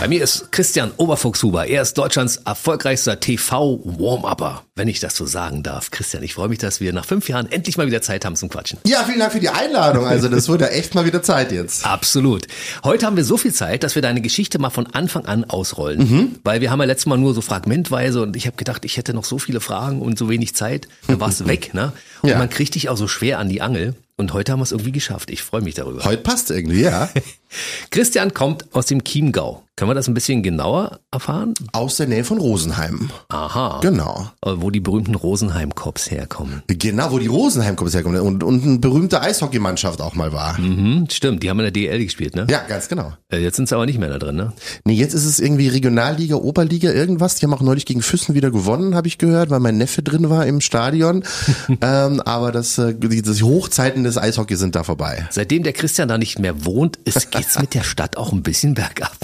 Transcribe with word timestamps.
Bei 0.00 0.06
mir 0.06 0.22
ist 0.22 0.52
Christian 0.52 0.92
Oberfuchshuber. 0.96 1.66
Er 1.66 1.82
ist 1.82 1.94
Deutschlands 1.98 2.36
erfolgreichster 2.44 3.18
TV-Warm-Upper, 3.18 4.62
wenn 4.76 4.86
ich 4.86 5.00
das 5.00 5.16
so 5.16 5.26
sagen 5.26 5.64
darf. 5.64 5.90
Christian, 5.90 6.22
ich 6.22 6.34
freue 6.34 6.48
mich, 6.48 6.58
dass 6.58 6.80
wir 6.80 6.92
nach 6.92 7.04
fünf 7.04 7.28
Jahren 7.28 7.50
endlich 7.50 7.76
mal 7.76 7.88
wieder 7.88 8.00
Zeit 8.00 8.24
haben 8.24 8.36
zum 8.36 8.48
Quatschen. 8.48 8.78
Ja, 8.86 9.02
vielen 9.04 9.18
Dank 9.18 9.32
für 9.32 9.40
die 9.40 9.48
Einladung. 9.48 10.04
Also 10.06 10.28
das 10.28 10.48
wurde 10.48 10.70
echt 10.70 10.94
mal 10.94 11.04
wieder 11.04 11.20
Zeit 11.24 11.50
jetzt. 11.50 11.84
Absolut. 11.84 12.46
Heute 12.84 13.06
haben 13.06 13.16
wir 13.16 13.24
so 13.24 13.36
viel 13.36 13.52
Zeit, 13.52 13.82
dass 13.82 13.96
wir 13.96 14.02
deine 14.02 14.20
Geschichte 14.20 14.60
mal 14.60 14.70
von 14.70 14.86
Anfang 14.86 15.26
an 15.26 15.44
ausrollen. 15.44 16.38
Weil 16.44 16.60
wir 16.60 16.70
haben 16.70 16.78
ja 16.78 16.86
letztes 16.86 17.06
Mal 17.06 17.18
nur 17.18 17.34
so 17.34 17.40
fragmentweise 17.40 18.22
und 18.22 18.36
ich 18.36 18.46
habe 18.46 18.56
gedacht, 18.56 18.84
ich 18.84 18.98
hätte 18.98 19.14
noch 19.14 19.24
so 19.24 19.38
viele 19.38 19.60
Fragen 19.60 20.00
und 20.00 20.16
so 20.16 20.28
wenig 20.28 20.54
Zeit. 20.54 20.86
Dann 21.08 21.18
warst 21.18 21.40
du 21.40 21.46
weg, 21.48 21.74
ne? 21.74 21.92
Und 22.22 22.28
Ja. 22.30 22.38
man 22.38 22.48
kriegt 22.48 22.76
dich 22.76 22.88
auch 22.88 22.96
so 22.96 23.08
schwer 23.08 23.40
an 23.40 23.48
die 23.48 23.60
Angel. 23.62 23.94
Und 24.16 24.32
heute 24.32 24.52
haben 24.52 24.60
wir 24.60 24.64
es 24.64 24.72
irgendwie 24.72 24.92
geschafft. 24.92 25.30
Ich 25.30 25.42
freue 25.42 25.60
mich 25.60 25.74
darüber. 25.74 26.04
Heute 26.04 26.22
passt 26.22 26.50
irgendwie, 26.52 26.82
ja. 26.82 27.08
Christian 27.90 28.32
kommt 28.32 28.64
aus 28.74 28.86
dem 28.86 29.02
Chiemgau. 29.04 29.64
Können 29.78 29.92
wir 29.92 29.94
das 29.94 30.08
ein 30.08 30.14
bisschen 30.14 30.42
genauer 30.42 30.98
erfahren? 31.12 31.54
Aus 31.70 31.98
der 31.98 32.08
Nähe 32.08 32.24
von 32.24 32.38
Rosenheim. 32.38 33.10
Aha. 33.28 33.78
Genau. 33.80 34.28
Äh, 34.44 34.54
Wo 34.56 34.72
die 34.72 34.80
berühmten 34.80 35.14
Rosenheim-Cops 35.14 36.10
herkommen. 36.10 36.64
Genau, 36.66 37.12
wo 37.12 37.20
die 37.20 37.28
Rosenheim 37.28 37.76
Cops 37.76 37.94
herkommen 37.94 38.20
und, 38.20 38.42
und 38.42 38.64
eine 38.64 38.78
berühmte 38.80 39.20
Eishockeymannschaft 39.20 40.00
auch 40.00 40.16
mal 40.16 40.32
war. 40.32 40.58
Mhm, 40.58 41.06
stimmt, 41.12 41.44
die 41.44 41.48
haben 41.48 41.60
in 41.60 41.66
der 41.66 41.70
DL 41.70 42.04
gespielt, 42.04 42.34
ne? 42.34 42.48
Ja, 42.50 42.64
ganz 42.68 42.88
genau. 42.88 43.12
Äh, 43.32 43.38
Jetzt 43.38 43.54
sind 43.54 43.68
sie 43.68 43.76
aber 43.76 43.86
nicht 43.86 44.00
mehr 44.00 44.08
da 44.08 44.18
drin, 44.18 44.34
ne? 44.34 44.52
Nee, 44.84 44.94
jetzt 44.94 45.14
ist 45.14 45.24
es 45.24 45.38
irgendwie 45.38 45.68
Regionalliga, 45.68 46.34
Oberliga, 46.34 46.90
irgendwas. 46.90 47.36
Die 47.36 47.46
haben 47.46 47.54
auch 47.54 47.60
neulich 47.60 47.86
gegen 47.86 48.02
Füssen 48.02 48.34
wieder 48.34 48.50
gewonnen, 48.50 48.96
habe 48.96 49.06
ich 49.06 49.16
gehört, 49.18 49.50
weil 49.50 49.60
mein 49.60 49.78
Neffe 49.78 50.02
drin 50.02 50.28
war 50.28 50.44
im 50.44 50.60
Stadion. 50.60 51.22
ähm, 51.82 52.20
aber 52.22 52.50
das, 52.50 52.78
äh, 52.78 52.96
die, 52.96 53.22
die 53.22 53.42
Hochzeiten 53.44 54.02
des 54.02 54.18
Eishockey 54.18 54.56
sind 54.56 54.74
da 54.74 54.82
vorbei. 54.82 55.28
Seitdem 55.30 55.62
der 55.62 55.72
Christian 55.72 56.08
da 56.08 56.18
nicht 56.18 56.40
mehr 56.40 56.64
wohnt, 56.64 56.96
ist, 57.04 57.30
geht's 57.30 57.60
mit 57.60 57.74
der 57.74 57.84
Stadt 57.84 58.16
auch 58.16 58.32
ein 58.32 58.42
bisschen 58.42 58.74
bergab. 58.74 59.16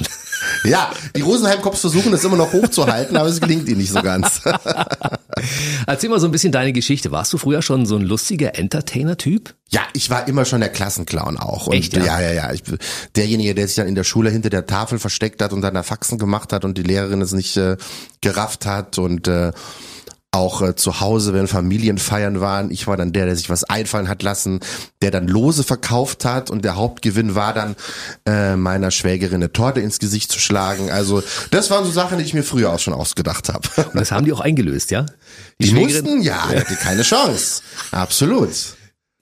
Ja, 0.64 0.92
die 1.14 1.20
Rosenheim 1.20 1.60
Cops 1.60 1.80
versuchen 1.80 2.12
das 2.12 2.24
immer 2.24 2.36
noch 2.36 2.52
hochzuhalten, 2.52 3.16
aber 3.16 3.28
es 3.28 3.40
gelingt 3.40 3.68
ihnen 3.68 3.78
nicht 3.78 3.92
so 3.92 4.00
ganz. 4.00 4.40
Erzähl 5.86 6.08
mal 6.08 6.20
so 6.20 6.26
ein 6.26 6.32
bisschen 6.32 6.52
deine 6.52 6.72
Geschichte. 6.72 7.10
Warst 7.10 7.32
du 7.32 7.38
früher 7.38 7.60
schon 7.60 7.86
so 7.86 7.96
ein 7.96 8.02
lustiger 8.02 8.56
Entertainer-Typ? 8.56 9.54
Ja, 9.68 9.82
ich 9.92 10.08
war 10.08 10.26
immer 10.26 10.44
schon 10.44 10.60
der 10.60 10.70
Klassenclown 10.70 11.36
auch. 11.36 11.66
Und 11.66 11.74
Echt, 11.74 11.94
ja? 11.94 12.04
ja, 12.04 12.20
ja, 12.20 12.32
ja. 12.32 12.52
Ich, 12.52 12.62
derjenige, 13.14 13.54
der 13.54 13.66
sich 13.66 13.76
dann 13.76 13.88
in 13.88 13.94
der 13.94 14.04
Schule 14.04 14.30
hinter 14.30 14.50
der 14.50 14.66
Tafel 14.66 14.98
versteckt 14.98 15.42
hat 15.42 15.52
und 15.52 15.60
dann 15.60 15.74
da 15.74 15.82
Faxen 15.82 16.18
gemacht 16.18 16.52
hat 16.52 16.64
und 16.64 16.78
die 16.78 16.82
Lehrerin 16.82 17.20
es 17.20 17.32
nicht 17.32 17.56
äh, 17.56 17.76
gerafft 18.20 18.66
hat 18.66 18.98
und 18.98 19.28
äh, 19.28 19.52
auch 20.34 20.60
äh, 20.62 20.74
zu 20.74 21.00
Hause, 21.00 21.32
wenn 21.32 21.46
Familienfeiern 21.46 22.40
waren, 22.40 22.70
ich 22.70 22.86
war 22.86 22.96
dann 22.96 23.12
der, 23.12 23.26
der 23.26 23.36
sich 23.36 23.48
was 23.48 23.64
einfallen 23.64 24.08
hat 24.08 24.22
lassen, 24.22 24.60
der 25.00 25.10
dann 25.10 25.28
Lose 25.28 25.62
verkauft 25.64 26.24
hat 26.24 26.50
und 26.50 26.64
der 26.64 26.76
Hauptgewinn 26.76 27.34
war 27.34 27.54
dann 27.54 27.76
äh, 28.26 28.56
meiner 28.56 28.90
Schwägerin 28.90 29.36
eine 29.36 29.52
Torte 29.52 29.80
ins 29.80 29.98
Gesicht 29.98 30.32
zu 30.32 30.38
schlagen. 30.38 30.90
Also 30.90 31.22
das 31.50 31.70
waren 31.70 31.84
so 31.84 31.90
Sachen, 31.90 32.18
die 32.18 32.24
ich 32.24 32.34
mir 32.34 32.42
früher 32.42 32.70
auch 32.72 32.80
schon 32.80 32.94
ausgedacht 32.94 33.48
habe. 33.48 33.68
Und 33.76 33.94
das 33.94 34.12
haben 34.12 34.24
die 34.24 34.32
auch 34.32 34.40
eingelöst, 34.40 34.90
ja? 34.90 35.06
Die 35.60 35.68
Schwägerin- 35.68 36.02
mussten, 36.02 36.22
ja, 36.22 36.42
die 36.52 36.58
hatte 36.58 36.74
keine 36.74 37.02
Chance. 37.02 37.62
Absolut. 37.92 38.50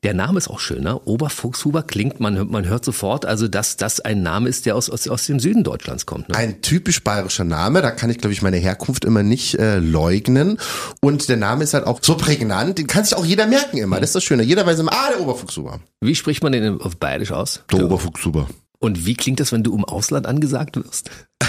Der 0.02 0.14
Name 0.14 0.38
ist 0.38 0.48
auch 0.48 0.58
schön, 0.58 0.82
ne? 0.82 1.00
Oberfuchshuber 1.04 1.84
klingt, 1.84 2.18
man, 2.18 2.48
man 2.50 2.66
hört 2.66 2.84
sofort, 2.84 3.24
also 3.24 3.46
dass 3.46 3.76
das 3.76 4.00
ein 4.00 4.20
Name 4.20 4.48
ist, 4.48 4.66
der 4.66 4.74
aus, 4.74 4.90
aus, 4.90 5.06
aus 5.06 5.26
dem 5.26 5.38
Süden 5.38 5.62
Deutschlands 5.62 6.06
kommt. 6.06 6.28
Ne? 6.28 6.34
Ein 6.34 6.60
typisch 6.60 7.04
bayerischer 7.04 7.44
Name, 7.44 7.82
da 7.82 7.92
kann 7.92 8.10
ich, 8.10 8.18
glaube 8.18 8.32
ich, 8.32 8.42
meine 8.42 8.56
Herkunft 8.56 9.04
immer 9.04 9.22
nicht 9.22 9.60
äh, 9.60 9.78
leugnen. 9.78 10.58
Und 11.00 11.28
der 11.28 11.36
Name 11.36 11.62
ist 11.62 11.74
halt 11.74 11.86
auch 11.86 12.00
so 12.02 12.16
prägnant, 12.16 12.78
den 12.78 12.88
kann 12.88 13.04
sich 13.04 13.14
auch 13.14 13.24
jeder 13.24 13.46
merken 13.46 13.78
immer. 13.78 14.00
Das 14.00 14.10
ist 14.10 14.16
das 14.16 14.24
Schöne. 14.24 14.42
Jeder 14.42 14.66
weiß 14.66 14.80
immer, 14.80 14.92
ah, 14.92 15.10
der 15.12 15.20
Oberfuchshuber. 15.20 15.78
Wie 16.00 16.16
spricht 16.16 16.42
man 16.42 16.50
den 16.50 16.80
auf 16.80 16.96
Bayerisch 16.96 17.30
aus? 17.30 17.62
Der 17.70 17.84
Oberfuchshuber. 17.84 18.48
Und 18.82 19.06
wie 19.06 19.14
klingt 19.14 19.38
das, 19.38 19.52
wenn 19.52 19.62
du 19.62 19.76
im 19.76 19.84
Ausland 19.84 20.26
angesagt 20.26 20.74
wirst? 20.76 21.08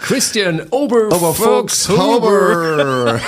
Christian 0.00 0.62
Oberfuchshuber. 0.70 3.20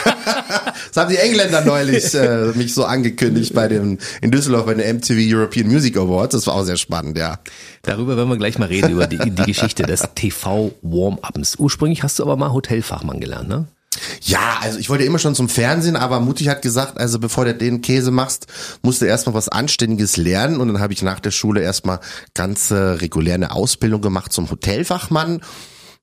das 0.92 0.96
haben 0.96 1.08
die 1.08 1.18
Engländer 1.18 1.64
neulich 1.64 2.12
äh, 2.14 2.46
mich 2.56 2.74
so 2.74 2.84
angekündigt 2.84 3.54
bei 3.54 3.68
dem 3.68 3.98
in 4.20 4.32
Düsseldorf 4.32 4.66
bei 4.66 4.74
den 4.74 4.96
MTV 4.96 5.14
European 5.18 5.68
Music 5.68 5.96
Awards. 5.96 6.32
Das 6.32 6.48
war 6.48 6.56
auch 6.56 6.64
sehr 6.64 6.76
spannend, 6.76 7.16
ja. 7.16 7.38
Darüber 7.82 8.16
werden 8.16 8.28
wir 8.28 8.38
gleich 8.38 8.58
mal 8.58 8.66
reden, 8.66 8.90
über 8.90 9.06
die, 9.06 9.18
die 9.18 9.44
Geschichte 9.44 9.84
des 9.84 10.02
TV-Warm-Uppens. 10.16 11.60
Ursprünglich 11.60 12.02
hast 12.02 12.18
du 12.18 12.24
aber 12.24 12.36
mal 12.36 12.52
Hotelfachmann 12.52 13.20
gelernt, 13.20 13.48
ne? 13.48 13.68
Ja, 14.22 14.58
also 14.60 14.78
ich 14.78 14.88
wollte 14.88 15.04
immer 15.04 15.18
schon 15.18 15.34
zum 15.34 15.48
Fernsehen, 15.48 15.96
aber 15.96 16.20
Mutti 16.20 16.44
hat 16.44 16.62
gesagt, 16.62 16.98
also 16.98 17.18
bevor 17.18 17.44
du 17.44 17.54
den 17.54 17.80
Käse 17.80 18.10
machst, 18.10 18.46
musst 18.82 19.02
du 19.02 19.06
erstmal 19.06 19.34
was 19.34 19.48
Anständiges 19.48 20.16
lernen. 20.16 20.60
Und 20.60 20.68
dann 20.68 20.80
habe 20.80 20.92
ich 20.92 21.02
nach 21.02 21.20
der 21.20 21.30
Schule 21.30 21.62
erstmal 21.62 22.00
ganz 22.34 22.70
äh, 22.70 22.74
regulär 22.74 23.34
eine 23.34 23.52
Ausbildung 23.52 24.00
gemacht 24.00 24.32
zum 24.32 24.50
Hotelfachmann, 24.50 25.40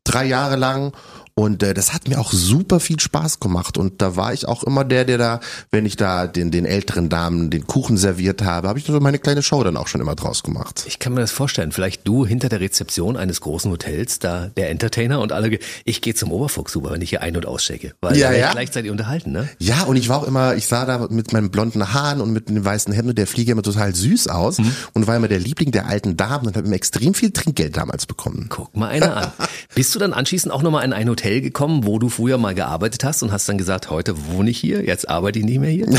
drei 0.04 0.26
Jahre 0.26 0.56
lang. 0.56 0.94
Und 1.36 1.64
äh, 1.64 1.74
das 1.74 1.94
hat 1.94 2.08
mir 2.08 2.20
auch 2.20 2.32
super 2.32 2.80
viel 2.80 3.00
Spaß 3.00 3.40
gemacht. 3.40 3.78
Und 3.78 4.02
da 4.02 4.16
war 4.16 4.34
ich 4.34 4.48
auch 4.48 4.64
immer 4.64 4.84
der, 4.84 5.06
der 5.06 5.18
da, 5.18 5.40
wenn 5.72 5.86
ich 5.86 5.96
da 5.96 6.28
den, 6.28 6.52
den 6.52 6.66
älteren 6.66 7.10
Damen 7.10 7.50
den 7.50 7.68
Kuchen 7.68 7.98
serviert 7.98 8.42
habe, 8.44 8.68
habe 8.68 8.80
ich 8.80 8.86
so 8.86 9.00
meine 9.00 9.20
kleine 9.20 9.42
Show 9.42 9.64
dann 9.64 9.78
auch 9.78 9.88
schon 9.88 10.02
immer 10.02 10.16
draus 10.16 10.44
gemacht. 10.44 10.84
Ich 10.88 11.00
kann 11.00 11.14
mir 11.14 11.22
das 11.22 11.32
vorstellen. 11.32 11.72
Vielleicht 11.72 12.08
du 12.08 12.26
hinter 12.26 12.50
der 12.50 12.60
Rezeption 12.60 13.18
eines 13.18 13.42
großen 13.42 13.72
Hotels, 13.72 14.20
da 14.20 14.48
der 14.58 14.70
Entertainer 14.70 15.20
und 15.22 15.32
alle, 15.32 15.58
ich 15.86 16.02
gehe 16.02 16.14
zum 16.14 16.32
Oberfuchshuber, 16.32 16.92
wenn 16.92 17.02
ich 17.02 17.10
hier 17.10 17.22
ein- 17.22 17.36
und 17.36 17.46
auschecke. 17.46 17.94
Weil 18.02 18.18
Ja, 18.18 18.32
ja. 18.32 18.52
gleichzeitig 18.52 18.92
unterhalten, 18.92 19.32
ne? 19.32 19.50
Ja, 19.60 19.84
und 19.84 19.96
ich 19.96 20.10
war 20.10 20.20
auch 20.20 20.28
immer, 20.28 20.56
ich 20.56 20.68
sah 20.68 20.86
da 20.86 21.08
mit 21.10 21.34
meinen 21.34 21.50
blonden 21.50 21.94
Haaren 21.94 22.22
und 22.22 22.32
mit 22.34 22.50
dem 22.50 22.64
weißen 22.64 22.94
Hemd 22.94 23.10
und 23.10 23.18
der 23.18 23.28
Flieger 23.28 23.54
immer 23.54 23.64
total 23.64 23.96
süß 23.96 24.28
aus 24.28 24.58
und 24.94 25.08
war 25.08 25.16
immer 25.16 25.28
der 25.28 25.40
Liebling 25.40 25.72
der 25.72 25.88
alten 25.88 26.18
Damen 26.18 26.48
und 26.48 26.58
habe 26.58 26.68
immer 26.68 26.76
extrem 26.76 27.14
viel 27.14 27.32
Trinkgeld 27.32 27.78
damals 27.78 28.06
bekommen. 28.06 28.48
Guck 28.50 28.76
mal 28.76 28.90
einer 28.90 29.18
an. 29.18 29.32
Bist 29.76 29.96
du 29.96 30.00
dann 30.00 30.14
anschließend 30.14 30.54
auch 30.54 30.62
nochmal 30.62 30.84
in 30.86 30.94
ein 30.94 31.10
Hotel 31.10 31.21
gekommen, 31.24 31.86
wo 31.86 32.00
du 32.00 32.10
früher 32.10 32.38
mal 32.38 32.56
gearbeitet 32.56 33.04
hast 33.04 33.24
und 33.24 33.32
hast 33.32 33.48
dann 33.48 33.58
gesagt, 33.58 33.90
heute 33.90 34.16
wohne 34.28 34.50
ich 34.50 34.60
hier, 34.60 34.84
jetzt 34.84 35.10
arbeite 35.10 35.40
ich 35.40 35.46
nicht 35.46 35.60
mehr 35.60 35.70
hier? 35.70 35.88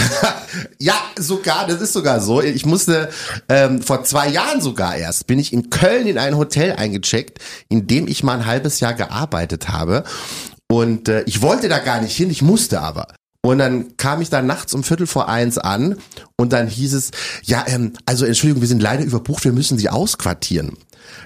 Ja, 0.78 0.94
sogar, 1.16 1.66
das 1.66 1.80
ist 1.80 1.94
sogar 1.94 2.20
so. 2.20 2.42
Ich 2.42 2.66
musste 2.66 3.08
ähm, 3.48 3.80
vor 3.80 4.04
zwei 4.04 4.28
Jahren 4.28 4.60
sogar 4.60 4.96
erst, 4.96 5.26
bin 5.26 5.38
ich 5.38 5.52
in 5.52 5.70
Köln 5.70 6.06
in 6.06 6.18
ein 6.18 6.36
Hotel 6.36 6.72
eingecheckt, 6.72 7.38
in 7.68 7.86
dem 7.86 8.06
ich 8.06 8.22
mal 8.22 8.38
ein 8.38 8.46
halbes 8.46 8.80
Jahr 8.80 8.92
gearbeitet 8.92 9.70
habe. 9.70 10.04
Und 10.70 11.08
äh, 11.08 11.22
ich 11.22 11.40
wollte 11.40 11.68
da 11.68 11.78
gar 11.78 12.02
nicht 12.02 12.14
hin, 12.14 12.30
ich 12.30 12.42
musste 12.42 12.80
aber. 12.80 13.14
Und 13.44 13.58
dann 13.58 13.96
kam 13.96 14.20
ich 14.20 14.30
da 14.30 14.40
nachts 14.40 14.72
um 14.72 14.84
Viertel 14.84 15.06
vor 15.06 15.28
eins 15.28 15.58
an 15.58 15.96
und 16.36 16.52
dann 16.52 16.68
hieß 16.68 16.94
es, 16.94 17.10
ja, 17.42 17.64
ähm, 17.66 17.94
also 18.06 18.24
Entschuldigung, 18.24 18.62
wir 18.62 18.68
sind 18.68 18.80
leider 18.80 19.04
überbucht, 19.04 19.44
wir 19.44 19.52
müssen 19.52 19.78
Sie 19.78 19.88
ausquartieren. 19.88 20.76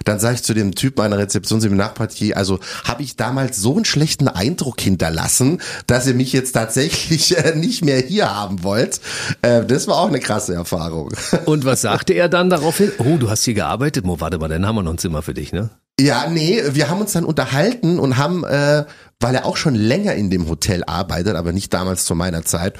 Dann 0.04 0.18
sage 0.18 0.36
ich 0.36 0.42
zu 0.42 0.54
dem 0.54 0.74
Typ 0.74 0.98
meiner 0.98 1.18
Rezeptionsseminarpartie, 1.18 2.34
also 2.34 2.58
habe 2.84 3.02
ich 3.02 3.16
damals 3.16 3.58
so 3.58 3.74
einen 3.74 3.84
schlechten 3.84 4.28
Eindruck 4.28 4.80
hinterlassen, 4.80 5.60
dass 5.86 6.06
ihr 6.06 6.14
mich 6.14 6.32
jetzt 6.32 6.52
tatsächlich 6.52 7.36
äh, 7.36 7.54
nicht 7.54 7.84
mehr 7.84 7.98
hier 7.98 8.34
haben 8.34 8.62
wollt. 8.62 9.00
Äh, 9.42 9.64
das 9.64 9.88
war 9.88 9.96
auch 9.96 10.08
eine 10.08 10.20
krasse 10.20 10.54
Erfahrung. 10.54 11.12
Und 11.46 11.64
was 11.64 11.82
sagte 11.82 12.12
er 12.12 12.28
dann 12.28 12.50
daraufhin? 12.50 12.92
Oh, 12.98 13.16
du 13.18 13.30
hast 13.30 13.44
hier 13.44 13.54
gearbeitet? 13.54 14.04
Mo, 14.04 14.20
warte 14.20 14.38
mal, 14.38 14.48
dann 14.48 14.66
haben 14.66 14.76
wir 14.76 14.82
noch 14.82 14.92
ein 14.92 14.98
Zimmer 14.98 15.22
für 15.22 15.34
dich, 15.34 15.52
ne? 15.52 15.70
Ja, 15.98 16.26
nee, 16.28 16.62
wir 16.72 16.90
haben 16.90 17.00
uns 17.00 17.12
dann 17.12 17.24
unterhalten 17.24 17.98
und 17.98 18.18
haben, 18.18 18.44
äh, 18.44 18.84
weil 19.20 19.34
er 19.34 19.46
auch 19.46 19.56
schon 19.56 19.74
länger 19.74 20.14
in 20.14 20.28
dem 20.28 20.48
Hotel 20.48 20.84
arbeitet, 20.84 21.36
aber 21.36 21.52
nicht 21.52 21.72
damals 21.72 22.04
zu 22.04 22.14
meiner 22.14 22.44
Zeit, 22.44 22.74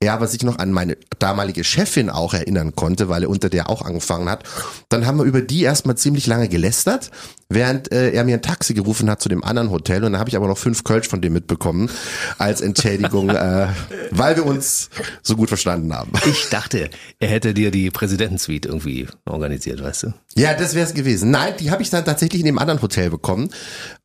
er 0.00 0.14
aber 0.14 0.26
sich 0.26 0.42
noch 0.42 0.58
an 0.58 0.72
meine 0.72 0.96
damalige 1.18 1.62
Chefin 1.62 2.08
auch 2.08 2.32
erinnern 2.32 2.74
konnte, 2.74 3.08
weil 3.08 3.24
er 3.24 3.28
unter 3.28 3.50
der 3.50 3.68
auch 3.68 3.82
angefangen 3.82 4.30
hat, 4.30 4.44
dann 4.88 5.06
haben 5.06 5.18
wir 5.18 5.24
über 5.24 5.42
die 5.42 5.62
erstmal 5.62 5.96
ziemlich 5.96 6.26
lange 6.26 6.48
gelästert, 6.48 7.10
während 7.50 7.92
äh, 7.92 8.12
er 8.12 8.24
mir 8.24 8.34
ein 8.34 8.42
Taxi 8.42 8.72
gerufen 8.72 9.10
hat 9.10 9.20
zu 9.20 9.28
dem 9.28 9.44
anderen 9.44 9.70
Hotel 9.70 10.04
und 10.04 10.12
dann 10.12 10.20
habe 10.20 10.30
ich 10.30 10.36
aber 10.36 10.48
noch 10.48 10.56
fünf 10.56 10.84
Kölsch 10.84 11.08
von 11.08 11.20
dem 11.20 11.34
mitbekommen 11.34 11.90
als 12.38 12.62
Entschädigung, 12.62 13.28
äh, 13.30 13.68
weil 14.10 14.36
wir 14.36 14.46
uns 14.46 14.88
so 15.22 15.36
gut 15.36 15.48
verstanden 15.48 15.92
haben. 15.92 16.12
Ich 16.26 16.48
dachte, 16.48 16.88
er 17.18 17.28
hätte 17.28 17.52
dir 17.52 17.70
die 17.70 17.90
Präsidentensuite 17.90 18.68
irgendwie 18.68 19.06
organisiert, 19.26 19.82
weißt 19.82 20.04
du? 20.04 20.14
Ja, 20.36 20.54
das 20.54 20.74
wäre 20.74 20.86
es 20.86 20.94
gewesen. 20.94 21.30
Nein, 21.30 21.54
die 21.60 21.70
habe 21.70 21.82
ich 21.82 21.90
dann 21.90 22.04
tatsächlich 22.04 22.40
in 22.40 22.46
dem 22.46 22.58
anderen 22.58 22.80
Hotel 22.80 23.10
bekommen. 23.10 23.50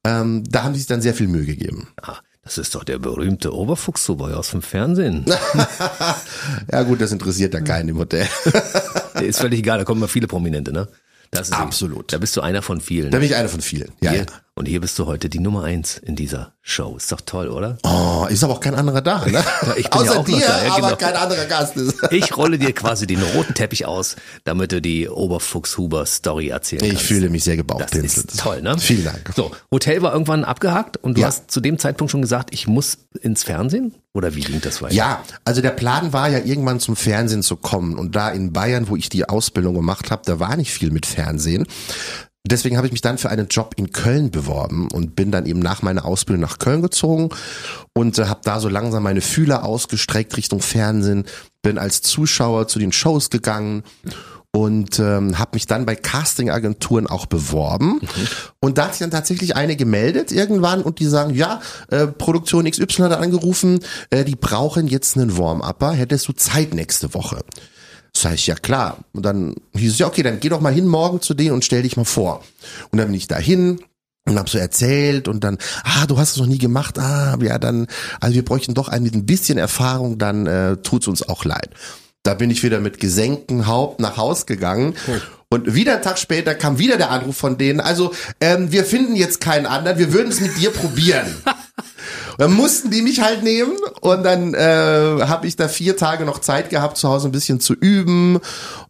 Ähm, 0.06 0.44
da 0.48 0.64
haben 0.64 0.74
die 0.74 0.80
sich 0.80 0.88
dann 0.88 1.02
sehr 1.02 1.14
viel 1.14 1.28
Mühe 1.28 1.46
gegeben. 1.46 1.69
Ah, 2.02 2.18
das 2.44 2.58
ist 2.58 2.74
doch 2.76 2.84
der 2.84 2.98
berühmte 3.00 3.54
Oberfuchshuber 3.54 4.36
aus 4.38 4.52
dem 4.52 4.62
Fernsehen. 4.62 5.26
Ja 6.72 6.84
gut, 6.84 7.02
das 7.02 7.12
interessiert 7.12 7.54
ja 7.54 7.62
keinen 7.62 7.90
im 7.90 7.98
Hotel. 7.98 8.28
Der 9.16 9.24
ist 9.24 9.40
völlig 9.40 9.60
egal, 9.60 9.80
da 9.80 9.84
kommen 9.86 10.00
mal 10.02 10.08
viele 10.08 10.28
Prominente, 10.28 10.72
ne? 10.72 10.88
Absolut. 11.62 12.12
Da 12.14 12.18
bist 12.18 12.36
du 12.38 12.42
einer 12.42 12.62
von 12.62 12.82
vielen. 12.82 13.12
Da 13.12 13.18
bin 13.20 13.26
ich 13.28 13.36
einer 13.36 13.50
von 13.50 13.62
vielen. 13.62 13.92
Ja, 14.02 14.14
ja. 14.14 14.24
Und 14.60 14.66
hier 14.66 14.82
bist 14.82 15.00
du 15.00 15.06
heute 15.06 15.30
die 15.30 15.40
Nummer 15.40 15.64
eins 15.64 15.98
in 15.98 16.18
dieser 16.18 16.52
Show. 16.62 16.98
Ist 16.98 17.14
doch 17.14 17.22
toll, 17.22 17.48
oder? 17.48 17.78
Oh, 17.84 18.26
ist 18.30 18.44
aber 18.44 18.52
auch 18.56 18.60
kein 18.60 18.76
anderer 18.76 19.00
da, 19.02 19.26
ne? 19.26 19.42
Ich 19.78 19.90
bin 19.90 20.02
Außer 20.02 20.14
ja 20.16 20.20
auch 20.20 20.26
dir, 20.26 20.38
da, 20.46 20.66
ja, 20.66 20.74
aber 20.74 20.88
genau. 20.88 20.96
kein 20.98 21.16
anderer 21.16 21.46
Gast 21.46 21.78
ist. 21.78 21.96
Ich 22.12 22.36
rolle 22.36 22.58
dir 22.60 22.74
quasi 22.74 23.08
den 23.08 23.22
roten 23.24 23.54
Teppich 23.54 23.86
aus, 23.86 24.18
damit 24.44 24.74
du 24.74 24.82
die 24.82 25.08
Oberfuchshuber-Story 25.08 26.50
erzählen 26.50 26.84
Ich 26.84 26.90
kannst. 26.90 27.06
fühle 27.06 27.30
mich 27.30 27.46
sehr 27.46 27.56
das 27.56 27.60
gebauchpinselt. 27.60 28.32
ist 28.34 28.40
toll, 28.42 28.62
ne? 28.62 28.78
Vielen 28.80 29.06
Dank. 29.06 29.32
So, 29.34 29.52
Hotel 29.72 30.02
war 30.02 30.12
irgendwann 30.12 30.44
abgehakt 30.44 30.98
und 30.98 31.16
du 31.16 31.22
Ja. 31.22 31.28
hast 31.28 31.50
zu 31.50 31.62
dem 31.62 31.80
Zeitpunkt 31.80 32.12
schon 32.12 32.22
gesagt, 32.22 32.50
ich 32.54 32.68
muss 32.68 32.98
ins 33.22 33.44
Fernsehen? 33.44 33.94
Oder 34.14 34.36
wie 34.36 34.42
ging 34.42 34.60
das 34.60 34.82
weiter? 34.82 34.94
Ja, 34.94 35.24
also 35.46 35.62
der 35.62 35.70
Plan 35.70 36.12
war 36.12 36.28
ja 36.28 36.40
irgendwann 36.40 36.82
zum 36.82 36.98
Fernsehen 36.98 37.44
zu 37.44 37.56
kommen 37.56 37.98
und 37.98 38.14
da 38.18 38.30
in 38.30 38.52
Bayern, 38.52 38.90
wo 38.90 38.98
ich 38.98 39.08
die 39.08 39.30
Ausbildung 39.30 39.76
gemacht 39.76 40.12
habe, 40.12 40.24
da 40.26 40.42
war 40.42 40.58
nicht 40.58 40.72
viel 40.74 40.92
mit 40.92 41.06
Fernsehen. 41.06 41.66
Deswegen 42.48 42.78
habe 42.78 42.88
ich 42.88 42.94
mich 42.94 43.02
dann 43.02 43.18
für 43.18 43.30
einen 43.30 43.48
Job 43.50 43.74
in 43.76 43.92
Köln 43.92 44.32
beworben 44.32 44.88
und 44.92 45.16
bin 45.16 45.32
dann 45.32 45.46
eben 45.46 45.60
nach 45.60 45.82
meiner 45.82 46.06
Ausbildung 46.06 46.42
nach 46.42 46.58
Köln 46.58 46.82
gezogen 46.82 47.30
und 47.94 48.18
äh, 48.18 48.26
habe 48.26 48.42
da 48.44 48.60
so 48.60 48.70
langsam 48.70 49.04
meine 49.04 49.22
Fühler 49.22 49.66
ausgestreckt 49.66 50.38
Richtung 50.38 50.62
Fernsehen, 50.62 51.26
bin 51.62 51.78
als 51.78 52.02
Zuschauer 52.02 52.68
zu 52.70 52.80
den 52.80 52.94
Shows 52.94 53.30
gegangen 53.30 53.84
und 54.52 55.00
ähm, 55.00 55.38
habe 55.38 55.52
mich 55.54 55.68
dann 55.68 55.86
bei 55.86 55.96
Castingagenturen 55.96 57.08
auch 57.08 57.26
beworben 57.26 58.00
und 58.62 58.78
da 58.78 58.86
hat 58.86 58.94
sich 58.94 59.02
dann 59.02 59.12
tatsächlich 59.12 59.58
eine 59.58 59.76
gemeldet 59.76 60.32
irgendwann 60.32 60.82
und 60.82 61.00
die 61.00 61.06
sagen, 61.06 61.36
ja, 61.36 61.62
äh, 61.92 62.08
Produktion 62.08 62.70
XY 62.70 63.04
hat 63.04 63.14
angerufen, 63.14 63.82
äh, 64.12 64.24
die 64.24 64.36
brauchen 64.36 64.88
jetzt 64.88 65.18
einen 65.18 65.38
Warm-Upper, 65.38 65.92
hättest 65.92 66.30
du 66.30 66.34
Zeit 66.34 66.74
nächste 66.74 67.14
Woche? 67.14 67.42
Sag 68.20 68.34
ich, 68.34 68.48
ja 68.48 68.56
klar. 68.56 68.98
Und 69.14 69.26
dann 69.26 69.56
hieß 69.74 69.94
es, 69.94 70.00
ja 70.00 70.08
okay, 70.08 70.24
dann 70.24 70.42
geh 70.42 70.50
doch 70.50 70.60
mal 70.60 70.74
hin 70.74 70.88
morgen 70.88 71.22
zu 71.22 71.34
denen 71.34 71.54
und 71.54 71.64
stell 71.64 71.84
dich 71.84 71.96
mal 71.96 72.04
vor. 72.04 72.44
Und 72.92 72.98
dann 72.98 73.08
bin 73.08 73.16
ich 73.16 73.28
dahin 73.28 73.80
und 74.26 74.38
hab 74.38 74.50
so 74.50 74.58
erzählt 74.58 75.30
und 75.30 75.42
dann, 75.46 75.58
ah, 75.86 76.06
du 76.06 76.18
hast 76.18 76.32
es 76.32 76.38
noch 76.38 76.46
nie 76.46 76.58
gemacht, 76.58 77.00
ah, 77.00 77.38
ja 77.42 77.58
dann, 77.58 77.88
also 78.20 78.36
wir 78.36 78.44
bräuchten 78.44 78.74
doch 78.74 78.90
einen 78.90 79.06
mit 79.06 79.16
ein 79.16 79.26
bisschen 79.26 79.58
Erfahrung, 79.58 80.18
dann 80.18 80.48
äh, 80.48 80.76
tut's 80.78 81.08
uns 81.08 81.28
auch 81.28 81.46
leid. 81.46 81.70
Da 82.24 82.34
bin 82.34 82.52
ich 82.52 82.62
wieder 82.62 82.82
mit 82.82 83.00
gesenktem 83.00 83.68
Haupt 83.68 84.02
nach 84.02 84.18
Haus 84.18 84.46
gegangen. 84.46 84.96
Und 85.50 85.74
wieder 85.74 85.94
einen 85.94 86.04
Tag 86.04 86.20
später 86.20 86.54
kam 86.54 86.78
wieder 86.78 86.98
der 86.98 87.10
Anruf 87.10 87.38
von 87.38 87.58
denen. 87.58 87.80
Also, 87.80 88.14
ähm, 88.42 88.74
wir 88.74 88.84
finden 88.84 89.16
jetzt 89.16 89.40
keinen 89.40 89.66
anderen, 89.66 89.98
wir 89.98 90.12
würden 90.12 90.28
es 90.28 90.42
mit 90.42 90.58
dir 90.58 90.72
probieren. 90.72 91.26
Dann 92.40 92.54
mussten 92.54 92.90
die 92.90 93.02
mich 93.02 93.20
halt 93.20 93.44
nehmen 93.44 93.76
und 94.00 94.24
dann 94.24 94.54
äh, 94.54 95.26
habe 95.28 95.46
ich 95.46 95.58
da 95.58 95.68
vier 95.68 95.98
Tage 95.98 96.24
noch 96.24 96.40
Zeit 96.40 96.70
gehabt, 96.70 96.96
zu 96.96 97.10
Hause 97.10 97.28
ein 97.28 97.34
bisschen 97.34 97.60
zu 97.60 97.74
üben 97.74 98.40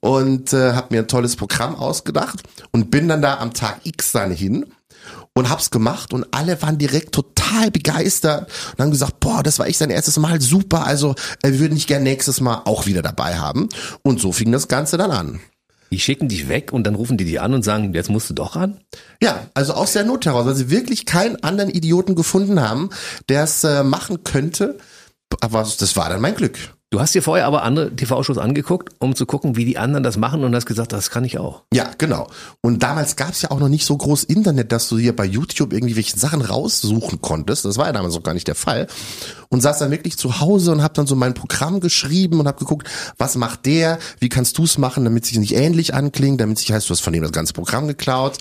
und 0.01 0.53
äh, 0.53 0.73
habe 0.73 0.89
mir 0.91 0.99
ein 0.99 1.07
tolles 1.07 1.35
Programm 1.35 1.75
ausgedacht 1.75 2.43
und 2.71 2.91
bin 2.91 3.07
dann 3.07 3.23
da 3.23 3.39
am 3.39 3.55
Tag 3.55 3.79
X 3.85 4.11
dann 4.11 4.29
hin 4.29 4.67
und 5.33 5.49
hab's 5.49 5.71
gemacht 5.71 6.13
und 6.13 6.27
alle 6.29 6.61
waren 6.61 6.77
direkt 6.77 7.15
total 7.15 7.71
begeistert 7.71 8.51
und 8.77 8.83
haben 8.83 8.91
gesagt, 8.91 9.19
boah, 9.19 9.41
das 9.41 9.57
war 9.57 9.65
echt 9.65 9.79
sein 9.79 9.89
erstes 9.89 10.17
Mal, 10.17 10.39
super, 10.41 10.85
also 10.85 11.15
äh, 11.41 11.49
wir 11.51 11.59
würden 11.59 11.73
dich 11.73 11.87
gern 11.87 12.03
nächstes 12.03 12.41
Mal 12.41 12.61
auch 12.65 12.85
wieder 12.85 13.01
dabei 13.01 13.39
haben 13.39 13.67
und 14.03 14.21
so 14.21 14.31
fing 14.31 14.51
das 14.51 14.67
Ganze 14.67 14.97
dann 14.97 15.09
an. 15.09 15.39
Die 15.91 15.99
schicken 15.99 16.27
dich 16.27 16.49
weg 16.49 16.71
und 16.71 16.85
dann 16.85 16.95
rufen 16.95 17.17
die 17.17 17.25
dich 17.25 17.41
an 17.41 17.53
und 17.53 17.63
sagen, 17.63 17.93
jetzt 17.93 18.09
musst 18.09 18.29
du 18.29 18.33
doch 18.33 18.55
ran? 18.55 18.79
Ja, 19.21 19.47
also 19.53 19.73
aus 19.73 19.93
der 19.93 20.03
Not 20.03 20.25
heraus, 20.25 20.45
weil 20.45 20.55
sie 20.55 20.69
wirklich 20.69 21.05
keinen 21.05 21.43
anderen 21.43 21.69
Idioten 21.69 22.15
gefunden 22.15 22.61
haben, 22.61 22.89
der 23.27 23.43
es 23.43 23.63
äh, 23.63 23.83
machen 23.83 24.23
könnte. 24.23 24.77
Aber 25.41 25.61
das 25.61 25.95
war 25.95 26.09
dann 26.09 26.21
mein 26.21 26.35
Glück. 26.35 26.57
Du 26.91 26.99
hast 26.99 27.13
dir 27.13 27.21
vorher 27.21 27.45
aber 27.45 27.61
andere 27.61 27.95
TV-Shows 27.95 28.39
angeguckt, 28.39 28.95
um 28.97 29.15
zu 29.15 29.27
gucken, 29.27 29.55
wie 29.55 29.63
die 29.63 29.77
anderen 29.77 30.01
das 30.01 30.17
machen 30.17 30.43
und 30.43 30.55
hast 30.55 30.65
gesagt, 30.65 30.91
das 30.91 31.11
kann 31.11 31.23
ich 31.23 31.37
auch. 31.37 31.61
Ja, 31.71 31.91
genau. 31.99 32.27
Und 32.61 32.81
damals 32.81 33.15
gab 33.15 33.29
es 33.29 33.43
ja 33.43 33.51
auch 33.51 33.59
noch 33.59 33.69
nicht 33.69 33.85
so 33.85 33.95
groß 33.95 34.23
Internet, 34.23 34.71
dass 34.71 34.89
du 34.89 34.97
hier 34.97 35.15
bei 35.15 35.25
YouTube 35.25 35.71
irgendwie 35.71 35.95
welche 35.95 36.17
Sachen 36.17 36.41
raussuchen 36.41 37.21
konntest. 37.21 37.63
Das 37.63 37.77
war 37.77 37.85
ja 37.85 37.91
damals 37.91 38.15
auch 38.15 38.23
gar 38.23 38.33
nicht 38.33 38.47
der 38.47 38.55
Fall. 38.55 38.87
Und 39.49 39.61
saß 39.61 39.77
dann 39.77 39.91
wirklich 39.91 40.17
zu 40.17 40.39
Hause 40.39 40.71
und 40.71 40.81
habe 40.81 40.95
dann 40.95 41.05
so 41.05 41.15
mein 41.15 41.35
Programm 41.35 41.79
geschrieben 41.79 42.39
und 42.39 42.47
habe 42.47 42.57
geguckt, 42.57 42.89
was 43.19 43.35
macht 43.35 43.67
der, 43.67 43.99
wie 44.19 44.29
kannst 44.29 44.57
du 44.57 44.63
es 44.63 44.79
machen, 44.79 45.03
damit 45.03 45.27
sich 45.27 45.37
nicht 45.37 45.53
ähnlich 45.53 45.93
anklingt, 45.93 46.41
damit 46.41 46.57
sich 46.57 46.71
heißt, 46.71 46.89
du 46.89 46.93
hast 46.93 47.01
von 47.01 47.13
dem 47.13 47.21
das 47.21 47.31
ganze 47.31 47.53
Programm 47.53 47.87
geklaut. 47.87 48.39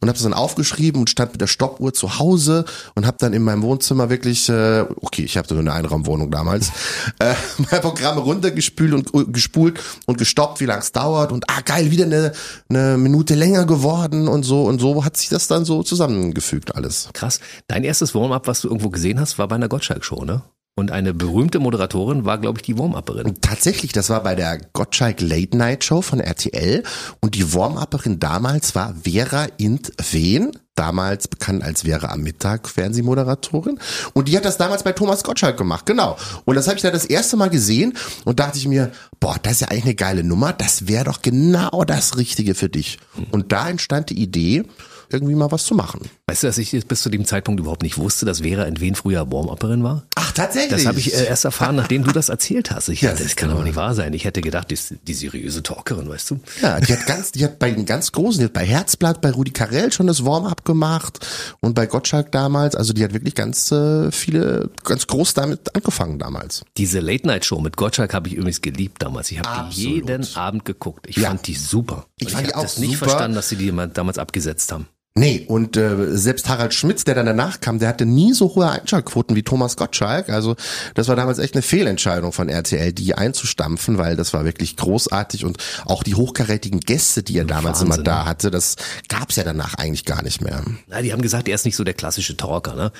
Und 0.00 0.08
habe 0.08 0.16
das 0.16 0.22
dann 0.22 0.32
aufgeschrieben 0.32 1.00
und 1.00 1.10
stand 1.10 1.32
mit 1.32 1.42
der 1.42 1.46
Stoppuhr 1.46 1.92
zu 1.92 2.18
Hause 2.18 2.64
und 2.94 3.06
habe 3.06 3.18
dann 3.20 3.34
in 3.34 3.42
meinem 3.42 3.62
Wohnzimmer 3.62 4.08
wirklich, 4.08 4.48
äh, 4.48 4.86
okay, 5.02 5.22
ich 5.24 5.36
hatte 5.36 5.52
nur 5.54 5.60
eine 5.60 5.74
Einraumwohnung 5.74 6.30
damals, 6.30 6.70
äh, 7.18 7.34
mein 7.70 7.82
Programm 7.82 8.16
runtergespült 8.16 8.94
und 8.94 9.14
äh, 9.14 9.30
gespult 9.30 9.78
und 10.06 10.16
gestoppt, 10.16 10.60
wie 10.60 10.64
lang 10.64 10.78
es 10.78 10.92
dauert 10.92 11.32
und 11.32 11.44
ah 11.50 11.60
geil, 11.62 11.90
wieder 11.90 12.04
eine, 12.04 12.32
eine 12.70 12.96
Minute 12.96 13.34
länger 13.34 13.66
geworden 13.66 14.26
und 14.26 14.42
so 14.42 14.64
und 14.64 14.80
so 14.80 15.04
hat 15.04 15.18
sich 15.18 15.28
das 15.28 15.48
dann 15.48 15.64
so 15.64 15.82
zusammengefügt 15.82 16.74
alles. 16.74 17.10
Krass. 17.12 17.40
Dein 17.68 17.84
erstes 17.84 18.14
Warm-up, 18.14 18.46
was 18.46 18.62
du 18.62 18.68
irgendwo 18.68 18.88
gesehen 18.88 19.20
hast, 19.20 19.38
war 19.38 19.48
bei 19.48 19.56
einer 19.56 19.68
Gottschalk-Show, 19.68 20.24
ne? 20.24 20.42
Und 20.76 20.90
eine 20.92 21.12
berühmte 21.12 21.58
Moderatorin 21.58 22.24
war, 22.24 22.38
glaube 22.38 22.58
ich, 22.58 22.62
die 22.62 22.78
Warm-Upperin. 22.78 23.40
Tatsächlich, 23.40 23.92
das 23.92 24.08
war 24.08 24.22
bei 24.22 24.34
der 24.34 24.58
Gottschalk 24.72 25.20
Late 25.20 25.56
Night 25.56 25.84
Show 25.84 26.00
von 26.00 26.20
RTL 26.20 26.82
und 27.20 27.34
die 27.34 27.52
Warm-Upperin 27.52 28.18
damals 28.18 28.74
war 28.74 28.94
Vera 29.04 29.46
Int 29.58 29.92
Wehn, 30.10 30.52
damals 30.76 31.28
bekannt 31.28 31.62
als 31.62 31.82
Vera 31.82 32.08
am 32.10 32.22
Mittag 32.22 32.66
Fernsehmoderatorin 32.66 33.78
und 34.14 34.28
die 34.28 34.36
hat 34.36 34.46
das 34.46 34.56
damals 34.56 34.82
bei 34.82 34.92
Thomas 34.92 35.22
Gottschalk 35.22 35.58
gemacht, 35.58 35.84
genau. 35.84 36.16
Und 36.46 36.54
das 36.54 36.66
habe 36.66 36.76
ich 36.76 36.82
da 36.82 36.90
das 36.90 37.04
erste 37.04 37.36
Mal 37.36 37.50
gesehen 37.50 37.92
und 38.24 38.40
dachte 38.40 38.56
ich 38.56 38.66
mir, 38.66 38.90
boah, 39.18 39.36
das 39.42 39.54
ist 39.54 39.60
ja 39.60 39.68
eigentlich 39.68 39.84
eine 39.84 39.94
geile 39.96 40.24
Nummer, 40.24 40.54
das 40.54 40.88
wäre 40.88 41.04
doch 41.04 41.20
genau 41.20 41.84
das 41.84 42.16
Richtige 42.16 42.54
für 42.54 42.70
dich. 42.70 42.98
Und 43.32 43.52
da 43.52 43.68
entstand 43.68 44.08
die 44.08 44.22
Idee, 44.22 44.64
irgendwie 45.12 45.34
mal 45.34 45.50
was 45.50 45.64
zu 45.64 45.74
machen. 45.74 46.08
Weißt 46.30 46.44
du, 46.44 46.46
dass 46.46 46.58
ich 46.58 46.70
bis 46.86 47.02
zu 47.02 47.08
dem 47.10 47.24
Zeitpunkt 47.24 47.58
überhaupt 47.58 47.82
nicht 47.82 47.98
wusste, 47.98 48.24
dass 48.24 48.38
Vera 48.42 48.62
in 48.62 48.78
Wen 48.80 48.94
früher 48.94 49.32
Warm-Upperin 49.32 49.82
war? 49.82 50.04
Ach, 50.14 50.30
tatsächlich? 50.30 50.70
Das 50.70 50.86
habe 50.86 51.00
ich 51.00 51.12
äh, 51.12 51.24
erst 51.26 51.44
erfahren, 51.44 51.74
nachdem 51.74 52.04
du 52.04 52.12
das 52.12 52.28
erzählt 52.28 52.70
hast. 52.70 52.88
Ich 52.88 53.00
Ja, 53.00 53.10
dachte, 53.10 53.24
das 53.24 53.34
kann 53.34 53.50
aber 53.50 53.64
nicht 53.64 53.74
wahr 53.74 53.96
sein. 53.96 54.12
Ich 54.12 54.24
hätte 54.24 54.40
gedacht, 54.40 54.70
die, 54.70 54.74
ist 54.74 54.94
die 55.08 55.14
seriöse 55.14 55.64
Talkerin, 55.64 56.08
weißt 56.08 56.30
du? 56.30 56.38
Ja, 56.62 56.78
die 56.78 56.92
hat 56.92 57.04
ganz, 57.06 57.32
die 57.32 57.42
hat 57.44 57.58
bei 57.58 57.72
den 57.72 57.84
ganz 57.84 58.12
Großen, 58.12 58.38
die 58.38 58.44
hat 58.44 58.52
bei 58.52 58.64
Herzblatt, 58.64 59.20
bei 59.20 59.32
Rudi 59.32 59.50
Carell 59.50 59.90
schon 59.90 60.06
das 60.06 60.24
Warm-up 60.24 60.64
gemacht 60.64 61.18
und 61.62 61.74
bei 61.74 61.86
Gottschalk 61.86 62.30
damals, 62.30 62.76
also 62.76 62.92
die 62.92 63.02
hat 63.02 63.12
wirklich 63.12 63.34
ganz 63.34 63.72
äh, 63.72 64.12
viele, 64.12 64.70
ganz 64.84 65.08
groß 65.08 65.34
damit 65.34 65.74
angefangen 65.74 66.20
damals. 66.20 66.62
Diese 66.76 67.00
Late-Night-Show 67.00 67.58
mit 67.58 67.76
Gottschalk 67.76 68.14
habe 68.14 68.28
ich 68.28 68.34
übrigens 68.34 68.60
geliebt 68.60 69.02
damals. 69.02 69.32
Ich 69.32 69.40
habe 69.40 69.68
die 69.74 69.80
jeden 69.82 70.24
Abend 70.36 70.64
geguckt. 70.64 71.08
Ich 71.08 71.16
Ja. 71.16 71.30
fand 71.30 71.44
die 71.48 71.56
super. 71.56 72.06
Ich 72.18 72.26
Und 72.28 72.34
fand 72.34 72.46
die 72.46 72.50
hab 72.52 72.58
auch 72.58 72.62
das 72.62 72.78
nicht 72.78 72.92
super. 72.92 73.06
verstanden, 73.06 73.34
dass 73.34 73.48
sie 73.48 73.56
die 73.56 73.74
damals 73.92 74.18
abgesetzt 74.18 74.70
haben. 74.70 74.86
Nee, 75.16 75.44
und 75.48 75.76
äh, 75.76 76.16
selbst 76.16 76.48
Harald 76.48 76.72
Schmitz, 76.72 77.02
der 77.02 77.16
dann 77.16 77.26
danach 77.26 77.60
kam, 77.60 77.80
der 77.80 77.88
hatte 77.88 78.06
nie 78.06 78.32
so 78.32 78.54
hohe 78.54 78.70
Einschaltquoten 78.70 79.34
wie 79.34 79.42
Thomas 79.42 79.76
Gottschalk. 79.76 80.28
Also 80.28 80.54
das 80.94 81.08
war 81.08 81.16
damals 81.16 81.40
echt 81.40 81.54
eine 81.54 81.62
Fehlentscheidung 81.62 82.32
von 82.32 82.48
RTL, 82.48 82.92
die 82.92 83.16
einzustampfen, 83.16 83.98
weil 83.98 84.14
das 84.14 84.32
war 84.32 84.44
wirklich 84.44 84.76
großartig 84.76 85.44
und 85.44 85.58
auch 85.84 86.04
die 86.04 86.14
hochkarätigen 86.14 86.78
Gäste, 86.78 87.24
die 87.24 87.36
er 87.36 87.44
damals 87.44 87.80
Wahnsinn, 87.80 87.94
immer 87.94 88.04
da 88.04 88.24
hatte, 88.24 88.52
das 88.52 88.76
gab's 89.08 89.34
ja 89.34 89.42
danach 89.42 89.74
eigentlich 89.74 90.04
gar 90.04 90.22
nicht 90.22 90.42
mehr. 90.42 90.62
Na, 90.86 91.02
die 91.02 91.12
haben 91.12 91.22
gesagt, 91.22 91.48
er 91.48 91.56
ist 91.56 91.64
nicht 91.64 91.76
so 91.76 91.82
der 91.82 91.94
klassische 91.94 92.36
Talker, 92.36 92.76
ne? 92.76 92.92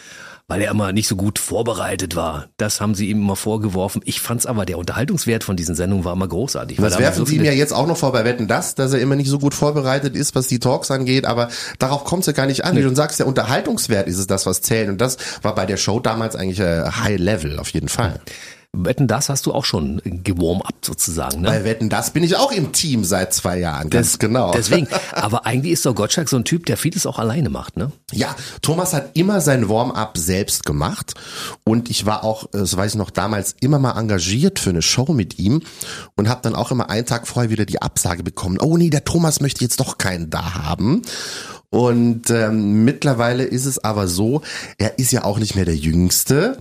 Weil 0.51 0.63
er 0.63 0.73
immer 0.73 0.93
nicht 0.93 1.07
so 1.07 1.15
gut 1.15 1.39
vorbereitet 1.39 2.17
war. 2.17 2.49
Das 2.57 2.81
haben 2.81 2.97
sie 2.97 3.09
ihm 3.09 3.19
immer 3.19 3.37
vorgeworfen. 3.37 4.03
Ich 4.05 4.21
fand's 4.21 4.47
aber, 4.47 4.67
der 4.67 4.79
Unterhaltungswert 4.79 5.45
von 5.45 5.55
diesen 5.55 5.77
Sendungen 5.77 6.05
war 6.05 6.13
immer 6.13 6.27
großartig. 6.27 6.79
Das 6.79 6.95
haben 6.95 7.03
werfen 7.03 7.19
so 7.19 7.25
Sie 7.25 7.37
ihm 7.37 7.45
ja 7.45 7.53
jetzt 7.53 7.73
auch 7.73 7.87
noch 7.87 7.97
vor 7.97 8.11
bei 8.11 8.25
Wetten 8.25 8.49
das, 8.49 8.75
dass 8.75 8.93
er 8.93 8.99
immer 8.99 9.15
nicht 9.15 9.31
so 9.31 9.39
gut 9.39 9.55
vorbereitet 9.55 10.17
ist, 10.17 10.35
was 10.35 10.49
die 10.49 10.59
Talks 10.59 10.91
angeht, 10.91 11.25
aber 11.25 11.51
darauf 11.79 12.03
kommt 12.03 12.23
es 12.23 12.27
ja 12.27 12.33
gar 12.33 12.47
nicht 12.47 12.65
an. 12.65 12.77
Wie 12.77 12.83
du 12.83 12.93
sagst, 12.93 13.21
der 13.21 13.29
Unterhaltungswert 13.29 14.09
ist 14.09 14.19
es 14.19 14.27
das, 14.27 14.45
was 14.45 14.61
zählt 14.61 14.89
und 14.89 15.01
das 15.01 15.19
war 15.43 15.55
bei 15.55 15.67
der 15.67 15.77
Show 15.77 16.01
damals 16.01 16.35
eigentlich 16.35 16.59
äh, 16.59 16.83
High 16.83 17.21
Level 17.21 17.61
auf 17.61 17.69
jeden 17.69 17.89
Fall. 17.89 18.21
Wetten, 18.73 19.09
das 19.09 19.29
hast 19.29 19.47
du 19.47 19.53
auch 19.53 19.65
schon 19.65 20.01
gewarm-up 20.05 20.75
sozusagen, 20.83 21.41
ne? 21.41 21.49
Bei 21.49 21.65
Wetten 21.65 21.89
das 21.89 22.13
bin 22.13 22.23
ich 22.23 22.37
auch 22.37 22.53
im 22.53 22.73
Team 22.73 23.03
seit 23.05 23.35
zwei 23.35 23.59
Jahren, 23.59 23.91
ganz 23.91 24.19
genau. 24.19 24.53
Deswegen. 24.57 24.87
Aber 25.13 25.45
eigentlich 25.45 25.73
ist 25.73 25.87
doch 25.87 25.95
Gottschalk 25.95 26.29
so 26.29 26.37
ein 26.37 26.45
Typ, 26.45 26.67
der 26.67 26.77
vieles 26.77 27.05
auch 27.05 27.19
alleine 27.19 27.51
macht, 27.51 27.77
ne? 27.77 27.91
Ja, 28.13 28.37
Thomas 28.63 28.95
hat 28.95 29.11
immer 29.15 29.41
sein 29.41 29.69
Warm-up 29.69 30.17
selbst 30.17 30.65
gemacht 30.65 31.15
und 31.65 31.91
ich 31.91 32.07
war 32.07 32.23
auch, 32.23 32.45
äh, 32.47 32.59
das 32.59 32.77
weiß 32.77 32.93
ich 32.93 32.99
noch, 32.99 33.11
damals 33.11 33.57
immer 33.61 33.81
mal 33.81 33.99
engagiert 33.99 34.61
für 34.61 34.71
eine 34.71 34.83
Show 34.83 35.13
mit 35.13 35.39
ihm 35.41 35.63
und 36.15 36.29
habe 36.29 36.41
dann 36.43 36.55
auch 36.55 36.71
immer 36.71 36.91
einen 36.91 37.07
Tag 37.07 37.27
vorher 37.27 37.51
wieder 37.51 37.67
die 37.67 37.83
Absage 37.83 38.23
bekommen, 38.23 38.59
oh 38.61 38.77
nee, 38.77 38.91
der 38.91 39.05
Thomas 39.05 39.41
möchte 39.41 39.65
jetzt 39.65 39.81
doch 39.81 39.99
keinen 39.99 40.31
da 40.31 40.55
haben. 40.55 41.03
Und 41.71 42.31
ähm, 42.31 42.85
mittlerweile 42.85 43.45
ist 43.45 43.65
es 43.65 43.83
aber 43.83 44.09
so, 44.09 44.43
er 44.79 44.99
ist 44.99 45.13
ja 45.13 45.25
auch 45.25 45.39
nicht 45.39 45.55
mehr 45.55 45.65
der 45.65 45.77
Jüngste. 45.77 46.61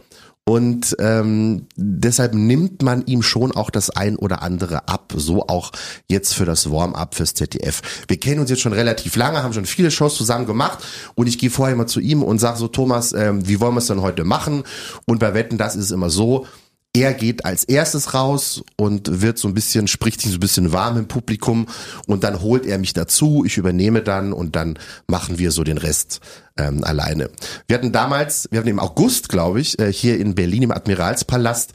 Und 0.50 0.96
ähm, 0.98 1.68
deshalb 1.76 2.34
nimmt 2.34 2.82
man 2.82 3.06
ihm 3.06 3.22
schon 3.22 3.52
auch 3.52 3.70
das 3.70 3.92
ein 3.92 4.16
oder 4.16 4.42
andere 4.42 4.88
ab. 4.88 5.14
So 5.16 5.46
auch 5.46 5.72
jetzt 6.08 6.34
für 6.34 6.46
das 6.46 6.72
Warm-up 6.72 7.14
fürs 7.14 7.36
ZDF. 7.36 7.84
Wir 8.08 8.20
kennen 8.20 8.40
uns 8.40 8.50
jetzt 8.50 8.62
schon 8.62 8.74
relativ 8.74 9.16
lange, 9.16 9.44
haben 9.44 9.54
schon 9.54 9.68
viele 9.68 9.92
Shows 9.92 10.16
zusammen 10.16 10.48
gemacht. 10.48 10.80
Und 11.14 11.28
ich 11.28 11.38
gehe 11.38 11.52
vorher 11.52 11.76
immer 11.76 11.86
zu 11.86 12.00
ihm 12.00 12.24
und 12.24 12.40
sage 12.40 12.58
so, 12.58 12.68
Thomas, 12.68 13.14
ähm, 13.14 13.48
wie 13.48 13.60
wollen 13.60 13.76
wir 13.76 13.78
es 13.78 13.86
denn 13.86 14.02
heute 14.02 14.24
machen? 14.24 14.64
Und 15.06 15.20
bei 15.20 15.36
Wetten, 15.36 15.60
das 15.60 15.76
ist 15.76 15.92
immer 15.92 16.10
so, 16.10 16.48
er 16.96 17.14
geht 17.14 17.46
als 17.46 17.64
erstes 17.64 18.14
raus 18.14 18.64
und 18.76 19.22
wird 19.22 19.38
so 19.38 19.48
ein 19.48 19.54
bisschen, 19.54 19.88
spricht 19.88 20.22
sich 20.22 20.32
so 20.32 20.38
ein 20.38 20.40
bisschen 20.40 20.72
warm 20.74 20.98
im 20.98 21.08
Publikum 21.08 21.68
und 22.08 22.24
dann 22.24 22.42
holt 22.42 22.66
er 22.66 22.80
mich 22.80 22.94
dazu, 22.94 23.44
ich 23.46 23.58
übernehme 23.58 24.02
dann 24.02 24.34
und 24.34 24.56
dann 24.56 24.80
machen 25.08 25.38
wir 25.38 25.52
so 25.52 25.64
den 25.64 25.78
Rest 25.78 26.20
ähm, 26.58 26.84
alleine. 26.84 27.30
Wir 27.68 27.78
hatten 27.78 27.92
damals, 27.92 28.48
wir 28.52 28.60
hatten 28.60 28.70
im 28.70 28.80
August, 28.80 29.30
glaube 29.30 29.62
ich, 29.62 29.78
äh, 29.80 29.94
hier 29.94 30.20
in 30.20 30.34
Berlin 30.34 30.64
im 30.64 30.72
Admiralspalast 30.72 31.74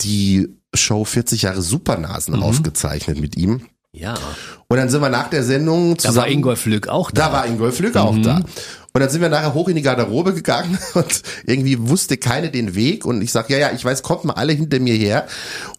die 0.00 0.48
Show 0.74 1.04
40 1.04 1.42
Jahre 1.42 1.62
Supernasen 1.62 2.34
aufgezeichnet 2.34 3.20
mit 3.20 3.36
ihm. 3.36 3.66
Ja. 3.92 4.14
Und 4.66 4.76
dann 4.76 4.88
sind 4.88 5.02
wir 5.02 5.08
nach 5.08 5.30
der 5.30 5.44
Sendung 5.44 5.92
Da 5.92 5.98
zusammen. 5.98 6.16
war 6.16 6.28
Ingolf 6.28 6.66
Lück 6.66 6.88
auch 6.88 7.10
da. 7.12 7.26
Da 7.26 7.32
war 7.32 7.46
Ingolf 7.46 7.78
Lück 7.78 7.96
auch 7.96 8.16
da. 8.18 8.40
Und 8.96 9.00
dann 9.00 9.10
sind 9.10 9.22
wir 9.22 9.28
nachher 9.28 9.54
hoch 9.54 9.66
in 9.66 9.74
die 9.74 9.82
Garderobe 9.82 10.34
gegangen 10.34 10.78
und 10.94 11.22
irgendwie 11.46 11.88
wusste 11.88 12.16
keine 12.16 12.52
den 12.52 12.76
Weg 12.76 13.04
und 13.04 13.22
ich 13.22 13.32
sag, 13.32 13.50
ja, 13.50 13.58
ja, 13.58 13.72
ich 13.72 13.84
weiß, 13.84 14.04
kommt 14.04 14.24
mal 14.24 14.34
alle 14.34 14.52
hinter 14.52 14.78
mir 14.78 14.94
her. 14.94 15.26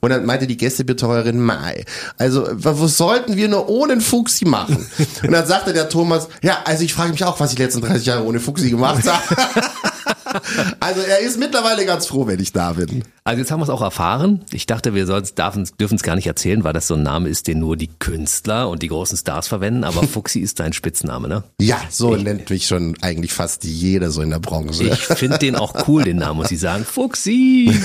Und 0.02 0.10
dann 0.10 0.26
meinte 0.26 0.48
die 0.48 0.58
Gästebetreuerin, 0.58 1.40
Mai, 1.40 1.86
also 2.18 2.46
was 2.52 2.98
sollten 2.98 3.38
wir 3.38 3.48
nur 3.48 3.70
ohne 3.70 4.02
Fuchsi 4.02 4.44
machen? 4.44 4.86
Und 5.24 5.32
dann 5.32 5.48
sagte 5.48 5.72
der 5.72 5.88
Thomas, 5.88 6.28
ja, 6.44 6.58
also 6.66 6.84
ich 6.84 6.94
frage 6.94 7.14
mich 7.14 7.24
auch, 7.24 7.40
was 7.40 7.52
ich 7.52 7.56
die 7.56 7.64
letzten 7.64 7.80
30 7.80 8.06
Jahre 8.06 8.26
ohne 8.26 8.42
Fuchsi 8.42 8.70
gemacht 8.70 9.08
habe. 9.08 9.24
Also 10.80 11.02
er 11.02 11.20
ist 11.20 11.40
mittlerweile 11.40 11.86
ganz 11.86 12.08
froh, 12.08 12.28
wenn 12.28 12.40
ich 12.40 12.52
da 12.54 12.74
bin. 12.74 13.04
Also 13.24 13.40
jetzt 13.40 13.52
haben 13.52 13.60
wir 13.60 13.64
es 13.64 13.70
auch 13.70 13.82
erfahren. 13.82 14.42
Ich 14.52 14.68
dachte, 14.68 14.94
wir 14.94 15.06
dürfen 15.06 15.96
es 15.96 16.04
gar 16.04 16.16
nicht 16.16 16.28
erzählen, 16.28 16.64
weil 16.64 16.74
das 16.74 16.88
so 16.88 16.94
ein 16.94 17.02
Name 17.04 17.28
ist, 17.30 17.48
den 17.48 17.60
nur 17.60 17.76
die 17.76 17.90
Künstler 18.00 18.70
und 18.70 18.84
die 18.84 18.88
großen 18.88 19.18
Stars 19.18 19.48
verwenden. 19.48 19.84
Aber 19.84 20.04
Fuxi 20.04 20.40
ist 20.42 20.60
dein 20.60 20.74
Spitzname, 20.74 21.28
ne? 21.28 21.44
Ja, 21.60 21.80
so 21.90 22.16
nennt 22.16 22.50
mich 22.52 22.68
schon 22.68 22.96
eigentlich 23.02 23.34
fast 23.34 23.64
jeder 23.64 24.12
so 24.12 24.22
in 24.22 24.30
der 24.30 24.40
Branche. 24.40 24.84
Ich 24.84 25.00
finde 25.00 25.40
den 25.40 25.56
auch 25.56 25.88
cool, 25.88 26.04
den 26.04 26.18
Namen, 26.18 26.38
muss 26.38 26.52
ich 26.52 26.60
sagen. 26.60 26.86
Fuxi! 26.86 27.74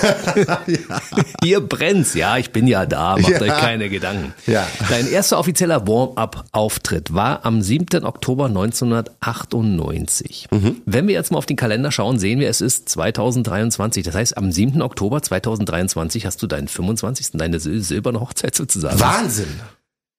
Hier 1.43 1.61
brennt's. 1.61 2.13
Ja, 2.15 2.37
ich 2.37 2.51
bin 2.51 2.67
ja 2.67 2.85
da. 2.85 3.17
Macht 3.17 3.31
Ja. 3.31 3.41
euch 3.41 3.49
keine 3.61 3.89
Gedanken. 3.89 4.35
Ja. 4.47 4.67
Dein 4.91 5.09
erster 5.11 5.39
offizieller 5.39 5.87
Warm-up-Auftritt 5.87 7.15
war 7.15 7.47
am 7.47 7.63
7. 7.63 8.05
Oktober 8.05 8.47
1998. 8.47 10.49
Mhm. 10.51 10.83
Wenn 10.85 11.07
wir 11.09 11.15
jetzt 11.15 11.31
mal 11.33 11.39
auf 11.39 11.47
den 11.47 11.57
Kalender 11.57 11.91
schauen, 11.93 12.19
sehen 12.19 12.40
wir, 12.41 12.49
es 12.49 12.61
ist 12.61 12.89
2023. 12.89 14.05
Das 14.05 14.15
heißt, 14.15 14.37
am 14.37 14.51
7. 14.51 14.83
Oktober 14.83 15.23
2023 15.23 16.27
hast 16.27 16.43
du 16.43 16.47
deinen 16.47 16.69
25. 16.69 17.33
deine 17.35 17.59
sil- 17.63 17.83
silberne 17.83 18.21
Hochzeit 18.21 18.55
sozusagen. 18.57 18.99
Wahnsinn. 18.99 19.61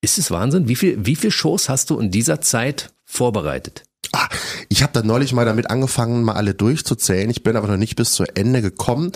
Ist 0.01 0.17
es 0.17 0.31
Wahnsinn? 0.31 0.67
Wie 0.67 0.75
viel, 0.75 1.05
wie 1.05 1.15
viel 1.15 1.31
Shows 1.31 1.69
hast 1.69 1.89
du 1.89 1.99
in 1.99 2.09
dieser 2.11 2.41
Zeit 2.41 2.93
vorbereitet? 3.05 3.83
Ah, 4.13 4.27
ich 4.67 4.83
habe 4.83 4.91
da 4.93 5.03
neulich 5.03 5.31
mal 5.31 5.45
damit 5.45 5.69
angefangen, 5.69 6.23
mal 6.23 6.33
alle 6.33 6.53
durchzuzählen. 6.53 7.29
Ich 7.29 7.43
bin 7.43 7.55
aber 7.55 7.67
noch 7.67 7.77
nicht 7.77 7.95
bis 7.95 8.11
zu 8.11 8.23
Ende 8.35 8.61
gekommen. 8.61 9.11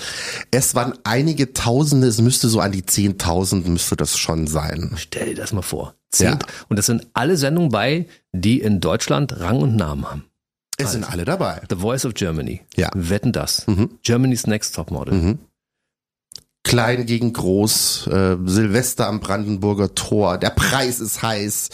Es 0.52 0.74
waren 0.76 0.94
einige 1.04 1.54
Tausende, 1.54 2.08
es 2.08 2.22
müsste 2.22 2.48
so 2.48 2.60
an 2.62 2.72
die 2.72 2.86
Zehntausend 2.86 3.68
müsste 3.68 3.96
das 3.98 4.18
schon 4.18 4.48
sein. 4.48 4.94
Stell 4.96 5.30
dir 5.30 5.36
das 5.36 5.52
mal 5.54 5.64
vor. 5.64 5.96
Zehn, 6.12 6.28
Ja. 6.28 6.40
Und 6.70 6.78
das 6.78 6.86
sind 6.86 7.08
alle 7.14 7.36
Sendungen 7.36 7.72
bei, 7.72 8.06
die 8.32 8.62
in 8.62 8.80
Deutschland 8.80 9.38
Rang 9.40 9.58
und 9.60 9.76
Namen 9.76 10.10
haben. 10.10 10.26
Es 10.78 10.92
sind 10.92 11.10
alle 11.10 11.26
dabei. 11.26 11.62
The 11.70 11.78
Voice 11.78 12.06
of 12.06 12.14
Germany. 12.14 12.62
Ja. 12.76 12.90
Wetten 12.94 13.32
das. 13.32 13.66
Mhm. 13.68 14.00
Germany's 14.04 14.48
Next 14.48 14.76
Topmodel. 14.76 15.14
Mhm. 15.14 15.40
Klein 16.64 17.06
gegen 17.06 17.32
groß, 17.32 18.08
äh, 18.08 18.38
Silvester 18.46 19.08
am 19.08 19.20
Brandenburger 19.20 19.94
Tor, 19.94 20.40
der 20.40 20.50
Preis 20.50 21.00
ist 21.00 21.22
heiß. 21.22 21.70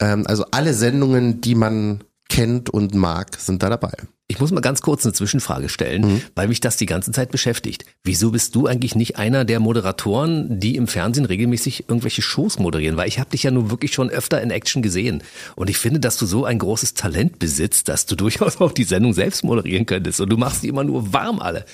Ähm, 0.00 0.26
also 0.26 0.46
alle 0.50 0.72
Sendungen, 0.72 1.42
die 1.42 1.54
man 1.54 2.02
kennt 2.30 2.70
und 2.70 2.94
mag, 2.94 3.36
sind 3.38 3.62
da 3.62 3.68
dabei. 3.68 3.92
Ich 4.32 4.40
muss 4.40 4.50
mal 4.50 4.60
ganz 4.62 4.80
kurz 4.80 5.04
eine 5.04 5.12
Zwischenfrage 5.12 5.68
stellen, 5.68 6.02
Mhm. 6.02 6.22
weil 6.34 6.48
mich 6.48 6.60
das 6.60 6.78
die 6.78 6.86
ganze 6.86 7.12
Zeit 7.12 7.30
beschäftigt. 7.30 7.84
Wieso 8.02 8.30
bist 8.30 8.54
du 8.54 8.66
eigentlich 8.66 8.94
nicht 8.94 9.18
einer 9.18 9.44
der 9.44 9.60
Moderatoren, 9.60 10.58
die 10.58 10.76
im 10.76 10.86
Fernsehen 10.88 11.26
regelmäßig 11.26 11.84
irgendwelche 11.88 12.22
Shows 12.22 12.58
moderieren? 12.58 12.96
Weil 12.96 13.08
ich 13.08 13.18
habe 13.18 13.28
dich 13.28 13.42
ja 13.42 13.50
nun 13.50 13.70
wirklich 13.70 13.92
schon 13.92 14.08
öfter 14.08 14.40
in 14.40 14.50
Action 14.50 14.80
gesehen. 14.80 15.22
Und 15.54 15.68
ich 15.68 15.76
finde, 15.76 16.00
dass 16.00 16.16
du 16.16 16.24
so 16.24 16.46
ein 16.46 16.58
großes 16.58 16.94
Talent 16.94 17.38
besitzt, 17.38 17.88
dass 17.88 18.06
du 18.06 18.16
durchaus 18.22 18.58
auch 18.58 18.72
die 18.72 18.84
Sendung 18.84 19.12
selbst 19.12 19.44
moderieren 19.44 19.84
könntest. 19.84 20.18
Und 20.22 20.30
du 20.30 20.38
machst 20.38 20.62
die 20.62 20.68
immer 20.68 20.82
nur 20.84 21.12
warm 21.12 21.38
alle. 21.38 21.66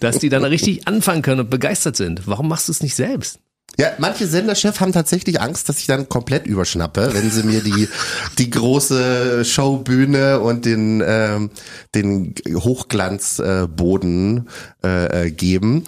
dass 0.00 0.18
die 0.18 0.30
dann 0.30 0.44
richtig 0.44 0.88
anfangen 0.88 1.20
können 1.20 1.40
und 1.40 1.50
begeistert 1.50 1.96
sind. 1.96 2.22
Warum 2.26 2.48
machst 2.48 2.68
du 2.68 2.72
es 2.72 2.82
nicht 2.82 2.94
selbst? 2.94 3.40
Ja, 3.78 3.88
manche 3.98 4.26
Senderchefs 4.26 4.80
haben 4.80 4.92
tatsächlich 4.92 5.40
Angst, 5.40 5.68
dass 5.68 5.78
ich 5.78 5.86
dann 5.86 6.08
komplett 6.08 6.46
überschnappe, 6.46 7.10
wenn 7.12 7.30
sie 7.30 7.42
mir 7.42 7.62
die 7.62 7.88
die 8.38 8.48
große 8.48 9.44
Showbühne 9.44 10.40
und 10.40 10.64
den 10.64 11.02
ähm, 11.06 11.50
den 11.94 12.34
Hochglanzboden 12.54 14.48
äh, 14.82 15.26
äh, 15.26 15.30
geben. 15.30 15.84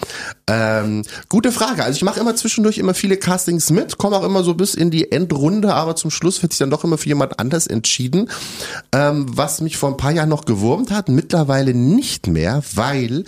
Ähm, 0.47 1.03
gute 1.31 1.51
Frage. 1.51 1.83
Also 1.83 1.97
ich 1.97 2.03
mache 2.03 2.21
immer 2.21 2.37
zwischendurch 2.37 2.77
immer 2.77 2.93
viele 2.93 3.17
Castings 3.17 3.71
mit, 3.71 3.97
komme 3.97 4.17
auch 4.17 4.25
immer 4.25 4.43
so 4.43 4.55
bis 4.55 4.75
in 4.75 4.91
die 4.91 5.11
Endrunde, 5.11 5.73
aber 5.73 5.97
zum 5.97 6.11
Schluss 6.11 6.43
wird 6.43 6.53
sich 6.53 6.59
dann 6.59 6.71
doch 6.71 6.85
immer 6.85 6.99
für 6.99 7.09
jemand 7.09 7.41
anders 7.41 7.67
entschieden. 7.67 8.29
Ähm, 8.93 9.27
was 9.31 9.63
mich 9.63 9.79
vor 9.79 9.89
ein 9.89 9.97
paar 9.97 10.13
Jahren 10.13 10.29
noch 10.29 10.45
gewurmt 10.45 10.91
hat, 10.91 11.09
mittlerweile 11.09 11.73
nicht 11.73 12.27
mehr, 12.27 12.63
weil 12.75 13.25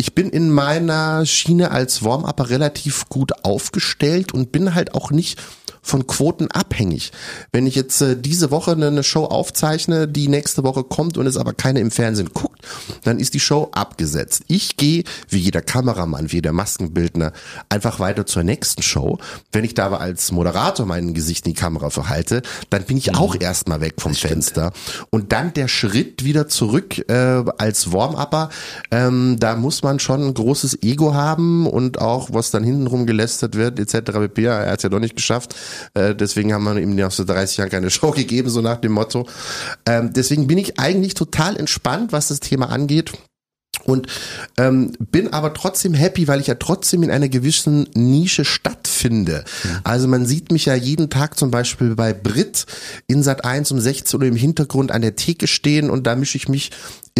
ich 0.00 0.14
bin 0.14 0.30
in 0.30 0.50
meiner 0.50 1.26
Schiene 1.26 1.72
als 1.72 2.02
Warm-Upper 2.02 2.48
relativ 2.48 3.10
gut 3.10 3.44
aufgestellt 3.44 4.32
und 4.32 4.50
bin 4.50 4.74
halt 4.74 4.94
auch 4.94 5.10
nicht 5.10 5.38
von 5.82 6.06
Quoten 6.06 6.50
abhängig. 6.50 7.12
Wenn 7.52 7.66
ich 7.66 7.74
jetzt 7.74 8.00
äh, 8.00 8.16
diese 8.16 8.50
Woche 8.50 8.72
eine 8.72 9.02
Show 9.02 9.24
aufzeichne, 9.24 10.08
die 10.08 10.28
nächste 10.28 10.64
Woche 10.64 10.84
kommt 10.84 11.18
und 11.18 11.26
es 11.26 11.36
aber 11.36 11.52
keine 11.52 11.80
im 11.80 11.90
Fernsehen 11.90 12.30
guckt, 12.32 12.60
dann 13.04 13.18
ist 13.18 13.34
die 13.34 13.40
Show 13.40 13.70
abgesetzt. 13.72 14.42
Ich 14.48 14.76
gehe, 14.76 15.04
wie 15.28 15.38
jeder 15.38 15.62
Kameramann, 15.62 16.30
wie 16.30 16.36
jeder 16.36 16.52
Maskenbildner, 16.52 17.32
einfach 17.68 18.00
weiter 18.00 18.26
zur 18.26 18.42
nächsten 18.42 18.82
Show. 18.82 19.18
Wenn 19.52 19.64
ich 19.64 19.74
da 19.74 19.86
aber 19.86 20.00
als 20.00 20.32
Moderator 20.32 20.86
mein 20.86 21.14
Gesicht 21.14 21.46
in 21.46 21.54
die 21.54 21.60
Kamera 21.60 21.90
verhalte, 21.90 22.42
dann 22.70 22.84
bin 22.84 22.96
ich 22.96 23.14
auch 23.14 23.34
erstmal 23.38 23.80
weg 23.80 23.94
vom 23.98 24.14
Fenster. 24.14 24.72
Und 25.10 25.32
dann 25.32 25.52
der 25.54 25.68
Schritt 25.68 26.24
wieder 26.24 26.48
zurück 26.48 26.98
äh, 27.08 27.44
als 27.58 27.92
Warm-Upper, 27.92 28.50
ähm, 28.90 29.36
da 29.38 29.56
muss 29.56 29.82
man 29.82 29.98
schon 29.98 30.22
ein 30.22 30.34
großes 30.34 30.82
Ego 30.82 31.14
haben 31.14 31.66
und 31.66 32.00
auch, 32.00 32.30
was 32.32 32.50
dann 32.50 32.64
hintenrum 32.64 33.06
gelästert 33.06 33.54
wird, 33.54 33.78
etc. 33.78 34.12
pp. 34.12 34.44
Er 34.44 34.70
hat 34.70 34.78
es 34.78 34.82
ja 34.82 34.88
doch 34.88 35.00
nicht 35.00 35.16
geschafft. 35.16 35.54
Äh, 35.94 36.14
deswegen 36.14 36.52
haben 36.52 36.64
wir 36.64 36.76
ihm 36.78 36.94
nach 36.94 37.10
so 37.10 37.24
30 37.24 37.58
Jahren 37.58 37.70
keine 37.70 37.90
Show 37.90 38.10
gegeben, 38.10 38.50
so 38.50 38.60
nach 38.60 38.78
dem 38.78 38.92
Motto. 38.92 39.26
Ähm, 39.86 40.12
deswegen 40.12 40.46
bin 40.46 40.58
ich 40.58 40.78
eigentlich 40.78 41.14
total 41.14 41.56
entspannt, 41.56 42.12
was 42.12 42.28
das 42.28 42.40
Thema 42.40 42.70
angeht. 42.70 43.12
Und 43.84 44.08
ähm, 44.58 44.92
bin 44.98 45.32
aber 45.32 45.54
trotzdem 45.54 45.94
happy, 45.94 46.28
weil 46.28 46.40
ich 46.40 46.48
ja 46.48 46.54
trotzdem 46.54 47.02
in 47.02 47.10
einer 47.10 47.28
gewissen 47.28 47.88
Nische 47.94 48.44
stattfinde. 48.44 49.44
Also 49.84 50.06
man 50.06 50.26
sieht 50.26 50.52
mich 50.52 50.66
ja 50.66 50.74
jeden 50.74 51.08
Tag 51.08 51.38
zum 51.38 51.50
Beispiel 51.50 51.94
bei 51.94 52.12
Brit 52.12 52.66
in 53.06 53.22
Sat 53.22 53.44
1 53.44 53.70
um 53.72 53.80
16 53.80 54.20
Uhr 54.20 54.26
im 54.26 54.36
Hintergrund 54.36 54.92
an 54.92 55.02
der 55.02 55.16
Theke 55.16 55.46
stehen 55.46 55.88
und 55.88 56.06
da 56.06 56.14
mische 56.14 56.36
ich 56.36 56.48
mich 56.48 56.70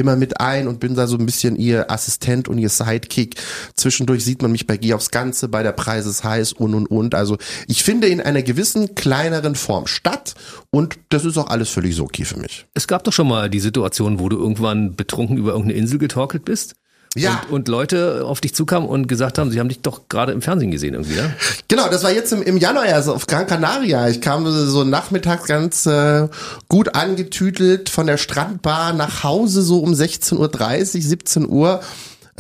immer 0.01 0.17
mit 0.17 0.41
ein 0.41 0.67
und 0.67 0.81
bin 0.81 0.95
da 0.95 1.07
so 1.07 1.17
ein 1.17 1.27
bisschen 1.27 1.57
ihr 1.57 1.91
Assistent 1.91 2.49
und 2.49 2.59
ihr 2.59 2.69
Sidekick. 2.69 3.41
Zwischendurch 3.77 4.25
sieht 4.25 4.43
man 4.43 4.53
mich 4.53 4.67
bei 4.67 4.77
Geh 4.77 4.95
aufs 4.95 5.11
Ganze, 5.11 5.49
bei 5.49 5.63
der 5.63 5.73
Preis 5.73 6.07
ist 6.07 6.25
heiß 6.25 6.53
und 6.55 6.75
und 6.75 6.87
und. 6.87 7.15
Also 7.15 7.39
ich 7.69 7.83
finde 7.83 8.09
in 8.09 8.21
einer 8.21 8.43
gewissen 8.43 8.95
kleineren 8.95 9.55
Form 9.55 9.87
statt 9.87 10.35
und 10.71 10.99
das 11.11 11.25
ist 11.25 11.39
auch 11.39 11.49
alles 11.49 11.69
völlig 11.69 11.95
so 11.95 12.05
okay 12.05 12.25
für 12.25 12.39
mich. 12.39 12.67
Es 12.75 12.89
gab 12.89 13.05
doch 13.05 13.13
schon 13.13 13.29
mal 13.29 13.51
die 13.51 13.61
Situation, 13.61 14.19
wo 14.19 14.29
du 14.29 14.39
irgendwann 14.39 14.97
betrunken 14.97 15.37
über 15.37 15.53
irgendeine 15.53 15.79
Insel 15.79 15.99
getorkelt 15.99 16.45
bist. 16.45 16.75
Ja. 17.17 17.43
Und, 17.49 17.53
und 17.53 17.69
Leute 17.69 18.25
auf 18.25 18.41
dich 18.41 18.55
zukamen 18.55 18.89
und 18.89 19.09
gesagt 19.09 19.39
haben, 19.39 19.51
sie 19.51 19.59
haben 19.59 19.69
dich 19.69 19.81
doch 19.81 20.03
gerade 20.09 20.33
im 20.33 20.43
Fernsehen 20.43 20.71
gesehen 20.71 20.95
irgendwie, 20.95 21.17
ne? 21.17 21.35
Genau, 21.67 21.89
das 21.89 22.05
war 22.05 22.13
jetzt 22.13 22.33
im, 22.33 22.43
im 22.43 22.57
Januar, 22.57 22.85
also 22.85 23.15
auf 23.15 23.27
Gran 23.27 23.49
Canaria. 23.49 24.09
Ich 24.09 24.21
kam 24.21 24.47
so 24.49 24.85
nachmittags 24.85 25.45
ganz 25.47 25.87
äh, 25.87 26.29
gut 26.69 26.95
angetütelt 26.95 27.89
von 27.89 28.07
der 28.07 28.17
Strandbar 28.17 28.93
nach 28.93 29.25
Hause, 29.25 29.63
so 29.63 29.81
um 29.81 29.93
16.30 29.93 31.03
17 31.03 31.49
Uhr 31.49 31.81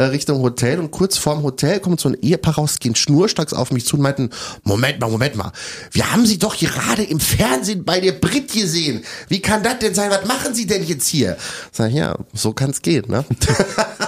Richtung 0.08 0.42
Hotel 0.42 0.78
und 0.78 0.90
kurz 0.90 1.16
vorm 1.16 1.42
Hotel 1.42 1.80
kommt 1.80 2.00
so 2.00 2.08
ein 2.08 2.16
Ehepaar 2.20 2.54
raus, 2.56 2.78
gehen 2.78 2.94
schnurstracks 2.94 3.52
auf 3.52 3.70
mich 3.72 3.86
zu 3.86 3.96
und 3.96 4.02
meinten, 4.02 4.30
Moment 4.64 5.00
mal, 5.00 5.10
Moment 5.10 5.36
mal, 5.36 5.52
wir 5.92 6.12
haben 6.12 6.26
Sie 6.26 6.38
doch 6.38 6.56
gerade 6.58 7.02
im 7.02 7.20
Fernsehen 7.20 7.84
bei 7.84 8.00
der 8.00 8.12
Brit 8.12 8.52
gesehen. 8.52 9.02
Wie 9.28 9.40
kann 9.40 9.62
das 9.62 9.78
denn 9.80 9.94
sein? 9.94 10.10
Was 10.10 10.24
machen 10.26 10.54
Sie 10.54 10.66
denn 10.66 10.84
jetzt 10.84 11.06
hier? 11.06 11.36
Sag 11.72 11.90
ich, 11.90 11.96
ja, 11.96 12.16
so 12.32 12.52
kann's 12.52 12.82
gehen, 12.82 13.04
ne? 13.08 13.24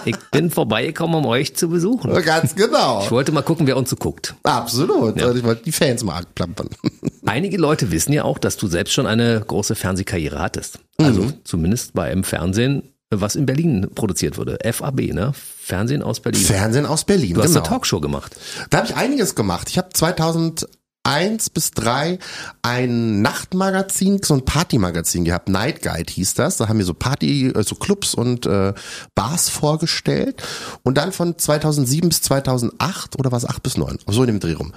Ich 0.04 0.16
bin 0.32 0.50
vorbeigekommen, 0.50 1.14
um 1.14 1.26
euch 1.26 1.54
zu 1.54 1.68
besuchen. 1.68 2.12
Ganz 2.24 2.56
genau. 2.56 3.04
Ich 3.04 3.10
wollte 3.12 3.30
mal 3.30 3.42
gucken, 3.42 3.68
wer 3.68 3.76
uns 3.76 3.88
so 3.90 3.94
guckt. 3.94 4.34
Absolut. 4.42 5.22
Und 5.22 5.36
Ich 5.36 5.44
wollte 5.44 5.62
die 5.62 5.70
Fans 5.70 6.02
mal 6.02 6.18
abklappern. 6.18 6.68
Einige 7.26 7.56
Leute 7.56 7.92
wissen 7.92 8.12
ja 8.12 8.24
auch, 8.24 8.38
dass 8.38 8.56
du 8.56 8.66
selbst 8.66 8.92
schon 8.94 9.06
eine 9.06 9.40
große 9.46 9.76
Fernsehkarriere 9.76 10.40
hattest. 10.40 10.80
Also 10.98 11.22
Mhm. 11.22 11.34
zumindest 11.44 11.94
bei 11.94 12.10
einem 12.10 12.24
Fernsehen, 12.24 12.82
was 13.20 13.36
in 13.36 13.46
Berlin 13.46 13.88
produziert 13.94 14.38
wurde. 14.38 14.58
FAB, 14.64 15.12
ne? 15.12 15.32
Fernsehen 15.34 16.02
aus 16.02 16.20
Berlin. 16.20 16.40
Fernsehen 16.40 16.86
aus 16.86 17.04
Berlin, 17.04 17.34
du 17.34 17.42
hast 17.42 17.48
genau. 17.48 17.60
eine 17.60 17.68
Talkshow 17.68 18.00
gemacht. 18.00 18.36
Da 18.70 18.78
habe 18.78 18.88
ich 18.88 18.96
einiges 18.96 19.34
gemacht. 19.34 19.68
Ich 19.70 19.78
habe 19.78 19.90
2000 19.92 20.66
eins 21.04 21.50
bis 21.50 21.72
drei 21.72 22.18
ein 22.62 23.22
Nachtmagazin, 23.22 24.20
so 24.22 24.34
ein 24.34 24.44
Partymagazin 24.44 25.24
gehabt. 25.24 25.48
Night 25.48 25.82
Guide 25.82 26.12
hieß 26.12 26.34
das. 26.34 26.58
Da 26.58 26.68
haben 26.68 26.78
wir 26.78 26.84
so 26.84 26.94
Party, 26.94 27.48
äh, 27.48 27.62
so 27.62 27.74
Clubs 27.74 28.14
und 28.14 28.46
äh, 28.46 28.72
Bars 29.14 29.48
vorgestellt. 29.48 30.42
Und 30.82 30.98
dann 30.98 31.12
von 31.12 31.36
2007 31.36 32.08
bis 32.08 32.22
2008 32.22 33.18
oder 33.18 33.32
was, 33.32 33.44
acht 33.44 33.62
bis 33.62 33.76
neun, 33.76 33.98
so 34.06 34.22
in 34.22 34.28
dem 34.28 34.40
Dreh 34.40 34.54
rum. 34.54 34.72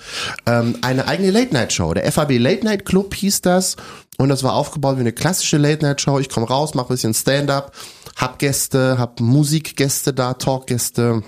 Ähm, 0.46 0.78
eine 0.82 1.08
eigene 1.08 1.32
Late 1.32 1.54
Night 1.54 1.74
Show. 1.74 1.94
Der 1.94 2.12
FAB 2.12 2.38
Late 2.40 2.66
Night 2.66 2.86
Club 2.86 3.14
hieß 3.14 3.42
das. 3.42 3.76
Und 4.18 4.30
das 4.30 4.44
war 4.44 4.54
aufgebaut 4.54 4.96
wie 4.96 5.02
eine 5.02 5.12
klassische 5.12 5.58
Late 5.58 5.84
Night 5.84 6.02
Show. 6.02 6.20
Ich 6.20 6.30
komme 6.30 6.48
raus, 6.48 6.74
mache 6.74 6.88
ein 6.88 6.96
bisschen 6.96 7.14
Stand-up, 7.14 7.74
hab 8.16 8.40
Gäste, 8.40 8.98
hab 8.98 9.20
Musikgäste 9.20 10.14
da, 10.14 10.34
Talkgäste 10.34 11.24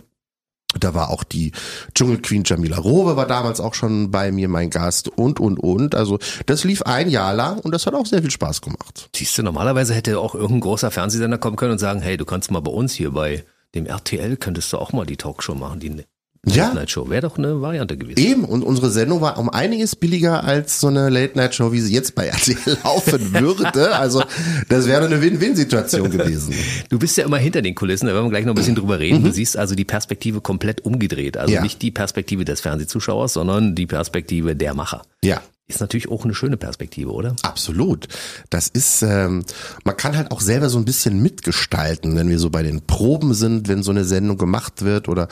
da 0.79 0.93
war 0.93 1.09
auch 1.09 1.23
die 1.23 1.53
Dschungel 1.95 2.21
Queen 2.21 2.43
Jamila 2.45 2.77
Rowe 2.77 3.15
war 3.15 3.25
damals 3.25 3.59
auch 3.59 3.73
schon 3.73 4.11
bei 4.11 4.31
mir 4.31 4.49
mein 4.49 4.69
Gast 4.69 5.07
und, 5.07 5.39
und, 5.39 5.59
und. 5.59 5.95
Also 5.95 6.19
das 6.45 6.63
lief 6.63 6.81
ein 6.83 7.09
Jahr 7.09 7.33
lang 7.33 7.59
und 7.59 7.71
das 7.71 7.85
hat 7.85 7.93
auch 7.93 8.05
sehr 8.05 8.21
viel 8.21 8.31
Spaß 8.31 8.61
gemacht. 8.61 9.09
Siehst 9.15 9.37
du, 9.37 9.43
normalerweise 9.43 9.93
hätte 9.93 10.19
auch 10.19 10.35
irgendein 10.35 10.61
großer 10.61 10.91
Fernsehsender 10.91 11.37
kommen 11.37 11.55
können 11.55 11.73
und 11.73 11.79
sagen, 11.79 12.01
hey, 12.01 12.17
du 12.17 12.25
kannst 12.25 12.51
mal 12.51 12.59
bei 12.59 12.71
uns 12.71 12.93
hier 12.93 13.11
bei 13.11 13.45
dem 13.75 13.85
RTL, 13.85 14.37
könntest 14.37 14.71
du 14.73 14.77
auch 14.77 14.93
mal 14.93 15.05
die 15.05 15.17
Talkshow 15.17 15.55
machen, 15.55 15.79
die 15.79 16.03
ja. 16.55 16.65
Late 16.65 16.75
Night 16.77 16.91
Show. 16.91 17.09
Wäre 17.09 17.21
doch 17.21 17.37
eine 17.37 17.61
Variante 17.61 17.97
gewesen. 17.97 18.19
Eben, 18.19 18.43
und 18.45 18.63
unsere 18.63 18.89
Sendung 18.89 19.21
war 19.21 19.37
um 19.37 19.49
einiges 19.49 19.95
billiger 19.95 20.43
als 20.43 20.79
so 20.79 20.87
eine 20.87 21.09
Late 21.09 21.37
Night 21.37 21.55
Show, 21.55 21.71
wie 21.71 21.81
sie 21.81 21.93
jetzt 21.93 22.15
bei 22.15 22.27
RTL 22.27 22.77
laufen 22.83 23.33
würde. 23.33 23.95
Also 23.95 24.23
das 24.69 24.87
wäre 24.87 25.05
eine 25.05 25.21
Win-Win-Situation 25.21 26.09
gewesen. 26.09 26.53
Du 26.89 26.99
bist 26.99 27.17
ja 27.17 27.25
immer 27.25 27.37
hinter 27.37 27.61
den 27.61 27.75
Kulissen, 27.75 28.07
da 28.07 28.13
werden 28.13 28.25
wir 28.25 28.29
gleich 28.31 28.45
noch 28.45 28.53
ein 28.53 28.57
bisschen 28.57 28.75
drüber 28.75 28.99
reden. 28.99 29.23
Du 29.23 29.31
siehst 29.31 29.57
also 29.57 29.75
die 29.75 29.85
Perspektive 29.85 30.41
komplett 30.41 30.81
umgedreht. 30.85 31.37
Also 31.37 31.53
Ja. 31.53 31.61
nicht 31.61 31.81
die 31.81 31.91
Perspektive 31.91 32.45
des 32.45 32.61
Fernsehzuschauers, 32.61 33.33
sondern 33.33 33.75
die 33.75 33.85
Perspektive 33.87 34.55
der 34.55 34.73
Macher. 34.73 35.01
Ja. 35.23 35.41
Ist 35.69 35.81
natürlich 35.81 36.09
auch 36.09 36.23
eine 36.23 36.33
schöne 36.33 36.55
Perspektive, 36.55 37.11
oder? 37.11 37.35
Absolut. 37.41 38.07
Das 38.49 38.69
ist, 38.69 39.01
ähm, 39.01 39.43
man 39.83 39.97
kann 39.97 40.15
halt 40.15 40.31
auch 40.31 40.39
selber 40.39 40.69
so 40.69 40.77
ein 40.77 40.85
bisschen 40.85 41.21
mitgestalten, 41.21 42.15
wenn 42.15 42.29
wir 42.29 42.39
so 42.39 42.49
bei 42.49 42.63
den 42.63 42.83
Proben 42.83 43.33
sind, 43.33 43.67
wenn 43.67 43.83
so 43.83 43.91
eine 43.91 44.05
Sendung 44.05 44.37
gemacht 44.37 44.83
wird 44.83 45.09
oder 45.09 45.27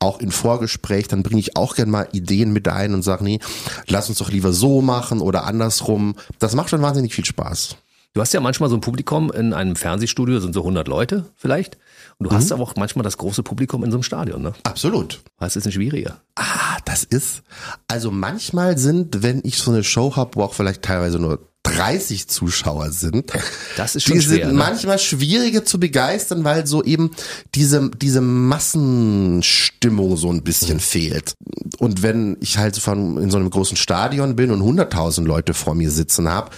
auch 0.00 0.18
in 0.18 0.32
Vorgespräch, 0.32 1.06
dann 1.06 1.22
bringe 1.22 1.38
ich 1.38 1.56
auch 1.56 1.76
gern 1.76 1.88
mal 1.88 2.08
Ideen 2.10 2.52
mit 2.52 2.66
ein 2.66 2.94
und 2.94 3.02
sage, 3.02 3.22
nee, 3.22 3.38
lass 3.86 4.08
uns 4.08 4.18
doch 4.18 4.32
lieber 4.32 4.52
so 4.52 4.82
machen 4.82 5.20
oder 5.20 5.44
andersrum. 5.44 6.16
Das 6.40 6.56
macht 6.56 6.70
schon 6.70 6.82
wahnsinnig 6.82 7.14
viel 7.14 7.24
Spaß. 7.24 7.76
Du 8.12 8.20
hast 8.20 8.34
ja 8.34 8.40
manchmal 8.40 8.68
so 8.70 8.76
ein 8.76 8.80
Publikum 8.80 9.30
in 9.30 9.52
einem 9.52 9.76
Fernsehstudio, 9.76 10.40
sind 10.40 10.52
so 10.52 10.62
100 10.62 10.88
Leute 10.88 11.26
vielleicht. 11.36 11.78
Und 12.18 12.30
du 12.30 12.34
hast 12.34 12.50
aber 12.50 12.62
auch 12.62 12.76
manchmal 12.76 13.02
das 13.02 13.18
große 13.18 13.42
Publikum 13.42 13.84
in 13.84 13.90
so 13.90 13.96
einem 13.96 14.02
Stadion, 14.02 14.40
ne? 14.40 14.54
Absolut. 14.62 15.20
Was 15.38 15.56
ist 15.56 15.64
denn 15.64 15.72
schwieriger? 15.72 16.22
Ah, 16.34 16.78
das 16.86 17.04
ist, 17.04 17.42
also 17.88 18.10
manchmal 18.10 18.78
sind, 18.78 19.22
wenn 19.22 19.42
ich 19.44 19.58
so 19.58 19.70
eine 19.70 19.84
Show 19.84 20.16
habe, 20.16 20.30
wo 20.34 20.42
auch 20.42 20.54
vielleicht 20.54 20.82
teilweise 20.82 21.18
nur 21.18 21.40
30 21.66 22.28
Zuschauer 22.28 22.90
sind, 22.92 23.32
Das 23.76 23.96
ist 23.96 24.04
schon 24.04 24.18
die 24.18 24.22
schwer, 24.22 24.46
sind 24.46 24.52
ne? 24.52 24.58
manchmal 24.58 24.98
schwieriger 24.98 25.64
zu 25.64 25.80
begeistern, 25.80 26.44
weil 26.44 26.66
so 26.66 26.82
eben 26.82 27.10
diese, 27.54 27.90
diese 27.90 28.20
Massenstimmung 28.20 30.16
so 30.16 30.30
ein 30.30 30.42
bisschen 30.42 30.80
fehlt. 30.80 31.34
Und 31.78 32.02
wenn 32.02 32.36
ich 32.40 32.58
halt 32.58 32.76
von, 32.76 33.18
in 33.18 33.30
so 33.30 33.38
einem 33.38 33.50
großen 33.50 33.76
Stadion 33.76 34.36
bin 34.36 34.50
und 34.50 34.62
100.000 34.62 35.24
Leute 35.24 35.54
vor 35.54 35.74
mir 35.74 35.90
sitzen 35.90 36.28
habe, 36.28 36.50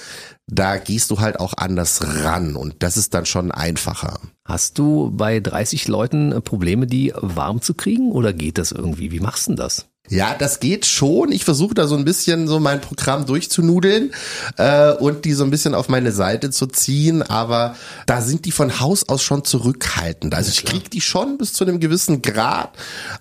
da 0.51 0.79
gehst 0.79 1.11
du 1.11 1.21
halt 1.21 1.39
auch 1.41 1.53
anders 1.57 2.01
ran 2.03 2.57
und 2.57 2.77
das 2.83 2.97
ist 2.97 3.13
dann 3.15 3.27
schon 3.27 3.53
einfacher. 3.53 4.19
Hast 4.45 4.79
du 4.79 5.11
bei 5.13 5.41
30 5.41 5.89
Leuten 5.89 6.33
äh, 6.33 6.41
Probleme, 6.41 6.87
die 6.87 7.13
warm 7.15 7.61
zu 7.61 7.75
kriegen 7.75 8.11
oder 8.13 8.33
geht 8.33 8.57
das 8.57 8.73
irgendwie? 8.73 9.13
Wie 9.13 9.21
machst 9.21 9.47
du 9.47 9.51
denn 9.51 9.57
das? 9.57 9.89
Ja, 10.11 10.35
das 10.35 10.61
geht 10.61 10.87
schon. 10.87 11.33
Ich 11.33 11.45
versuche 11.45 11.75
da 11.75 11.87
so 11.87 11.97
ein 11.97 12.05
bisschen 12.05 12.49
so 12.49 12.61
mein 12.61 12.81
Programm 12.81 13.27
durchzunudeln 13.27 14.13
äh, 14.57 14.93
und 14.93 15.25
die 15.25 15.33
so 15.33 15.45
ein 15.45 15.51
bisschen 15.51 15.75
auf 15.75 15.89
meine 15.89 16.13
Seite 16.13 16.51
zu 16.51 16.67
ziehen, 16.67 17.23
aber 17.23 17.77
da 18.07 18.23
sind 18.23 18.47
die 18.47 18.53
von 18.53 18.81
Haus 18.81 19.09
aus 19.09 19.23
schon 19.23 19.45
zurückhaltend. 19.45 20.35
Also 20.35 20.51
ich 20.51 20.65
krieg 20.65 20.91
die 20.91 21.01
schon 21.01 21.37
bis 21.37 21.53
zu 21.53 21.65
einem 21.65 21.81
gewissen 21.81 22.23
Grad, 22.23 22.71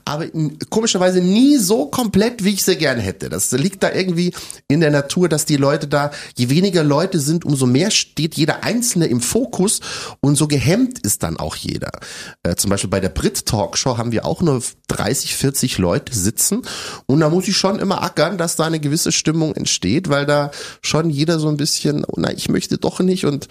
aber 0.05 0.27
komischerweise 0.69 1.19
nie 1.19 1.57
so 1.57 1.87
komplett, 1.87 2.43
wie 2.43 2.53
ich 2.53 2.63
sie 2.63 2.77
gern 2.77 2.99
hätte. 2.99 3.29
Das 3.29 3.51
liegt 3.51 3.83
da 3.83 3.91
irgendwie 3.91 4.33
in 4.67 4.79
der 4.79 4.91
Natur, 4.91 5.27
dass 5.27 5.45
die 5.45 5.57
Leute 5.57 5.87
da, 5.87 6.11
je 6.35 6.49
weniger 6.49 6.83
Leute 6.83 7.19
sind, 7.19 7.43
umso 7.43 7.65
mehr 7.65 7.91
steht 7.91 8.35
jeder 8.35 8.63
Einzelne 8.63 9.07
im 9.07 9.19
Fokus 9.19 9.81
und 10.21 10.35
so 10.35 10.47
gehemmt 10.47 10.99
ist 10.99 11.23
dann 11.23 11.37
auch 11.37 11.55
jeder. 11.55 11.91
Äh, 12.43 12.55
zum 12.55 12.69
Beispiel 12.69 12.89
bei 12.89 12.99
der 12.99 13.09
Brit 13.09 13.45
Talkshow 13.45 13.97
haben 13.97 14.11
wir 14.11 14.25
auch 14.25 14.41
nur 14.41 14.61
30, 14.87 15.35
40 15.35 15.77
Leute 15.79 16.15
sitzen 16.15 16.61
und 17.05 17.19
da 17.19 17.29
muss 17.29 17.47
ich 17.47 17.57
schon 17.57 17.79
immer 17.79 18.03
ackern, 18.03 18.37
dass 18.37 18.55
da 18.55 18.65
eine 18.65 18.79
gewisse 18.79 19.11
Stimmung 19.11 19.55
entsteht, 19.55 20.09
weil 20.09 20.25
da 20.25 20.51
schon 20.81 21.09
jeder 21.09 21.39
so 21.39 21.47
ein 21.49 21.57
bisschen, 21.57 22.05
oh 22.05 22.19
nein, 22.19 22.35
ich 22.37 22.49
möchte 22.49 22.77
doch 22.77 22.99
nicht 22.99 23.25
und 23.25 23.47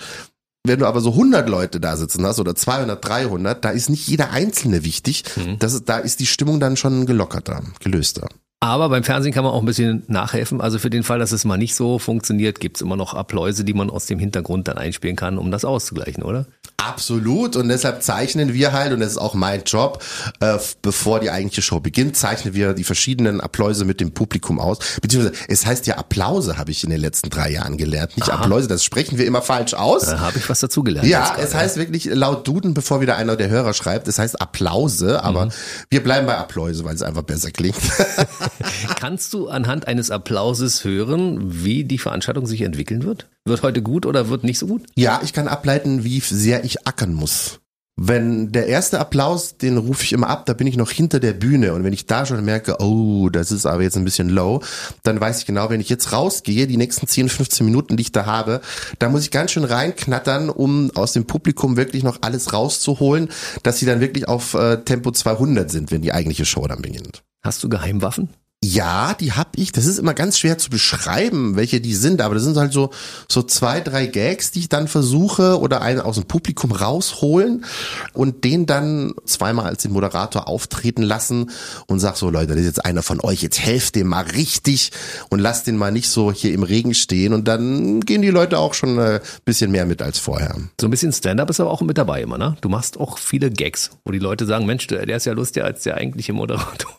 wenn 0.65 0.81
du 0.81 0.87
aber 0.87 1.01
so 1.01 1.11
100 1.11 1.49
Leute 1.49 1.79
da 1.79 1.97
sitzen 1.97 2.27
hast 2.27 2.41
oder 2.41 2.55
200, 2.55 3.05
300, 3.05 3.65
da 3.65 3.71
ist 3.71 3.89
nicht 3.89 4.09
jeder 4.09 4.31
Einzelne 4.31 4.83
wichtig. 4.85 5.23
Das 5.61 5.75
ist, 5.75 5.89
da 5.89 5.99
ist 5.99 6.19
die 6.19 6.27
Stimmung 6.27 6.59
dann 6.59 6.77
schon 6.77 7.07
gelockerter, 7.07 7.63
gelöster. 7.79 8.29
Aber 8.61 8.89
beim 8.89 9.05
Fernsehen 9.05 9.35
kann 9.35 9.45
man 9.45 9.53
auch 9.53 9.61
ein 9.61 9.67
bisschen 9.67 10.03
nachhelfen. 10.09 10.63
Also 10.63 10.79
für 10.79 10.89
den 10.89 11.03
Fall, 11.03 11.19
dass 11.19 11.31
es 11.33 11.45
mal 11.45 11.59
nicht 11.59 11.75
so 11.75 11.99
funktioniert, 11.99 12.59
gibt's 12.59 12.81
immer 12.81 12.97
noch 12.97 13.13
Appläuse, 13.13 13.65
die 13.65 13.75
man 13.75 13.91
aus 13.91 14.07
dem 14.07 14.19
Hintergrund 14.19 14.67
dann 14.67 14.79
einspielen 14.79 15.15
kann, 15.15 15.37
um 15.37 15.51
das 15.51 15.67
auszugleichen, 15.67 16.23
oder? 16.23 16.47
Absolut 16.79 17.57
und 17.57 17.69
deshalb 17.69 18.03
zeichnen 18.03 18.55
wir 18.55 18.73
halt, 18.73 18.93
und 18.93 19.01
das 19.01 19.13
ist 19.13 19.19
auch 19.19 19.35
mein 19.35 19.65
Job, 19.65 20.03
äh, 20.41 20.57
bevor 20.83 21.21
die 21.21 21.31
eigentliche 21.31 21.61
Show 21.61 21.81
beginnt, 21.81 22.17
zeichnen 22.17 22.55
wir 22.55 22.75
die 22.75 22.85
verschiedenen 22.85 23.41
Appläuse 23.41 23.85
mit 23.85 24.01
dem 24.01 24.13
Publikum 24.13 24.61
aus. 24.61 24.79
Beziehungsweise 25.03 25.37
es 25.49 25.67
heißt 25.67 25.87
ja 25.87 25.97
Applause, 25.97 26.59
habe 26.59 26.71
ich 26.71 26.85
in 26.85 26.91
den 26.91 27.01
letzten 27.01 27.29
drei 27.29 27.51
Jahren 27.51 27.77
gelernt. 27.77 28.17
Nicht 28.17 28.31
Appläuse, 28.31 28.69
das 28.69 28.85
sprechen 28.85 29.19
wir 29.19 29.27
immer 29.27 29.43
falsch 29.43 29.75
aus. 29.75 30.03
Da 30.03 30.21
habe 30.21 30.39
ich 30.39 30.49
was 30.49 30.61
dazugelernt. 30.61 31.09
Ja, 31.09 31.37
es 31.39 31.55
heißt 31.55 31.77
wirklich 31.77 32.07
laut 32.07 32.47
Duden, 32.47 32.73
bevor 32.73 33.01
wieder 33.01 33.17
einer 33.17 33.37
der 33.37 33.49
Hörer 33.49 33.75
schreibt, 33.75 34.09
es 34.09 34.19
heißt 34.19 34.41
Applause, 34.41 35.23
aber 35.23 35.49
wir 35.91 36.03
bleiben 36.03 36.27
bei 36.27 36.37
Appläuse, 36.39 36.85
weil 36.85 36.95
es 36.95 37.03
einfach 37.03 37.23
besser 37.23 37.51
klingt. 37.51 37.77
Kannst 38.99 39.33
du 39.33 39.49
anhand 39.49 39.89
eines 39.89 40.11
Applauses 40.11 40.85
hören, 40.85 41.65
wie 41.65 41.85
die 41.85 41.99
Veranstaltung 41.99 42.47
sich 42.47 42.63
entwickeln 42.63 43.05
wird? 43.05 43.29
Wird 43.45 43.63
heute 43.63 43.83
gut 43.83 44.07
oder 44.07 44.29
wird 44.29 44.45
nicht 44.45 44.59
so 44.59 44.67
gut? 44.67 44.83
ja, 44.95 45.21
ich 45.23 45.33
kann 45.33 45.49
ableiten, 45.49 46.05
wie 46.05 46.21
sehr 46.21 46.65
ich 46.65 46.87
ackern 46.87 47.13
muss. 47.13 47.61
Wenn 47.99 48.53
der 48.53 48.67
erste 48.67 49.01
Applaus, 49.01 49.57
den 49.57 49.79
rufe 49.79 50.05
ich 50.05 50.13
immer 50.13 50.29
ab, 50.29 50.45
da 50.45 50.53
bin 50.53 50.67
ich 50.67 50.77
noch 50.77 50.91
hinter 50.91 51.19
der 51.19 51.33
Bühne 51.33 51.73
und 51.73 51.83
wenn 51.83 51.95
ich 51.95 52.05
da 52.05 52.27
schon 52.27 52.45
merke, 52.45 52.77
oh, 52.81 53.31
das 53.31 53.51
ist 53.51 53.65
aber 53.65 53.83
jetzt 53.83 53.97
ein 53.97 54.05
bisschen 54.05 54.29
low, 54.29 54.61
dann 55.03 55.19
weiß 55.19 55.41
ich 55.41 55.47
genau, 55.47 55.71
wenn 55.71 55.81
ich 55.81 55.89
jetzt 55.89 56.13
rausgehe, 56.13 56.67
die 56.67 56.77
nächsten 56.77 57.07
10, 57.07 57.31
15 57.31 57.65
Minuten, 57.65 57.97
die 57.97 58.03
ich 58.03 58.13
da 58.13 58.27
habe, 58.27 58.61
da 58.99 59.09
muss 59.09 59.23
ich 59.23 59.31
ganz 59.31 59.53
schön 59.53 59.65
reinknattern, 59.65 60.51
um 60.51 60.91
aus 60.95 61.15
dem 61.15 61.25
Publikum 61.25 61.79
wirklich 61.79 62.03
noch 62.03 62.19
alles 62.21 62.53
rauszuholen, 62.53 63.31
dass 63.63 63.79
sie 63.79 63.87
dann 63.87 64.01
wirklich 64.01 64.29
auf 64.29 64.53
äh, 64.53 64.77
Tempo 64.85 65.11
200 65.11 65.71
sind, 65.71 65.91
wenn 65.91 66.03
die 66.03 66.13
eigentliche 66.13 66.45
Show 66.45 66.67
dann 66.67 66.83
beginnt. 66.83 67.23
Hast 67.43 67.65
du 67.65 67.71
Geheimwaffen? 67.71 68.29
Ja, 68.67 69.15
die 69.15 69.33
hab 69.33 69.57
ich. 69.57 69.71
Das 69.71 69.87
ist 69.87 69.99
immer 69.99 70.13
ganz 70.13 70.39
schwer 70.39 70.59
zu 70.59 70.71
beschreiben, 70.71 71.55
welche 71.55 71.81
die 71.81 71.95
sind, 71.95 72.21
aber 72.21 72.35
das 72.35 72.43
sind 72.43 72.57
halt 72.57 72.73
so, 72.73 72.91
so 73.31 73.45
zwei, 73.45 73.81
drei 73.81 74.07
Gags, 74.07 74.51
die 74.51 74.59
ich 74.59 74.69
dann 74.69 74.89
versuche 74.89 75.61
oder 75.61 75.83
einen 75.83 76.01
aus 76.01 76.17
dem 76.17 76.25
Publikum 76.25 76.73
rausholen 76.73 77.65
und 78.13 78.43
den 78.43 78.67
dann 78.67 79.15
zweimal 79.25 79.67
als 79.67 79.83
den 79.83 79.93
Moderator 79.93 80.49
auftreten 80.49 81.03
lassen 81.03 81.51
und 81.87 82.01
sag 82.01 82.17
so, 82.17 82.29
Leute, 82.29 82.49
das 82.49 82.57
ist 82.57 82.67
jetzt 82.67 82.85
einer 82.85 83.05
von 83.05 83.21
euch, 83.21 83.41
jetzt 83.41 83.61
helft 83.61 83.95
dem 83.95 84.09
mal 84.09 84.25
richtig 84.25 84.91
und 85.29 85.39
lasst 85.39 85.69
den 85.69 85.77
mal 85.77 85.93
nicht 85.93 86.09
so 86.09 86.33
hier 86.33 86.53
im 86.53 86.65
Regen 86.65 86.95
stehen 86.95 87.35
und 87.35 87.47
dann 87.47 88.01
gehen 88.01 88.23
die 88.23 88.31
Leute 88.31 88.59
auch 88.59 88.75
schon 88.75 88.99
ein 88.99 89.21
bisschen 89.45 89.71
mehr 89.71 89.87
mit 89.87 90.03
als 90.03 90.19
vorher. 90.19 90.57
So 90.81 90.89
ein 90.89 90.91
bisschen 90.91 91.13
Stand-up 91.13 91.51
ist 91.51 91.61
aber 91.61 91.71
auch 91.71 91.83
mit 91.83 91.99
dabei 91.99 92.21
immer, 92.21 92.37
ne? 92.37 92.57
Du 92.63 92.69
machst 92.69 92.99
auch 92.99 93.19
viele 93.19 93.51
Gags, 93.51 93.91
wo 94.05 94.11
die 94.11 94.19
Leute 94.19 94.45
sagen, 94.45 94.67
Mensch, 94.67 94.89
der 94.89 95.09
ist 95.09 95.27
ja 95.27 95.35
lustiger 95.35 95.67
als 95.67 95.85
der 95.85 95.95
eigentliche 95.95 96.33
Moderator. 96.33 96.91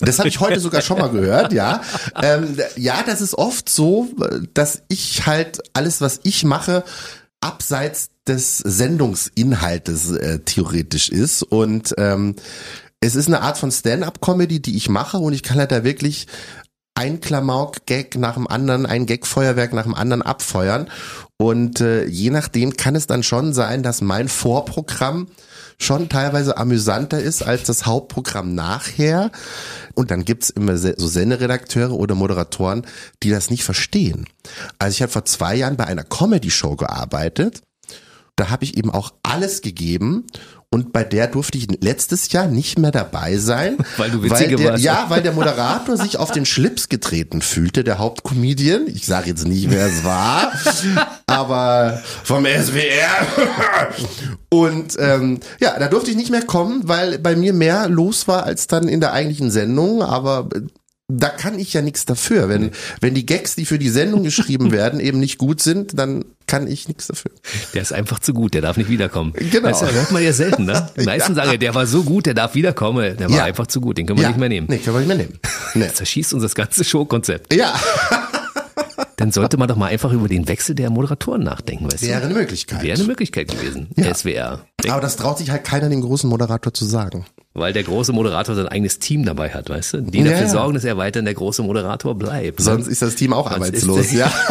Das 0.00 0.18
habe 0.18 0.28
ich 0.28 0.40
heute 0.40 0.60
sogar 0.60 0.82
schon 0.82 0.98
mal 0.98 1.10
gehört, 1.10 1.52
ja. 1.52 1.82
Ähm, 2.22 2.56
ja, 2.76 3.02
das 3.04 3.20
ist 3.20 3.34
oft 3.34 3.68
so, 3.68 4.08
dass 4.54 4.82
ich 4.88 5.26
halt 5.26 5.62
alles, 5.72 6.00
was 6.00 6.20
ich 6.22 6.44
mache, 6.44 6.84
abseits 7.40 8.10
des 8.26 8.58
Sendungsinhaltes 8.58 10.10
äh, 10.12 10.38
theoretisch 10.40 11.08
ist. 11.08 11.42
Und 11.42 11.94
ähm, 11.98 12.36
es 13.00 13.16
ist 13.16 13.26
eine 13.26 13.42
Art 13.42 13.58
von 13.58 13.72
Stand-up-Comedy, 13.72 14.60
die 14.60 14.76
ich 14.76 14.88
mache 14.88 15.18
und 15.18 15.32
ich 15.32 15.42
kann 15.42 15.58
halt 15.58 15.72
da 15.72 15.84
wirklich 15.84 16.26
ein 16.94 17.20
Klamauk-Gag 17.20 18.16
nach 18.16 18.34
dem 18.34 18.46
anderen, 18.46 18.86
ein 18.86 19.06
Gag-Feuerwerk 19.06 19.72
nach 19.72 19.84
dem 19.84 19.94
anderen 19.94 20.22
abfeuern. 20.22 20.88
Und 21.42 21.80
äh, 21.80 22.04
je 22.04 22.30
nachdem 22.30 22.76
kann 22.76 22.94
es 22.94 23.08
dann 23.08 23.24
schon 23.24 23.52
sein, 23.52 23.82
dass 23.82 24.00
mein 24.00 24.28
Vorprogramm 24.28 25.26
schon 25.78 26.08
teilweise 26.08 26.56
amüsanter 26.56 27.20
ist 27.20 27.42
als 27.42 27.64
das 27.64 27.84
Hauptprogramm 27.84 28.54
nachher. 28.54 29.32
Und 29.94 30.12
dann 30.12 30.24
gibt's 30.24 30.50
immer 30.50 30.76
se- 30.76 30.94
so 30.96 31.08
Senderedakteure 31.08 31.92
oder 31.94 32.14
Moderatoren, 32.14 32.86
die 33.24 33.30
das 33.30 33.50
nicht 33.50 33.64
verstehen. 33.64 34.26
Also 34.78 34.94
ich 34.94 35.02
habe 35.02 35.10
vor 35.10 35.24
zwei 35.24 35.56
Jahren 35.56 35.76
bei 35.76 35.86
einer 35.86 36.04
Comedy-Show 36.04 36.76
gearbeitet. 36.76 37.62
da 38.36 38.48
habe 38.50 38.64
ich 38.64 38.76
eben 38.76 38.90
auch 38.90 39.12
alles 39.22 39.60
gegeben 39.62 40.26
und 40.72 40.90
bei 40.90 41.04
der 41.04 41.26
durfte 41.26 41.58
ich 41.58 41.68
letztes 41.82 42.32
Jahr 42.32 42.46
nicht 42.46 42.78
mehr 42.78 42.92
dabei 42.92 43.36
sein. 43.36 43.76
Weil 43.98 44.10
du 44.10 44.22
witziger 44.22 44.56
der, 44.56 44.70
warst. 44.72 44.82
Ja, 44.82 45.04
weil 45.10 45.22
der 45.22 45.32
Moderator 45.32 45.98
sich 45.98 46.16
auf 46.16 46.30
den 46.30 46.46
Schlips 46.46 46.88
getreten 46.88 47.42
fühlte, 47.42 47.84
der 47.84 47.98
Hauptcomedian. 47.98 48.86
Ich 48.86 49.04
sage 49.04 49.28
jetzt 49.28 49.46
nicht, 49.46 49.70
wer 49.70 49.86
es 49.86 50.02
war, 50.02 50.50
aber 51.26 52.02
vom 52.24 52.46
SWR. 52.46 53.92
Und 54.48 54.96
ähm, 54.98 55.40
ja, 55.60 55.78
da 55.78 55.88
durfte 55.88 56.10
ich 56.10 56.16
nicht 56.16 56.30
mehr 56.30 56.42
kommen, 56.42 56.88
weil 56.88 57.18
bei 57.18 57.36
mir 57.36 57.52
mehr 57.52 57.88
los 57.90 58.26
war 58.26 58.44
als 58.44 58.66
dann 58.66 58.88
in 58.88 59.00
der 59.00 59.12
eigentlichen 59.12 59.50
Sendung. 59.50 60.02
Aber 60.02 60.48
äh, 60.54 60.60
da 61.08 61.28
kann 61.28 61.58
ich 61.58 61.72
ja 61.74 61.82
nichts 61.82 62.06
dafür. 62.06 62.48
Wenn, 62.48 62.70
wenn 63.00 63.14
die 63.14 63.26
Gags, 63.26 63.54
die 63.54 63.66
für 63.66 63.78
die 63.78 63.88
Sendung 63.90 64.22
geschrieben 64.24 64.70
werden, 64.72 65.00
eben 65.00 65.18
nicht 65.20 65.38
gut 65.38 65.60
sind, 65.60 65.98
dann 65.98 66.24
kann 66.46 66.66
ich 66.66 66.88
nichts 66.88 67.06
dafür. 67.06 67.30
Der 67.74 67.82
ist 67.82 67.92
einfach 67.92 68.18
zu 68.18 68.34
gut, 68.34 68.54
der 68.54 68.60
darf 68.62 68.76
nicht 68.76 68.90
wiederkommen. 68.90 69.32
Genau. 69.34 69.68
Das 69.68 69.82
hört 69.82 70.10
man 70.10 70.22
ja 70.22 70.32
selten, 70.32 70.64
ne? 70.64 70.90
Die 70.98 71.04
meisten 71.04 71.34
sagen, 71.34 71.58
der 71.58 71.74
war 71.74 71.86
so 71.86 72.02
gut, 72.02 72.26
der 72.26 72.34
darf 72.34 72.54
wiederkommen. 72.54 73.16
Der 73.16 73.30
war 73.30 73.36
Ja. 73.38 73.44
einfach 73.44 73.66
zu 73.66 73.80
gut, 73.80 73.96
den 73.98 74.06
können 74.06 74.20
wir 74.20 74.28
nicht 74.28 74.38
mehr 74.38 74.48
nehmen. 74.48 74.66
Nee, 74.70 74.78
können 74.78 74.96
wir 74.96 75.00
nicht 75.00 75.08
mehr 75.08 75.16
nehmen. 75.18 75.38
Nee. 75.74 75.86
Das 75.86 75.94
zerschießt 75.94 76.34
uns 76.34 76.42
das 76.42 76.54
ganze 76.54 76.84
Showkonzept. 76.84 77.54
Ja, 77.54 77.74
Dann 79.22 79.30
sollte 79.30 79.56
man 79.56 79.68
doch 79.68 79.76
mal 79.76 79.86
einfach 79.86 80.12
über 80.12 80.26
den 80.26 80.48
Wechsel 80.48 80.74
der 80.74 80.90
Moderatoren 80.90 81.44
nachdenken, 81.44 81.84
weißt 81.84 82.02
wäre 82.02 82.20
du? 82.20 82.26
eine 82.26 82.34
Möglichkeit. 82.34 82.82
Wäre 82.82 82.98
eine 82.98 83.06
Möglichkeit 83.06 83.48
gewesen. 83.48 83.88
Ja. 83.96 84.12
SWR. 84.12 84.66
Aber 84.88 85.00
das 85.00 85.16
traut 85.16 85.38
sich 85.38 85.50
halt 85.50 85.62
keiner 85.62 85.88
dem 85.88 86.00
großen 86.00 86.28
Moderator 86.28 86.74
zu 86.74 86.84
sagen. 86.84 87.24
Weil 87.54 87.72
der 87.72 87.84
große 87.84 88.12
Moderator 88.12 88.56
sein 88.56 88.66
eigenes 88.66 88.98
Team 88.98 89.24
dabei 89.24 89.50
hat, 89.50 89.70
weißt 89.70 89.94
du? 89.94 90.00
Die 90.02 90.24
dafür 90.24 90.40
ja. 90.40 90.48
sorgen, 90.48 90.74
dass 90.74 90.84
er 90.84 90.96
weiterhin 90.96 91.24
der 91.24 91.34
große 91.34 91.62
Moderator 91.62 92.16
bleibt. 92.16 92.58
ne? 92.58 92.64
Sonst 92.64 92.88
ist 92.88 93.00
das 93.00 93.14
Team 93.14 93.32
auch 93.32 93.48
Sonst 93.48 93.66
arbeitslos, 93.66 94.12
ja. 94.12 94.32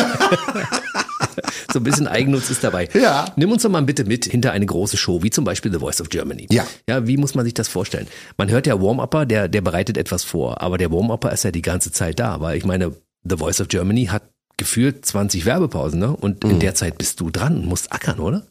So 1.72 1.80
ein 1.80 1.84
bisschen 1.84 2.08
Eigennutz 2.08 2.50
ist 2.50 2.64
dabei. 2.64 2.90
Ja. 2.94 3.26
Nimm 3.38 3.52
uns 3.52 3.64
doch 3.64 3.70
mal 3.70 3.82
bitte 3.82 4.04
mit 4.04 4.26
hinter 4.26 4.52
eine 4.52 4.66
große 4.66 4.98
Show, 4.98 5.24
wie 5.24 5.30
zum 5.30 5.46
Beispiel 5.46 5.72
The 5.72 5.80
Voice 5.80 6.02
of 6.02 6.10
Germany. 6.10 6.48
Ja. 6.50 6.68
Ja, 6.88 7.08
wie 7.08 7.16
muss 7.18 7.34
man 7.34 7.46
sich 7.46 7.54
das 7.54 7.70
vorstellen? 7.70 8.08
Man 8.38 8.50
hört 8.50 8.68
ja 8.68 8.82
Warm-Upper, 8.82 9.26
der, 9.26 9.48
der 9.48 9.62
bereitet 9.62 9.98
etwas 9.98 10.24
vor, 10.24 10.62
aber 10.62 10.78
der 10.78 10.92
Warm-Upper 10.92 11.32
ist 11.32 11.44
ja 11.44 11.52
die 11.52 11.62
ganze 11.62 11.92
Zeit 11.92 12.20
da, 12.20 12.42
weil 12.42 12.58
ich 12.58 12.66
meine, 12.66 12.94
The 13.24 13.38
Voice 13.38 13.62
of 13.62 13.68
Germany 13.68 14.08
hat 14.08 14.24
gefühlt 14.62 15.06
20 15.06 15.46
Werbepausen, 15.46 16.00
ne? 16.00 16.16
Und 16.16 16.44
Mhm. 16.44 16.52
in 16.52 16.60
der 16.60 16.76
Zeit 16.76 16.98
bist 16.98 17.20
du 17.20 17.30
dran 17.32 17.58
und 17.58 17.66
musst 17.66 17.92
ackern, 17.92 18.20
oder? 18.20 18.46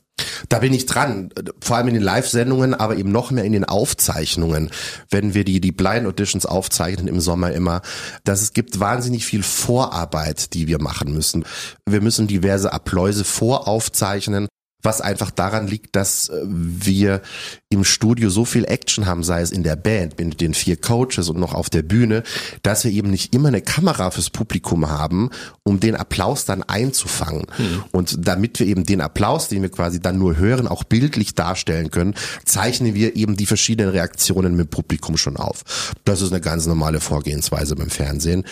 Da 0.51 0.59
bin 0.59 0.75
ich 0.75 0.85
dran, 0.85 1.31
vor 1.63 1.77
allem 1.77 1.89
in 1.89 1.95
den 1.95 2.03
Live-Sendungen, 2.03 2.75
aber 2.75 2.97
eben 2.97 3.11
noch 3.11 3.31
mehr 3.31 3.45
in 3.45 3.53
den 3.53 3.65
Aufzeichnungen, 3.65 4.71
wenn 5.09 5.33
wir 5.33 5.45
die, 5.45 5.61
die 5.61 5.73
Blind 5.73 6.07
Auditions 6.07 6.45
aufzeichnen 6.45 7.09
im 7.09 7.21
Sommer 7.21 7.53
immer, 7.53 7.81
dass 8.25 8.43
es 8.43 8.53
gibt 8.53 8.81
wahnsinnig 8.81 9.25
viel 9.25 9.43
Vorarbeit, 9.43 10.53
die 10.53 10.67
wir 10.67 10.79
machen 10.83 11.15
müssen. 11.15 11.45
Wir 11.89 12.03
müssen 12.03 12.27
diverse 12.27 12.71
Appläuse 12.73 13.25
voraufzeichnen, 13.25 14.47
was 14.83 15.01
einfach 15.01 15.31
daran 15.31 15.67
liegt, 15.69 15.97
dass 15.97 16.29
äh, 16.29 16.43
wir 16.47 17.23
im 17.73 17.85
Studio 17.85 18.31
so 18.31 18.45
viel 18.45 18.65
Action 18.65 19.07
haben, 19.07 19.23
sei 19.23 19.43
es 19.43 19.53
in 19.53 19.63
der 19.63 19.77
Band 19.77 20.19
mit 20.19 20.41
den 20.41 20.55
vier 20.55 20.77
Coaches 20.77 21.29
und 21.29 21.39
noch 21.39 21.55
auf 21.55 21.71
der 21.71 21.83
Bühne, 21.83 22.25
dass 22.65 22.83
wir 22.83 22.91
eben 22.91 23.11
nicht 23.11 23.33
immer 23.33 23.49
eine 23.49 23.63
Kamera 23.63 24.11
fürs 24.11 24.29
Publikum 24.29 24.91
haben, 24.91 25.31
um 25.63 25.79
den 25.79 25.95
Applaus 25.95 26.45
dann 26.45 26.65
einzufangen. 26.65 27.47
Und 27.93 28.27
damit 28.27 28.59
wir 28.59 28.67
eben 28.67 28.85
den 28.85 29.01
Applaus, 29.01 29.47
den 29.47 29.63
wir 29.63 29.71
quasi 29.71 30.01
dann 30.01 30.19
nur 30.19 30.37
hören, 30.37 30.67
auch 30.67 30.83
bildlich 30.83 31.37
darstellen 31.37 31.93
können, 31.93 32.15
zeichnen 32.45 32.95
wir 32.95 33.15
eben 33.15 33.37
die 33.37 33.47
verschiedenen 33.47 33.93
Reaktionen 33.93 34.57
mit 34.57 34.67
dem 34.67 34.71
Publikum 34.71 35.17
schon 35.17 35.37
auf. 35.37 35.63
Das 36.05 36.23
ist 36.23 36.33
eine 36.33 36.41
ganz 36.41 36.67
normale 36.67 36.99
Vorgehensweise 36.99 37.77
beim 37.77 37.91
Fernsehen. 37.91 38.45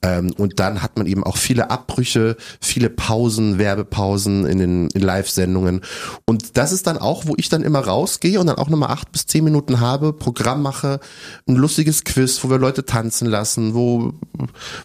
Ähm, 0.00 0.32
und 0.38 0.60
dann 0.60 0.82
hat 0.82 0.96
man 0.96 1.06
eben 1.06 1.24
auch 1.24 1.36
viele 1.36 1.70
Abbrüche, 1.70 2.38
viele 2.58 2.88
Pausen, 2.88 3.58
Werbepausen 3.58 4.46
in 4.46 4.58
den 4.58 4.88
Live-Sendungen. 4.94 5.82
Und 6.24 6.56
das 6.56 6.72
ist 6.72 6.86
dann 6.86 6.96
auch, 6.96 7.26
wo 7.26 7.34
ich 7.36 7.50
dann 7.50 7.62
immer 7.62 7.80
rausgehe 7.80 8.40
und 8.40 8.46
dann 8.46 8.61
auch 8.62 8.68
nochmal 8.68 8.90
acht 8.90 9.10
bis 9.12 9.26
zehn 9.26 9.44
Minuten 9.44 9.80
habe, 9.80 10.12
Programm 10.12 10.62
mache, 10.62 11.00
ein 11.48 11.56
lustiges 11.56 12.04
Quiz, 12.04 12.42
wo 12.42 12.50
wir 12.50 12.58
Leute 12.58 12.84
tanzen 12.84 13.26
lassen, 13.26 13.74
wo 13.74 14.14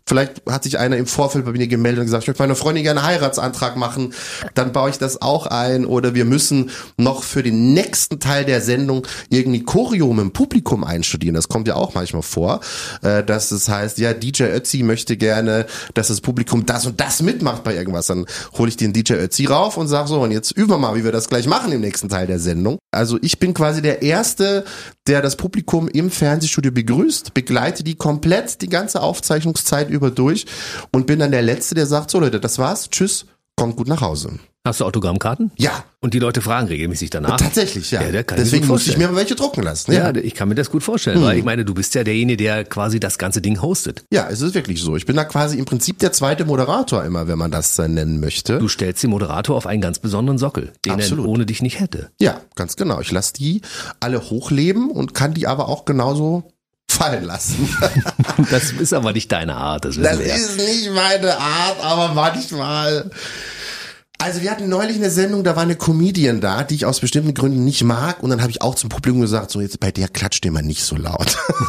vielleicht 0.06 0.42
hat 0.50 0.64
sich 0.64 0.80
einer 0.80 0.98
im 0.98 1.06
Vorfeld 1.06 1.46
bei 1.46 1.52
mir 1.52 1.68
gemeldet 1.68 2.00
und 2.00 2.06
gesagt, 2.06 2.24
ich 2.24 2.28
möchte 2.28 2.42
meiner 2.42 2.56
Freundin 2.56 2.84
gerne 2.84 3.02
einen 3.02 3.10
Heiratsantrag 3.10 3.78
machen, 3.78 4.14
dann 4.56 4.72
baue 4.72 4.90
ich 4.90 4.98
das 4.98 5.22
auch 5.22 5.46
ein 5.46 5.86
oder 5.86 6.16
wir 6.16 6.26
müssen 6.26 6.72
noch 6.98 7.24
für 7.24 7.44
den 7.44 7.74
nächsten 7.74 8.20
Teil 8.20 8.46
der 8.46 8.62
Sendung 8.62 9.06
irgendwie 9.30 9.64
Choreo 9.64 10.12
mit 10.14 10.24
dem 10.24 10.34
Publikum 10.34 10.84
einstudieren. 10.84 11.36
Das 11.36 11.48
kommt 11.48 11.68
ja 11.68 11.76
auch 11.76 11.94
manchmal 11.94 12.24
vor, 12.24 12.62
äh, 13.04 13.24
dass 13.24 13.52
es 13.52 13.70
heißt, 13.70 14.00
ja, 14.00 14.14
DJ 14.14 14.44
Ötzi 14.46 14.82
möchte 14.82 15.18
gerne, 15.18 15.68
dass 15.94 16.08
das 16.08 16.22
Publikum 16.22 16.66
das 16.66 16.86
und 16.86 17.00
das 17.00 17.22
mitmacht 17.22 17.64
bei 17.64 17.76
irgendwas. 17.76 18.08
Dann 18.08 18.26
hole 18.58 18.70
ich 18.70 18.78
den 18.78 18.94
DJ 18.94 19.14
Ötzi 19.14 19.46
rauf 19.46 19.78
und 19.78 19.88
sage 19.88 20.08
so, 20.08 20.22
und 20.22 20.32
jetzt 20.32 20.52
üben 20.52 20.72
wir 20.72 20.78
mal, 20.78 20.96
wie 20.96 21.04
wir 21.04 21.12
das 21.12 21.30
gleich 21.30 21.48
machen 21.48 21.72
im 21.72 21.82
nächsten 21.82 22.10
Teil 22.10 22.26
der 22.26 22.40
Sendung. 22.40 22.80
Also 22.92 23.20
ich 23.22 23.38
bin 23.38 23.54
quasi 23.54 23.67
der 23.74 24.02
Erste, 24.02 24.66
der 25.08 25.22
das 25.22 25.36
Publikum 25.36 25.88
im 25.88 26.10
Fernsehstudio 26.10 26.72
begrüßt, 26.72 27.34
begleite 27.34 27.84
die 27.84 27.96
komplett 27.96 28.62
die 28.62 28.70
ganze 28.70 29.02
Aufzeichnungszeit 29.02 29.90
über 29.90 30.12
durch 30.12 30.46
und 30.92 31.08
bin 31.08 31.20
dann 31.20 31.32
der 31.32 31.42
Letzte, 31.42 31.76
der 31.76 31.86
sagt, 31.86 32.12
so 32.12 32.20
Leute, 32.20 32.40
das 32.40 32.60
war's, 32.60 32.90
tschüss, 32.90 33.26
kommt 33.56 33.76
gut 33.76 33.88
nach 33.88 34.02
Hause. 34.02 34.40
Hast 34.68 34.82
du 34.82 34.86
Autogrammkarten? 34.86 35.52
Ja, 35.58 35.86
Und 36.02 36.14
die 36.14 36.20
Leute 36.20 36.42
fragen 36.42 36.68
regelmäßig 36.68 37.10
danach. 37.10 37.38
tatsächlich, 37.38 37.90
ja. 37.92 38.02
Ja, 38.02 38.24
Deswegen 38.24 38.66
mir 38.66 38.74
musste 38.74 38.92
ich 38.92 38.98
mir 38.98 39.16
welche 39.16 39.36
drucken 39.36 39.64
lassen. 39.64 39.92
Ja, 39.94 40.14
ich 40.14 40.36
kann 40.36 40.50
mir 40.50 40.56
das 40.56 40.70
gut 40.70 40.84
vorstellen, 40.84 41.22
weil 41.22 41.38
ich 41.38 41.44
meine, 41.44 41.66
du 41.66 41.74
bist 41.74 41.96
ja 41.96 42.04
derjenige, 42.04 42.38
der 42.44 42.66
quasi 42.66 43.00
das 43.00 43.18
ganze 43.18 43.42
Ding 43.42 43.62
hostet. 43.62 44.04
Ja, 44.12 44.28
es 44.30 44.42
ist 44.42 44.54
wirklich 44.54 44.82
so. 44.82 44.96
Ich 44.96 45.06
bin 45.06 45.16
da 45.16 45.24
quasi 45.24 45.58
im 45.58 45.66
Prinzip 45.66 46.00
der 46.00 46.12
zweite 46.12 46.46
Moderator 46.46 47.04
immer, 47.04 47.28
wenn 47.28 47.38
man 47.38 47.52
das 47.52 47.78
nennen 47.78 48.20
möchte. 48.20 48.60
Du 48.60 48.68
stellst 48.68 49.04
den 49.04 49.10
Moderator 49.10 49.56
auf 49.56 49.66
einen 49.66 49.82
ganz 49.82 50.00
besonderen 50.00 50.38
Sockel, 50.38 50.74
den 50.86 50.94
Absolut. 50.94 51.26
er 51.26 51.30
ohne 51.30 51.46
dich 51.46 51.62
nicht 51.62 51.80
hätte. 51.80 52.10
Ja, 52.20 52.42
ganz 52.56 52.76
genau. 52.76 53.00
Ich 53.00 53.12
lasse 53.12 53.34
die 53.34 53.62
alle 54.00 54.30
hochleben 54.30 54.90
und 54.92 55.14
kann 55.14 55.34
die 55.34 55.48
aber 55.48 55.70
auch 55.70 55.86
genauso 55.86 56.52
fallen 56.90 57.24
lassen. 57.24 57.70
Das 58.52 58.72
ist 58.72 58.94
aber 58.94 59.14
nicht 59.14 59.32
deine 59.32 59.56
Art, 59.56 59.86
das 59.86 59.96
Das 59.98 60.20
ja. 60.20 60.36
ist 60.36 60.58
nicht 60.58 60.92
meine 60.94 61.38
Art, 61.38 61.78
aber 61.84 62.14
manchmal. 62.14 63.10
Also 64.20 64.42
wir 64.42 64.50
hatten 64.50 64.68
neulich 64.68 64.98
eine 64.98 65.12
Sendung, 65.12 65.44
da 65.44 65.56
war 65.56 65.62
eine 65.62 65.76
Comedian 65.76 66.42
da, 66.42 66.64
die 66.64 66.74
ich 66.74 66.86
aus 66.86 67.00
bestimmten 67.00 67.36
Gründen 67.36 67.64
nicht 67.64 67.84
mag. 67.84 68.24
Und 68.24 68.32
dann 68.32 68.42
habe 68.42 68.50
ich 68.50 68.64
auch 68.64 68.74
zum 68.74 68.90
Publikum 68.90 69.22
gesagt, 69.22 69.52
so 69.52 69.62
jetzt 69.62 69.80
bei 69.80 69.92
der 69.92 70.08
klatscht 70.08 70.44
immer 70.46 70.64
nicht 70.64 70.84
so 70.84 70.96
laut. 70.96 71.38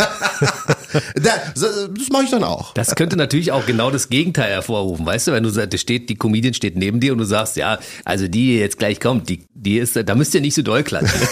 da, 1.14 1.30
das 1.54 2.08
mache 2.10 2.24
ich 2.24 2.30
dann 2.30 2.44
auch. 2.44 2.72
Das 2.72 2.94
könnte 2.94 3.16
natürlich 3.16 3.52
auch 3.52 3.66
genau 3.66 3.90
das 3.90 4.08
Gegenteil 4.08 4.50
hervorrufen, 4.50 5.04
weißt 5.04 5.28
du, 5.28 5.32
wenn 5.32 5.42
du 5.42 5.50
sagst, 5.50 5.78
steht, 5.78 6.08
die 6.08 6.16
Comedian 6.16 6.54
steht 6.54 6.76
neben 6.76 7.00
dir 7.00 7.12
und 7.12 7.18
du 7.18 7.24
sagst, 7.24 7.56
ja, 7.56 7.78
also 8.06 8.28
die, 8.28 8.46
die 8.46 8.58
jetzt 8.58 8.78
gleich 8.78 8.98
kommt, 8.98 9.28
die, 9.28 9.46
die 9.54 9.76
ist, 9.78 9.96
da 9.96 10.14
müsst 10.14 10.34
ihr 10.34 10.40
nicht 10.40 10.54
so 10.54 10.62
doll 10.62 10.82
klatschen. 10.82 11.20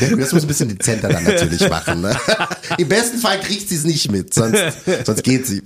Ja, 0.00 0.16
das 0.16 0.32
muss 0.32 0.42
ein 0.42 0.48
bisschen 0.48 0.68
dezenter 0.68 1.08
dann 1.08 1.22
natürlich 1.22 1.68
machen. 1.68 2.00
Ne? 2.00 2.10
Im 2.78 2.88
besten 2.88 3.18
Fall 3.18 3.40
kriegt 3.40 3.68
sie 3.68 3.76
es 3.76 3.84
nicht 3.84 4.10
mit, 4.10 4.34
sonst, 4.34 4.60
sonst 5.04 5.22
geht 5.22 5.46
sie. 5.46 5.62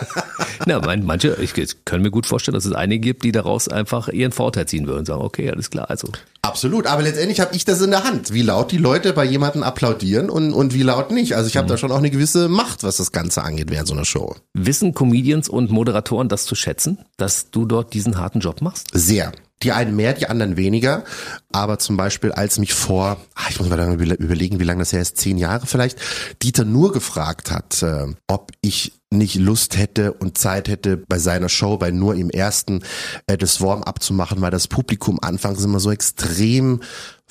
Na, 0.66 0.80
mein, 0.80 1.04
manche, 1.04 1.36
ich 1.40 1.54
kann 1.84 2.02
mir 2.02 2.10
gut 2.10 2.26
vorstellen, 2.26 2.54
dass 2.54 2.64
es 2.64 2.72
einige 2.72 3.00
gibt, 3.00 3.24
die 3.24 3.32
daraus 3.32 3.68
einfach 3.68 4.08
ihren 4.08 4.32
Vorteil 4.32 4.66
ziehen 4.66 4.86
würden 4.86 5.00
und 5.00 5.06
sagen, 5.06 5.22
okay, 5.22 5.50
alles 5.50 5.70
klar, 5.70 5.88
also. 5.88 6.08
Absolut, 6.42 6.86
aber 6.86 7.02
letztendlich 7.02 7.40
habe 7.40 7.54
ich 7.54 7.64
das 7.64 7.80
in 7.80 7.90
der 7.90 8.04
Hand, 8.04 8.32
wie 8.32 8.42
laut 8.42 8.72
die 8.72 8.78
Leute 8.78 9.12
bei 9.12 9.24
jemandem 9.24 9.62
applaudieren 9.62 10.30
und, 10.30 10.52
und 10.52 10.74
wie 10.74 10.82
laut 10.82 11.10
nicht. 11.10 11.34
Also 11.36 11.48
ich 11.48 11.56
habe 11.56 11.68
da 11.68 11.76
schon 11.76 11.92
auch 11.92 11.98
eine 11.98 12.10
gewisse 12.10 12.48
Macht, 12.48 12.82
was 12.82 12.96
das 12.96 13.12
Ganze 13.12 13.42
angeht 13.42 13.70
während 13.70 13.88
so 13.88 13.94
einer 13.94 14.04
Show. 14.04 14.36
Wissen 14.54 14.94
Comedians 14.94 15.48
und 15.48 15.70
Moderatoren 15.70 16.28
das 16.28 16.44
zu 16.44 16.54
schätzen, 16.54 16.98
dass 17.16 17.50
du 17.50 17.66
dort 17.66 17.94
diesen 17.94 18.18
harten 18.18 18.40
Job 18.40 18.62
machst? 18.62 18.88
Sehr. 18.92 19.32
Die 19.62 19.72
einen 19.72 19.94
mehr, 19.94 20.14
die 20.14 20.28
anderen 20.28 20.56
weniger. 20.56 21.04
Aber 21.52 21.78
zum 21.78 21.96
Beispiel, 21.96 22.32
als 22.32 22.58
mich 22.58 22.72
vor, 22.72 23.18
ah, 23.34 23.46
ich 23.50 23.58
muss 23.58 23.68
mal 23.68 23.92
überlegen, 23.92 24.58
wie 24.58 24.64
lange 24.64 24.80
das 24.80 24.92
her 24.92 25.02
ist, 25.02 25.18
zehn 25.18 25.36
Jahre 25.36 25.66
vielleicht, 25.66 25.98
Dieter 26.42 26.64
nur 26.64 26.92
gefragt 26.92 27.50
hat, 27.50 27.82
äh, 27.82 28.06
ob 28.26 28.52
ich 28.62 28.92
nicht 29.12 29.34
Lust 29.34 29.76
hätte 29.76 30.12
und 30.12 30.38
Zeit 30.38 30.68
hätte, 30.68 30.96
bei 30.96 31.18
seiner 31.18 31.48
Show, 31.48 31.76
bei 31.76 31.90
nur 31.90 32.14
im 32.14 32.30
ersten, 32.30 32.84
äh, 33.26 33.36
das 33.36 33.60
Warm-up 33.60 34.02
zu 34.02 34.14
machen, 34.14 34.40
weil 34.40 34.52
das 34.52 34.68
Publikum 34.68 35.18
anfangs 35.20 35.64
immer 35.64 35.80
so 35.80 35.90
extrem 35.90 36.80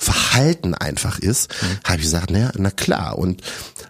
verhalten 0.00 0.74
einfach 0.74 1.18
ist, 1.18 1.54
habe 1.84 1.98
ich 1.98 2.04
gesagt, 2.04 2.30
na, 2.30 2.50
na 2.56 2.70
klar. 2.70 3.18
Und 3.18 3.42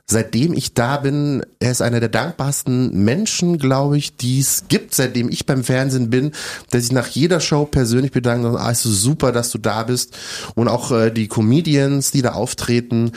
seitdem 0.06 0.52
ich 0.54 0.74
da 0.74 0.96
bin, 0.96 1.46
er 1.60 1.70
ist 1.70 1.82
einer 1.82 2.00
der 2.00 2.08
dankbarsten 2.08 3.04
Menschen, 3.04 3.58
glaube 3.58 3.96
ich, 3.96 4.16
die 4.16 4.40
es 4.40 4.64
gibt, 4.68 4.92
seitdem 4.92 5.28
ich 5.30 5.46
beim 5.46 5.62
Fernsehen 5.62 6.10
bin, 6.10 6.32
der 6.72 6.80
sich 6.80 6.90
nach 6.90 7.06
jeder 7.06 7.38
Show 7.38 7.64
persönlich 7.64 8.10
bedankt 8.10 8.44
und 8.44 8.56
ah, 8.56 8.72
ist 8.72 8.82
super, 8.82 9.30
dass 9.30 9.50
du 9.50 9.58
da 9.58 9.84
bist. 9.84 10.16
Und 10.56 10.66
auch 10.66 10.90
äh, 10.90 11.10
die 11.10 11.28
Comedians, 11.28 12.10
die 12.10 12.22
da 12.22 12.32
auftreten, 12.32 13.12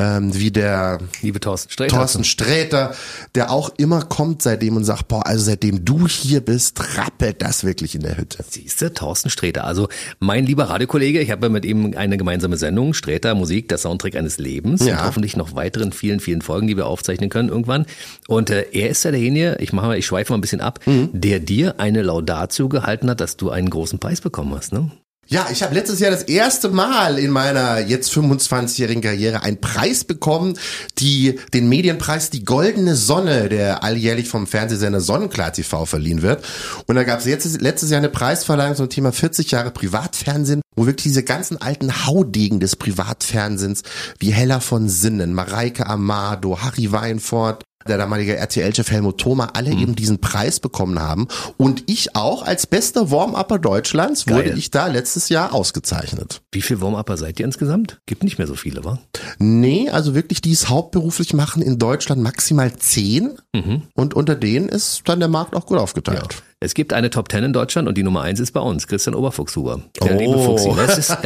ähm, 0.00 0.34
wie 0.34 0.50
der 0.50 0.98
Liebe 1.22 1.38
Thorsten 1.38 1.70
Sträter. 1.70 1.96
Thorsten 1.96 2.24
Sträter, 2.24 2.94
der 3.36 3.50
auch 3.52 3.70
immer 3.76 4.02
kommt 4.02 4.42
seitdem 4.42 4.76
und 4.76 4.84
sagt, 4.84 5.06
boah, 5.06 5.24
also 5.26 5.44
seitdem 5.44 5.84
du 5.84 6.08
hier 6.08 6.40
bist, 6.40 6.80
rappelt 6.98 7.40
das 7.42 7.62
wirklich 7.62 7.94
in 7.94 8.02
der 8.02 8.16
Hütte. 8.16 8.44
Siehst 8.48 8.82
du, 8.82 8.92
Thorsten 8.92 9.30
Sträter. 9.30 9.64
Also 9.64 9.88
mein 10.18 10.46
lieber 10.46 10.64
Radiokollege, 10.64 11.20
ich 11.20 11.30
habe 11.30 11.46
ja 11.46 11.50
mit 11.50 11.64
ihm 11.64 11.94
eine 11.96 12.16
gemeinsame 12.16 12.56
Sendung, 12.56 12.92
Sträter 12.92 13.34
Musik, 13.36 13.68
der 13.68 13.78
Soundtrack 13.78 14.16
eines 14.16 14.38
Lebens 14.38 14.84
Ja. 14.84 14.98
und 15.00 15.06
hoffentlich 15.06 15.36
noch 15.36 15.54
weiteren 15.54 15.92
vielen, 15.92 16.18
vielen 16.18 16.42
Folgen, 16.42 16.66
die 16.66 16.76
wir 16.76 16.86
aufzeichnen 16.86 17.30
können 17.30 17.48
irgendwann. 17.48 17.86
Und 18.26 18.50
äh, 18.50 18.66
er 18.72 18.88
ist 18.90 19.04
ja 19.04 19.12
derjenige, 19.12 19.58
ich 19.60 19.72
mache 19.72 19.86
mal, 19.86 19.96
ich 19.98 20.06
schweife 20.06 20.32
mal 20.32 20.38
ein 20.38 20.40
bisschen 20.40 20.60
ab, 20.60 20.80
Mhm. 20.86 21.10
der 21.12 21.38
dir 21.38 21.78
eine 21.78 22.02
Laudatio 22.02 22.68
gehalten 22.68 23.08
hat, 23.10 23.20
dass 23.20 23.36
du 23.36 23.50
einen 23.50 23.70
großen 23.70 24.00
Preis 24.00 24.20
bekommen 24.20 24.54
hast, 24.56 24.72
ne? 24.72 24.90
Ja, 25.26 25.48
ich 25.50 25.62
habe 25.62 25.74
letztes 25.74 26.00
Jahr 26.00 26.10
das 26.10 26.24
erste 26.24 26.68
Mal 26.68 27.18
in 27.18 27.30
meiner 27.30 27.80
jetzt 27.80 28.12
25-jährigen 28.12 29.02
Karriere 29.02 29.42
einen 29.42 29.60
Preis 29.60 30.04
bekommen, 30.04 30.58
die 30.98 31.40
den 31.54 31.68
Medienpreis 31.68 32.28
die 32.28 32.44
Goldene 32.44 32.94
Sonne, 32.94 33.48
der 33.48 33.82
alljährlich 33.82 34.28
vom 34.28 34.46
Fernsehsender 34.46 35.00
Sonnenklar 35.00 35.52
TV 35.52 35.86
verliehen 35.86 36.20
wird. 36.20 36.44
Und 36.86 36.96
da 36.96 37.04
gab 37.04 37.20
es 37.20 37.24
letztes 37.24 37.90
Jahr 37.90 37.98
eine 37.98 38.10
Preisverleihung 38.10 38.76
zum 38.76 38.90
Thema 38.90 39.12
40 39.12 39.50
Jahre 39.50 39.70
Privatfernsehen, 39.70 40.60
wo 40.76 40.86
wirklich 40.86 41.04
diese 41.04 41.22
ganzen 41.22 41.60
alten 41.60 42.06
Haudegen 42.06 42.60
des 42.60 42.76
Privatfernsehens 42.76 43.82
wie 44.18 44.30
Hella 44.30 44.60
von 44.60 44.88
Sinnen, 44.90 45.32
Mareike 45.32 45.86
Amado, 45.86 46.60
Harry 46.60 46.92
Weinfurt, 46.92 47.64
der 47.88 47.98
damalige 47.98 48.36
RTL-Chef 48.36 48.90
Helmut 48.90 49.18
Thoma, 49.18 49.50
alle 49.54 49.74
mhm. 49.74 49.78
eben 49.80 49.96
diesen 49.96 50.20
Preis 50.20 50.60
bekommen 50.60 51.00
haben. 51.00 51.28
Und 51.56 51.84
ich 51.86 52.16
auch 52.16 52.42
als 52.42 52.66
bester 52.66 53.10
Warm-Upper 53.10 53.58
Deutschlands 53.58 54.26
Geil. 54.26 54.36
wurde 54.36 54.50
ich 54.50 54.70
da 54.70 54.86
letztes 54.86 55.28
Jahr 55.28 55.54
ausgezeichnet. 55.54 56.42
Wie 56.52 56.62
viele 56.62 56.80
Warm-Upper 56.80 57.16
seid 57.16 57.38
ihr 57.40 57.46
insgesamt? 57.46 58.00
Gibt 58.06 58.24
nicht 58.24 58.38
mehr 58.38 58.46
so 58.46 58.54
viele, 58.54 58.84
wa? 58.84 58.98
Nee, 59.38 59.90
also 59.90 60.14
wirklich, 60.14 60.40
die 60.40 60.52
es 60.52 60.68
hauptberuflich 60.68 61.34
machen 61.34 61.62
in 61.62 61.78
Deutschland 61.78 62.22
maximal 62.22 62.74
zehn. 62.76 63.38
Mhm. 63.54 63.82
Und 63.94 64.14
unter 64.14 64.34
denen 64.34 64.68
ist 64.68 65.02
dann 65.06 65.20
der 65.20 65.28
Markt 65.28 65.54
auch 65.54 65.66
gut 65.66 65.78
aufgeteilt. 65.78 66.32
Ja. 66.32 66.38
Es 66.64 66.72
gibt 66.72 66.94
eine 66.94 67.10
Top 67.10 67.28
Ten 67.28 67.44
in 67.44 67.52
Deutschland 67.52 67.88
und 67.88 67.98
die 67.98 68.02
Nummer 68.02 68.22
eins 68.22 68.40
ist 68.40 68.52
bei 68.52 68.60
uns, 68.60 68.86
Christian 68.86 69.14
Oberfuchshuber. 69.14 69.82
Der 70.00 70.14
oh. 70.14 70.18
liebe 70.18 70.38
Fuchsi. 70.38 70.70
Es 70.80 70.96
ist, 70.96 71.16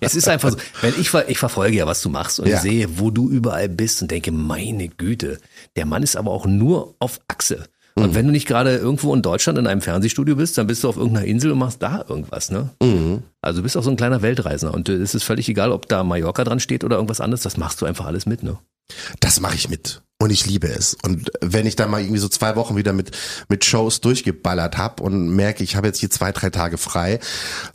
es 0.00 0.14
ist 0.14 0.28
einfach 0.28 0.52
so, 0.52 0.56
wenn 0.80 0.94
ich, 0.98 1.12
ich 1.12 1.38
verfolge 1.38 1.76
ja, 1.76 1.86
was 1.86 2.00
du 2.00 2.08
machst 2.08 2.40
und 2.40 2.48
ja. 2.48 2.58
sehe, 2.58 2.98
wo 2.98 3.10
du 3.10 3.28
überall 3.28 3.68
bist 3.68 4.00
und 4.00 4.10
denke, 4.10 4.32
meine 4.32 4.88
Güte, 4.88 5.38
der 5.78 5.86
Mann 5.86 6.02
ist 6.02 6.16
aber 6.16 6.32
auch 6.32 6.44
nur 6.44 6.96
auf 6.98 7.20
Achse. 7.28 7.68
Und 7.98 8.10
mhm. 8.10 8.14
wenn 8.14 8.26
du 8.26 8.32
nicht 8.32 8.46
gerade 8.46 8.76
irgendwo 8.76 9.14
in 9.14 9.22
Deutschland 9.22 9.58
in 9.58 9.66
einem 9.66 9.80
Fernsehstudio 9.80 10.36
bist, 10.36 10.56
dann 10.56 10.66
bist 10.66 10.84
du 10.84 10.88
auf 10.88 10.96
irgendeiner 10.96 11.26
Insel 11.26 11.50
und 11.52 11.58
machst 11.58 11.82
da 11.82 12.04
irgendwas, 12.08 12.50
ne? 12.50 12.70
Mhm. 12.82 13.22
Also 13.42 13.58
du 13.58 13.62
bist 13.64 13.76
auch 13.76 13.82
so 13.82 13.90
ein 13.90 13.96
kleiner 13.96 14.22
Weltreisender 14.22 14.74
und 14.74 14.88
es 14.88 15.14
ist 15.14 15.24
völlig 15.24 15.48
egal, 15.48 15.72
ob 15.72 15.88
da 15.88 16.04
Mallorca 16.04 16.44
dran 16.44 16.60
steht 16.60 16.84
oder 16.84 16.96
irgendwas 16.96 17.20
anderes, 17.20 17.42
das 17.42 17.56
machst 17.56 17.80
du 17.80 17.86
einfach 17.86 18.06
alles 18.06 18.26
mit, 18.26 18.42
ne? 18.42 18.58
Das 19.20 19.40
mache 19.40 19.54
ich 19.54 19.68
mit. 19.68 20.02
Und 20.20 20.30
ich 20.30 20.46
liebe 20.46 20.66
es. 20.66 20.96
Und 21.04 21.30
wenn 21.40 21.66
ich 21.66 21.76
da 21.76 21.86
mal 21.86 22.00
irgendwie 22.00 22.18
so 22.18 22.28
zwei 22.28 22.56
Wochen 22.56 22.76
wieder 22.76 22.92
mit, 22.92 23.12
mit 23.48 23.64
Shows 23.64 24.00
durchgeballert 24.00 24.76
hab 24.76 25.00
und 25.00 25.28
merke, 25.28 25.62
ich 25.62 25.76
habe 25.76 25.86
jetzt 25.86 26.00
hier 26.00 26.10
zwei, 26.10 26.32
drei 26.32 26.50
Tage 26.50 26.78
frei, 26.78 27.20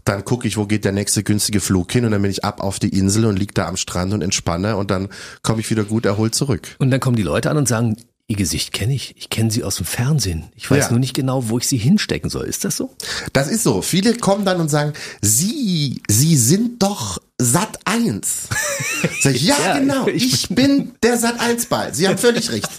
dann 0.04 0.26
gucke 0.26 0.48
ich, 0.48 0.58
wo 0.58 0.66
geht 0.66 0.84
der 0.84 0.92
nächste 0.92 1.24
günstige 1.24 1.62
Flug 1.62 1.92
hin 1.92 2.04
und 2.04 2.12
dann 2.12 2.22
bin 2.22 2.32
ich 2.32 2.44
ab 2.44 2.62
auf 2.62 2.80
die 2.80 2.90
Insel 2.90 3.26
und 3.26 3.38
lieg 3.38 3.54
da 3.54 3.68
am 3.68 3.78
Strand 3.78 4.14
und 4.14 4.22
entspanne 4.22 4.76
und 4.76 4.92
dann 4.92 5.08
komme 5.42 5.62
ich 5.62 5.70
wieder 5.70 5.86
gut 5.86 6.06
erholt 6.06 6.36
zurück. 6.36 6.76
Und 6.80 6.92
dann 6.92 7.00
kommen 7.00 7.16
die 7.16 7.24
Leute 7.24 7.50
an 7.50 7.58
und 7.58 7.68
sagen, 7.68 7.96
Ihr 8.28 8.38
Gesicht 8.38 8.72
kenne 8.72 8.94
ich. 8.94 9.16
Ich 9.18 9.30
kenne 9.30 9.52
sie 9.52 9.64
aus 9.64 9.76
dem 9.76 9.86
Fernsehen. 9.86 10.46
Ich 10.56 10.72
weiß 10.72 10.86
ja. 10.86 10.90
nur 10.92 11.00
nicht 11.00 11.14
genau, 11.14 11.50
wo 11.50 11.58
ich 11.58 11.68
sie 11.68 11.78
hinstecken 11.78 12.30
soll. 12.30 12.46
Ist 12.46 12.64
das 12.64 12.78
so? 12.78 12.96
Das 13.34 13.50
ist 13.50 13.64
so. 13.64 13.82
Viele 13.82 14.16
kommen 14.16 14.46
dann 14.46 14.62
und 14.62 14.70
sagen, 14.70 14.94
Sie, 15.22 16.02
Sie 16.10 16.38
sind 16.38 16.82
doch 16.82 17.20
Sat 17.38 17.80
1. 17.84 18.48
Sag 19.22 19.36
ich, 19.36 19.42
ja, 19.42 19.56
ja, 19.60 19.80
genau. 19.80 20.08
Ich 20.08 20.48
bin 20.50 20.94
der 21.04 21.18
Sat 21.18 21.38
1 21.40 21.66
Ball. 21.66 21.94
Sie 21.94 22.08
haben 22.08 22.18
völlig 22.18 22.50
recht. 22.50 22.70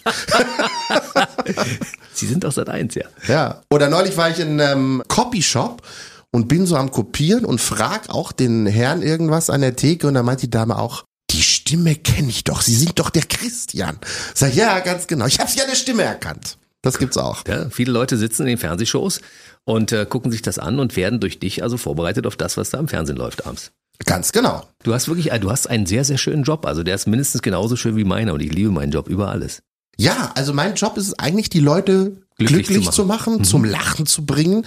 Sie 2.14 2.26
sind 2.26 2.44
doch 2.44 2.52
Sat 2.52 2.70
1, 2.70 2.94
ja. 2.94 3.04
Ja. 3.28 3.60
Oder 3.70 3.90
neulich 3.90 4.16
war 4.16 4.30
ich 4.30 4.38
in 4.38 4.58
einem 4.58 5.02
Copyshop 5.08 5.82
und 6.30 6.48
bin 6.48 6.64
so 6.64 6.76
am 6.76 6.90
Kopieren 6.90 7.44
und 7.44 7.60
frag 7.60 8.08
auch 8.08 8.32
den 8.32 8.64
Herrn 8.64 9.02
irgendwas 9.02 9.50
an 9.50 9.60
der 9.60 9.76
Theke 9.76 10.08
und 10.08 10.14
da 10.14 10.22
meint 10.22 10.40
die 10.40 10.50
Dame 10.50 10.78
auch, 10.78 11.04
Stimme 11.66 11.94
kenne 11.94 12.28
ich 12.28 12.44
doch. 12.44 12.60
Sie 12.60 12.74
sind 12.74 12.98
doch 12.98 13.08
der 13.08 13.22
Christian. 13.22 13.98
Sag 14.34 14.54
ja, 14.54 14.80
ganz 14.80 15.06
genau. 15.06 15.24
Ich 15.24 15.40
habe 15.40 15.50
sie 15.50 15.62
an 15.62 15.66
der 15.66 15.76
Stimme 15.76 16.02
erkannt. 16.02 16.58
Das 16.82 16.98
gibt's 16.98 17.16
auch. 17.16 17.42
Ja, 17.48 17.70
viele 17.70 17.90
Leute 17.90 18.18
sitzen 18.18 18.42
in 18.42 18.48
den 18.48 18.58
Fernsehshows 18.58 19.22
und 19.64 19.90
äh, 19.90 20.04
gucken 20.04 20.30
sich 20.30 20.42
das 20.42 20.58
an 20.58 20.78
und 20.78 20.94
werden 20.94 21.20
durch 21.20 21.38
dich 21.38 21.62
also 21.62 21.78
vorbereitet 21.78 22.26
auf 22.26 22.36
das, 22.36 22.58
was 22.58 22.68
da 22.68 22.78
im 22.78 22.88
Fernsehen 22.88 23.16
läuft 23.16 23.46
abends. 23.46 23.72
Ganz 24.04 24.32
genau. 24.32 24.68
Du 24.82 24.92
hast 24.92 25.08
wirklich, 25.08 25.30
du 25.40 25.50
hast 25.50 25.66
einen 25.66 25.86
sehr, 25.86 26.04
sehr 26.04 26.18
schönen 26.18 26.42
Job. 26.42 26.66
Also 26.66 26.82
der 26.82 26.96
ist 26.96 27.06
mindestens 27.06 27.40
genauso 27.40 27.76
schön 27.76 27.96
wie 27.96 28.04
meiner 28.04 28.34
und 28.34 28.42
ich 28.42 28.52
liebe 28.52 28.70
meinen 28.70 28.92
Job 28.92 29.08
über 29.08 29.30
alles. 29.30 29.62
Ja, 29.96 30.32
also 30.34 30.52
mein 30.52 30.74
Job 30.74 30.98
ist 30.98 31.06
es 31.06 31.18
eigentlich, 31.18 31.48
die 31.48 31.60
Leute 31.60 32.18
glücklich, 32.36 32.66
glücklich 32.66 32.90
zu 32.90 33.06
machen, 33.06 33.06
zu 33.06 33.06
machen 33.06 33.34
mhm. 33.38 33.44
zum 33.44 33.64
Lachen 33.64 34.04
zu 34.04 34.26
bringen. 34.26 34.66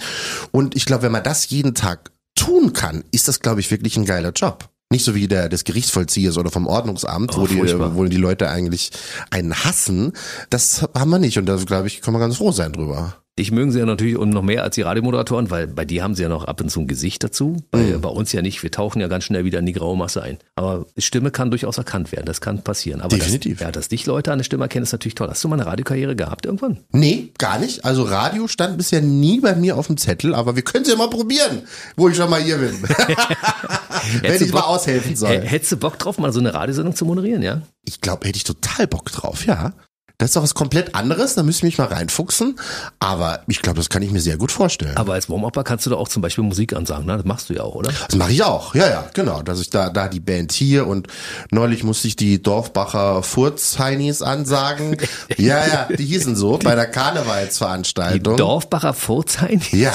Und 0.50 0.74
ich 0.74 0.84
glaube, 0.84 1.04
wenn 1.04 1.12
man 1.12 1.22
das 1.22 1.48
jeden 1.50 1.76
Tag 1.76 2.10
tun 2.34 2.72
kann, 2.72 3.04
ist 3.12 3.28
das, 3.28 3.38
glaube 3.38 3.60
ich, 3.60 3.70
wirklich 3.70 3.96
ein 3.96 4.04
geiler 4.04 4.32
Job. 4.32 4.68
Nicht 4.90 5.04
so 5.04 5.14
wie 5.14 5.28
der 5.28 5.50
des 5.50 5.64
Gerichtsvollziehers 5.64 6.38
oder 6.38 6.50
vom 6.50 6.66
Ordnungsamt, 6.66 7.36
oh, 7.36 7.42
wo, 7.42 7.46
die, 7.46 7.58
wo 7.58 8.04
die 8.04 8.16
Leute 8.16 8.48
eigentlich 8.48 8.90
einen 9.30 9.54
hassen. 9.54 10.12
Das 10.48 10.88
haben 10.94 11.10
wir 11.10 11.18
nicht 11.18 11.36
und 11.36 11.44
da 11.44 11.56
glaube 11.56 11.88
ich, 11.88 12.00
kann 12.00 12.14
man 12.14 12.20
ganz 12.20 12.38
froh 12.38 12.52
sein 12.52 12.72
drüber. 12.72 13.22
Dich 13.38 13.52
mögen 13.52 13.70
sie 13.70 13.78
ja 13.78 13.86
natürlich 13.86 14.16
und 14.16 14.30
noch 14.30 14.42
mehr 14.42 14.64
als 14.64 14.74
die 14.74 14.82
Radiomoderatoren, 14.82 15.48
weil 15.48 15.68
bei 15.68 15.84
dir 15.84 16.02
haben 16.02 16.16
sie 16.16 16.24
ja 16.24 16.28
noch 16.28 16.44
ab 16.44 16.60
und 16.60 16.70
zu 16.70 16.80
ein 16.80 16.88
Gesicht 16.88 17.22
dazu. 17.22 17.56
Bei, 17.70 17.78
mhm. 17.78 18.00
bei 18.00 18.08
uns 18.08 18.32
ja 18.32 18.42
nicht. 18.42 18.64
Wir 18.64 18.72
tauchen 18.72 19.00
ja 19.00 19.06
ganz 19.06 19.22
schnell 19.22 19.44
wieder 19.44 19.60
in 19.60 19.66
die 19.66 19.72
graue 19.72 19.96
Masse 19.96 20.22
ein. 20.22 20.38
Aber 20.56 20.86
Stimme 20.96 21.30
kann 21.30 21.50
durchaus 21.50 21.78
erkannt 21.78 22.10
werden. 22.10 22.26
Das 22.26 22.40
kann 22.40 22.64
passieren. 22.64 23.00
Aber 23.00 23.16
Definitiv. 23.16 23.58
Das, 23.58 23.66
ja, 23.66 23.70
dass 23.70 23.88
dich 23.88 24.06
Leute 24.06 24.32
an 24.32 24.38
der 24.38 24.44
Stimme 24.44 24.64
erkennen, 24.64 24.82
ist 24.82 24.90
natürlich 24.90 25.14
toll. 25.14 25.28
Hast 25.28 25.44
du 25.44 25.48
mal 25.48 25.54
eine 25.54 25.66
Radiokarriere 25.66 26.16
gehabt 26.16 26.46
irgendwann? 26.46 26.78
Nee, 26.90 27.32
gar 27.38 27.60
nicht. 27.60 27.84
Also 27.84 28.02
Radio 28.02 28.48
stand 28.48 28.76
bisher 28.76 29.02
nie 29.02 29.38
bei 29.38 29.54
mir 29.54 29.76
auf 29.76 29.86
dem 29.86 29.98
Zettel, 29.98 30.34
aber 30.34 30.56
wir 30.56 30.62
können 30.62 30.82
es 30.82 30.90
ja 30.90 30.96
mal 30.96 31.08
probieren, 31.08 31.62
wo 31.96 32.08
ich 32.08 32.16
schon 32.16 32.28
mal 32.28 32.42
hier 32.42 32.58
bin. 32.58 32.74
Wenn 34.20 34.42
ich 34.42 34.52
mal 34.52 34.62
aushelfen 34.62 35.14
soll. 35.14 35.42
Hättest 35.42 35.70
du 35.70 35.76
Bock 35.76 35.96
drauf, 36.00 36.18
mal 36.18 36.32
so 36.32 36.40
eine 36.40 36.54
Radiosendung 36.54 36.96
zu 36.96 37.04
moderieren, 37.04 37.42
ja? 37.42 37.62
Ich 37.84 38.00
glaube, 38.00 38.26
hätte 38.26 38.36
ich 38.36 38.44
total 38.44 38.88
Bock 38.88 39.12
drauf, 39.12 39.46
ja. 39.46 39.74
Das 40.18 40.30
ist 40.30 40.36
doch 40.36 40.42
was 40.42 40.54
komplett 40.54 40.96
anderes, 40.96 41.36
da 41.36 41.44
müsste 41.44 41.60
ich 41.60 41.78
mich 41.78 41.78
mal 41.78 41.94
reinfuchsen. 41.94 42.58
Aber 42.98 43.44
ich 43.46 43.62
glaube, 43.62 43.76
das 43.76 43.88
kann 43.88 44.02
ich 44.02 44.10
mir 44.10 44.20
sehr 44.20 44.36
gut 44.36 44.50
vorstellen. 44.50 44.96
Aber 44.96 45.12
als 45.12 45.30
Warm-Upper 45.30 45.62
kannst 45.62 45.86
du 45.86 45.90
doch 45.90 46.00
auch 46.00 46.08
zum 46.08 46.22
Beispiel 46.22 46.42
Musik 46.42 46.72
ansagen, 46.72 47.06
ne? 47.06 47.16
Das 47.16 47.24
machst 47.24 47.48
du 47.48 47.54
ja 47.54 47.62
auch, 47.62 47.76
oder? 47.76 47.92
Das 47.92 48.16
mache 48.16 48.32
ich 48.32 48.42
auch, 48.42 48.74
ja, 48.74 48.90
ja, 48.90 49.08
genau. 49.14 49.42
Dass 49.42 49.60
ich 49.60 49.70
da, 49.70 49.90
da 49.90 50.08
die 50.08 50.18
Band 50.18 50.50
hier 50.50 50.88
und 50.88 51.06
neulich 51.52 51.84
musste 51.84 52.08
ich 52.08 52.16
die 52.16 52.42
Dorfbacher 52.42 53.22
Furzheinis 53.22 54.20
ansagen. 54.20 54.96
ja, 55.36 55.64
ja, 55.64 55.88
die 55.96 56.06
hießen 56.06 56.34
so 56.34 56.58
bei 56.58 56.74
der 56.74 56.88
Karnevalsveranstaltung. 56.88 58.34
Die 58.34 58.38
Dorfbacher 58.38 58.94
Furzheinis? 58.94 59.70
Ja. 59.70 59.92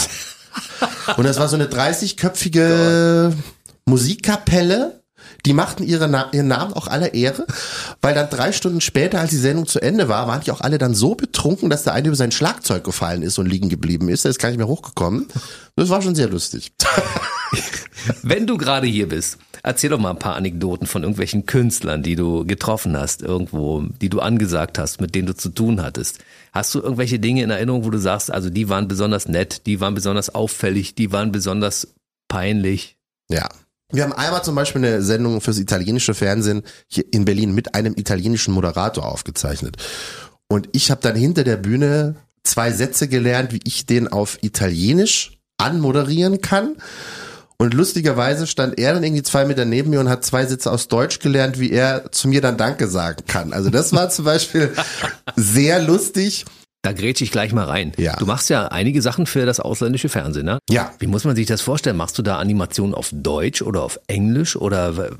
Und 1.18 1.26
das 1.26 1.38
war 1.38 1.50
so 1.50 1.58
eine 1.58 1.66
30-köpfige 1.66 3.34
Musikkapelle 3.86 5.03
die 5.46 5.54
machten 5.54 5.84
ihre 5.84 6.08
Na 6.08 6.30
ihren 6.32 6.48
Namen 6.48 6.74
auch 6.74 6.88
aller 6.88 7.14
Ehre, 7.14 7.46
weil 8.02 8.14
dann 8.14 8.30
drei 8.30 8.52
Stunden 8.52 8.82
später, 8.82 9.20
als 9.20 9.32
die 9.32 9.38
Sendung 9.38 9.66
zu 9.66 9.82
Ende 9.82 10.08
war, 10.08 10.28
waren 10.28 10.42
die 10.42 10.52
auch 10.52 10.62
alle 10.62 10.78
dann 10.78 10.94
so 10.94 11.16
betrunken, 11.16 11.70
dass 11.70 11.84
der 11.84 11.94
eine 11.94 12.08
über 12.08 12.16
sein 12.16 12.32
Schlagzeug 12.32 12.84
gefallen 12.84 13.24
ist 13.24 13.38
und 13.40 13.48
liegen 13.48 13.70
geblieben 13.70 14.10
ist. 14.10 14.26
Er 14.26 14.32
ist 14.32 14.40
gar 14.40 14.50
nicht 14.50 14.58
mehr 14.58 14.68
hochgekommen. 14.68 15.28
Das 15.76 15.90
war 15.90 16.02
schon 16.02 16.16
sehr 16.16 16.30
lustig. 16.30 16.72
Wenn 18.22 18.48
du 18.48 18.58
gerade 18.58 18.88
hier 18.88 19.10
bist, 19.10 19.38
erzähl 19.64 19.90
doch 19.90 20.00
mal 20.00 20.12
ein 20.12 20.20
paar 20.20 20.36
Anekdoten 20.36 20.88
von 20.88 21.04
irgendwelchen 21.04 21.46
Künstlern, 21.46 22.04
die 22.04 22.16
du 22.16 22.46
getroffen 22.46 22.98
hast, 22.98 23.22
irgendwo, 23.22 23.84
die 24.02 24.10
du 24.10 24.20
angesagt 24.20 24.78
hast, 24.78 25.02
mit 25.02 25.16
denen 25.16 25.28
du 25.28 25.36
zu 25.36 25.50
tun 25.50 25.82
hattest. 25.82 26.20
Hast 26.52 26.74
du 26.76 26.80
irgendwelche 26.80 27.20
Dinge 27.20 27.44
in 27.44 27.50
Erinnerung, 27.50 27.86
wo 27.86 27.90
du 27.90 27.98
sagst, 27.98 28.32
also 28.32 28.50
die 28.50 28.70
waren 28.70 28.88
besonders 28.88 29.28
nett, 29.28 29.66
die 29.66 29.80
waren 29.80 29.94
besonders 29.94 30.34
auffällig, 30.34 30.96
die 30.96 31.12
waren 31.12 31.32
besonders 31.32 31.94
peinlich? 32.28 32.98
Ja, 33.30 33.50
wir 33.94 34.04
haben 34.04 34.14
einmal 34.14 34.44
zum 34.44 34.56
Beispiel 34.56 34.84
eine 34.84 35.02
Sendung 35.02 35.40
fürs 35.40 35.60
italienische 35.60 36.14
Fernsehen 36.14 36.64
hier 36.88 37.06
in 37.12 37.26
Berlin 37.26 37.54
mit 37.54 37.76
einem 37.76 37.94
italienischen 37.96 38.54
Moderator 38.54 39.06
aufgezeichnet. 39.06 39.78
Und 40.48 40.68
ich 40.74 40.92
habe 40.92 41.02
dann 41.02 41.16
hinter 41.16 41.44
der 41.44 41.58
Bühne 41.58 42.16
zwei 42.44 42.72
Sätze 42.72 43.08
gelernt, 43.08 43.54
wie 43.54 43.62
ich 43.64 43.86
den 43.86 44.08
auf 44.08 44.40
Italienisch 44.42 45.38
anmoderieren 45.58 46.42
kann. 46.42 46.76
Und 47.58 47.74
lustigerweise 47.74 48.48
stand 48.48 48.78
er 48.78 48.94
dann 48.94 49.04
irgendwie 49.04 49.24
zwei 49.24 49.46
Meter 49.46 49.64
neben 49.64 49.92
mir 49.92 50.00
und 50.00 50.10
hat 50.10 50.26
zwei 50.26 50.46
Sätze 50.46 50.72
aus 50.72 50.88
Deutsch 50.88 51.20
gelernt, 51.20 51.60
wie 51.60 51.72
er 51.72 52.12
zu 52.12 52.28
mir 52.28 52.42
dann 52.42 52.58
Danke 52.58 52.88
sagen 52.88 53.24
kann. 53.28 53.54
Also 53.54 53.70
das 53.70 53.94
war 53.94 54.10
zum 54.10 54.26
Beispiel 54.26 54.74
sehr 55.36 55.82
lustig. 55.82 56.46
Da 56.84 56.92
grätsche 56.92 57.24
ich 57.24 57.32
gleich 57.32 57.54
mal 57.54 57.64
rein. 57.64 57.94
Ja. 57.98 58.18
Du 58.18 58.26
machst 58.26 58.50
ja 58.50 58.68
einige 58.68 59.02
Sachen 59.02 59.26
für 59.26 59.46
das 59.46 59.62
ausländische 59.62 60.10
Fernsehen, 60.10 60.46
ne? 60.46 60.60
Ja. 60.70 60.94
Wie 61.00 61.08
muss 61.08 61.24
man 61.24 61.34
sich 61.34 61.48
das 61.48 61.62
vorstellen? 61.62 61.96
Machst 61.96 62.18
du 62.18 62.22
da 62.22 62.38
Animationen 62.38 62.94
auf 62.94 63.10
Deutsch 63.14 63.62
oder 63.62 63.84
auf 63.84 64.00
Englisch 64.08 64.58
oder 64.58 65.12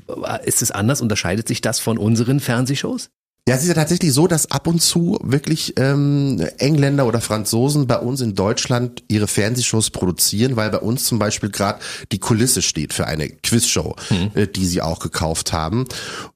ist 0.44 0.60
es 0.60 0.70
anders? 0.70 1.00
Unterscheidet 1.00 1.48
sich 1.48 1.62
das 1.62 1.80
von 1.80 1.96
unseren 1.96 2.40
Fernsehshows? 2.40 3.08
Ja, 3.48 3.56
es 3.56 3.62
ist 3.62 3.68
ja 3.68 3.74
tatsächlich 3.74 4.12
so, 4.12 4.26
dass 4.26 4.50
ab 4.50 4.66
und 4.66 4.80
zu 4.80 5.18
wirklich 5.22 5.74
ähm, 5.78 6.46
Engländer 6.58 7.06
oder 7.06 7.20
Franzosen 7.22 7.86
bei 7.86 7.98
uns 7.98 8.20
in 8.20 8.34
Deutschland 8.34 9.02
ihre 9.08 9.26
Fernsehshows 9.26 9.90
produzieren, 9.90 10.56
weil 10.56 10.70
bei 10.70 10.78
uns 10.78 11.04
zum 11.04 11.18
Beispiel 11.18 11.50
gerade 11.50 11.78
die 12.12 12.18
Kulisse 12.18 12.60
steht 12.60 12.92
für 12.92 13.06
eine 13.06 13.28
Quizshow, 13.28 13.96
mhm. 14.10 14.30
äh, 14.34 14.46
die 14.46 14.66
sie 14.66 14.82
auch 14.82 14.98
gekauft 14.98 15.54
haben. 15.54 15.86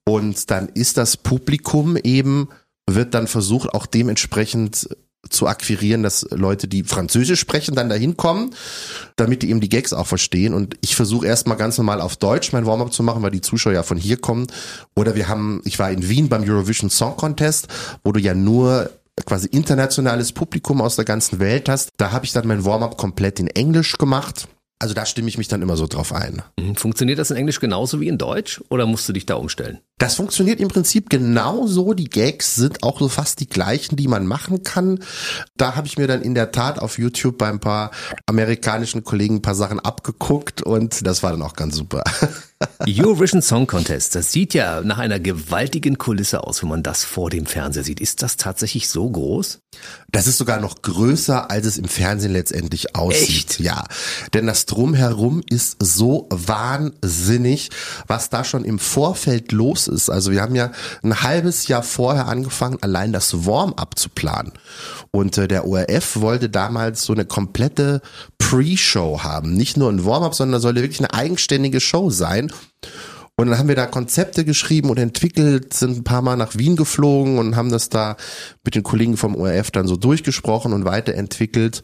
Und 0.05 0.51
dann 0.51 0.69
ist 0.69 0.97
das 0.97 1.19
Publikum 1.19 1.97
eben, 1.97 2.49
wird 2.87 3.13
dann 3.13 3.27
versucht, 3.27 3.71
auch 3.75 3.87
dementsprechend 3.87 4.89
zu 5.29 5.47
akquirieren, 5.47 6.03
dass 6.03 6.27
Leute, 6.31 6.69
die 6.69 6.85
Französisch 6.85 7.41
sprechen, 7.41 7.75
dann 7.75 7.89
dahin 7.89 8.17
kommen, 8.17 8.55
damit 9.17 9.43
die 9.43 9.51
eben 9.51 9.61
die 9.61 9.69
Gags 9.69 9.93
auch 9.93 10.07
verstehen. 10.07 10.55
Und 10.55 10.77
ich 10.81 10.97
versuche 10.97 11.27
erstmal 11.27 11.57
ganz 11.57 11.77
normal 11.77 12.01
auf 12.01 12.17
Deutsch 12.17 12.53
mein 12.53 12.67
Warm-up 12.67 12.93
zu 12.93 13.03
machen, 13.03 13.23
weil 13.23 13.31
die 13.31 13.41
Zuschauer 13.41 13.73
ja 13.73 13.83
von 13.83 13.99
hier 13.99 14.17
kommen. 14.17 14.47
Oder 14.95 15.15
wir 15.15 15.29
haben, 15.29 15.61
ich 15.65 15.79
war 15.79 15.91
in 15.91 16.09
Wien 16.09 16.29
beim 16.29 16.49
Eurovision 16.49 16.91
Song 16.91 17.17
Contest, 17.17 17.69
wo 18.05 18.13
du 18.13 18.21
ja 18.21 18.35
nur 18.35 18.91
quasi 19.27 19.49
internationales 19.49 20.33
Publikum 20.33 20.81
aus 20.81 20.97
der 20.97 21.05
ganzen 21.05 21.41
Welt 21.41 21.69
hast. 21.69 21.91
Da 21.97 22.13
habe 22.13 22.25
ich 22.25 22.33
dann 22.33 22.47
mein 22.47 22.65
Warm-up 22.65 22.97
komplett 22.97 23.41
in 23.41 23.49
Englisch 23.49 23.99
gemacht 23.99 24.49
Also 24.79 24.95
da 24.95 25.05
stimme 25.05 25.29
ich 25.29 25.39
mich 25.39 25.49
dann 25.49 25.61
immer 25.61 25.77
so 25.77 25.89
drauf 25.89 26.13
ein. 26.13 26.43
Mhm. 26.59 26.77
Funktioniert 26.77 27.19
das 27.19 27.33
in 27.33 27.37
Englisch 27.37 27.59
genauso 27.59 28.01
wie 28.01 28.07
in 28.07 28.19
Deutsch 28.19 28.63
oder 28.69 28.87
musst 28.87 29.09
du 29.09 29.13
dich 29.13 29.27
da 29.27 29.35
umstellen? 29.35 29.81
Das 29.99 30.15
funktioniert 30.15 30.61
im 30.61 30.69
Prinzip 30.69 31.11
genauso. 31.11 31.93
Die 31.93 32.09
Gags 32.09 32.55
sind 32.55 32.83
auch 32.85 33.01
so 33.01 33.09
fast 33.09 33.41
die 33.41 33.49
gleichen, 33.49 33.97
die 33.97 34.09
man 34.09 34.27
machen 34.27 34.63
kann. 34.63 35.01
Da 35.57 35.75
habe 35.75 35.89
ich 35.89 35.99
mir 35.99 36.07
dann 36.07 36.23
in 36.23 36.35
der 36.35 36.53
Tat 36.53 36.79
auf 36.79 36.99
YouTube 36.99 37.37
bei 37.39 37.49
ein 37.49 37.61
paar 37.61 37.91
amerikanischen 38.27 39.03
Kollegen 39.03 39.37
ein 39.37 39.43
paar 39.43 39.57
Sachen 39.57 39.81
abgeguckt 39.81 40.63
und 40.63 41.07
das 41.07 41.23
war 41.23 41.33
dann 41.33 41.43
auch 41.43 41.55
ganz 41.55 41.75
super. 41.75 42.05
Eurovision 42.87 43.41
Song 43.43 43.67
Contest, 43.67 44.15
das 44.15 44.33
sieht 44.33 44.55
ja 44.55 44.81
nach 44.81 44.99
einer 44.99 45.21
gewaltigen 45.21 45.99
Kulisse 45.99 46.45
aus, 46.45 46.63
wenn 46.63 46.71
man 46.71 46.83
das 46.83 47.05
vor 47.05 47.31
dem 47.31 47.47
Fernseher 47.47 47.85
sieht. 47.85 48.01
Ist 48.01 48.23
das 48.23 48.37
tatsächlich 48.37 48.89
so 48.89 49.09
groß? 49.09 49.61
Das 50.11 50.27
ist 50.27 50.39
sogar 50.39 50.61
noch 50.61 50.83
größer, 50.83 51.51
als 51.51 51.67
es 51.67 51.79
im 51.79 51.85
Fernsehen 51.85 52.33
letztendlich 52.33 52.97
aussieht. 52.97 53.51
Echt? 53.51 53.61
Ja, 53.61 53.85
denn 54.33 54.47
das 54.47 54.67
Drumherum 54.67 55.43
ist 55.49 55.77
so 55.81 56.27
wahnsinnig, 56.31 57.71
was 58.07 58.31
da 58.31 58.43
schon 58.43 58.65
im 58.65 58.79
Vorfeld 58.79 59.53
los 59.53 59.88
ist. 59.89 60.11
Also 60.11 60.31
wir 60.31 60.43
haben 60.43 60.55
ja 60.55 60.71
ein 61.03 61.23
halbes 61.23 61.69
Jahr 61.69 61.83
vorher 61.83 62.29
angefangen, 62.29 62.79
allein 62.81 63.13
das 63.13 63.47
Warm-up 63.47 63.99
zu 63.99 64.09
planen. 64.09 64.53
Und 65.11 65.39
äh, 65.39 65.49
der 65.49 65.67
ORF 65.67 66.21
wollte 66.21 66.49
damals 66.49 67.05
so 67.05 67.13
eine 67.13 67.25
komplette 67.25 68.01
Pre-Show 68.39 69.23
haben. 69.23 69.55
Nicht 69.55 69.77
nur 69.77 69.91
ein 69.91 70.05
Warm-up, 70.05 70.35
sondern 70.35 70.61
sollte 70.61 70.83
wirklich 70.83 71.01
eine 71.01 71.15
eigenständige 71.15 71.81
Show 71.81 72.11
sein. 72.11 72.53
Und 73.37 73.49
dann 73.49 73.59
haben 73.59 73.69
wir 73.69 73.77
da 73.77 73.87
Konzepte 73.87 74.45
geschrieben 74.45 74.91
und 74.91 74.99
entwickelt, 74.99 75.73
sind 75.73 75.99
ein 75.99 76.05
paar 76.05 76.23
Mal 76.23 76.37
nach 76.37 76.57
Wien 76.57 76.75
geflogen 76.75 77.39
und 77.39 77.55
haben 77.55 77.71
das 77.71 77.89
da 77.89 78.17
mit 78.65 78.75
den 78.75 78.83
Kollegen 78.83 79.17
vom 79.17 79.37
ORF 79.37 79.71
dann 79.71 79.87
so 79.87 79.97
durchgesprochen 79.97 80.73
und 80.73 80.85
weiterentwickelt. 80.85 81.83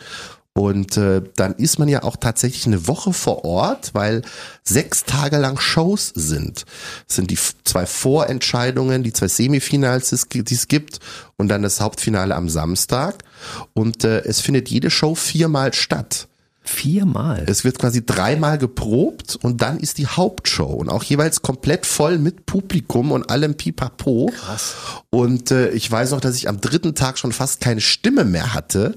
Und 0.57 0.97
äh, 0.97 1.21
dann 1.35 1.55
ist 1.55 1.81
man 1.81 1.89
ja 1.89 2.05
auch 2.05 2.15
tatsächlich 2.15 2.67
eine 2.67 2.87
Woche 2.87 3.13
vor 3.13 3.45
Ort, 3.45 3.91
weil 3.93 4.23
sechs 4.63 5.03
Tage 5.03 5.39
lang 5.39 5.59
Shows 5.59 6.13
sind. 6.15 6.65
Das 7.09 7.17
sind 7.17 7.33
die 7.33 7.39
zwei 7.65 7.87
Vorentscheidungen, 7.87 9.03
die 9.03 9.13
zwei 9.13 9.27
Semifinals, 9.27 10.11
die 10.33 10.45
es 10.49 10.69
gibt 10.69 11.01
und 11.37 11.49
dann 11.49 11.63
das 11.63 11.81
Hauptfinale 11.81 12.37
am 12.37 12.49
Samstag. 12.49 13.25
Und 13.73 14.05
äh, 14.05 14.21
es 14.21 14.41
findet 14.41 14.71
jede 14.71 14.91
Show 14.91 15.17
viermal 15.17 15.75
statt. 15.75 16.29
Viermal. 16.67 17.45
Es 17.47 17.65
wird 17.65 17.79
quasi 17.79 18.07
dreimal 18.07 18.57
geprobt 18.57 19.37
und 19.37 19.61
dann 19.61 19.79
ist 19.79 19.99
die 19.99 20.07
Hauptshow 20.07 20.73
und 20.73 20.89
auch 20.89 21.03
jeweils 21.03 21.43
komplett 21.43 21.85
voll 21.85 22.19
mit 22.19 22.47
Publikum 22.47 23.13
und 23.13 23.29
allem 23.29 23.55
Pipapo. 23.57 24.33
Krass. 24.35 24.75
Und 25.11 25.51
äh, 25.51 25.71
ich 25.71 25.91
weiß 25.91 26.13
noch, 26.13 26.21
dass 26.21 26.37
ich 26.37 26.49
am 26.49 26.63
dritten 26.63 26.95
Tag 26.95 27.19
schon 27.19 27.33
fast 27.33 27.61
keine 27.61 27.83
Stimme 27.83 28.25
mehr 28.25 28.55
hatte, 28.55 28.95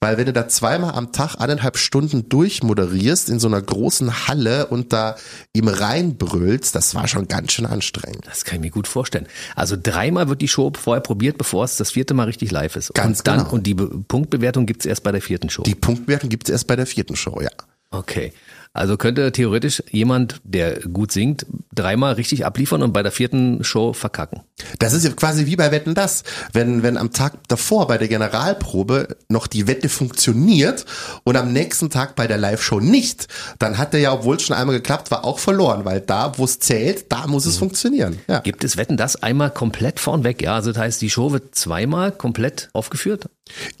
weil 0.00 0.16
wenn 0.16 0.26
du 0.26 0.32
da 0.32 0.46
zweimal 0.46 0.94
am 0.94 1.10
Tag 1.10 1.36
eineinhalb 1.36 1.76
Stunden 1.76 2.28
durchmoderierst 2.28 3.28
in 3.28 3.40
so 3.40 3.48
einer 3.48 3.60
großen 3.60 4.28
Halle 4.28 4.66
und 4.66 4.92
da 4.92 5.16
ihm 5.52 5.66
reinbrüllst, 5.66 6.74
das 6.74 6.94
war 6.94 7.08
schon 7.08 7.26
ganz 7.26 7.52
schön 7.52 7.66
anstrengend. 7.66 8.24
Das 8.26 8.44
kann 8.44 8.56
ich 8.56 8.60
mir 8.60 8.70
gut 8.70 8.86
vorstellen. 8.86 9.26
Also 9.56 9.76
dreimal 9.80 10.28
wird 10.28 10.40
die 10.40 10.48
Show 10.48 10.72
vorher 10.78 11.00
probiert, 11.00 11.36
bevor 11.36 11.64
es 11.64 11.76
das 11.76 11.90
vierte 11.90 12.14
Mal 12.14 12.24
richtig 12.24 12.52
live 12.52 12.76
ist. 12.76 12.94
Ganz 12.94 13.20
und 13.20 13.26
dann, 13.26 13.38
genau. 13.38 13.50
Und 13.50 13.66
die 13.66 13.74
Punktbewertung 13.74 14.66
gibt's 14.66 14.86
erst 14.86 15.02
bei 15.02 15.10
der 15.10 15.22
vierten 15.22 15.50
Show. 15.50 15.64
Die 15.64 15.74
Punktbewertung 15.74 16.30
gibt's 16.30 16.48
erst 16.48 16.68
bei 16.68 16.76
der 16.76 16.86
vierten 16.86 17.16
Show, 17.16 17.40
ja. 17.40 17.50
Okay. 17.90 18.32
Also 18.72 18.96
könnte 18.96 19.32
theoretisch 19.32 19.82
jemand, 19.90 20.40
der 20.44 20.80
gut 20.80 21.12
singt, 21.12 21.46
dreimal 21.74 22.14
richtig 22.14 22.44
abliefern 22.44 22.82
und 22.82 22.92
bei 22.92 23.02
der 23.02 23.12
vierten 23.12 23.64
Show 23.64 23.92
verkacken. 23.92 24.42
Das 24.78 24.92
ist 24.92 25.04
ja 25.04 25.10
quasi 25.10 25.46
wie 25.46 25.56
bei 25.56 25.70
Wetten 25.70 25.94
das. 25.94 26.24
Wenn, 26.52 26.82
wenn 26.82 26.96
am 26.96 27.12
Tag 27.12 27.34
davor 27.48 27.86
bei 27.86 27.98
der 27.98 28.08
Generalprobe 28.08 29.16
noch 29.28 29.46
die 29.46 29.66
Wette 29.66 29.88
funktioniert 29.88 30.84
und 31.24 31.36
am 31.36 31.52
nächsten 31.52 31.90
Tag 31.90 32.16
bei 32.16 32.26
der 32.26 32.38
Live-Show 32.38 32.80
nicht, 32.80 33.28
dann 33.58 33.78
hat 33.78 33.92
der 33.92 34.00
ja, 34.00 34.12
obwohl 34.12 34.36
es 34.36 34.42
schon 34.42 34.56
einmal 34.56 34.76
geklappt 34.76 35.10
war, 35.10 35.24
auch 35.24 35.38
verloren, 35.38 35.84
weil 35.84 36.00
da, 36.00 36.32
wo 36.36 36.44
es 36.44 36.58
zählt, 36.58 37.10
da 37.10 37.26
muss 37.26 37.46
es 37.46 37.56
mhm. 37.56 37.60
funktionieren. 37.60 38.18
Ja. 38.28 38.40
Gibt 38.40 38.64
es 38.64 38.76
Wetten 38.76 38.96
das 38.96 39.22
einmal 39.22 39.50
komplett 39.50 40.00
vornweg? 40.00 40.42
Ja, 40.42 40.54
also 40.54 40.72
das 40.72 40.80
heißt, 40.80 41.02
die 41.02 41.10
Show 41.10 41.32
wird 41.32 41.54
zweimal 41.54 42.12
komplett 42.12 42.68
aufgeführt? 42.72 43.28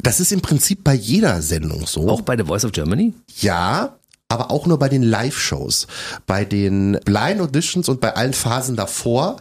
Das 0.02 0.20
ist 0.20 0.32
im 0.32 0.40
Prinzip 0.40 0.84
bei 0.84 0.94
jeder 0.94 1.42
Sendung 1.42 1.86
so. 1.86 2.08
Auch 2.08 2.22
bei 2.22 2.36
The 2.36 2.44
Voice 2.44 2.64
of 2.64 2.72
Germany? 2.72 3.14
Ja, 3.40 3.98
aber 4.28 4.50
auch 4.50 4.66
nur 4.66 4.78
bei 4.78 4.90
den 4.90 5.02
Live-Shows. 5.02 5.86
Bei 6.26 6.44
den 6.44 6.98
Blind 7.04 7.40
Auditions 7.40 7.88
und 7.88 8.00
bei 8.00 8.14
allen 8.14 8.34
Phasen 8.34 8.76
davor, 8.76 9.36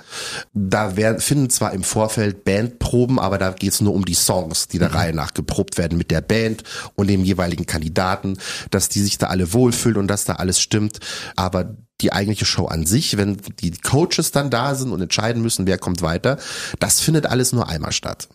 da 0.53 0.95
werden, 0.95 1.19
finden 1.19 1.49
zwar 1.49 1.73
im 1.73 1.83
Vorfeld 1.83 2.45
Bandproben, 2.45 3.19
aber 3.19 3.37
da 3.37 3.51
geht's 3.51 3.81
nur 3.81 3.93
um 3.93 4.05
die 4.05 4.13
Songs, 4.13 4.69
die 4.69 4.79
der 4.79 4.89
mhm. 4.89 4.95
Reihe 4.95 5.13
nach 5.13 5.33
geprobt 5.33 5.77
werden 5.77 5.97
mit 5.97 6.09
der 6.09 6.21
Band 6.21 6.63
und 6.95 7.07
dem 7.07 7.25
jeweiligen 7.25 7.65
Kandidaten, 7.65 8.37
dass 8.71 8.87
die 8.87 9.01
sich 9.01 9.17
da 9.17 9.27
alle 9.27 9.51
wohlfühlen 9.51 9.97
und 9.97 10.07
dass 10.07 10.23
da 10.23 10.33
alles 10.33 10.61
stimmt. 10.61 10.99
Aber 11.35 11.75
die 11.99 12.13
eigentliche 12.13 12.45
Show 12.45 12.67
an 12.67 12.85
sich, 12.85 13.17
wenn 13.17 13.37
die 13.59 13.71
Coaches 13.71 14.31
dann 14.31 14.49
da 14.49 14.75
sind 14.75 14.91
und 14.91 15.01
entscheiden 15.01 15.41
müssen, 15.41 15.67
wer 15.67 15.77
kommt 15.77 16.01
weiter, 16.01 16.37
das 16.79 17.01
findet 17.01 17.25
alles 17.25 17.51
nur 17.51 17.67
einmal 17.67 17.91
statt. 17.91 18.29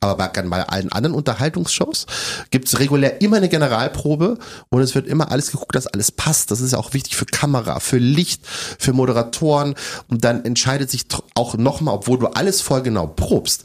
Aber 0.00 0.14
bei, 0.14 0.68
allen 0.68 0.92
anderen 0.92 1.14
Unterhaltungsshows 1.14 2.06
gibt's 2.50 2.78
regulär 2.78 3.20
immer 3.20 3.38
eine 3.38 3.48
Generalprobe 3.48 4.38
und 4.68 4.80
es 4.80 4.94
wird 4.94 5.06
immer 5.06 5.30
alles 5.30 5.50
geguckt, 5.50 5.74
dass 5.74 5.86
alles 5.86 6.12
passt. 6.12 6.50
Das 6.50 6.60
ist 6.60 6.72
ja 6.72 6.78
auch 6.78 6.94
wichtig 6.94 7.16
für 7.16 7.26
Kamera, 7.26 7.80
für 7.80 7.98
Licht, 7.98 8.46
für 8.46 8.92
Moderatoren. 8.92 9.74
Und 10.08 10.24
dann 10.24 10.44
entscheidet 10.44 10.90
sich 10.90 11.06
auch 11.34 11.56
nochmal, 11.56 11.94
obwohl 11.94 12.18
du 12.18 12.28
alles 12.28 12.60
voll 12.60 12.82
genau 12.82 13.06
probst, 13.06 13.64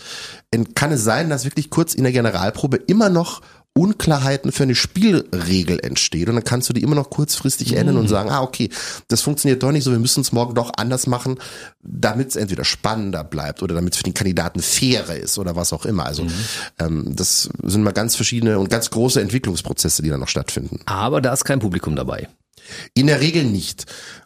kann 0.73 0.91
es 0.91 1.03
sein, 1.03 1.29
dass 1.29 1.45
wirklich 1.45 1.69
kurz 1.69 1.93
in 1.93 2.03
der 2.03 2.13
Generalprobe 2.13 2.77
immer 2.77 3.09
noch 3.09 3.41
Unklarheiten 3.77 4.53
für 4.53 4.63
eine 4.63 4.73
Spielregel 4.73 5.79
entsteht 5.81 6.29
und 6.29 6.35
dann 6.35 6.45
kannst 6.45 6.69
du 6.69 6.73
die 6.73 6.81
immer 6.81 6.95
noch 6.95 7.09
kurzfristig 7.09 7.71
mhm. 7.71 7.77
ändern 7.77 7.97
und 7.97 8.07
sagen, 8.07 8.29
ah 8.29 8.41
okay, 8.41 8.69
das 9.09 9.21
funktioniert 9.21 9.61
doch 9.63 9.71
nicht 9.73 9.83
so, 9.83 9.91
wir 9.91 9.99
müssen 9.99 10.21
es 10.21 10.31
morgen 10.31 10.55
doch 10.55 10.71
anders 10.77 11.07
machen, 11.07 11.37
damit 11.81 12.29
es 12.29 12.35
entweder 12.37 12.63
spannender 12.63 13.25
bleibt 13.25 13.61
oder 13.63 13.75
damit 13.75 13.93
es 13.93 13.97
für 13.97 14.03
den 14.03 14.13
Kandidaten 14.13 14.61
fairer 14.61 15.17
ist 15.17 15.37
oder 15.37 15.57
was 15.57 15.73
auch 15.73 15.85
immer. 15.85 16.05
Also 16.05 16.23
mhm. 16.23 16.31
ähm, 16.79 17.15
das 17.15 17.49
sind 17.63 17.83
mal 17.83 17.91
ganz 17.91 18.15
verschiedene 18.15 18.59
und 18.59 18.69
ganz 18.69 18.89
große 18.89 19.19
Entwicklungsprozesse, 19.19 20.01
die 20.01 20.09
da 20.09 20.17
noch 20.17 20.29
stattfinden. 20.29 20.79
Aber 20.85 21.19
da 21.19 21.33
ist 21.33 21.43
kein 21.43 21.59
Publikum 21.59 21.97
dabei. 21.97 22.29
In 22.93 23.07
der 23.07 23.19
Regel 23.21 23.43
nicht. 23.43 23.85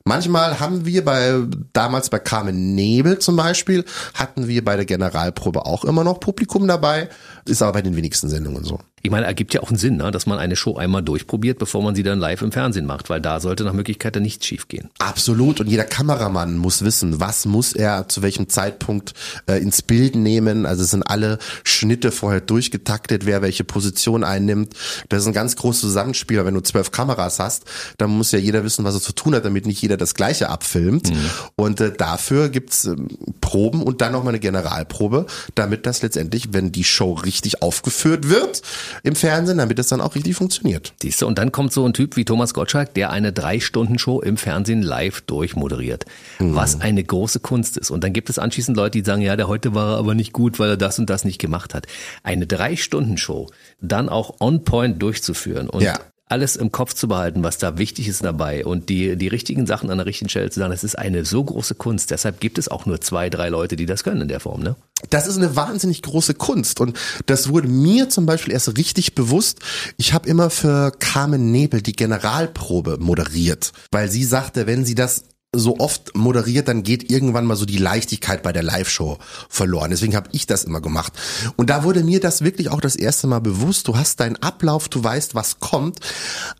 Manchmal 0.09 0.59
haben 0.59 0.87
wir 0.87 1.05
bei, 1.05 1.35
damals 1.71 2.09
bei 2.09 2.17
Carmen 2.17 2.73
Nebel 2.73 3.19
zum 3.19 3.35
Beispiel, 3.35 3.85
hatten 4.15 4.47
wir 4.47 4.65
bei 4.65 4.75
der 4.75 4.85
Generalprobe 4.85 5.67
auch 5.67 5.85
immer 5.85 6.03
noch 6.03 6.19
Publikum 6.19 6.67
dabei, 6.67 7.09
ist 7.45 7.61
aber 7.61 7.73
bei 7.73 7.83
den 7.83 7.95
wenigsten 7.95 8.27
Sendungen 8.27 8.63
so. 8.63 8.79
Ich 9.01 9.11
meine, 9.11 9.25
ergibt 9.25 9.53
ja 9.53 9.61
auch 9.61 9.69
einen 9.69 9.77
Sinn, 9.77 9.97
ne? 9.97 10.11
dass 10.11 10.25
man 10.25 10.39
eine 10.39 10.55
Show 10.55 10.75
einmal 10.75 11.01
durchprobiert, 11.01 11.57
bevor 11.57 11.81
man 11.81 11.95
sie 11.95 12.03
dann 12.03 12.19
live 12.19 12.41
im 12.41 12.51
Fernsehen 12.51 12.85
macht, 12.85 13.09
weil 13.09 13.21
da 13.21 13.39
sollte 13.39 13.63
nach 13.63 13.73
Möglichkeit 13.73 14.15
dann 14.15 14.23
nichts 14.23 14.45
schiefgehen. 14.45 14.89
Absolut. 14.99 15.61
Und 15.61 15.67
jeder 15.67 15.85
Kameramann 15.85 16.57
muss 16.57 16.83
wissen, 16.83 17.19
was 17.19 17.45
muss 17.45 17.73
er 17.73 18.09
zu 18.09 18.21
welchem 18.21 18.49
Zeitpunkt 18.49 19.13
äh, 19.47 19.61
ins 19.61 19.81
Bild 19.81 20.15
nehmen. 20.15 20.65
Also 20.65 20.83
es 20.83 20.91
sind 20.91 21.03
alle 21.03 21.39
Schnitte 21.63 22.11
vorher 22.11 22.41
durchgetaktet, 22.41 23.25
wer 23.25 23.41
welche 23.41 23.63
Position 23.63 24.23
einnimmt. 24.23 24.73
Das 25.07 25.21
ist 25.21 25.27
ein 25.27 25.33
ganz 25.33 25.55
großes 25.55 25.81
Zusammenspiel. 25.81 26.43
Wenn 26.43 26.53
du 26.53 26.61
zwölf 26.61 26.91
Kameras 26.91 27.39
hast, 27.39 27.65
dann 27.97 28.09
muss 28.09 28.31
ja 28.31 28.39
jeder 28.39 28.63
wissen, 28.63 28.83
was 28.83 28.95
er 28.95 29.01
zu 29.01 29.13
tun 29.13 29.33
hat, 29.33 29.45
damit 29.45 29.65
nicht 29.65 29.81
jeder 29.81 29.97
das 30.01 30.13
Gleiche 30.13 30.49
abfilmt. 30.49 31.11
Mhm. 31.11 31.29
Und 31.55 31.81
äh, 31.81 31.91
dafür 31.91 32.49
gibt's 32.49 32.85
äh, 32.85 32.95
Proben 33.41 33.83
und 33.83 34.01
dann 34.01 34.11
nochmal 34.11 34.31
eine 34.31 34.39
Generalprobe, 34.39 35.25
damit 35.55 35.85
das 35.85 36.01
letztendlich, 36.01 36.53
wenn 36.53 36.71
die 36.71 36.83
Show 36.83 37.13
richtig 37.13 37.61
aufgeführt 37.61 38.29
wird, 38.29 38.61
im 39.03 39.15
Fernsehen, 39.15 39.57
damit 39.57 39.79
es 39.79 39.87
dann 39.87 40.01
auch 40.01 40.15
richtig 40.15 40.35
funktioniert. 40.35 40.93
Siehst 41.01 41.21
du, 41.21 41.27
und 41.27 41.37
dann 41.37 41.51
kommt 41.51 41.73
so 41.73 41.85
ein 41.85 41.93
Typ 41.93 42.15
wie 42.15 42.25
Thomas 42.25 42.53
Gottschalk, 42.53 42.93
der 42.93 43.11
eine 43.11 43.33
Drei-Stunden-Show 43.33 44.21
im 44.21 44.37
Fernsehen 44.37 44.81
live 44.81 45.21
durchmoderiert, 45.21 46.05
mhm. 46.39 46.55
was 46.55 46.81
eine 46.81 47.03
große 47.03 47.39
Kunst 47.39 47.77
ist. 47.77 47.91
Und 47.91 48.03
dann 48.03 48.13
gibt 48.13 48.29
es 48.29 48.39
anschließend 48.39 48.75
Leute, 48.75 48.99
die 48.99 49.05
sagen, 49.05 49.21
ja, 49.21 49.35
der 49.35 49.47
heute 49.47 49.73
war 49.73 49.97
aber 49.97 50.15
nicht 50.15 50.33
gut, 50.33 50.59
weil 50.59 50.69
er 50.69 50.77
das 50.77 50.99
und 50.99 51.09
das 51.09 51.25
nicht 51.25 51.39
gemacht 51.39 51.73
hat. 51.73 51.87
Eine 52.23 52.47
Drei-Stunden-Show 52.47 53.49
dann 53.81 54.09
auch 54.09 54.35
on 54.39 54.63
point 54.63 55.01
durchzuführen 55.01 55.69
und 55.69 55.81
ja 55.81 55.99
alles 56.29 56.55
im 56.55 56.71
Kopf 56.71 56.93
zu 56.93 57.07
behalten, 57.07 57.43
was 57.43 57.57
da 57.57 57.77
wichtig 57.77 58.07
ist 58.07 58.23
dabei 58.23 58.63
und 58.63 58.87
die, 58.89 59.15
die 59.15 59.27
richtigen 59.27 59.65
Sachen 59.65 59.89
an 59.89 59.97
der 59.97 60.05
richtigen 60.05 60.29
Stelle 60.29 60.49
zu 60.49 60.59
sagen, 60.59 60.71
das 60.71 60.83
ist 60.83 60.97
eine 60.97 61.25
so 61.25 61.43
große 61.43 61.75
Kunst. 61.75 62.11
Deshalb 62.11 62.39
gibt 62.39 62.57
es 62.59 62.69
auch 62.69 62.85
nur 62.85 63.01
zwei, 63.01 63.29
drei 63.29 63.49
Leute, 63.49 63.75
die 63.75 63.87
das 63.87 64.03
können 64.03 64.21
in 64.21 64.27
der 64.27 64.39
Form, 64.39 64.61
ne? 64.61 64.75
Das 65.09 65.27
ist 65.27 65.37
eine 65.37 65.55
wahnsinnig 65.55 66.01
große 66.01 66.35
Kunst 66.35 66.79
und 66.81 66.97
das 67.25 67.49
wurde 67.49 67.67
mir 67.67 68.09
zum 68.09 68.25
Beispiel 68.25 68.53
erst 68.53 68.77
richtig 68.77 69.15
bewusst. 69.15 69.59
Ich 69.97 70.13
habe 70.13 70.29
immer 70.29 70.49
für 70.49 70.91
Carmen 70.91 71.51
Nebel 71.51 71.81
die 71.81 71.95
Generalprobe 71.95 72.97
moderiert, 72.99 73.71
weil 73.91 74.11
sie 74.11 74.23
sagte, 74.23 74.67
wenn 74.67 74.85
sie 74.85 74.95
das 74.95 75.23
so 75.55 75.79
oft 75.79 76.15
moderiert, 76.15 76.67
dann 76.67 76.83
geht 76.83 77.09
irgendwann 77.09 77.45
mal 77.45 77.55
so 77.55 77.65
die 77.65 77.79
Leichtigkeit 77.79 78.43
bei 78.43 78.53
der 78.53 78.61
Live-Show 78.61 79.17
verloren. 79.49 79.89
Deswegen 79.89 80.15
habe 80.15 80.29
ich 80.31 80.45
das 80.45 80.63
immer 80.63 80.79
gemacht. 80.79 81.11
Und 81.55 81.71
da 81.71 81.83
wurde 81.83 82.03
mir 82.03 82.19
das 82.19 82.43
wirklich 82.43 82.69
auch 82.69 82.81
das 82.81 82.95
erste 82.95 83.25
Mal 83.25 83.39
bewusst. 83.39 83.87
Du 83.87 83.97
hast 83.97 84.19
deinen 84.19 84.35
Ablauf, 84.35 84.89
du 84.89 85.03
weißt, 85.03 85.33
was 85.33 85.59
kommt, 85.59 86.01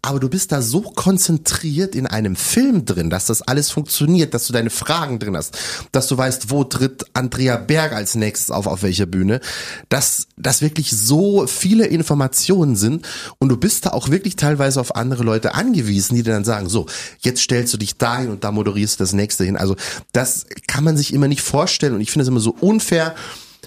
aber 0.02 0.20
du 0.20 0.28
bist 0.28 0.52
da 0.52 0.64
so 0.64 0.82
konzentriert 0.82 1.94
in 1.94 2.08
einem 2.08 2.36
Film 2.36 2.86
drin, 2.86 3.12
dass 3.12 3.28
das 3.28 3.44
alles 3.44 3.70
funktioniert, 3.70 4.34
dass 4.34 4.48
du 4.48 4.54
deine 4.54 4.72
Fragen 4.72 5.20
drin 5.20 5.38
hast, 5.38 5.56
dass 5.92 6.08
du 6.08 6.18
weißt, 6.18 6.50
wo 6.50 6.64
tritt 6.64 7.06
Andrea 7.14 7.58
Berg 7.58 7.94
als 7.94 8.16
nächstes 8.16 8.50
auf, 8.50 8.66
auf 8.66 8.82
welcher 8.82 9.06
Bühne, 9.06 9.40
dass 9.90 10.26
das 10.36 10.64
wirklich 10.64 10.90
so 10.90 11.46
viele 11.46 11.86
Informationen 11.86 12.76
sind 12.76 13.08
und 13.38 13.50
du 13.50 13.58
bist 13.58 13.86
da 13.86 13.92
auch 13.92 14.10
wirklich 14.10 14.36
teilweise 14.36 14.82
auf 14.82 14.96
andere 14.96 15.22
Leute 15.22 15.54
angewiesen, 15.54 16.16
die 16.16 16.24
dir 16.24 16.34
dann 16.34 16.44
sagen, 16.44 16.70
so, 16.70 16.88
jetzt 17.20 17.42
stellst 17.42 17.72
du 17.72 17.78
dich 17.78 17.98
dahin 17.98 18.32
und 18.32 18.44
da 18.44 18.52
moderierst 18.52 18.79
moderierst 18.80 19.00
das 19.00 19.14
nächste 19.14 19.44
hin. 19.44 19.58
Also 19.58 19.76
das 20.12 20.46
kann 20.68 20.84
man 20.84 20.98
sich 20.98 21.14
immer 21.14 21.28
nicht 21.28 21.42
vorstellen 21.42 21.96
und 21.96 22.02
ich 22.02 22.12
finde 22.12 22.24
es 22.24 22.30
immer 22.30 22.40
so 22.40 22.56
unfair, 22.60 23.16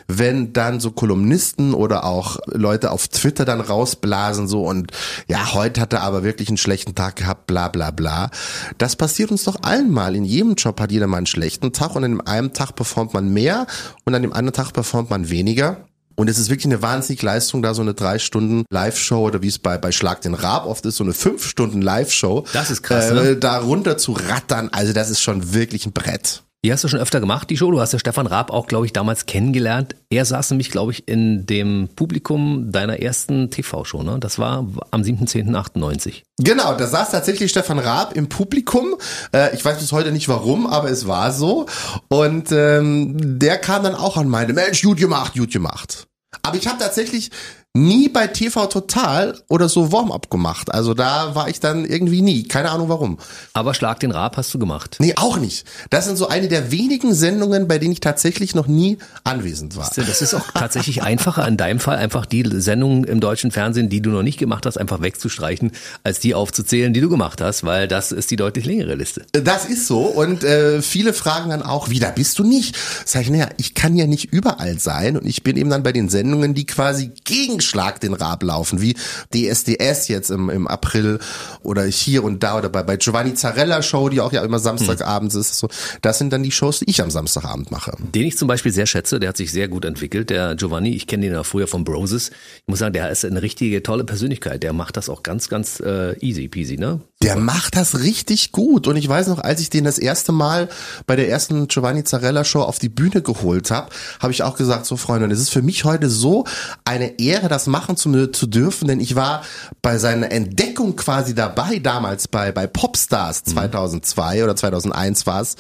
wenn 0.09 0.53
dann 0.53 0.80
so 0.80 0.91
Kolumnisten 0.91 1.74
oder 1.74 2.05
auch 2.05 2.39
Leute 2.47 2.91
auf 2.91 3.09
Twitter 3.09 3.45
dann 3.45 3.61
rausblasen 3.61 4.49
so 4.49 4.64
und 4.66 4.91
ja, 5.28 5.55
heute 5.55 5.80
hat 5.80 5.93
er 5.93 6.03
aber 6.03 6.24
wirklich 6.24 6.49
einen 6.49 6.57
schlechten 6.57 6.95
Tag 6.95 7.16
gehabt, 7.16 7.47
bla 7.47 7.68
bla 7.68 7.91
bla. 7.91 8.30
Das 8.78 8.97
passiert 8.97 9.30
uns 9.30 9.45
doch 9.45 9.62
allen 9.62 9.91
mal. 9.91 10.16
In 10.16 10.24
jedem 10.24 10.55
Job 10.55 10.80
hat 10.80 10.93
jeder 10.93 11.07
mal 11.07 11.18
einen 11.18 11.26
schlechten 11.26 11.72
Tag 11.72 11.95
und 11.95 12.05
an 12.05 12.20
einem 12.22 12.53
Tag 12.53 12.74
performt 12.74 13.14
man 13.14 13.32
mehr 13.32 13.66
und 14.05 14.14
an 14.14 14.22
dem 14.22 14.32
anderen 14.32 14.55
Tag 14.55 14.72
performt 14.72 15.11
man 15.11 15.30
weniger. 15.30 15.87
Und 16.17 16.29
es 16.29 16.39
ist 16.39 16.51
wirklich 16.51 16.67
eine 16.67 16.83
wahnsinnige 16.83 17.25
Leistung, 17.27 17.63
da 17.63 17.75
so 17.75 17.83
eine 17.83 17.95
drei 17.95 18.19
Stunden 18.19 18.65
Live-Show 18.71 19.27
oder 19.27 19.43
wie 19.43 19.49
es 19.49 19.59
bei, 19.59 19.79
bei 19.79 19.93
Schlag 19.93 20.21
den 20.21 20.35
Rab 20.35 20.67
oft 20.67 20.85
ist, 20.87 20.97
so 20.97 21.05
eine 21.05 21.13
fünf 21.13 21.47
Stunden 21.47 21.83
Live-Show. 21.83 22.45
Das 22.53 22.71
ist 22.71 22.83
krass, 22.83 23.11
äh, 23.11 23.15
ne? 23.15 23.37
Da 23.37 23.59
runter 23.59 23.97
zu 23.97 24.13
rattern, 24.13 24.69
also 24.73 24.93
das 24.93 25.11
ist 25.11 25.21
schon 25.21 25.55
wirklich 25.55 25.87
ein 25.87 25.93
Brett. 25.93 26.43
Die 26.65 26.73
hast 26.73 26.85
du 26.85 26.89
schon 26.89 27.01
öfter 27.01 27.19
gemacht, 27.19 27.51
die 27.51 27.57
Show. 27.57 27.73
Du 27.73 27.81
hast 27.81 27.93
ja 27.93 27.99
Stefan 27.99 28.29
Raab 28.29 28.53
auch, 28.53 28.69
glaube 28.69 28.87
ich, 28.87 28.93
damals 28.93 29.27
kennengelernt. 29.27 29.97
Er 30.11 30.25
saß 30.25 30.51
nämlich, 30.51 30.71
glaube 30.71 30.93
ich, 30.93 31.09
in 31.09 31.45
dem 31.45 31.89
Publikum 31.97 32.71
deiner 32.71 33.01
ersten 33.01 33.51
TV-Show. 33.51 34.05
Ne? 34.05 34.19
Das 34.21 34.39
war 34.39 34.65
am 34.93 35.03
7.10.98. 35.03 36.23
Genau, 36.39 36.77
da 36.77 36.87
saß 36.87 37.11
tatsächlich 37.11 37.51
Stefan 37.51 37.81
Raab 37.81 38.15
im 38.15 38.29
Publikum. 38.29 38.95
Äh, 39.35 39.57
ich 39.57 39.65
weiß 39.65 39.81
bis 39.81 39.91
heute 39.91 40.13
nicht 40.13 40.29
warum, 40.29 40.69
aber 40.69 40.89
es 40.89 41.09
war 41.09 41.33
so. 41.33 41.67
Und 42.07 42.53
ähm, 42.53 43.41
der 43.41 43.59
kam 43.59 43.83
dann 43.83 43.97
auch 43.97 44.17
an 44.17 44.29
meine, 44.29 44.53
Mensch, 44.53 44.83
gut 44.83 44.99
gemacht, 44.99 45.35
gut 45.35 45.51
gemacht. 45.51 46.07
Aber 46.43 46.57
ich 46.57 46.69
habe 46.69 46.79
tatsächlich 46.79 47.33
nie 47.75 48.11
bei 48.11 48.27
TV 48.27 48.66
Total 48.66 49.39
oder 49.49 49.68
so 49.68 49.93
Warm-up 49.93 50.31
gemacht. 50.31 50.73
Also 50.73 50.93
da 50.93 51.35
war 51.35 51.49
ich 51.49 51.59
dann 51.59 51.87
irgendwie 51.87 52.20
nie. 52.20 52.43
Keine 52.43 52.70
Ahnung 52.70 52.91
warum. 52.91 53.18
Aber 53.55 53.73
Schlag 53.73 53.99
den 54.01 54.11
Rab 54.11 54.37
hast 54.37 54.53
du 54.53 54.59
gemacht. 54.59 54.97
Nee, 54.99 55.14
auch 55.16 55.39
nicht. 55.39 55.64
Das 55.89 56.05
sind 56.05 56.16
so 56.16 56.29
eine 56.29 56.49
der 56.49 56.70
wenigen 56.70 57.14
Sendungen, 57.14 57.68
bei 57.68 57.79
denen 57.79 57.93
ich 57.93 58.01
tatsächlich 58.01 58.55
noch 58.55 58.66
nie 58.66 58.99
anwesend 59.25 59.77
war. 59.77 59.91
Das 59.97 60.20
ist 60.20 60.35
auch 60.35 60.51
tatsächlich 60.53 61.03
einfacher 61.03 61.49
in 61.49 61.57
deinem 61.57 61.81
Fall, 61.81 61.97
einfach 61.97 62.27
die 62.27 62.45
Sendungen 62.61 63.05
im 63.05 63.20
deutschen 63.20 63.51
Fernsehen, 63.51 63.89
die 63.89 64.03
du 64.03 64.11
noch 64.11 64.23
nicht 64.23 64.39
gemacht 64.39 64.66
hast, 64.66 64.77
einfach 64.77 65.01
wegzustreichen, 65.01 65.73
als 66.05 66.20
die 66.20 66.35
aufzuzählen, 66.35 66.93
die 66.93 67.01
du 67.01 67.09
gemacht 67.09 67.41
hast, 67.41 67.64
weil 67.64 67.89
das 67.89 68.12
ist 68.12 68.31
die 68.31 68.37
deutlich 68.37 68.66
längere 68.66 68.97
Liste. 68.97 69.25
Das 69.33 69.64
ist 69.64 69.87
so. 69.87 70.03
Und 70.03 70.45
äh, 70.45 70.83
viele 70.83 71.14
fragen 71.14 71.49
dann 71.49 71.62
auch, 71.62 71.89
wie, 71.89 72.01
da 72.01 72.11
bist 72.11 72.39
du 72.39 72.45
nicht? 72.45 72.77
Sag 73.07 73.23
ich, 73.23 73.31
naja, 73.31 73.49
ich 73.57 73.73
kann 73.75 73.97
ja 73.97 74.07
nicht 74.07 74.27
überall 74.27 74.79
sein 74.79 75.16
und 75.16 75.27
ich 75.27 75.43
bin 75.43 75.57
eben 75.57 75.70
dann 75.70 75.83
bei 75.83 75.93
den 75.93 76.11
Sendungen, 76.11 76.53
die 76.53 76.66
quasi 76.66 77.12
gegen 77.25 77.62
Schlag 77.63 78.01
den 78.01 78.15
Rab 78.15 78.43
laufen, 78.43 78.81
wie 78.81 78.95
DSDS 79.35 80.09
jetzt 80.09 80.31
im, 80.31 80.51
im 80.51 80.67
April 80.69 81.19
oder 81.63 81.85
hier 81.85 82.25
und 82.25 82.43
da 82.43 82.59
oder 82.59 82.69
bei, 82.69 82.83
bei 82.83 82.97
Giovanni 82.97 83.35
Zarella 83.35 83.83
Show, 83.83 84.09
die 84.09 84.21
auch 84.21 84.33
ja 84.33 84.45
immer 84.45 84.59
Samstagabends 84.59 85.35
hm. 85.35 85.41
ist. 85.41 85.59
So, 85.59 85.69
das 86.01 86.19
sind 86.19 86.33
dann 86.33 86.43
die 86.43 86.51
Shows, 86.51 86.81
die 86.81 86.91
ich 86.91 87.03
am 87.03 87.11
Samstagabend 87.11 87.71
mache. 87.71 87.93
Den 88.15 88.27
ich 88.27 88.37
zum 88.37 88.49
Beispiel 88.49 88.73
sehr 88.73 88.87
schätze, 88.87 89.21
der 89.21 89.31
hat 89.31 89.37
sich 89.37 89.53
sehr 89.53 89.69
gut 89.69 89.85
entwickelt, 89.85 90.31
der 90.31 90.55
Giovanni. 90.55 90.91
Ich 90.91 91.07
kenne 91.07 91.25
den 91.25 91.33
ja 91.33 91.43
früher 91.45 91.67
von 91.67 91.85
Broses. 91.85 92.31
Ich 92.31 92.69
muss 92.69 92.81
sagen, 92.81 92.93
der 92.93 93.11
ist 93.11 93.25
eine 93.25 93.43
richtige 93.43 93.83
tolle 93.83 94.05
Persönlichkeit. 94.05 94.63
Der 94.63 94.73
macht 94.73 94.97
das 94.97 95.09
auch 95.09 95.23
ganz, 95.23 95.49
ganz 95.49 95.81
äh, 95.81 96.19
easy 96.21 96.49
peasy, 96.49 96.77
ne? 96.77 97.01
Der 97.23 97.37
macht 97.37 97.77
das 97.77 98.01
richtig 98.01 98.51
gut. 98.51 98.89
Und 98.89 98.97
ich 98.97 99.09
weiß 99.09 99.29
noch, 99.29 99.39
als 99.39 99.61
ich 99.61 99.70
den 99.70 99.85
das 99.85 99.99
erste 99.99 100.33
Mal 100.33 100.68
bei 101.07 101.14
der 101.14 101.29
ersten 101.29 101.68
Giovanni 101.68 102.03
Zarella 102.03 102.45
Show 102.45 102.62
auf 102.62 102.81
die 102.81 102.89
Bühne 102.89 103.23
geholt 103.23 103.70
habe, 103.70 103.91
habe 104.20 104.33
ich 104.33 104.43
auch 104.43 104.57
gesagt, 104.57 104.87
so 104.87 104.97
Freunde, 104.97 105.33
es 105.33 105.41
ist 105.41 105.51
für 105.51 105.62
mich 105.62 105.85
heute 105.85 106.09
so 106.09 106.45
eine 106.85 107.20
Ehre, 107.20 107.49
das 107.49 107.68
machen 107.68 107.97
zu, 107.97 108.27
zu 108.33 108.47
dürfen, 108.47 108.89
denn 108.89 108.99
ich 108.99 109.14
war 109.14 109.43
bei 109.83 109.99
seiner 109.99 110.33
Entdeckung 110.33 110.97
quasi 110.97 111.35
dabei, 111.35 111.79
damals 111.79 112.27
bei, 112.27 112.51
bei 112.51 112.66
Popstars 112.66 113.45
2002 113.45 114.37
mhm. 114.37 114.43
oder 114.43 114.57
2001 114.57 115.27
war 115.27 115.43
es, 115.43 115.57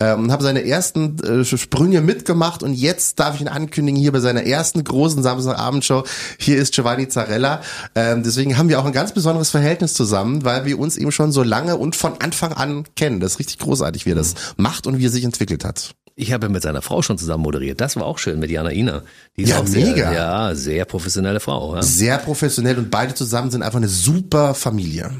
ähm, 0.00 0.24
und 0.24 0.32
habe 0.32 0.42
seine 0.42 0.66
ersten 0.66 1.18
äh, 1.22 1.44
Sprünge 1.44 2.00
mitgemacht 2.00 2.64
und 2.64 2.74
jetzt 2.74 3.20
darf 3.20 3.36
ich 3.36 3.40
ihn 3.40 3.48
ankündigen, 3.48 4.00
hier 4.00 4.12
bei 4.12 4.20
seiner 4.20 4.44
ersten 4.44 4.82
großen 4.82 5.22
Samstagabendshow, 5.22 6.02
hier 6.38 6.58
ist 6.58 6.74
Giovanni 6.74 7.08
Zarella. 7.08 7.60
Ähm, 7.94 8.24
deswegen 8.24 8.58
haben 8.58 8.68
wir 8.68 8.80
auch 8.80 8.86
ein 8.86 8.92
ganz 8.92 9.12
besonderes 9.12 9.50
Verhältnis 9.50 9.94
zusammen, 9.94 10.44
weil 10.44 10.64
wir 10.64 10.78
uns 10.78 10.95
eben 10.98 11.12
schon 11.12 11.32
so 11.32 11.42
lange 11.42 11.76
und 11.76 11.96
von 11.96 12.20
Anfang 12.20 12.52
an 12.52 12.84
kennen. 12.96 13.20
Das 13.20 13.32
ist 13.32 13.38
richtig 13.38 13.58
großartig, 13.58 14.06
wie 14.06 14.12
er 14.12 14.16
das 14.16 14.34
macht 14.56 14.86
und 14.86 14.98
wie 14.98 15.06
er 15.06 15.10
sich 15.10 15.24
entwickelt 15.24 15.64
hat. 15.64 15.94
Ich 16.18 16.32
habe 16.32 16.48
mit 16.48 16.62
seiner 16.62 16.80
Frau 16.80 17.02
schon 17.02 17.18
zusammen 17.18 17.42
moderiert. 17.42 17.78
Das 17.78 17.94
war 17.96 18.06
auch 18.06 18.18
schön 18.18 18.38
mit 18.38 18.50
Jana 18.50 18.72
Ina. 18.72 19.02
Die 19.36 19.42
ist 19.42 19.50
ja, 19.50 19.58
auch 19.58 19.68
mega. 19.68 19.94
Sehr, 19.94 20.12
ja, 20.12 20.54
sehr 20.54 20.84
professionelle 20.86 21.40
Frau. 21.40 21.76
Ja. 21.76 21.82
Sehr 21.82 22.16
professionell 22.16 22.78
und 22.78 22.90
beide 22.90 23.12
zusammen 23.14 23.50
sind 23.50 23.62
einfach 23.62 23.76
eine 23.76 23.88
super 23.88 24.54
Familie. 24.54 25.10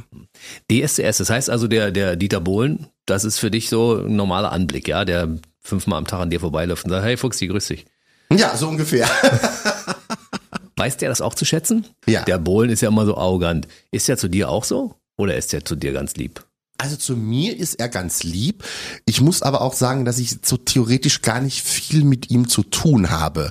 DSDS, 0.70 1.18
das 1.18 1.28
heißt 1.28 1.50
also 1.50 1.68
der, 1.68 1.90
der 1.90 2.16
Dieter 2.16 2.40
Bohlen, 2.40 2.86
das 3.04 3.24
ist 3.24 3.38
für 3.38 3.50
dich 3.50 3.68
so 3.68 3.98
ein 3.98 4.16
normaler 4.16 4.52
Anblick, 4.52 4.88
ja, 4.88 5.04
der 5.04 5.36
fünfmal 5.60 5.98
am 5.98 6.06
Tag 6.06 6.20
an 6.20 6.30
dir 6.30 6.40
vorbeiläuft 6.40 6.84
und 6.86 6.90
sagt, 6.90 7.04
hey 7.04 7.18
Fuchsi, 7.18 7.46
grüß 7.46 7.66
dich. 7.66 7.84
Ja, 8.32 8.56
so 8.56 8.68
ungefähr. 8.68 9.08
Weißt 10.76 11.00
der 11.02 11.10
das 11.10 11.20
auch 11.20 11.34
zu 11.34 11.44
schätzen? 11.44 11.86
Ja. 12.06 12.22
Der 12.24 12.38
Bohlen 12.38 12.70
ist 12.70 12.80
ja 12.80 12.88
immer 12.88 13.06
so 13.06 13.16
arrogant. 13.16 13.68
Ist 13.90 14.08
er 14.08 14.16
zu 14.16 14.28
dir 14.28 14.48
auch 14.48 14.64
so? 14.64 14.94
Oder 15.18 15.36
ist 15.36 15.52
er 15.54 15.64
zu 15.64 15.76
dir 15.76 15.92
ganz 15.92 16.16
lieb? 16.16 16.44
Also 16.78 16.96
zu 16.96 17.16
mir 17.16 17.56
ist 17.56 17.74
er 17.74 17.88
ganz 17.88 18.22
lieb. 18.22 18.62
Ich 19.06 19.22
muss 19.22 19.42
aber 19.42 19.62
auch 19.62 19.72
sagen, 19.72 20.04
dass 20.04 20.18
ich 20.18 20.38
so 20.44 20.58
theoretisch 20.58 21.22
gar 21.22 21.40
nicht 21.40 21.62
viel 21.62 22.04
mit 22.04 22.30
ihm 22.30 22.48
zu 22.48 22.62
tun 22.62 23.10
habe, 23.10 23.50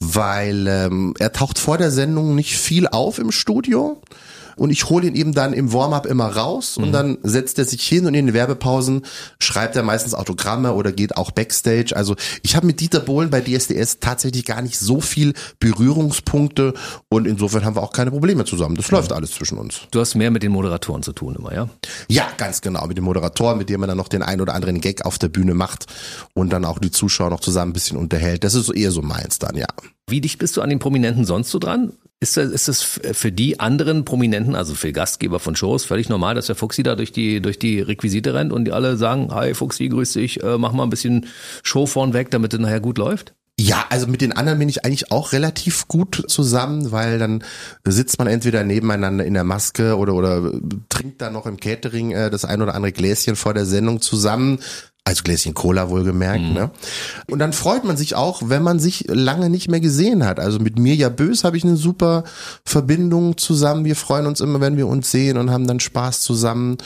weil 0.00 0.66
ähm, 0.66 1.14
er 1.18 1.32
taucht 1.32 1.58
vor 1.58 1.78
der 1.78 1.90
Sendung 1.90 2.34
nicht 2.34 2.58
viel 2.58 2.86
auf 2.86 3.18
im 3.18 3.32
Studio 3.32 4.02
und 4.58 4.70
ich 4.70 4.88
hole 4.88 5.06
ihn 5.06 5.14
eben 5.14 5.32
dann 5.32 5.52
im 5.52 5.72
Warm-up 5.72 6.06
immer 6.06 6.26
raus 6.26 6.76
und 6.76 6.88
mhm. 6.88 6.92
dann 6.92 7.18
setzt 7.22 7.58
er 7.58 7.64
sich 7.64 7.82
hin 7.82 8.06
und 8.06 8.14
in 8.14 8.26
den 8.26 8.34
Werbepausen 8.34 9.02
schreibt 9.38 9.76
er 9.76 9.82
meistens 9.82 10.14
Autogramme 10.14 10.72
oder 10.74 10.92
geht 10.92 11.16
auch 11.16 11.30
Backstage. 11.30 11.96
Also 11.96 12.16
ich 12.42 12.56
habe 12.56 12.66
mit 12.66 12.80
Dieter 12.80 13.00
Bohlen 13.00 13.30
bei 13.30 13.40
DSDS 13.40 13.98
tatsächlich 14.00 14.44
gar 14.44 14.62
nicht 14.62 14.78
so 14.78 15.00
viel 15.00 15.34
Berührungspunkte 15.60 16.74
und 17.08 17.26
insofern 17.26 17.64
haben 17.64 17.76
wir 17.76 17.82
auch 17.82 17.92
keine 17.92 18.10
Probleme 18.10 18.44
zusammen. 18.44 18.76
Das 18.76 18.90
läuft 18.90 19.12
alles 19.12 19.30
zwischen 19.32 19.58
uns. 19.58 19.80
Du 19.90 20.00
hast 20.00 20.14
mehr 20.14 20.30
mit 20.30 20.42
den 20.42 20.52
Moderatoren 20.52 21.02
zu 21.02 21.12
tun 21.12 21.36
immer, 21.36 21.54
ja? 21.54 21.68
Ja, 22.08 22.28
ganz 22.36 22.60
genau. 22.60 22.86
Mit 22.86 22.96
den 22.96 23.04
Moderatoren, 23.04 23.58
mit 23.58 23.68
denen 23.68 23.80
man 23.80 23.88
dann 23.88 23.98
noch 23.98 24.08
den 24.08 24.22
ein 24.22 24.40
oder 24.40 24.54
anderen 24.54 24.80
Gag 24.80 25.04
auf 25.04 25.18
der 25.18 25.28
Bühne 25.28 25.54
macht 25.54 25.86
und 26.34 26.50
dann 26.50 26.64
auch 26.64 26.78
die 26.78 26.90
Zuschauer 26.90 27.30
noch 27.30 27.40
zusammen 27.40 27.70
ein 27.70 27.74
bisschen 27.74 27.96
unterhält. 27.96 28.44
Das 28.44 28.54
ist 28.54 28.68
eher 28.70 28.90
so 28.90 29.02
meins 29.02 29.38
dann, 29.38 29.56
ja. 29.56 29.66
Wie 30.08 30.20
dicht 30.20 30.38
bist 30.38 30.56
du 30.56 30.62
an 30.62 30.70
den 30.70 30.78
Prominenten 30.78 31.24
sonst 31.24 31.50
so 31.50 31.58
dran? 31.58 31.92
Ist 32.20 32.36
das, 32.36 32.50
ist 32.50 32.66
das 32.66 32.82
für 32.82 33.30
die 33.30 33.60
anderen 33.60 34.04
Prominenten, 34.04 34.56
also 34.56 34.74
für 34.74 34.92
Gastgeber 34.92 35.38
von 35.38 35.54
Shows, 35.54 35.84
völlig 35.84 36.08
normal, 36.08 36.34
dass 36.34 36.46
der 36.46 36.56
Fuchsi 36.56 36.82
da 36.82 36.96
durch 36.96 37.12
die, 37.12 37.40
durch 37.40 37.60
die 37.60 37.80
Requisite 37.80 38.34
rennt 38.34 38.52
und 38.52 38.64
die 38.64 38.72
alle 38.72 38.96
sagen, 38.96 39.32
hi 39.32 39.54
Fuchsi, 39.54 39.88
grüß 39.88 40.14
dich, 40.14 40.42
äh, 40.42 40.58
mach 40.58 40.72
mal 40.72 40.82
ein 40.82 40.90
bisschen 40.90 41.26
Show 41.62 41.86
vorn 41.86 42.14
weg, 42.14 42.32
damit 42.32 42.52
es 42.52 42.58
nachher 42.58 42.80
gut 42.80 42.98
läuft? 42.98 43.34
Ja, 43.60 43.86
also 43.90 44.06
mit 44.06 44.20
den 44.20 44.32
anderen 44.32 44.60
bin 44.60 44.68
ich 44.68 44.84
eigentlich 44.84 45.10
auch 45.10 45.32
relativ 45.32 45.88
gut 45.88 46.24
zusammen, 46.28 46.92
weil 46.92 47.18
dann 47.18 47.42
sitzt 47.84 48.18
man 48.18 48.28
entweder 48.28 48.62
nebeneinander 48.62 49.24
in 49.24 49.34
der 49.34 49.42
Maske 49.42 49.96
oder 49.96 50.14
oder 50.14 50.52
trinkt 50.88 51.20
dann 51.20 51.32
noch 51.32 51.46
im 51.46 51.56
Catering 51.56 52.12
äh, 52.12 52.30
das 52.30 52.44
ein 52.44 52.62
oder 52.62 52.76
andere 52.76 52.92
Gläschen 52.92 53.34
vor 53.34 53.54
der 53.54 53.66
Sendung 53.66 54.00
zusammen, 54.00 54.60
also 55.08 55.22
Gläschen 55.22 55.54
Cola 55.54 55.88
wohlgemerkt, 55.88 56.42
mhm. 56.42 56.52
ne? 56.52 56.70
Und 57.30 57.38
dann 57.38 57.54
freut 57.54 57.82
man 57.82 57.96
sich 57.96 58.14
auch, 58.14 58.42
wenn 58.44 58.62
man 58.62 58.78
sich 58.78 59.06
lange 59.08 59.48
nicht 59.48 59.70
mehr 59.70 59.80
gesehen 59.80 60.22
hat. 60.22 60.38
Also 60.38 60.58
mit 60.58 60.78
Mirja 60.78 61.08
Bös 61.08 61.44
habe 61.44 61.56
ich 61.56 61.64
eine 61.64 61.76
super 61.76 62.24
Verbindung 62.62 63.38
zusammen. 63.38 63.86
Wir 63.86 63.96
freuen 63.96 64.26
uns 64.26 64.42
immer, 64.42 64.60
wenn 64.60 64.76
wir 64.76 64.86
uns 64.86 65.10
sehen 65.10 65.38
und 65.38 65.50
haben 65.50 65.66
dann 65.66 65.80
Spaß 65.80 66.20
zusammen 66.20 66.76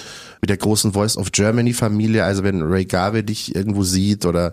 mit 0.41 0.51
der 0.51 0.57
großen 0.57 0.93
Voice 0.93 1.17
of 1.17 1.31
Germany 1.31 1.73
Familie. 1.73 2.25
Also 2.25 2.43
wenn 2.43 2.63
Ray 2.63 2.85
Garvey 2.85 3.23
dich 3.23 3.55
irgendwo 3.55 3.85
sieht 3.85 4.27
oder 4.27 4.53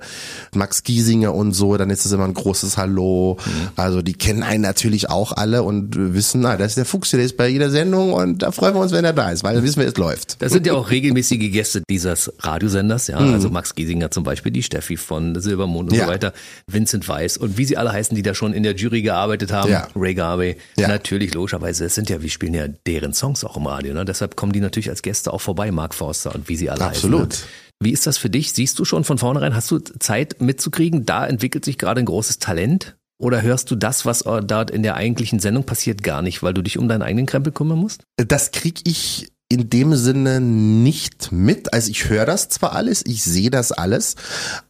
Max 0.53 0.83
Giesinger 0.83 1.33
und 1.33 1.53
so, 1.53 1.77
dann 1.77 1.89
ist 1.89 2.05
es 2.05 2.11
immer 2.11 2.25
ein 2.25 2.35
großes 2.35 2.77
Hallo. 2.77 3.37
Mhm. 3.43 3.69
Also 3.75 4.03
die 4.03 4.13
kennen 4.13 4.43
einen 4.43 4.61
natürlich 4.61 5.09
auch 5.09 5.31
alle 5.31 5.63
und 5.63 5.95
wissen, 6.13 6.41
na, 6.41 6.57
das 6.57 6.69
ist 6.69 6.77
der 6.77 6.85
Fuchs, 6.85 7.09
der 7.09 7.21
ist 7.21 7.37
bei 7.37 7.47
jeder 7.47 7.71
Sendung 7.71 8.13
und 8.13 8.43
da 8.43 8.51
freuen 8.51 8.75
wir 8.75 8.81
uns, 8.81 8.91
wenn 8.91 9.03
er 9.03 9.13
da 9.13 9.31
ist, 9.31 9.43
weil 9.43 9.55
dann 9.55 9.63
wissen 9.63 9.79
wir, 9.79 9.87
es 9.87 9.97
läuft. 9.97 10.41
Das 10.43 10.51
sind 10.51 10.67
ja 10.67 10.73
auch 10.73 10.91
regelmäßige 10.91 11.51
Gäste 11.51 11.81
dieses 11.89 12.31
Radiosenders, 12.39 13.07
ja. 13.07 13.19
Mhm. 13.19 13.33
Also 13.33 13.49
Max 13.59 13.75
Giesinger 13.75 14.09
zum 14.09 14.23
Beispiel, 14.23 14.53
die 14.53 14.63
Steffi 14.63 14.95
von 14.95 15.37
Silbermond 15.37 15.91
und 15.91 15.97
ja. 15.97 16.05
so 16.05 16.11
weiter, 16.11 16.31
Vincent 16.67 17.09
Weiss 17.09 17.35
und 17.35 17.57
wie 17.57 17.65
sie 17.65 17.75
alle 17.75 17.91
heißen, 17.91 18.15
die 18.15 18.21
da 18.21 18.33
schon 18.33 18.53
in 18.53 18.63
der 18.63 18.73
Jury 18.73 19.01
gearbeitet 19.01 19.51
haben, 19.51 19.69
ja. 19.69 19.89
Ray 19.97 20.13
Garvey. 20.13 20.55
Ja. 20.77 20.87
Natürlich, 20.87 21.33
logischerweise, 21.33 21.83
es 21.83 21.95
sind 21.95 22.09
ja, 22.09 22.21
wir 22.21 22.29
spielen 22.29 22.53
ja 22.53 22.69
deren 22.87 23.13
Songs 23.13 23.43
auch 23.43 23.57
im 23.57 23.65
Radio, 23.65 23.93
ne? 23.93 24.05
Deshalb 24.05 24.37
kommen 24.37 24.53
die 24.53 24.61
natürlich 24.61 24.89
als 24.89 25.01
Gäste 25.01 25.33
auch 25.33 25.41
vorbei, 25.41 25.71
Mark 25.71 25.93
Forster 25.93 26.33
und 26.33 26.47
wie 26.47 26.55
sie 26.55 26.69
alle 26.69 26.85
Absolut. 26.85 27.33
heißen. 27.33 27.45
Ne? 27.45 27.51
Wie 27.81 27.91
ist 27.91 28.07
das 28.07 28.17
für 28.17 28.29
dich? 28.29 28.53
Siehst 28.53 28.79
du 28.79 28.85
schon 28.85 29.03
von 29.03 29.17
vornherein, 29.17 29.55
hast 29.55 29.69
du 29.71 29.79
Zeit 29.79 30.39
mitzukriegen, 30.39 31.05
da 31.05 31.27
entwickelt 31.27 31.65
sich 31.65 31.77
gerade 31.77 31.99
ein 31.99 32.05
großes 32.05 32.39
Talent? 32.39 32.95
Oder 33.21 33.41
hörst 33.41 33.69
du 33.69 33.75
das, 33.75 34.05
was 34.05 34.19
dort 34.19 34.71
in 34.71 34.83
der 34.83 34.95
eigentlichen 34.95 35.39
Sendung 35.39 35.65
passiert, 35.65 36.03
gar 36.03 36.21
nicht, 36.21 36.41
weil 36.41 36.53
du 36.53 36.61
dich 36.61 36.77
um 36.77 36.87
deinen 36.87 37.01
eigenen 37.01 37.25
Krempel 37.25 37.51
kümmern 37.51 37.77
musst? 37.77 38.03
Das 38.15 38.51
krieg 38.51 38.79
ich 38.85 39.27
in 39.49 39.69
dem 39.69 39.95
Sinne 39.95 40.39
nicht 40.39 41.31
mit. 41.31 41.73
Also 41.73 41.89
ich 41.89 42.07
höre 42.07 42.25
das 42.25 42.49
zwar 42.49 42.73
alles, 42.73 43.03
ich 43.05 43.23
sehe 43.23 43.49
das 43.49 43.71
alles, 43.71 44.15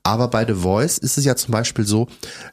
aber 0.04 0.30
bei 0.30 0.46
The 0.46 0.54
Voice 0.54 0.98
ist 0.98 1.18
es 1.18 1.26
ja 1.26 1.36
zum 1.36 1.52
Beispiel 1.52 1.86
so, 1.86 2.08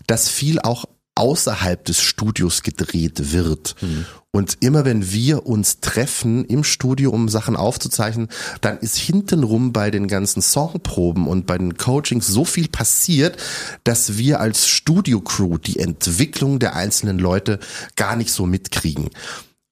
dass 0.07 0.29
viel 0.29 0.59
auch 0.61 0.85
außerhalb 1.15 1.83
des 1.85 2.03
Studios 2.03 2.63
gedreht 2.63 3.33
wird. 3.33 3.75
Mhm. 3.81 4.05
Und 4.33 4.59
immer 4.61 4.85
wenn 4.85 5.11
wir 5.13 5.47
uns 5.47 5.81
treffen 5.81 6.45
im 6.45 6.63
Studio, 6.63 7.11
um 7.11 7.31
Sachen 7.31 7.57
aufzuzeichnen, 7.57 8.29
dann 8.61 8.77
ist 8.79 8.99
hintenrum 8.99 9.73
bei 9.73 9.91
den 9.91 10.09
ganzen 10.09 10.43
Songproben 10.43 11.27
und 11.27 11.47
bei 11.47 11.57
den 11.57 11.79
Coachings 11.79 12.27
so 12.27 12.45
viel 12.45 12.69
passiert, 12.69 13.39
dass 13.83 14.19
wir 14.19 14.41
als 14.41 14.69
Studio-Crew 14.69 15.57
die 15.57 15.79
Entwicklung 15.79 16.59
der 16.59 16.77
einzelnen 16.77 17.19
Leute 17.19 17.61
gar 17.97 18.15
nicht 18.15 18.31
so 18.31 18.45
mitkriegen. 18.45 19.09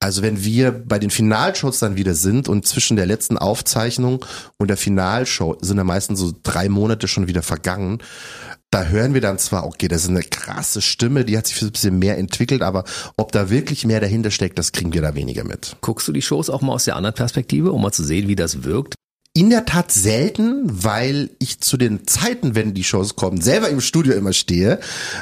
Also 0.01 0.23
wenn 0.23 0.45
wir 0.45 0.71
bei 0.71 0.99
den 0.99 1.11
Finalshows 1.11 1.79
dann 1.79 1.97
wieder 1.97 2.15
sind 2.15 2.49
und 2.49 2.67
zwischen 2.67 2.97
der 2.97 3.07
letzten 3.07 3.39
Aufzeichnung 3.39 4.25
und 4.59 4.69
der 4.69 4.77
Finalshow 4.77 5.57
sind 5.63 5.79
ja 5.79 5.85
meistens 5.85 6.19
so 6.19 6.33
drei 6.43 6.69
Monate 6.69 7.09
schon 7.09 7.27
wieder 7.27 7.43
vergangen, 7.43 8.03
da 8.71 8.85
hören 8.87 9.15
wir 9.15 9.21
dann 9.21 9.39
zwar, 9.39 9.67
okay, 9.67 9.87
das 9.87 10.03
ist 10.03 10.11
eine 10.11 10.23
krasse 10.23 10.83
Stimme, 10.83 11.25
die 11.25 11.39
hat 11.39 11.47
sich 11.47 11.63
ein 11.63 11.71
bisschen 11.71 11.99
mehr 11.99 12.19
entwickelt, 12.19 12.61
aber 12.61 12.85
ob 13.17 13.31
da 13.31 13.49
wirklich 13.49 13.87
mehr 13.87 14.01
dahinter 14.01 14.33
steckt, 14.33 14.59
das 14.59 14.73
kriegen 14.73 14.93
wir 14.93 15.01
da 15.01 15.15
weniger 15.15 15.45
mit. 15.45 15.77
Guckst 15.81 16.09
du 16.09 16.13
die 16.13 16.23
Shows 16.23 16.51
auch 16.51 16.61
mal 16.61 16.73
aus 16.73 16.85
der 16.85 16.97
anderen 16.97 17.15
Perspektive, 17.15 17.71
um 17.71 17.81
mal 17.81 17.93
zu 17.93 18.03
sehen, 18.03 18.27
wie 18.27 18.37
das 18.37 18.65
wirkt? 18.65 18.95
In 19.37 19.51
der 19.51 19.65
Tat 19.65 19.91
selten, 19.91 20.85
weil 20.85 21.31
ich 21.41 21.61
zu 21.61 21.77
den 21.77 22.07
Zeiten, 22.07 22.55
wenn 22.55 22.73
die 22.73 22.85
Shows 22.85 23.17
kommen, 23.17 23.41
selber 23.41 23.69
im 23.69 23.81
Studio 23.81 24.15
immer 24.15 24.33
stehe 24.33 24.79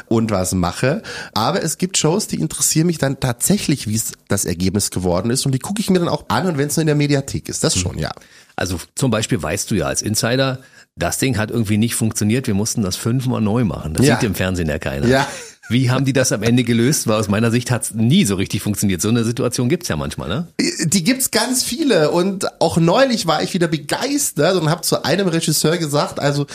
und 0.07 0.31
was 0.31 0.53
mache. 0.53 1.03
Aber 1.33 1.63
es 1.63 1.79
gibt 1.79 1.97
Shows, 1.97 2.27
die 2.27 2.37
interessieren 2.37 2.89
mich 2.89 2.99
dann 2.99 3.21
tatsächlich, 3.21 3.87
wie 3.87 3.95
es 3.95 4.13
das 4.29 4.45
Ergebnis 4.45 4.91
geworden 4.91 5.31
ist. 5.31 5.47
Und 5.47 5.53
die 5.53 5.59
gucke 5.59 5.81
ich 5.81 5.89
mir 5.89 5.99
dann 5.99 6.09
auch 6.11 6.27
an 6.29 6.47
und 6.47 6.59
wenn 6.59 6.69
es 6.69 6.77
nur 6.77 6.83
in 6.83 6.89
der 6.89 6.97
Mediathek 6.97 7.49
ist, 7.49 7.65
das 7.65 7.75
schon, 7.75 7.97
ja. 7.97 8.11
Also 8.55 8.79
zum 8.95 9.11
Beispiel 9.11 9.43
weißt 9.43 9.71
du 9.71 9.77
ja 9.77 9.87
als 9.87 10.03
Insider, 10.03 10.61
das 10.95 11.17
Ding 11.17 11.39
hat 11.39 11.51
irgendwie 11.51 11.79
nicht 11.79 11.95
funktioniert, 11.95 12.47
wir 12.47 12.55
mussten 12.55 12.83
das 12.83 12.97
fünfmal 12.97 13.41
neu 13.41 13.65
machen. 13.65 13.95
Das 13.95 14.05
ja. 14.05 14.17
sieht 14.17 14.25
im 14.25 14.35
Fernsehen 14.35 14.69
ja 14.69 14.79
keiner. 14.79 15.07
Ja. 15.07 15.27
Wie 15.69 15.91
haben 15.91 16.05
die 16.05 16.13
das 16.13 16.33
am 16.33 16.43
Ende 16.43 16.65
gelöst? 16.65 17.07
Weil 17.07 17.21
aus 17.21 17.29
meiner 17.29 17.51
Sicht 17.51 17.71
hat 17.71 17.83
es 17.83 17.95
nie 17.95 18.25
so 18.25 18.35
richtig 18.35 18.63
funktioniert. 18.63 19.01
So 19.01 19.09
eine 19.09 19.25
Situation 19.25 19.69
gibt's 19.69 19.89
ja 19.89 19.97
manchmal, 19.97 20.29
ne? 20.29 20.49
Die 20.85 21.05
gibt's 21.05 21.31
ganz 21.31 21.63
viele. 21.63 22.11
Und 22.11 22.61
auch 22.61 22.79
neulich 22.79 23.27
war 23.27 23.43
ich 23.43 23.55
wieder 23.55 23.69
begeistert 23.69 24.61
und 24.61 24.69
habe 24.69 24.83
zu 24.83 25.05
einem 25.05 25.29
Regisseur 25.29 25.79
gesagt, 25.79 26.19
also 26.19 26.47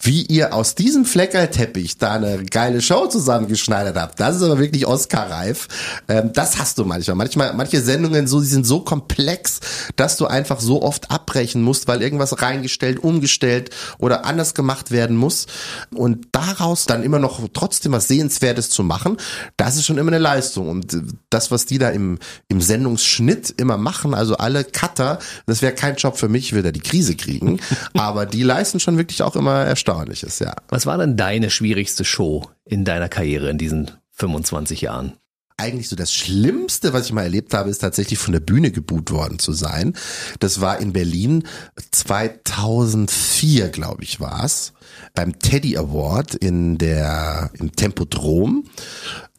wie 0.00 0.22
ihr 0.22 0.54
aus 0.54 0.74
diesem 0.74 1.04
Fleckerteppich 1.04 1.98
da 1.98 2.12
eine 2.12 2.44
geile 2.44 2.80
Show 2.80 3.06
zusammengeschneidert 3.06 3.96
habt, 3.96 4.20
das 4.20 4.36
ist 4.36 4.42
aber 4.42 4.58
wirklich 4.58 4.86
Oscar-reif. 4.86 5.68
Ähm, 6.08 6.30
das 6.32 6.58
hast 6.58 6.78
du 6.78 6.84
manchmal. 6.84 7.16
Manchmal, 7.16 7.54
manche 7.54 7.80
Sendungen 7.80 8.26
so, 8.26 8.40
die 8.40 8.46
sind 8.46 8.66
so 8.66 8.80
komplex, 8.80 9.60
dass 9.96 10.16
du 10.16 10.26
einfach 10.26 10.60
so 10.60 10.82
oft 10.82 11.10
abbrechen 11.10 11.62
musst, 11.62 11.88
weil 11.88 12.02
irgendwas 12.02 12.42
reingestellt, 12.42 13.02
umgestellt 13.02 13.70
oder 13.98 14.24
anders 14.24 14.54
gemacht 14.54 14.90
werden 14.90 15.16
muss. 15.16 15.46
Und 15.94 16.28
daraus 16.32 16.86
dann 16.86 17.02
immer 17.02 17.18
noch 17.18 17.40
trotzdem 17.52 17.92
was 17.92 18.08
Sehenswertes 18.08 18.70
zu 18.70 18.82
machen, 18.82 19.16
das 19.56 19.76
ist 19.76 19.86
schon 19.86 19.98
immer 19.98 20.10
eine 20.10 20.18
Leistung. 20.18 20.68
Und 20.68 20.96
das, 21.30 21.50
was 21.50 21.66
die 21.66 21.78
da 21.78 21.88
im, 21.90 22.18
im 22.48 22.60
Sendungsschnitt 22.60 23.54
immer 23.56 23.78
machen, 23.78 24.14
also 24.14 24.36
alle 24.36 24.64
Cutter, 24.64 25.18
das 25.46 25.62
wäre 25.62 25.72
kein 25.72 25.96
Job 25.96 26.18
für 26.18 26.28
mich, 26.28 26.46
ich 26.46 26.52
würde 26.52 26.68
da 26.68 26.72
die 26.72 26.80
Krise 26.80 27.16
kriegen. 27.16 27.60
Aber 27.94 28.26
die 28.26 28.42
leisten 28.42 28.78
schon 28.78 28.98
wirklich 28.98 29.22
auch 29.22 29.36
immer 29.36 29.66
Erstaunliches, 29.86 30.40
ja. 30.40 30.54
Was 30.68 30.86
war 30.86 30.98
denn 30.98 31.16
deine 31.16 31.48
schwierigste 31.48 32.04
Show 32.04 32.42
in 32.64 32.84
deiner 32.84 33.08
Karriere 33.08 33.50
in 33.50 33.58
diesen 33.58 33.90
25 34.12 34.80
Jahren? 34.80 35.14
eigentlich 35.58 35.88
so 35.88 35.96
das 35.96 36.12
Schlimmste, 36.12 36.92
was 36.92 37.06
ich 37.06 37.12
mal 37.14 37.22
erlebt 37.22 37.54
habe, 37.54 37.70
ist 37.70 37.78
tatsächlich 37.78 38.18
von 38.18 38.32
der 38.32 38.40
Bühne 38.40 38.70
geboot 38.70 39.10
worden 39.10 39.38
zu 39.38 39.54
sein. 39.54 39.96
Das 40.38 40.60
war 40.60 40.80
in 40.80 40.92
Berlin 40.92 41.44
2004, 41.92 43.70
glaube 43.70 44.04
ich, 44.04 44.20
war's 44.20 44.74
beim 45.14 45.38
Teddy 45.38 45.78
Award 45.78 46.34
in 46.34 46.76
der 46.76 47.50
im 47.54 47.74
Tempodrom. 47.74 48.64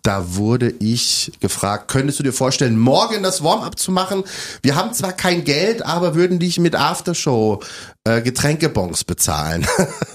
Da 0.02 0.36
wurde 0.36 0.74
ich 0.80 1.34
gefragt, 1.42 1.90
könntest 1.90 2.18
du 2.18 2.24
dir 2.24 2.32
vorstellen, 2.32 2.80
morgen 2.80 3.24
das 3.24 3.44
Warm-up 3.44 3.78
zu 3.78 3.92
machen? 3.92 4.24
Wir 4.64 4.76
haben 4.76 4.94
zwar 4.94 5.12
kein 5.12 5.44
Geld, 5.44 5.86
aber 5.86 6.16
würden 6.16 6.40
dich 6.40 6.60
mit 6.60 6.76
Aftershow 6.76 7.62
äh, 8.08 8.22
Getränkebons 8.22 9.04
bezahlen. 9.04 9.68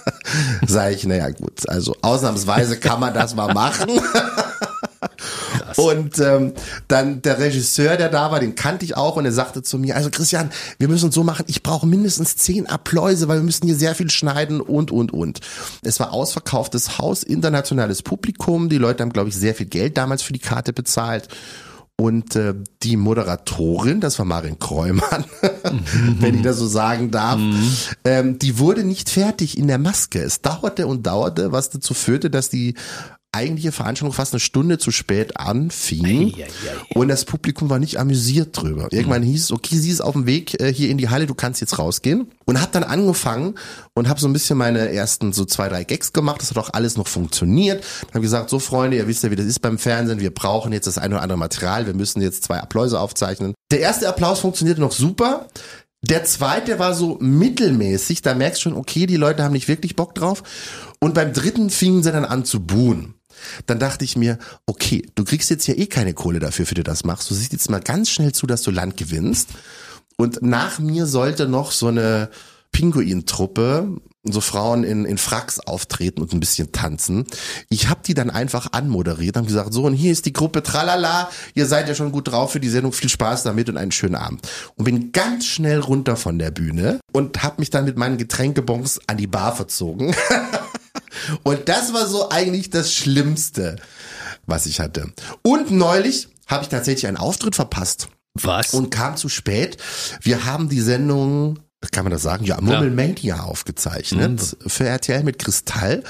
Sag 0.66 0.92
ich, 0.92 1.04
naja 1.04 1.30
gut, 1.30 1.68
also 1.68 1.94
ausnahmsweise 2.00 2.78
kann 2.78 3.00
man 3.00 3.12
das 3.12 3.34
mal 3.34 3.52
machen. 3.52 3.90
Und 5.76 6.18
ähm, 6.18 6.52
dann 6.88 7.22
der 7.22 7.38
Regisseur, 7.38 7.96
der 7.96 8.08
da 8.08 8.30
war, 8.30 8.40
den 8.40 8.54
kannte 8.54 8.84
ich 8.84 8.96
auch 8.96 9.16
und 9.16 9.24
er 9.24 9.32
sagte 9.32 9.62
zu 9.62 9.78
mir, 9.78 9.96
also 9.96 10.10
Christian, 10.10 10.50
wir 10.78 10.86
müssen 10.86 11.06
uns 11.06 11.14
so 11.14 11.24
machen, 11.24 11.46
ich 11.48 11.62
brauche 11.62 11.86
mindestens 11.86 12.36
zehn 12.36 12.66
Appläuse, 12.66 13.26
weil 13.26 13.38
wir 13.38 13.44
müssen 13.44 13.66
hier 13.66 13.76
sehr 13.76 13.94
viel 13.94 14.10
schneiden 14.10 14.60
und, 14.60 14.90
und, 14.90 15.12
und. 15.12 15.40
Es 15.82 15.98
war 15.98 16.12
ausverkauftes 16.12 16.98
Haus, 16.98 17.22
internationales 17.22 18.02
Publikum, 18.02 18.68
die 18.68 18.78
Leute 18.78 19.02
haben, 19.02 19.12
glaube 19.12 19.30
ich, 19.30 19.36
sehr 19.36 19.54
viel 19.54 19.66
Geld 19.66 19.96
damals 19.96 20.22
für 20.22 20.34
die 20.34 20.40
Karte 20.40 20.72
bezahlt. 20.72 21.28
Und 22.00 22.34
äh, 22.36 22.54
die 22.82 22.96
Moderatorin, 22.96 24.00
das 24.00 24.18
war 24.18 24.26
Marin 24.26 24.58
Kräumann, 24.58 25.24
wenn 26.18 26.36
ich 26.36 26.42
das 26.42 26.56
so 26.56 26.66
sagen 26.66 27.10
darf, 27.10 27.38
mhm. 27.38 27.70
ähm, 28.04 28.38
die 28.38 28.58
wurde 28.58 28.82
nicht 28.82 29.08
fertig 29.08 29.56
in 29.56 29.68
der 29.68 29.78
Maske. 29.78 30.20
Es 30.20 30.40
dauerte 30.40 30.86
und 30.86 31.06
dauerte, 31.06 31.52
was 31.52 31.70
dazu 31.70 31.94
führte, 31.94 32.30
dass 32.30 32.48
die 32.48 32.74
eigentliche 33.32 33.72
Veranstaltung 33.72 34.12
fast 34.12 34.32
eine 34.32 34.40
Stunde 34.40 34.78
zu 34.78 34.90
spät 34.90 35.38
anfing 35.38 36.04
ei, 36.04 36.42
ei, 36.42 36.44
ei. 36.44 36.94
und 36.94 37.08
das 37.08 37.24
Publikum 37.24 37.70
war 37.70 37.78
nicht 37.78 37.98
amüsiert 37.98 38.56
drüber. 38.56 38.88
Irgendwann 38.90 39.22
mhm. 39.22 39.26
hieß 39.26 39.44
es, 39.44 39.52
okay, 39.52 39.76
sie 39.76 39.90
ist 39.90 40.02
auf 40.02 40.12
dem 40.12 40.26
Weg 40.26 40.60
äh, 40.60 40.72
hier 40.72 40.90
in 40.90 40.98
die 40.98 41.08
Halle, 41.08 41.26
du 41.26 41.34
kannst 41.34 41.60
jetzt 41.60 41.78
rausgehen 41.78 42.30
und 42.44 42.60
hab 42.60 42.72
dann 42.72 42.84
angefangen 42.84 43.54
und 43.94 44.08
hab 44.08 44.20
so 44.20 44.28
ein 44.28 44.32
bisschen 44.32 44.58
meine 44.58 44.92
ersten 44.92 45.32
so 45.32 45.44
zwei, 45.44 45.68
drei 45.68 45.84
Gags 45.84 46.12
gemacht, 46.12 46.42
das 46.42 46.50
hat 46.50 46.58
auch 46.58 46.70
alles 46.72 46.96
noch 46.96 47.08
funktioniert. 47.08 47.82
Dann 48.02 48.10
habe 48.10 48.20
gesagt, 48.20 48.50
so 48.50 48.58
Freunde, 48.58 48.98
ihr 48.98 49.08
wisst 49.08 49.24
ja, 49.24 49.30
wie 49.30 49.36
das 49.36 49.46
ist 49.46 49.60
beim 49.60 49.78
Fernsehen, 49.78 50.20
wir 50.20 50.32
brauchen 50.32 50.72
jetzt 50.72 50.86
das 50.86 50.98
eine 50.98 51.14
oder 51.14 51.22
andere 51.22 51.38
Material, 51.38 51.86
wir 51.86 51.94
müssen 51.94 52.20
jetzt 52.20 52.44
zwei 52.44 52.58
Appläuse 52.58 53.00
aufzeichnen. 53.00 53.54
Der 53.70 53.80
erste 53.80 54.08
Applaus 54.08 54.40
funktionierte 54.40 54.80
noch 54.80 54.92
super. 54.92 55.48
Der 56.04 56.24
zweite 56.24 56.80
war 56.80 56.94
so 56.94 57.16
mittelmäßig, 57.20 58.22
da 58.22 58.34
merkst 58.34 58.60
du 58.60 58.62
schon, 58.70 58.76
okay, 58.76 59.06
die 59.06 59.16
Leute 59.16 59.44
haben 59.44 59.52
nicht 59.52 59.68
wirklich 59.68 59.94
Bock 59.94 60.16
drauf. 60.16 60.42
Und 60.98 61.14
beim 61.14 61.32
dritten 61.32 61.70
fingen 61.70 62.02
sie 62.02 62.10
dann 62.10 62.24
an 62.24 62.44
zu 62.44 62.60
buhen. 62.60 63.14
Dann 63.66 63.78
dachte 63.78 64.04
ich 64.04 64.16
mir, 64.16 64.38
okay, 64.66 65.06
du 65.14 65.24
kriegst 65.24 65.50
jetzt 65.50 65.66
ja 65.66 65.74
eh 65.74 65.86
keine 65.86 66.14
Kohle 66.14 66.40
dafür, 66.40 66.66
für 66.66 66.74
du 66.74 66.82
das 66.82 67.04
machst. 67.04 67.30
Du 67.30 67.34
siehst 67.34 67.52
jetzt 67.52 67.70
mal 67.70 67.80
ganz 67.80 68.10
schnell 68.10 68.32
zu, 68.32 68.46
dass 68.46 68.62
du 68.62 68.70
Land 68.70 68.96
gewinnst. 68.96 69.50
Und 70.16 70.42
nach 70.42 70.78
mir 70.78 71.06
sollte 71.06 71.48
noch 71.48 71.72
so 71.72 71.88
eine 71.88 72.30
Pinguin-Truppe, 72.72 74.00
so 74.24 74.40
Frauen 74.40 74.84
in, 74.84 75.04
in 75.04 75.18
Fracks 75.18 75.60
auftreten 75.60 76.22
und 76.22 76.32
ein 76.32 76.40
bisschen 76.40 76.72
tanzen. 76.72 77.26
Ich 77.68 77.88
habe 77.88 78.00
die 78.06 78.14
dann 78.14 78.30
einfach 78.30 78.72
anmoderiert 78.72 79.36
und 79.36 79.46
gesagt, 79.46 79.72
so 79.72 79.84
und 79.84 79.94
hier 79.94 80.12
ist 80.12 80.26
die 80.26 80.32
Gruppe, 80.32 80.62
tralala, 80.62 81.28
ihr 81.54 81.66
seid 81.66 81.88
ja 81.88 81.94
schon 81.94 82.12
gut 82.12 82.28
drauf 82.28 82.52
für 82.52 82.60
die 82.60 82.68
Sendung, 82.68 82.92
viel 82.92 83.10
Spaß 83.10 83.42
damit 83.42 83.68
und 83.68 83.76
einen 83.76 83.92
schönen 83.92 84.14
Abend. 84.14 84.48
Und 84.76 84.84
bin 84.84 85.12
ganz 85.12 85.46
schnell 85.46 85.80
runter 85.80 86.16
von 86.16 86.38
der 86.38 86.50
Bühne 86.50 87.00
und 87.12 87.42
habe 87.42 87.56
mich 87.58 87.70
dann 87.70 87.84
mit 87.84 87.96
meinen 87.96 88.16
Getränkebons 88.16 89.00
an 89.06 89.16
die 89.16 89.26
Bar 89.26 89.54
verzogen. 89.54 90.14
Und 91.42 91.68
das 91.68 91.92
war 91.92 92.06
so 92.06 92.30
eigentlich 92.30 92.70
das 92.70 92.92
Schlimmste, 92.92 93.76
was 94.46 94.66
ich 94.66 94.80
hatte. 94.80 95.12
Und 95.42 95.70
neulich 95.70 96.28
habe 96.46 96.64
ich 96.64 96.68
tatsächlich 96.68 97.06
einen 97.06 97.16
Auftritt 97.16 97.54
verpasst. 97.54 98.08
Was? 98.34 98.74
Und 98.74 98.90
kam 98.90 99.16
zu 99.16 99.28
spät. 99.28 99.76
Wir 100.20 100.46
haben 100.46 100.68
die 100.68 100.80
Sendung, 100.80 101.58
kann 101.90 102.04
man 102.04 102.12
das 102.12 102.22
sagen? 102.22 102.44
Ja, 102.44 102.60
Murmelmania 102.60 103.40
aufgezeichnet 103.40 104.40
mhm. 104.40 104.68
für 104.68 104.86
RTL 104.86 105.22
mit 105.22 105.38
Kristall. 105.38 106.02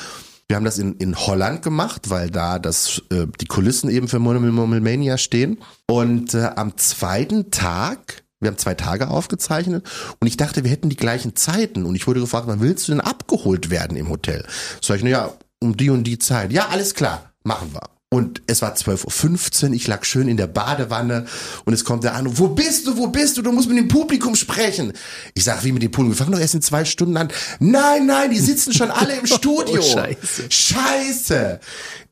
Wir 0.48 0.56
haben 0.56 0.64
das 0.64 0.78
in, 0.78 0.96
in 0.96 1.16
Holland 1.16 1.62
gemacht, 1.62 2.10
weil 2.10 2.30
da 2.30 2.58
das, 2.58 3.02
äh, 3.10 3.26
die 3.40 3.46
Kulissen 3.46 3.88
eben 3.88 4.06
für 4.06 4.18
Murmelmania 4.18 5.18
stehen. 5.18 5.58
Und 5.88 6.34
äh, 6.34 6.50
am 6.56 6.76
zweiten 6.76 7.50
Tag 7.50 8.21
wir 8.42 8.50
haben 8.50 8.58
zwei 8.58 8.74
Tage 8.74 9.08
aufgezeichnet 9.08 9.86
und 10.20 10.26
ich 10.26 10.36
dachte, 10.36 10.64
wir 10.64 10.70
hätten 10.70 10.88
die 10.88 10.96
gleichen 10.96 11.36
Zeiten. 11.36 11.84
Und 11.84 11.94
ich 11.94 12.06
wurde 12.06 12.20
gefragt, 12.20 12.46
wann 12.48 12.60
willst 12.60 12.88
du 12.88 12.92
denn 12.92 13.00
abgeholt 13.00 13.70
werden 13.70 13.96
im 13.96 14.08
Hotel? 14.08 14.44
Sag 14.80 14.96
ich, 14.96 15.02
na 15.04 15.10
ja, 15.10 15.32
um 15.60 15.76
die 15.76 15.90
und 15.90 16.04
die 16.04 16.18
Zeit. 16.18 16.52
Ja, 16.52 16.68
alles 16.68 16.94
klar, 16.94 17.32
machen 17.44 17.70
wir. 17.72 17.88
Und 18.12 18.42
es 18.46 18.60
war 18.60 18.74
12.15 18.74 19.68
Uhr, 19.68 19.72
ich 19.72 19.86
lag 19.86 20.04
schön 20.04 20.28
in 20.28 20.36
der 20.36 20.46
Badewanne 20.46 21.24
und 21.64 21.72
es 21.72 21.82
kommt 21.82 22.04
der 22.04 22.14
an, 22.14 22.36
wo 22.38 22.48
bist 22.48 22.86
du, 22.86 22.98
wo 22.98 23.06
bist 23.06 23.38
du, 23.38 23.42
du 23.42 23.52
musst 23.52 23.70
mit 23.70 23.78
dem 23.78 23.88
Publikum 23.88 24.34
sprechen. 24.34 24.92
Ich 25.32 25.44
sag, 25.44 25.64
wie 25.64 25.72
mit 25.72 25.82
dem 25.82 25.90
Publikum, 25.90 26.12
wir 26.12 26.18
fangen 26.18 26.32
doch 26.32 26.38
erst 26.38 26.54
in 26.54 26.60
zwei 26.60 26.84
Stunden 26.84 27.16
an. 27.16 27.28
Nein, 27.58 28.04
nein, 28.04 28.30
die 28.30 28.38
sitzen 28.38 28.74
schon 28.74 28.90
alle 28.90 29.14
im 29.14 29.26
Studio. 29.38 29.78
oh, 29.78 29.82
scheiße. 29.82 30.50
Scheiße. 30.50 31.60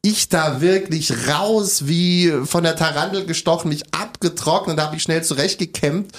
Ich 0.02 0.30
da 0.30 0.62
wirklich 0.62 1.28
raus 1.28 1.86
wie 1.86 2.32
von 2.44 2.64
der 2.64 2.74
Tarantel 2.74 3.26
gestochen, 3.26 3.68
mich 3.68 3.94
abgetrocknet, 3.94 4.78
da 4.78 4.86
habe 4.86 4.96
ich 4.96 5.02
schnell 5.02 5.22
zurechtgekämmt. 5.22 6.12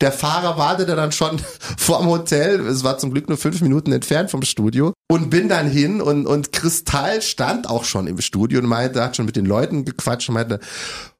Der 0.00 0.10
Fahrer 0.10 0.56
wartete 0.56 0.96
dann 0.96 1.12
schon 1.12 1.38
vorm 1.76 2.06
Hotel, 2.06 2.66
es 2.66 2.82
war 2.82 2.96
zum 2.96 3.10
Glück 3.10 3.28
nur 3.28 3.36
fünf 3.36 3.60
Minuten 3.60 3.92
entfernt 3.92 4.30
vom 4.30 4.40
Studio 4.40 4.94
und 5.08 5.28
bin 5.28 5.50
dann 5.50 5.68
hin 5.68 6.00
und, 6.00 6.26
und 6.26 6.52
Kristall 6.52 7.20
stand 7.20 7.68
auch 7.68 7.84
schon 7.84 8.06
im 8.06 8.22
Studio 8.22 8.58
und 8.60 8.66
meinte, 8.66 9.02
hat 9.02 9.16
schon 9.16 9.26
mit 9.26 9.36
den 9.36 9.44
Leuten 9.44 9.84
gequatscht 9.84 10.30
und 10.30 10.34
meinte, 10.36 10.58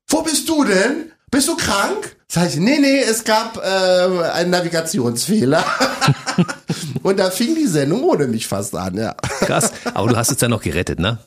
wo 0.08 0.22
bist 0.22 0.48
du 0.48 0.64
denn? 0.64 1.12
Bist 1.30 1.48
du 1.48 1.56
krank? 1.56 2.16
Sag 2.28 2.48
ich, 2.48 2.56
nee, 2.56 2.78
nee, 2.78 3.00
es 3.00 3.24
gab 3.24 3.58
äh, 3.58 4.30
einen 4.30 4.50
Navigationsfehler. 4.50 5.62
und 7.02 7.18
da 7.18 7.30
fing 7.30 7.54
die 7.54 7.66
Sendung 7.66 8.04
ohne 8.04 8.26
mich 8.26 8.46
fast 8.46 8.74
an, 8.74 8.96
ja. 8.96 9.14
Krass. 9.40 9.72
Aber 9.92 10.08
du 10.08 10.16
hast 10.16 10.30
es 10.30 10.40
ja 10.40 10.48
noch 10.48 10.62
gerettet, 10.62 10.98
ne? 10.98 11.18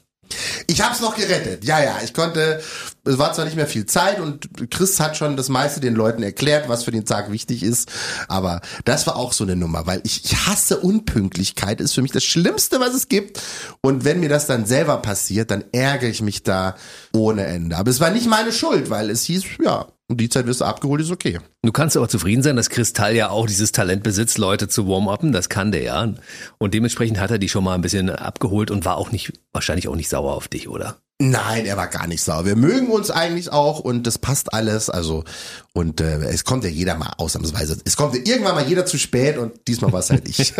Ich 0.68 0.82
hab's 0.82 1.02
noch 1.02 1.16
gerettet. 1.16 1.66
Ja, 1.66 1.84
ja, 1.84 1.98
ich 2.04 2.14
konnte, 2.14 2.62
es 3.06 3.18
war 3.18 3.34
zwar 3.34 3.46
nicht 3.46 3.56
mehr 3.56 3.68
viel 3.68 3.86
Zeit 3.86 4.20
und 4.20 4.70
Chris 4.70 5.00
hat 5.00 5.18
schon 5.18 5.38
das 5.38 5.50
meiste 5.50 5.80
den 5.80 5.96
Leuten 5.96 6.24
erklärt, 6.24 6.70
was 6.70 6.84
für 6.84 6.92
den 6.92 7.06
Tag 7.06 7.32
wichtig 7.32 7.64
ist, 7.64 7.92
aber 8.28 8.62
das 8.86 9.08
war 9.08 9.16
auch 9.16 9.34
so 9.34 9.44
eine 9.44 9.56
Nummer, 9.56 9.88
weil 9.88 10.02
ich, 10.04 10.26
ich 10.26 10.48
hasse 10.48 10.80
Unpünktlichkeit, 10.80 11.82
ist 11.82 11.94
für 11.94 12.02
mich 12.02 12.12
das 12.12 12.24
Schlimmste, 12.24 12.80
was 12.80 12.94
es 12.94 13.10
gibt 13.10 13.42
und 13.82 14.06
wenn 14.06 14.20
mir 14.20 14.30
das 14.30 14.46
dann 14.46 14.66
selber 14.66 14.98
passiert, 14.98 15.52
dann 15.52 15.64
ärgere 15.72 16.10
ich 16.10 16.22
mich 16.22 16.44
da 16.44 16.76
ohne 17.14 17.46
Ende. 17.46 17.78
Aber 17.78 17.90
es 17.90 18.00
war 18.00 18.12
nicht 18.12 18.28
meine 18.28 18.52
Schuld, 18.52 18.90
weil 18.90 19.10
es 19.10 19.24
hieß, 19.24 19.44
ja, 19.64 19.88
und 20.10 20.20
die 20.20 20.28
Zeit 20.28 20.48
wirst 20.48 20.62
du 20.62 20.66
abgeholt, 20.66 21.02
ist 21.02 21.12
okay. 21.12 21.40
Du 21.62 21.72
kannst 21.72 21.96
aber 21.96 22.10
zufrieden 22.10 22.42
sein, 22.42 22.56
dass 22.56 22.72
Kristall 22.72 23.16
ja 23.16 23.30
auch 23.30 23.46
dieses 23.46 23.72
Talent 23.72 24.02
besitzt, 24.02 24.40
Leute 24.40 24.68
zu 24.68 24.88
warm-upen. 24.88 25.32
Das 25.32 25.50
kann 25.50 25.72
der 25.72 25.84
ja. 25.84 26.14
Und 26.58 26.74
dementsprechend 26.74 27.20
hat 27.20 27.30
er 27.30 27.38
die 27.38 27.48
schon 27.48 27.64
mal 27.64 27.76
ein 27.76 27.82
bisschen 27.82 28.10
abgeholt 28.10 28.72
und 28.72 28.86
war 28.86 28.98
auch 28.98 29.12
nicht, 29.12 29.34
wahrscheinlich 29.54 29.88
auch 29.88 29.96
nicht 29.96 30.10
sauer 30.10 30.34
auf 30.34 30.48
dich, 30.48 30.68
oder? 30.68 30.98
Nein, 31.22 31.66
er 31.66 31.78
war 31.78 31.88
gar 31.88 32.08
nicht 32.08 32.24
sauer. 32.24 32.46
Wir 32.46 32.56
mögen 32.56 32.88
uns 32.88 33.12
eigentlich 33.12 33.52
auch 33.52 33.82
und 33.82 34.08
das 34.08 34.18
passt 34.18 34.54
alles. 34.54 34.90
Also 34.90 35.26
und 35.74 36.02
äh, 36.02 36.20
es 36.24 36.44
kommt 36.44 36.64
ja 36.64 36.70
jeder 36.70 36.96
mal 36.96 37.12
ausnahmsweise. 37.18 37.78
Es 37.86 37.96
kommt 37.98 38.16
ja 38.16 38.22
irgendwann 38.24 38.56
mal 38.56 38.66
jeder 38.66 38.86
zu 38.86 38.98
spät 38.98 39.38
und 39.38 39.68
diesmal 39.68 39.92
war 39.92 40.00
es 40.00 40.10
halt 40.10 40.28
ich. 40.28 40.54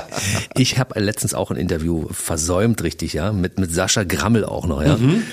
ich 0.56 0.78
habe 0.78 0.98
letztens 1.00 1.34
auch 1.34 1.50
ein 1.50 1.56
Interview 1.56 2.06
versäumt, 2.12 2.82
richtig, 2.84 3.12
ja, 3.12 3.32
mit 3.32 3.58
mit 3.58 3.74
Sascha 3.74 4.04
Grammel 4.04 4.44
auch 4.44 4.66
noch, 4.66 4.82
ja. 4.82 4.96
Mhm. 4.96 5.24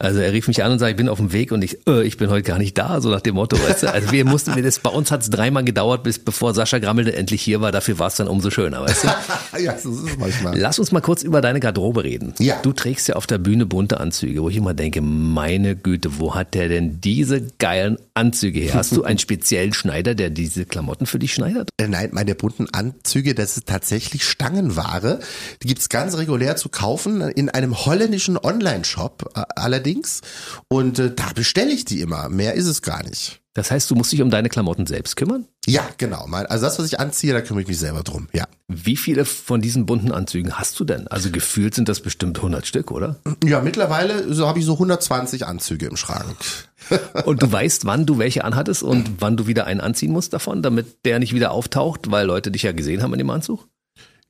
Also 0.00 0.18
er 0.18 0.32
rief 0.32 0.48
mich 0.48 0.64
an 0.64 0.72
und 0.72 0.78
sagte, 0.78 0.92
ich 0.92 0.96
bin 0.96 1.10
auf 1.10 1.18
dem 1.18 1.30
Weg 1.32 1.52
und 1.52 1.62
ich, 1.62 1.86
äh, 1.86 2.02
ich 2.04 2.16
bin 2.16 2.30
heute 2.30 2.42
gar 2.42 2.58
nicht 2.58 2.78
da, 2.78 3.02
so 3.02 3.10
nach 3.10 3.20
dem 3.20 3.34
Motto. 3.34 3.56
Weißt 3.62 3.82
du? 3.82 3.92
Also 3.92 4.12
wir 4.12 4.24
mussten, 4.24 4.56
wir 4.56 4.62
das, 4.62 4.78
bei 4.78 4.88
uns 4.88 5.10
hat 5.10 5.20
es 5.20 5.28
dreimal 5.28 5.62
gedauert, 5.62 6.04
bis 6.04 6.18
bevor 6.18 6.54
Sascha 6.54 6.78
Grammel 6.78 7.06
endlich 7.08 7.42
hier 7.42 7.60
war. 7.60 7.70
Dafür 7.70 7.98
war 7.98 8.06
es 8.06 8.16
dann 8.16 8.26
umso 8.26 8.50
schöner, 8.50 8.80
weißt 8.80 9.04
du? 9.04 9.08
ja, 9.62 9.72
das 9.72 9.84
ist 9.84 10.18
manchmal. 10.18 10.58
Lass 10.58 10.78
uns 10.78 10.90
mal 10.90 11.00
kurz 11.00 11.22
über 11.22 11.42
deine 11.42 11.60
Garderobe 11.60 12.02
reden. 12.02 12.32
Ja. 12.38 12.58
Du 12.62 12.72
trägst 12.72 13.08
ja 13.08 13.16
auf 13.16 13.26
der 13.26 13.36
Bühne 13.36 13.66
bunte 13.66 14.00
Anzüge, 14.00 14.42
wo 14.42 14.48
ich 14.48 14.56
immer 14.56 14.72
denke, 14.72 15.02
meine 15.02 15.76
Güte, 15.76 16.18
wo 16.18 16.34
hat 16.34 16.54
der 16.54 16.70
denn 16.70 17.02
diese 17.02 17.46
geilen 17.58 17.98
Anzüge 18.14 18.60
her? 18.60 18.74
Hast 18.74 18.96
du 18.96 19.04
einen 19.04 19.18
speziellen 19.18 19.74
Schneider, 19.74 20.14
der 20.14 20.30
diese 20.30 20.64
Klamotten 20.64 21.04
für 21.04 21.18
dich 21.18 21.34
schneidet? 21.34 21.68
Äh, 21.76 21.88
nein, 21.88 22.08
meine 22.12 22.34
bunten 22.34 22.68
Anzüge, 22.72 23.34
das 23.34 23.58
ist 23.58 23.66
tatsächlich 23.66 24.24
Stangenware. 24.24 25.20
Die 25.62 25.68
gibt's 25.68 25.90
ganz 25.90 26.16
regulär 26.16 26.56
zu 26.56 26.70
kaufen 26.70 27.20
in 27.20 27.50
einem 27.50 27.84
holländischen 27.84 28.38
Online-Shop. 28.38 29.32
Äh, 29.36 29.42
allerdings 29.56 29.89
allerdings. 29.90 30.20
Und 30.68 30.98
äh, 30.98 31.12
da 31.14 31.32
bestelle 31.34 31.70
ich 31.70 31.84
die 31.84 32.00
immer. 32.00 32.28
Mehr 32.28 32.54
ist 32.54 32.66
es 32.66 32.82
gar 32.82 33.02
nicht. 33.02 33.40
Das 33.52 33.70
heißt, 33.70 33.90
du 33.90 33.96
musst 33.96 34.12
dich 34.12 34.22
um 34.22 34.30
deine 34.30 34.48
Klamotten 34.48 34.86
selbst 34.86 35.16
kümmern? 35.16 35.44
Ja, 35.66 35.82
genau. 35.98 36.24
Also 36.30 36.64
das, 36.64 36.78
was 36.78 36.86
ich 36.86 37.00
anziehe, 37.00 37.32
da 37.32 37.40
kümmere 37.40 37.62
ich 37.62 37.68
mich 37.68 37.78
selber 37.78 38.04
drum, 38.04 38.28
ja. 38.32 38.46
Wie 38.68 38.96
viele 38.96 39.24
von 39.24 39.60
diesen 39.60 39.86
bunten 39.86 40.12
Anzügen 40.12 40.56
hast 40.56 40.78
du 40.78 40.84
denn? 40.84 41.08
Also 41.08 41.30
gefühlt 41.30 41.74
sind 41.74 41.88
das 41.88 42.00
bestimmt 42.00 42.38
100 42.38 42.64
Stück, 42.64 42.92
oder? 42.92 43.16
Ja, 43.44 43.60
mittlerweile 43.60 44.32
so 44.32 44.46
habe 44.46 44.60
ich 44.60 44.64
so 44.64 44.74
120 44.74 45.46
Anzüge 45.46 45.86
im 45.86 45.96
Schrank. 45.96 46.36
und 47.24 47.42
du 47.42 47.50
weißt, 47.50 47.86
wann 47.86 48.06
du 48.06 48.18
welche 48.18 48.44
anhattest 48.44 48.84
und 48.84 49.20
wann 49.20 49.36
du 49.36 49.48
wieder 49.48 49.66
einen 49.66 49.80
anziehen 49.80 50.12
musst 50.12 50.32
davon, 50.32 50.62
damit 50.62 51.04
der 51.04 51.18
nicht 51.18 51.34
wieder 51.34 51.50
auftaucht, 51.50 52.12
weil 52.12 52.26
Leute 52.26 52.52
dich 52.52 52.62
ja 52.62 52.70
gesehen 52.70 53.02
haben 53.02 53.12
in 53.14 53.18
dem 53.18 53.30
Anzug? 53.30 53.66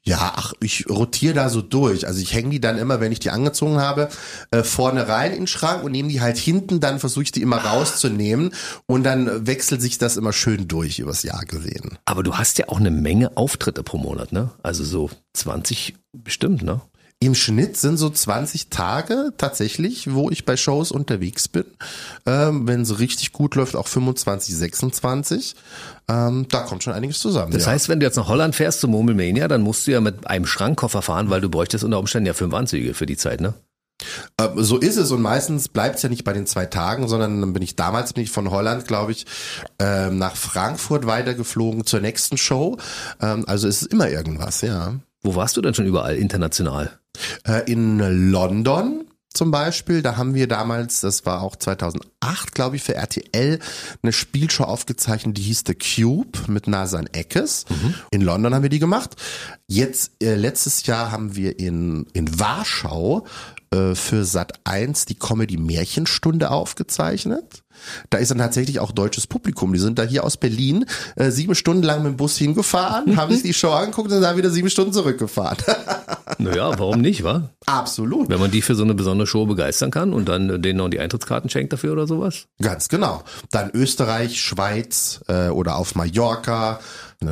Ja, 0.02 0.32
ach, 0.34 0.54
ich 0.60 0.88
rotiere 0.88 1.34
da 1.34 1.50
so 1.50 1.60
durch. 1.60 2.06
Also 2.06 2.20
ich 2.20 2.32
hänge 2.32 2.50
die 2.50 2.60
dann 2.60 2.78
immer, 2.78 3.00
wenn 3.00 3.12
ich 3.12 3.18
die 3.18 3.30
angezogen 3.30 3.80
habe, 3.80 4.08
äh, 4.50 4.62
vorne 4.62 5.08
rein 5.08 5.32
in 5.32 5.40
den 5.40 5.46
Schrank 5.46 5.84
und 5.84 5.92
nehme 5.92 6.08
die 6.08 6.22
halt 6.22 6.38
hinten, 6.38 6.80
dann 6.80 6.98
versuche 7.00 7.24
ich 7.24 7.32
die 7.32 7.42
immer 7.42 7.58
rauszunehmen 7.58 8.54
und 8.86 9.04
dann 9.04 9.46
wechselt 9.46 9.82
sich 9.82 9.98
das 9.98 10.16
immer 10.16 10.32
schön 10.32 10.68
durch 10.68 11.00
übers 11.00 11.22
Jahr 11.22 11.44
gesehen. 11.44 11.98
Aber 12.06 12.22
du 12.22 12.34
hast 12.34 12.58
ja 12.58 12.68
auch 12.68 12.80
eine 12.80 12.90
Menge 12.90 13.36
Auftritte 13.36 13.82
pro 13.82 13.98
Monat, 13.98 14.32
ne? 14.32 14.50
Also 14.62 14.84
so 14.84 15.10
20 15.34 15.94
bestimmt, 16.12 16.62
ne? 16.62 16.80
Im 17.22 17.34
Schnitt 17.34 17.76
sind 17.76 17.98
so 17.98 18.08
20 18.08 18.70
Tage 18.70 19.34
tatsächlich, 19.36 20.14
wo 20.14 20.30
ich 20.30 20.46
bei 20.46 20.56
Shows 20.56 20.90
unterwegs 20.90 21.48
bin. 21.48 21.66
Ähm, 22.24 22.66
Wenn 22.66 22.80
es 22.80 22.98
richtig 22.98 23.32
gut 23.32 23.56
läuft, 23.56 23.76
auch 23.76 23.88
25, 23.88 24.56
26. 24.56 25.54
Ähm, 26.08 26.46
da 26.48 26.62
kommt 26.62 26.82
schon 26.82 26.94
einiges 26.94 27.18
zusammen. 27.18 27.52
Das 27.52 27.66
ja. 27.66 27.72
heißt, 27.72 27.90
wenn 27.90 28.00
du 28.00 28.06
jetzt 28.06 28.16
nach 28.16 28.28
Holland 28.28 28.56
fährst 28.56 28.80
zum 28.80 28.92
Murmelmania, 28.92 29.48
dann 29.48 29.60
musst 29.60 29.86
du 29.86 29.90
ja 29.90 30.00
mit 30.00 30.26
einem 30.28 30.46
Schrankkoffer 30.46 31.02
fahren, 31.02 31.28
weil 31.28 31.42
du 31.42 31.50
bräuchtest 31.50 31.84
unter 31.84 31.98
Umständen 31.98 32.26
ja 32.26 32.32
fünf 32.32 32.54
Anzüge 32.54 32.94
für 32.94 33.04
die 33.04 33.18
Zeit, 33.18 33.42
ne? 33.42 33.52
Ähm, 34.38 34.52
so 34.56 34.78
ist 34.78 34.96
es 34.96 35.10
und 35.10 35.20
meistens 35.20 35.68
bleibt 35.68 35.96
es 35.96 36.02
ja 36.02 36.08
nicht 36.08 36.24
bei 36.24 36.32
den 36.32 36.46
zwei 36.46 36.64
Tagen, 36.64 37.06
sondern 37.06 37.42
dann 37.42 37.52
bin 37.52 37.62
ich 37.62 37.76
damals 37.76 38.14
bin 38.14 38.24
ich 38.24 38.30
von 38.30 38.50
Holland, 38.50 38.86
glaube 38.86 39.12
ich, 39.12 39.26
ähm, 39.78 40.16
nach 40.16 40.36
Frankfurt 40.36 41.06
weitergeflogen 41.06 41.84
zur 41.84 42.00
nächsten 42.00 42.38
Show. 42.38 42.78
Ähm, 43.20 43.44
also 43.46 43.68
es 43.68 43.82
ist 43.82 43.92
immer 43.92 44.08
irgendwas, 44.08 44.62
ja. 44.62 44.94
Wo 45.22 45.34
warst 45.34 45.58
du 45.58 45.60
denn 45.60 45.74
schon 45.74 45.86
überall 45.86 46.16
international? 46.16 46.98
Äh, 47.46 47.70
in 47.70 47.98
London 48.30 49.10
zum 49.32 49.52
Beispiel, 49.52 50.02
da 50.02 50.16
haben 50.16 50.34
wir 50.34 50.48
damals, 50.48 51.00
das 51.00 51.24
war 51.24 51.42
auch 51.42 51.54
2008, 51.54 52.52
glaube 52.52 52.76
ich, 52.76 52.82
für 52.82 52.96
RTL 52.96 53.60
eine 54.02 54.12
Spielshow 54.12 54.64
aufgezeichnet, 54.64 55.36
die 55.36 55.42
hieß 55.42 55.62
The 55.66 55.74
Cube 55.74 56.38
mit 56.48 56.66
Nasan 56.66 57.06
Eckes. 57.06 57.64
Mhm. 57.68 57.94
In 58.10 58.22
London 58.22 58.54
haben 58.54 58.62
wir 58.62 58.70
die 58.70 58.80
gemacht. 58.80 59.14
Jetzt, 59.68 60.12
äh, 60.20 60.34
letztes 60.34 60.84
Jahr 60.86 61.12
haben 61.12 61.36
wir 61.36 61.60
in, 61.60 62.06
in 62.12 62.40
Warschau 62.40 63.24
äh, 63.72 63.94
für 63.94 64.24
Sat 64.24 64.54
1 64.64 65.04
die 65.04 65.14
Comedy 65.14 65.58
Märchenstunde 65.58 66.50
aufgezeichnet. 66.50 67.59
Da 68.10 68.18
ist 68.18 68.30
dann 68.30 68.38
tatsächlich 68.38 68.80
auch 68.80 68.92
deutsches 68.92 69.26
Publikum. 69.26 69.72
Die 69.72 69.78
sind 69.78 69.98
da 69.98 70.02
hier 70.02 70.24
aus 70.24 70.36
Berlin 70.36 70.86
äh, 71.16 71.30
sieben 71.30 71.54
Stunden 71.54 71.82
lang 71.82 72.02
mit 72.02 72.12
dem 72.12 72.16
Bus 72.16 72.36
hingefahren, 72.36 73.16
haben 73.16 73.32
sich 73.32 73.42
die 73.42 73.54
Show 73.54 73.70
angeguckt 73.70 74.10
und 74.12 74.20
dann 74.20 74.36
wieder 74.36 74.50
sieben 74.50 74.70
Stunden 74.70 74.92
zurückgefahren. 74.92 75.58
naja, 76.38 76.78
warum 76.78 77.00
nicht, 77.00 77.24
wa? 77.24 77.50
Absolut. 77.66 78.28
Wenn 78.28 78.40
man 78.40 78.50
die 78.50 78.62
für 78.62 78.74
so 78.74 78.82
eine 78.82 78.94
besondere 78.94 79.26
Show 79.26 79.46
begeistern 79.46 79.90
kann 79.90 80.12
und 80.12 80.28
dann 80.28 80.62
denen 80.62 80.78
noch 80.78 80.88
die 80.88 81.00
Eintrittskarten 81.00 81.50
schenkt 81.50 81.72
dafür 81.72 81.92
oder 81.92 82.06
sowas? 82.06 82.46
Ganz 82.60 82.88
genau. 82.88 83.22
Dann 83.50 83.70
Österreich, 83.72 84.40
Schweiz 84.40 85.20
äh, 85.28 85.48
oder 85.48 85.76
auf 85.76 85.94
Mallorca. 85.94 86.80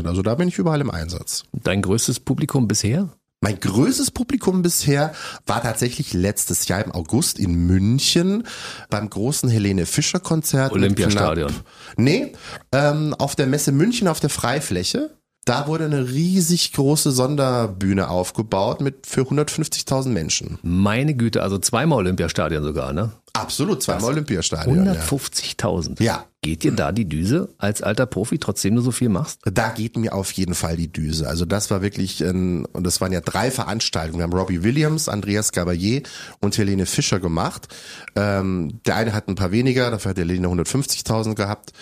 Also 0.05 0.23
da 0.23 0.35
bin 0.35 0.49
ich 0.49 0.59
überall 0.59 0.81
im 0.81 0.91
Einsatz. 0.91 1.45
Dein 1.53 1.81
größtes 1.81 2.21
Publikum 2.21 2.69
bisher? 2.69 3.09
Mein 3.41 3.61
größtes 3.61 4.11
Publikum 4.11 4.63
bisher 4.63 5.13
war 5.47 5.63
tatsächlich 5.63 6.13
letztes 6.13 6.67
Jahr 6.67 6.85
im 6.85 6.91
August 6.91 7.39
in 7.39 7.67
München 7.67 8.43
beim 8.91 9.09
großen 9.09 9.49
Helene 9.49 9.87
Fischer 9.87 10.19
Konzert. 10.19 10.73
Olympiastadion. 10.73 11.53
Nee, 11.97 12.33
ähm, 12.73 13.15
auf 13.15 13.37
der 13.37 13.47
Messe 13.47 13.71
München 13.71 14.09
auf 14.09 14.19
der 14.19 14.31
Freifläche. 14.31 15.19
Da 15.45 15.67
wurde 15.67 15.87
eine 15.87 16.11
riesig 16.11 16.73
große 16.73 17.11
Sonderbühne 17.11 18.11
aufgebaut 18.11 18.83
mit 18.83 19.07
für 19.07 19.23
150.000 19.23 20.09
Menschen. 20.09 20.59
Meine 20.63 21.15
Güte, 21.15 21.43
also 21.43 21.59
zweimal 21.59 21.99
Olympiastadion 22.01 22.63
sogar, 22.63 22.93
ne? 22.93 23.13
Absolut, 23.33 23.83
zweimal 23.83 24.13
Olympiastadion. 24.13 24.89
150.000. 24.89 26.03
Ja. 26.03 26.25
Geht 26.41 26.63
dir 26.63 26.71
da 26.71 26.93
die 26.93 27.09
Düse 27.09 27.49
als 27.59 27.83
alter 27.83 28.07
Profi, 28.07 28.39
trotzdem 28.39 28.77
du 28.77 28.81
so 28.81 28.93
viel 28.93 29.09
machst? 29.09 29.41
Da 29.45 29.71
geht 29.71 29.97
mir 29.97 30.15
auf 30.15 30.31
jeden 30.31 30.55
Fall 30.55 30.77
die 30.77 30.91
Düse. 30.91 31.29
Also 31.29 31.45
das 31.45 31.69
war 31.73 31.83
wirklich, 31.83 32.21
ein, 32.21 32.65
und 32.67 32.85
das 32.85 33.01
waren 33.01 33.11
ja 33.11 33.21
drei 33.21 33.51
Veranstaltungen. 33.51 34.21
Wir 34.21 34.23
haben 34.23 34.33
Robbie 34.33 34.63
Williams, 34.63 35.09
Andreas 35.09 35.51
Gabalier 35.51 36.03
und 36.39 36.57
Helene 36.57 36.87
Fischer 36.87 37.19
gemacht. 37.19 37.67
Ähm, 38.15 38.81
der 38.87 38.95
eine 38.95 39.15
hat 39.15 39.27
ein 39.27 39.35
paar 39.35 39.51
weniger, 39.51 39.91
dafür 39.91 40.11
hat 40.11 40.19
Helene 40.19 40.47
150.000 40.47 41.35
gehabt. 41.35 41.73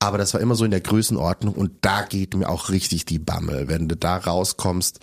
Aber 0.00 0.18
das 0.18 0.34
war 0.34 0.40
immer 0.40 0.56
so 0.56 0.64
in 0.64 0.72
der 0.72 0.80
Größenordnung 0.80 1.54
und 1.54 1.70
da 1.82 2.02
geht 2.02 2.34
mir 2.34 2.48
auch 2.48 2.70
richtig 2.70 3.04
die 3.04 3.20
Bammel. 3.20 3.68
Wenn 3.68 3.86
du 3.86 3.96
da 3.96 4.16
rauskommst 4.16 4.98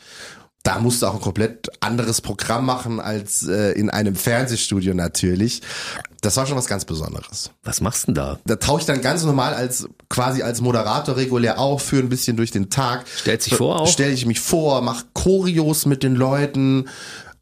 da 0.67 0.79
musst 0.79 1.01
du 1.01 1.07
auch 1.07 1.13
ein 1.13 1.21
komplett 1.21 1.69
anderes 1.79 2.19
Programm 2.19 2.65
machen 2.65 2.99
als 2.99 3.47
äh, 3.47 3.71
in 3.71 3.89
einem 3.89 4.15
Fernsehstudio 4.15 4.93
natürlich. 4.93 5.61
Das 6.19 6.35
war 6.35 6.45
schon 6.45 6.57
was 6.57 6.65
ganz 6.65 6.83
Besonderes. 6.83 7.51
Was 7.63 7.79
machst 7.79 8.03
du 8.03 8.05
denn 8.07 8.15
da? 8.15 8.39
Da 8.43 8.57
tauche 8.57 8.81
ich 8.81 8.85
dann 8.85 9.01
ganz 9.01 9.23
normal 9.23 9.53
als 9.53 9.87
quasi 10.09 10.41
als 10.41 10.59
Moderator 10.59 11.15
regulär 11.15 11.57
auf, 11.57 11.83
führe 11.83 12.03
ein 12.03 12.09
bisschen 12.09 12.35
durch 12.35 12.51
den 12.51 12.69
Tag. 12.69 13.05
Stellt 13.15 13.43
sich 13.43 13.55
vor 13.55 13.79
auch? 13.79 13.87
Stell 13.87 14.11
ich 14.11 14.25
mich 14.25 14.41
vor, 14.41 14.81
mach 14.81 15.05
Choreos 15.13 15.85
mit 15.85 16.03
den 16.03 16.15
Leuten 16.15 16.89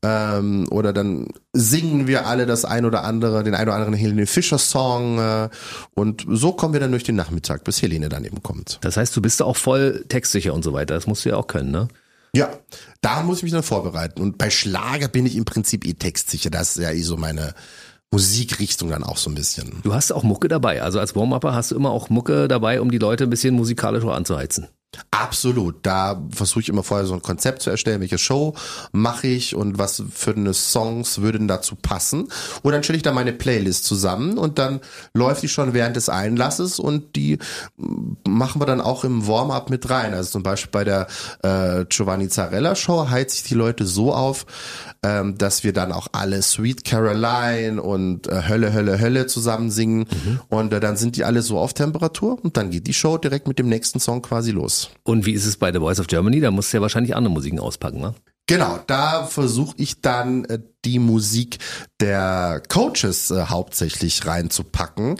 ähm, 0.03 0.67
oder 0.69 0.93
dann 0.93 1.29
singen 1.51 2.05
wir 2.05 2.27
alle 2.27 2.45
das 2.45 2.63
ein 2.63 2.85
oder 2.85 3.05
andere, 3.05 3.43
den 3.43 3.55
ein 3.55 3.67
oder 3.67 3.75
anderen 3.75 3.95
Helene 3.95 4.27
Fischer 4.27 4.59
Song 4.59 5.17
äh, 5.17 5.49
und 5.95 6.27
so 6.29 6.51
kommen 6.51 6.73
wir 6.73 6.79
dann 6.79 6.91
durch 6.91 7.05
den 7.05 7.15
Nachmittag, 7.15 7.63
bis 7.63 7.81
Helene 7.81 8.07
dann 8.07 8.23
eben 8.23 8.43
kommt. 8.43 8.77
Das 8.81 8.97
heißt, 8.97 9.15
du 9.15 9.21
bist 9.23 9.41
auch 9.41 9.57
voll 9.57 10.05
textsicher 10.09 10.53
und 10.53 10.63
so 10.63 10.73
weiter. 10.73 10.93
Das 10.93 11.07
musst 11.07 11.25
du 11.25 11.29
ja 11.29 11.37
auch 11.37 11.47
können, 11.47 11.71
ne? 11.71 11.87
Ja, 12.35 12.49
da 12.99 13.23
muss 13.23 13.37
ich 13.37 13.43
mich 13.43 13.53
dann 13.53 13.63
vorbereiten. 13.63 14.21
Und 14.21 14.37
bei 14.37 14.49
Schlager 14.49 15.07
bin 15.07 15.25
ich 15.25 15.37
im 15.37 15.45
Prinzip 15.45 15.85
eh 15.85 15.93
textsicher. 15.93 16.49
Das 16.49 16.75
ist 16.75 16.83
ja 16.83 16.91
eh 16.91 17.01
so 17.01 17.15
meine 17.15 17.53
Musikrichtung 18.11 18.89
dann 18.89 19.03
auch 19.05 19.17
so 19.17 19.29
ein 19.29 19.35
bisschen. 19.35 19.79
Du 19.83 19.93
hast 19.93 20.11
auch 20.11 20.23
Mucke 20.23 20.49
dabei. 20.49 20.81
Also 20.81 20.99
als 20.99 21.15
Warm-Upper 21.15 21.55
hast 21.55 21.71
du 21.71 21.75
immer 21.75 21.91
auch 21.91 22.09
Mucke 22.09 22.49
dabei, 22.49 22.81
um 22.81 22.91
die 22.91 22.97
Leute 22.97 23.23
ein 23.23 23.29
bisschen 23.29 23.55
musikalischer 23.55 24.13
anzuheizen. 24.13 24.67
Absolut. 25.11 25.77
Da 25.83 26.21
versuche 26.29 26.61
ich 26.61 26.69
immer 26.69 26.83
vorher 26.83 27.05
so 27.05 27.13
ein 27.13 27.21
Konzept 27.21 27.61
zu 27.61 27.69
erstellen, 27.69 28.01
welche 28.01 28.17
Show 28.17 28.53
mache 28.91 29.27
ich 29.27 29.55
und 29.55 29.77
was 29.77 30.03
für 30.13 30.31
eine 30.31 30.53
Songs 30.53 31.21
würden 31.21 31.47
dazu 31.47 31.75
passen. 31.75 32.27
Und 32.63 32.71
dann 32.73 32.83
stelle 32.83 32.97
ich 32.97 33.03
da 33.03 33.11
meine 33.11 33.33
Playlist 33.33 33.85
zusammen 33.85 34.37
und 34.37 34.59
dann 34.59 34.81
läuft 35.13 35.43
die 35.43 35.47
schon 35.47 35.73
während 35.73 35.95
des 35.95 36.09
Einlasses 36.09 36.79
und 36.79 37.15
die 37.15 37.39
machen 38.27 38.61
wir 38.61 38.65
dann 38.65 38.81
auch 38.81 39.03
im 39.03 39.27
Warm-up 39.27 39.69
mit 39.69 39.89
rein. 39.89 40.13
Also 40.13 40.31
zum 40.31 40.43
Beispiel 40.43 40.71
bei 40.71 40.83
der 40.83 41.07
äh, 41.43 41.85
Giovanni 41.85 42.29
Zarella 42.29 42.75
Show 42.75 43.09
heizt 43.09 43.35
sich 43.35 43.43
die 43.43 43.55
Leute 43.55 43.85
so 43.85 44.13
auf, 44.13 44.45
ähm, 45.03 45.37
dass 45.37 45.63
wir 45.63 45.73
dann 45.73 45.91
auch 45.91 46.07
alle 46.11 46.41
Sweet 46.41 46.83
Caroline 46.83 47.81
und 47.81 48.27
äh, 48.27 48.43
Hölle, 48.47 48.73
Hölle, 48.73 48.99
Hölle 48.99 49.27
zusammen 49.27 49.71
singen. 49.71 49.99
Mhm. 50.09 50.39
Und 50.49 50.73
äh, 50.73 50.79
dann 50.79 50.97
sind 50.97 51.15
die 51.15 51.23
alle 51.23 51.41
so 51.41 51.57
auf 51.57 51.73
Temperatur 51.73 52.43
und 52.43 52.57
dann 52.57 52.69
geht 52.69 52.87
die 52.87 52.93
Show 52.93 53.17
direkt 53.17 53.47
mit 53.47 53.59
dem 53.59 53.69
nächsten 53.69 53.99
Song 53.99 54.21
quasi 54.21 54.51
los. 54.51 54.84
Und 55.03 55.25
wie 55.25 55.33
ist 55.33 55.45
es 55.45 55.57
bei 55.57 55.71
The 55.71 55.79
Voice 55.79 55.99
of 55.99 56.07
Germany? 56.07 56.39
Da 56.39 56.51
musst 56.51 56.71
du 56.71 56.77
ja 56.77 56.81
wahrscheinlich 56.81 57.15
andere 57.15 57.33
Musiken 57.33 57.59
auspacken, 57.59 57.99
ne? 57.99 58.13
Genau, 58.47 58.79
da 58.85 59.25
versuche 59.25 59.73
ich 59.77 60.01
dann 60.01 60.45
äh, 60.45 60.59
die 60.85 60.99
Musik 60.99 61.57
der 61.99 62.61
Coaches 62.69 63.31
äh, 63.31 63.45
hauptsächlich 63.47 64.25
reinzupacken. 64.27 65.17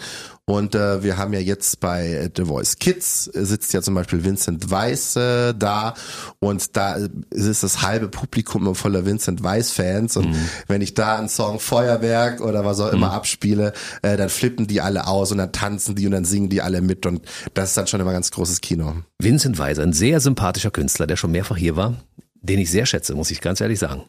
Und 0.47 0.75
äh, 0.75 1.01
wir 1.01 1.17
haben 1.17 1.33
ja 1.33 1.39
jetzt 1.39 1.79
bei 1.79 2.29
The 2.35 2.45
Voice 2.45 2.77
Kids 2.77 3.27
äh, 3.33 3.45
sitzt 3.45 3.73
ja 3.73 3.81
zum 3.81 3.95
Beispiel 3.95 4.23
Vincent 4.23 4.69
Weiss 4.69 5.15
äh, 5.15 5.55
da 5.55 5.95
und 6.39 6.77
da 6.77 6.99
ist 7.31 7.63
das 7.63 7.81
halbe 7.81 8.09
Publikum 8.09 8.75
voller 8.75 9.07
Vincent 9.07 9.41
Weiss 9.41 9.71
Fans 9.71 10.15
und 10.17 10.29
mhm. 10.29 10.49
wenn 10.67 10.81
ich 10.81 10.93
da 10.93 11.17
einen 11.17 11.29
Song 11.29 11.59
Feuerwerk 11.59 12.41
oder 12.41 12.63
was 12.63 12.79
auch 12.79 12.93
immer 12.93 13.07
mhm. 13.07 13.13
abspiele, 13.13 13.73
äh, 14.03 14.17
dann 14.17 14.29
flippen 14.29 14.67
die 14.67 14.81
alle 14.81 15.07
aus 15.07 15.31
und 15.31 15.39
dann 15.39 15.51
tanzen 15.51 15.95
die 15.95 16.05
und 16.05 16.11
dann 16.11 16.25
singen 16.25 16.49
die 16.49 16.61
alle 16.61 16.81
mit 16.81 17.07
und 17.07 17.25
das 17.55 17.69
ist 17.69 17.77
dann 17.77 17.87
schon 17.87 17.99
immer 17.99 18.13
ganz 18.13 18.29
großes 18.29 18.61
Kino. 18.61 18.97
Vincent 19.17 19.57
Weiss, 19.57 19.79
ein 19.79 19.93
sehr 19.93 20.19
sympathischer 20.19 20.69
Künstler, 20.69 21.07
der 21.07 21.15
schon 21.15 21.31
mehrfach 21.31 21.57
hier 21.57 21.75
war, 21.75 21.95
den 22.35 22.59
ich 22.59 22.69
sehr 22.69 22.85
schätze, 22.85 23.15
muss 23.15 23.31
ich 23.31 23.41
ganz 23.41 23.61
ehrlich 23.61 23.79
sagen. 23.79 24.03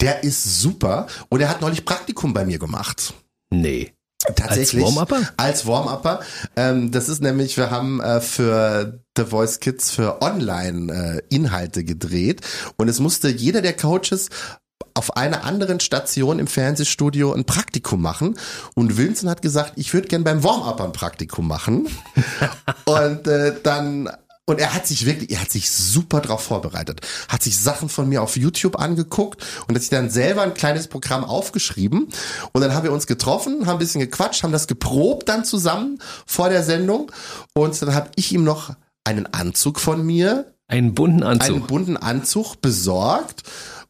Der 0.00 0.24
ist 0.24 0.62
super 0.62 1.06
und 1.28 1.42
er 1.42 1.50
hat 1.50 1.60
neulich 1.60 1.84
Praktikum 1.84 2.32
bei 2.32 2.46
mir 2.46 2.58
gemacht. 2.58 3.12
Nee. 3.50 3.92
Tatsächlich. 4.36 4.84
Als 4.84 4.94
Warm-Upper? 4.94 5.20
Als 5.36 5.66
Warm-Upper. 5.66 6.20
Ähm, 6.56 6.90
das 6.90 7.08
ist 7.08 7.22
nämlich, 7.22 7.56
wir 7.56 7.70
haben 7.70 8.00
äh, 8.00 8.20
für 8.20 9.00
The 9.16 9.24
Voice 9.24 9.60
Kids 9.60 9.90
für 9.90 10.22
Online-Inhalte 10.22 11.80
äh, 11.80 11.84
gedreht 11.84 12.40
und 12.76 12.88
es 12.88 13.00
musste 13.00 13.28
jeder 13.28 13.62
der 13.62 13.76
Coaches 13.76 14.28
auf 14.94 15.16
einer 15.16 15.44
anderen 15.44 15.80
Station 15.80 16.38
im 16.38 16.46
Fernsehstudio 16.46 17.32
ein 17.32 17.44
Praktikum 17.44 18.02
machen 18.02 18.38
und 18.74 18.96
Vincent 18.96 19.30
hat 19.30 19.42
gesagt, 19.42 19.72
ich 19.76 19.92
würde 19.94 20.08
gern 20.08 20.24
beim 20.24 20.44
Warm-Upper 20.44 20.84
ein 20.84 20.92
Praktikum 20.92 21.48
machen 21.48 21.88
und 22.84 23.26
äh, 23.26 23.54
dann 23.62 24.10
und 24.44 24.58
er 24.58 24.74
hat 24.74 24.86
sich 24.86 25.06
wirklich, 25.06 25.30
er 25.30 25.40
hat 25.40 25.52
sich 25.52 25.70
super 25.70 26.20
drauf 26.20 26.42
vorbereitet, 26.42 27.00
hat 27.28 27.42
sich 27.42 27.58
Sachen 27.58 27.88
von 27.88 28.08
mir 28.08 28.22
auf 28.22 28.36
YouTube 28.36 28.78
angeguckt 28.78 29.40
und 29.68 29.74
hat 29.74 29.82
sich 29.82 29.90
dann 29.90 30.10
selber 30.10 30.42
ein 30.42 30.54
kleines 30.54 30.88
Programm 30.88 31.24
aufgeschrieben. 31.24 32.08
Und 32.52 32.60
dann 32.60 32.74
haben 32.74 32.82
wir 32.82 32.92
uns 32.92 33.06
getroffen, 33.06 33.66
haben 33.66 33.76
ein 33.76 33.78
bisschen 33.78 34.00
gequatscht, 34.00 34.42
haben 34.42 34.52
das 34.52 34.66
geprobt 34.66 35.28
dann 35.28 35.44
zusammen 35.44 36.00
vor 36.26 36.48
der 36.48 36.64
Sendung. 36.64 37.12
Und 37.54 37.80
dann 37.80 37.94
habe 37.94 38.10
ich 38.16 38.32
ihm 38.32 38.42
noch 38.42 38.74
einen 39.04 39.32
Anzug 39.32 39.78
von 39.78 40.04
mir. 40.04 40.52
Einen 40.66 40.94
bunten 40.94 41.22
Anzug. 41.22 41.56
Einen 41.56 41.66
bunten 41.66 41.96
Anzug 41.96 42.60
besorgt 42.60 43.44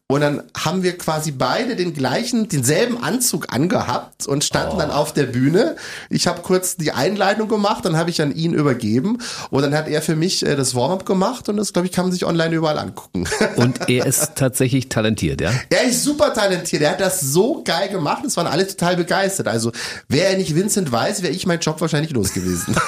und 0.09 0.21
dann 0.21 0.43
haben 0.55 0.83
wir 0.83 0.97
quasi 0.97 1.31
beide 1.31 1.75
den 1.75 1.93
gleichen, 1.93 2.49
denselben 2.49 3.01
Anzug 3.01 3.53
angehabt 3.53 4.27
und 4.27 4.43
standen 4.43 4.75
oh. 4.75 4.79
dann 4.79 4.91
auf 4.91 5.13
der 5.13 5.23
Bühne. 5.23 5.77
Ich 6.09 6.27
habe 6.27 6.41
kurz 6.41 6.75
die 6.75 6.91
Einleitung 6.91 7.47
gemacht, 7.47 7.85
dann 7.85 7.95
habe 7.95 8.09
ich 8.09 8.21
an 8.21 8.35
ihn 8.35 8.53
übergeben 8.53 9.19
und 9.49 9.63
dann 9.63 9.73
hat 9.73 9.87
er 9.87 10.01
für 10.01 10.15
mich 10.15 10.45
äh, 10.45 10.55
das 10.55 10.75
Warm-up 10.75 11.05
gemacht 11.05 11.47
und 11.47 11.57
das, 11.57 11.73
glaube 11.73 11.87
ich, 11.87 11.93
kann 11.93 12.05
man 12.05 12.11
sich 12.11 12.25
online 12.25 12.53
überall 12.53 12.77
angucken. 12.77 13.23
Und 13.55 13.89
er 13.89 14.05
ist 14.05 14.35
tatsächlich 14.35 14.89
talentiert, 14.89 15.41
ja? 15.41 15.51
Er 15.69 15.83
ist 15.83 16.03
super 16.03 16.33
talentiert. 16.33 16.81
Er 16.81 16.91
hat 16.91 17.01
das 17.01 17.21
so 17.21 17.61
geil 17.63 17.89
gemacht. 17.89 18.25
Es 18.25 18.35
waren 18.35 18.47
alle 18.47 18.67
total 18.67 18.97
begeistert. 18.97 19.47
Also 19.47 19.71
wäre 20.07 20.31
er 20.31 20.37
nicht 20.37 20.55
Vincent 20.55 20.91
Weiß, 20.91 21.21
wäre 21.21 21.33
ich 21.33 21.45
meinen 21.45 21.59
Job 21.59 21.79
wahrscheinlich 21.81 22.11
los 22.11 22.33
gewesen. 22.33 22.75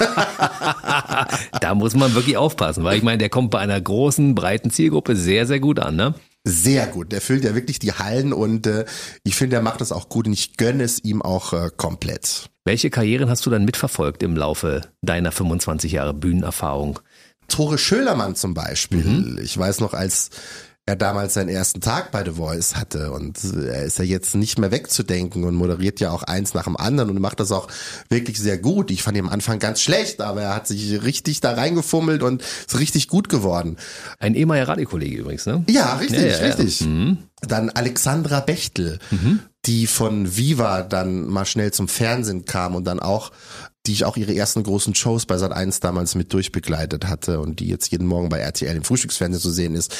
da 1.60 1.74
muss 1.74 1.94
man 1.94 2.14
wirklich 2.14 2.36
aufpassen, 2.36 2.84
weil 2.84 2.96
ich 2.96 3.02
meine, 3.02 3.18
der 3.18 3.28
kommt 3.28 3.50
bei 3.50 3.58
einer 3.58 3.80
großen, 3.80 4.34
breiten 4.34 4.70
Zielgruppe 4.70 5.16
sehr, 5.16 5.46
sehr 5.46 5.60
gut 5.60 5.78
an, 5.78 5.96
ne? 5.96 6.14
Sehr 6.48 6.86
gut. 6.86 7.10
Der 7.10 7.20
füllt 7.20 7.42
ja 7.42 7.56
wirklich 7.56 7.80
die 7.80 7.92
Hallen 7.92 8.32
und 8.32 8.68
äh, 8.68 8.84
ich 9.24 9.34
finde, 9.34 9.56
er 9.56 9.62
macht 9.62 9.80
das 9.80 9.90
auch 9.90 10.08
gut 10.08 10.28
und 10.28 10.32
ich 10.32 10.56
gönne 10.56 10.84
es 10.84 11.02
ihm 11.02 11.20
auch 11.20 11.52
äh, 11.52 11.70
komplett. 11.76 12.50
Welche 12.64 12.88
Karrieren 12.88 13.28
hast 13.28 13.44
du 13.46 13.50
dann 13.50 13.64
mitverfolgt 13.64 14.22
im 14.22 14.36
Laufe 14.36 14.82
deiner 15.02 15.32
25 15.32 15.90
Jahre 15.90 16.14
Bühnenerfahrung? 16.14 17.00
Tore 17.48 17.78
Schölermann 17.78 18.36
zum 18.36 18.54
Beispiel. 18.54 19.04
Mhm. 19.04 19.38
Ich 19.42 19.58
weiß 19.58 19.80
noch, 19.80 19.92
als 19.92 20.30
er 20.88 20.94
damals 20.94 21.34
seinen 21.34 21.48
ersten 21.48 21.80
Tag 21.80 22.12
bei 22.12 22.24
The 22.24 22.30
Voice 22.30 22.76
hatte 22.76 23.10
und 23.10 23.42
er 23.42 23.82
ist 23.82 23.98
ja 23.98 24.04
jetzt 24.04 24.36
nicht 24.36 24.56
mehr 24.56 24.70
wegzudenken 24.70 25.42
und 25.42 25.56
moderiert 25.56 25.98
ja 25.98 26.12
auch 26.12 26.22
eins 26.22 26.54
nach 26.54 26.64
dem 26.64 26.76
anderen 26.76 27.10
und 27.10 27.20
macht 27.20 27.40
das 27.40 27.50
auch 27.50 27.66
wirklich 28.08 28.38
sehr 28.38 28.56
gut. 28.56 28.92
Ich 28.92 29.02
fand 29.02 29.16
ihn 29.16 29.24
am 29.24 29.32
Anfang 29.32 29.58
ganz 29.58 29.80
schlecht, 29.80 30.20
aber 30.20 30.42
er 30.42 30.54
hat 30.54 30.68
sich 30.68 31.02
richtig 31.02 31.40
da 31.40 31.54
reingefummelt 31.54 32.22
und 32.22 32.42
ist 32.42 32.78
richtig 32.78 33.08
gut 33.08 33.28
geworden. 33.28 33.78
Ein 34.20 34.36
ehemaliger 34.36 34.68
Radiokollege 34.68 35.16
übrigens, 35.16 35.44
ne? 35.46 35.64
Ja, 35.68 35.96
richtig, 35.96 36.20
ja, 36.20 36.38
ja, 36.38 36.46
richtig. 36.46 36.80
Ja. 36.80 36.86
Mhm. 36.86 37.18
Dann 37.42 37.70
Alexandra 37.70 38.38
Bechtel, 38.38 39.00
mhm. 39.10 39.40
die 39.64 39.88
von 39.88 40.36
Viva 40.36 40.82
dann 40.82 41.26
mal 41.26 41.46
schnell 41.46 41.72
zum 41.72 41.88
Fernsehen 41.88 42.44
kam 42.44 42.76
und 42.76 42.84
dann 42.84 43.00
auch 43.00 43.32
die 43.86 43.92
ich 43.92 44.04
auch 44.04 44.16
ihre 44.16 44.34
ersten 44.34 44.62
großen 44.62 44.94
Shows 44.94 45.26
bei 45.26 45.36
Sat1 45.36 45.80
damals 45.80 46.14
mit 46.14 46.32
durchbegleitet 46.32 47.06
hatte 47.06 47.40
und 47.40 47.60
die 47.60 47.68
jetzt 47.68 47.90
jeden 47.90 48.06
Morgen 48.06 48.28
bei 48.28 48.38
RTL 48.38 48.76
im 48.76 48.84
Frühstücksfernsehen 48.84 49.42
zu 49.42 49.50
sehen 49.50 49.74
ist. 49.74 49.94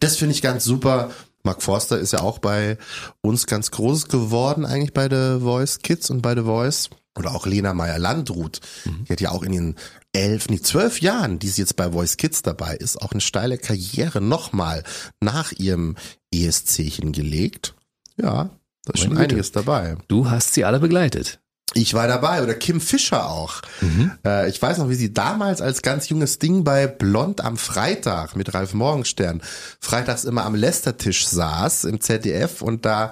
Das 0.00 0.16
finde 0.16 0.34
ich 0.34 0.42
ganz 0.42 0.64
super. 0.64 1.10
Mark 1.42 1.62
Forster 1.62 1.98
ist 1.98 2.12
ja 2.12 2.20
auch 2.20 2.38
bei 2.38 2.78
uns 3.20 3.46
ganz 3.46 3.70
groß 3.70 4.08
geworden, 4.08 4.64
eigentlich 4.64 4.94
bei 4.94 5.08
The 5.08 5.40
Voice 5.42 5.80
Kids 5.80 6.10
und 6.10 6.22
bei 6.22 6.34
The 6.34 6.42
Voice. 6.42 6.90
Oder 7.16 7.32
auch 7.32 7.46
Lena 7.46 7.74
Meyer-Landrut. 7.74 8.60
Mhm. 8.84 9.04
Die 9.04 9.12
hat 9.12 9.20
ja 9.20 9.30
auch 9.30 9.44
in 9.44 9.52
den 9.52 9.74
elf, 10.12 10.48
nee, 10.48 10.60
zwölf 10.60 11.00
Jahren, 11.00 11.38
die 11.38 11.48
sie 11.48 11.62
jetzt 11.62 11.76
bei 11.76 11.92
Voice 11.92 12.16
Kids 12.16 12.42
dabei 12.42 12.74
ist, 12.74 13.00
auch 13.00 13.12
eine 13.12 13.20
steile 13.20 13.58
Karriere 13.58 14.20
nochmal 14.20 14.82
nach 15.20 15.52
ihrem 15.52 15.96
ESC 16.32 16.82
hingelegt. 16.82 17.74
Ja, 18.16 18.50
da 18.84 18.92
ist 18.92 19.02
schon 19.02 19.16
einiges 19.16 19.52
dabei. 19.52 19.96
Du 20.08 20.30
hast 20.30 20.54
sie 20.54 20.64
alle 20.64 20.80
begleitet. 20.80 21.40
Ich 21.74 21.94
war 21.94 22.06
dabei 22.06 22.42
oder 22.42 22.54
Kim 22.54 22.80
Fischer 22.80 23.28
auch. 23.28 23.60
Mhm. 23.80 24.12
Äh, 24.24 24.48
ich 24.48 24.62
weiß 24.62 24.78
noch, 24.78 24.88
wie 24.88 24.94
sie 24.94 25.12
damals 25.12 25.60
als 25.60 25.82
ganz 25.82 26.08
junges 26.08 26.38
Ding 26.38 26.64
bei 26.64 26.86
Blond 26.86 27.42
am 27.42 27.56
Freitag 27.56 28.36
mit 28.36 28.54
Ralf 28.54 28.74
Morgenstern 28.74 29.42
freitags 29.80 30.24
immer 30.24 30.44
am 30.44 30.54
Lästertisch 30.54 31.26
saß 31.26 31.84
im 31.84 32.00
ZDF 32.00 32.62
und 32.62 32.84
da 32.84 33.10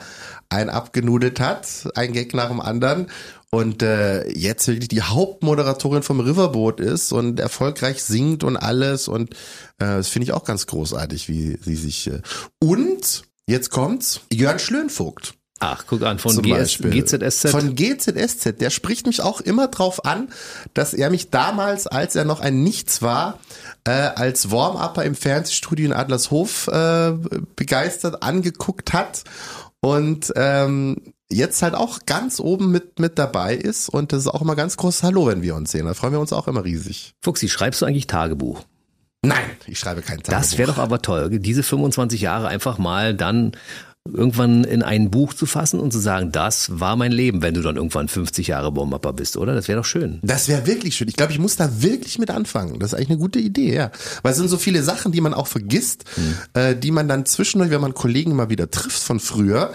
ein 0.49 0.71
abgenudelt 0.71 1.41
hat, 1.41 1.67
ein 1.95 2.13
Gag 2.13 2.35
nach 2.35 2.49
dem 2.49 2.61
anderen 2.61 3.09
und 3.51 3.83
äh, 3.83 4.29
jetzt 4.31 4.67
wirklich 4.69 4.89
die 4.89 5.03
Hauptmoderatorin 5.03 6.03
vom 6.03 6.21
Riverboot 6.21 6.81
ist 6.81 7.13
und 7.13 7.41
erfolgreich 7.41 8.03
singt 8.03 8.45
und 8.45 8.57
alles 8.57 9.09
und 9.09 9.35
äh, 9.79 9.99
das 9.99 10.09
finde 10.09 10.25
ich 10.25 10.33
auch 10.33 10.45
ganz 10.45 10.67
großartig, 10.67 11.29
wie 11.29 11.59
sie 11.61 11.77
sich 11.77 12.07
äh 12.09 12.21
und 12.61 13.25
jetzt 13.47 13.71
kommt's 13.71 14.21
Jörn 14.33 14.59
Schlönvogt 14.59 15.35
Ach, 15.65 15.85
guck 15.87 16.03
an, 16.03 16.19
von 16.19 16.43
GS, 16.43 16.79
GZSZ. 16.79 17.51
Von 17.51 17.77
GZSZ. 17.77 18.61
Der 18.61 18.71
spricht 18.71 19.07
mich 19.07 19.23
auch 19.23 19.41
immer 19.41 19.69
drauf 19.69 20.05
an, 20.05 20.29
dass 20.75 20.93
er 20.93 21.09
mich 21.09 21.31
damals, 21.31 21.87
als 21.87 22.17
er 22.17 22.25
noch 22.25 22.41
ein 22.41 22.65
Nichts 22.65 23.01
war, 23.01 23.39
äh, 23.85 23.91
als 23.91 24.51
Warm-Upper 24.51 25.05
im 25.05 25.15
Fernsehstudio 25.15 25.87
in 25.87 25.93
Adlershof 25.93 26.67
äh, 26.67 27.13
begeistert 27.55 28.25
angeguckt 28.25 28.93
hat 28.93 29.23
und 29.81 30.33
ähm, 30.35 30.97
jetzt 31.31 31.63
halt 31.63 31.75
auch 31.75 32.01
ganz 32.07 32.41
oben 32.41 32.73
mit, 32.73 32.99
mit 32.99 33.19
dabei 33.19 33.55
ist. 33.55 33.89
Und 33.89 34.13
das 34.13 34.21
ist 34.21 34.29
auch 34.29 34.43
immer 34.43 34.57
ganz 34.57 34.77
großes 34.77 35.05
Hallo, 35.05 35.27
wenn 35.27 35.43
wir 35.43 35.55
uns 35.55 35.71
sehen. 35.71 35.87
Da 35.87 35.95
freuen 35.95 36.13
wir 36.13 36.21
uns 36.21 36.33
auch 36.33 36.49
immer 36.49 36.65
riesig. 36.65 37.15
Fuchsi, 37.21 37.49
schreibst 37.49 37.83
du 37.83 37.87
eigentlich 37.87 38.09
Tagebuch? 38.09 38.65
Nein, 39.25 39.45
ich 39.67 39.79
schreibe 39.79 40.03
kein 40.03 40.19
Tagebuch. 40.19 40.41
Das 40.41 40.59
wäre 40.59 40.73
doch 40.73 40.79
aber 40.79 41.01
toll, 41.01 41.39
diese 41.39 41.63
25 41.63 42.21
Jahre 42.21 42.49
einfach 42.49 42.79
mal 42.79 43.15
dann 43.15 43.53
irgendwann 44.07 44.65
in 44.65 44.83
ein 44.83 45.11
Buch 45.11 45.33
zu 45.33 45.47
fassen 45.47 45.79
und 45.79 45.93
zu 45.93 45.99
sagen, 45.99 46.33
das 46.33 46.81
war 46.81 46.97
mein 46.97 47.13
Leben, 47.13 47.43
wenn 47.43 47.55
du 47.55 47.63
dann 47.63 47.77
irgendwann 47.77 48.09
50 48.09 48.49
Jahre 48.49 48.73
Bomberpapa 48.73 49.13
bist, 49.13 49.37
oder? 49.37 49.55
Das 49.55 49.69
wäre 49.69 49.79
doch 49.79 49.85
schön. 49.85 50.19
Das 50.23 50.49
wäre 50.49 50.67
wirklich 50.67 50.97
schön. 50.97 51.09
Ich 51.09 51.17
glaube, 51.17 51.33
ich 51.33 51.39
muss 51.39 51.57
da 51.57 51.83
wirklich 51.83 52.19
mit 52.19 52.31
anfangen. 52.31 52.79
Das 52.79 52.93
ist 52.93 52.95
eigentlich 52.95 53.11
eine 53.11 53.19
gute 53.19 53.39
Idee, 53.39 53.75
ja. 53.75 53.93
Weil 54.23 54.33
es 54.33 54.39
sind 54.39 54.49
so 54.49 54.59
viele 54.59 54.83
Sachen, 54.83 55.13
die 55.13 55.21
man 55.21 55.35
auch 55.35 55.47
vergisst, 55.47 56.05
hm. 56.15 56.35
äh, 56.55 56.75
die 56.75 56.91
man 56.91 57.07
dann 57.07 57.27
zwischendurch, 57.27 57.71
wenn 57.71 57.81
man 57.81 57.95
Kollegen 57.95 58.35
mal 58.35 58.51
wieder 58.51 58.71
trifft 58.71 59.03
von 59.03 59.21
früher, 59.21 59.73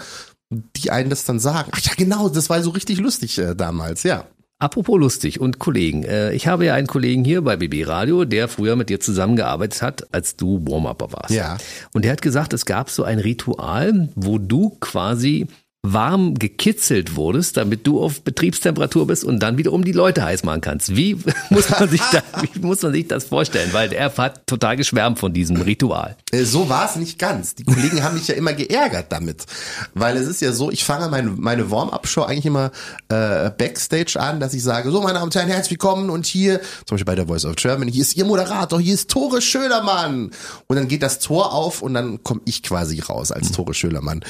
die 0.50 0.90
einen 0.90 1.10
das 1.10 1.24
dann 1.24 1.40
sagen. 1.40 1.70
Ach 1.74 1.80
ja, 1.80 1.92
genau, 1.96 2.28
das 2.28 2.50
war 2.50 2.62
so 2.62 2.70
richtig 2.70 2.98
lustig 2.98 3.38
äh, 3.38 3.54
damals, 3.54 4.02
ja. 4.02 4.26
Apropos 4.60 4.98
lustig 4.98 5.40
und 5.40 5.60
Kollegen. 5.60 6.02
Äh, 6.02 6.32
ich 6.32 6.48
habe 6.48 6.64
ja 6.64 6.74
einen 6.74 6.88
Kollegen 6.88 7.24
hier 7.24 7.42
bei 7.42 7.56
BB 7.56 7.86
Radio, 7.86 8.24
der 8.24 8.48
früher 8.48 8.74
mit 8.74 8.88
dir 8.88 8.98
zusammengearbeitet 8.98 9.82
hat, 9.82 10.12
als 10.12 10.34
du 10.34 10.60
Warm-Upper 10.66 11.12
warst. 11.12 11.30
Ja. 11.30 11.58
Und 11.92 12.04
der 12.04 12.10
hat 12.10 12.22
gesagt, 12.22 12.52
es 12.52 12.66
gab 12.66 12.90
so 12.90 13.04
ein 13.04 13.20
Ritual, 13.20 14.08
wo 14.16 14.38
du 14.38 14.70
quasi 14.80 15.46
warm 15.84 16.34
gekitzelt 16.34 17.14
wurdest, 17.14 17.56
damit 17.56 17.86
du 17.86 18.02
auf 18.02 18.22
Betriebstemperatur 18.22 19.06
bist 19.06 19.24
und 19.24 19.38
dann 19.40 19.58
wiederum 19.58 19.84
die 19.84 19.92
Leute 19.92 20.24
heiß 20.24 20.42
machen 20.42 20.60
kannst. 20.60 20.96
Wie 20.96 21.16
muss 21.50 21.70
man 21.70 21.88
sich, 21.88 22.00
da, 22.12 22.22
wie 22.42 22.58
muss 22.58 22.82
man 22.82 22.92
sich 22.92 23.06
das 23.06 23.24
vorstellen? 23.24 23.72
Weil 23.72 23.92
er 23.92 24.14
hat 24.16 24.46
total 24.46 24.76
geschwärmt 24.76 25.20
von 25.20 25.32
diesem 25.32 25.56
Ritual. 25.56 26.16
Äh, 26.32 26.42
So 26.44 26.68
war 26.68 26.88
es 26.90 26.96
nicht 26.96 27.18
ganz. 27.18 27.54
Die 27.54 27.62
Kollegen 27.64 28.02
haben 28.02 28.16
mich 28.16 28.26
ja 28.26 28.34
immer 28.34 28.54
geärgert 28.54 29.06
damit. 29.10 29.46
Weil 29.94 30.16
es 30.16 30.26
ist 30.26 30.40
ja 30.42 30.52
so, 30.52 30.70
ich 30.70 30.82
fange 30.84 31.08
meine, 31.08 31.30
meine 31.30 31.70
Warm-Up-Show 31.70 32.22
eigentlich 32.22 32.46
immer 32.46 32.72
äh, 33.08 33.50
Backstage 33.50 34.18
an, 34.20 34.40
dass 34.40 34.54
ich 34.54 34.62
sage, 34.64 34.90
so 34.90 35.00
meine 35.00 35.14
Damen 35.14 35.26
und 35.26 35.34
Herren, 35.36 35.48
herzlich 35.48 35.70
willkommen 35.70 36.10
und 36.10 36.26
hier, 36.26 36.60
zum 36.86 36.96
Beispiel 36.96 37.04
bei 37.06 37.14
der 37.14 37.28
Voice 37.28 37.44
of 37.44 37.54
Germany, 37.54 37.92
hier 37.92 38.02
ist 38.02 38.16
Ihr 38.16 38.24
Moderator, 38.24 38.80
hier 38.80 38.94
ist 38.94 39.10
Tore 39.10 39.40
Schölermann. 39.40 40.32
Und 40.66 40.76
dann 40.76 40.88
geht 40.88 41.04
das 41.04 41.20
Tor 41.20 41.52
auf 41.54 41.82
und 41.82 41.94
dann 41.94 42.22
komme 42.24 42.40
ich 42.46 42.64
quasi 42.64 42.98
raus 42.98 43.30
als 43.30 43.52
Tore 43.52 43.74
Schölermann. 43.74 44.24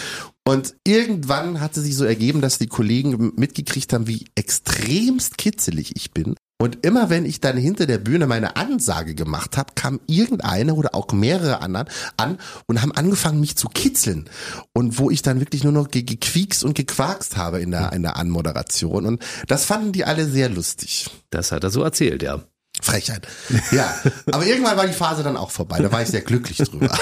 Und 0.48 0.76
irgendwann 0.86 1.60
hat 1.60 1.76
es 1.76 1.84
sich 1.84 1.94
so 1.94 2.06
ergeben, 2.06 2.40
dass 2.40 2.56
die 2.56 2.68
Kollegen 2.68 3.34
mitgekriegt 3.36 3.92
haben, 3.92 4.06
wie 4.06 4.24
extremst 4.34 5.36
kitzelig 5.36 5.94
ich 5.94 6.12
bin. 6.12 6.36
Und 6.58 6.86
immer 6.86 7.10
wenn 7.10 7.26
ich 7.26 7.40
dann 7.40 7.58
hinter 7.58 7.84
der 7.84 7.98
Bühne 7.98 8.26
meine 8.26 8.56
Ansage 8.56 9.14
gemacht 9.14 9.58
habe, 9.58 9.74
kam 9.74 10.00
irgendeine 10.06 10.72
oder 10.72 10.94
auch 10.94 11.12
mehrere 11.12 11.60
anderen 11.60 11.88
an 12.16 12.38
und 12.66 12.80
haben 12.80 12.92
angefangen, 12.92 13.40
mich 13.40 13.56
zu 13.56 13.68
kitzeln. 13.68 14.30
Und 14.72 14.98
wo 14.98 15.10
ich 15.10 15.20
dann 15.20 15.38
wirklich 15.38 15.64
nur 15.64 15.72
noch 15.74 15.90
ge 15.90 16.02
gequiekst 16.02 16.64
und 16.64 16.74
gequakst 16.74 17.36
habe 17.36 17.60
in 17.60 17.70
der, 17.70 17.92
in 17.92 18.00
der 18.00 18.16
Anmoderation. 18.16 19.04
Und 19.04 19.22
das 19.48 19.66
fanden 19.66 19.92
die 19.92 20.06
alle 20.06 20.26
sehr 20.26 20.48
lustig. 20.48 21.10
Das 21.28 21.52
hat 21.52 21.62
er 21.62 21.68
so 21.68 21.82
erzählt, 21.82 22.22
ja. 22.22 22.42
Frechheit. 22.82 23.26
Ja, 23.70 23.94
aber 24.32 24.46
irgendwann 24.46 24.76
war 24.76 24.86
die 24.86 24.92
Phase 24.92 25.22
dann 25.22 25.36
auch 25.36 25.50
vorbei. 25.50 25.78
Da 25.80 25.92
war 25.92 26.00
ich 26.00 26.08
sehr 26.08 26.22
glücklich 26.22 26.58
drüber. 26.58 26.88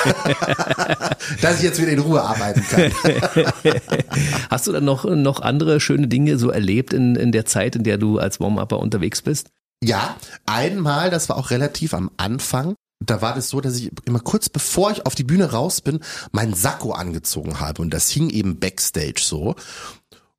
Dass 1.41 1.59
ich 1.59 1.63
jetzt 1.63 1.81
wieder 1.81 1.93
in 1.93 2.01
Ruhe 2.01 2.23
arbeiten 2.23 2.65
kann. 2.69 2.93
Hast 4.51 4.67
du 4.67 4.73
dann 4.73 4.85
noch, 4.85 5.05
noch 5.05 5.41
andere 5.41 5.79
schöne 5.81 6.09
Dinge 6.09 6.39
so 6.39 6.51
erlebt 6.51 6.93
in, 6.93 7.15
in 7.15 7.31
der 7.31 7.47
Zeit, 7.47 7.77
in 7.77 7.85
der 7.85 7.99
du 7.99 8.19
als 8.19 8.41
Warm-Upper 8.41 8.81
unterwegs 8.81 9.23
bist? 9.23 9.49
Ja, 9.83 10.17
einmal, 10.47 11.11
das 11.11 11.29
war 11.29 11.37
auch 11.37 11.51
relativ 11.51 11.95
am 11.95 12.11
Anfang. 12.17 12.75
Da 13.05 13.21
war 13.21 13.35
das 13.35 13.51
so, 13.51 13.61
dass 13.61 13.77
ich 13.77 13.91
immer 14.07 14.21
kurz 14.21 14.49
bevor 14.49 14.91
ich 14.91 15.05
auf 15.05 15.15
die 15.15 15.25
Bühne 15.25 15.53
raus 15.53 15.81
bin, 15.83 16.01
meinen 16.33 16.55
Sakko 16.55 16.93
angezogen 16.93 17.61
habe. 17.61 17.83
Und 17.83 17.91
das 17.91 18.11
hing 18.11 18.31
eben 18.31 18.59
backstage 18.59 19.21
so. 19.23 19.55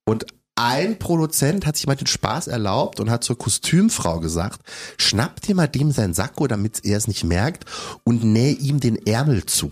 Und 0.05 0.25
ein 0.57 0.97
Produzent 0.97 1.65
hat 1.65 1.77
sich 1.77 1.85
mal 1.85 1.95
den 1.95 2.07
Spaß 2.07 2.47
erlaubt 2.47 2.99
und 2.99 3.09
hat 3.09 3.23
zur 3.23 3.37
Kostümfrau 3.37 4.19
gesagt, 4.19 4.59
schnapp 4.97 5.39
dir 5.41 5.55
mal 5.55 5.67
dem 5.67 5.91
sein 5.91 6.13
Sakko, 6.13 6.47
damit 6.47 6.83
er 6.83 6.97
es 6.97 7.07
nicht 7.07 7.23
merkt 7.23 7.65
und 8.03 8.23
nähe 8.23 8.53
ihm 8.53 8.79
den 8.79 9.05
Ärmel 9.05 9.45
zu. 9.45 9.71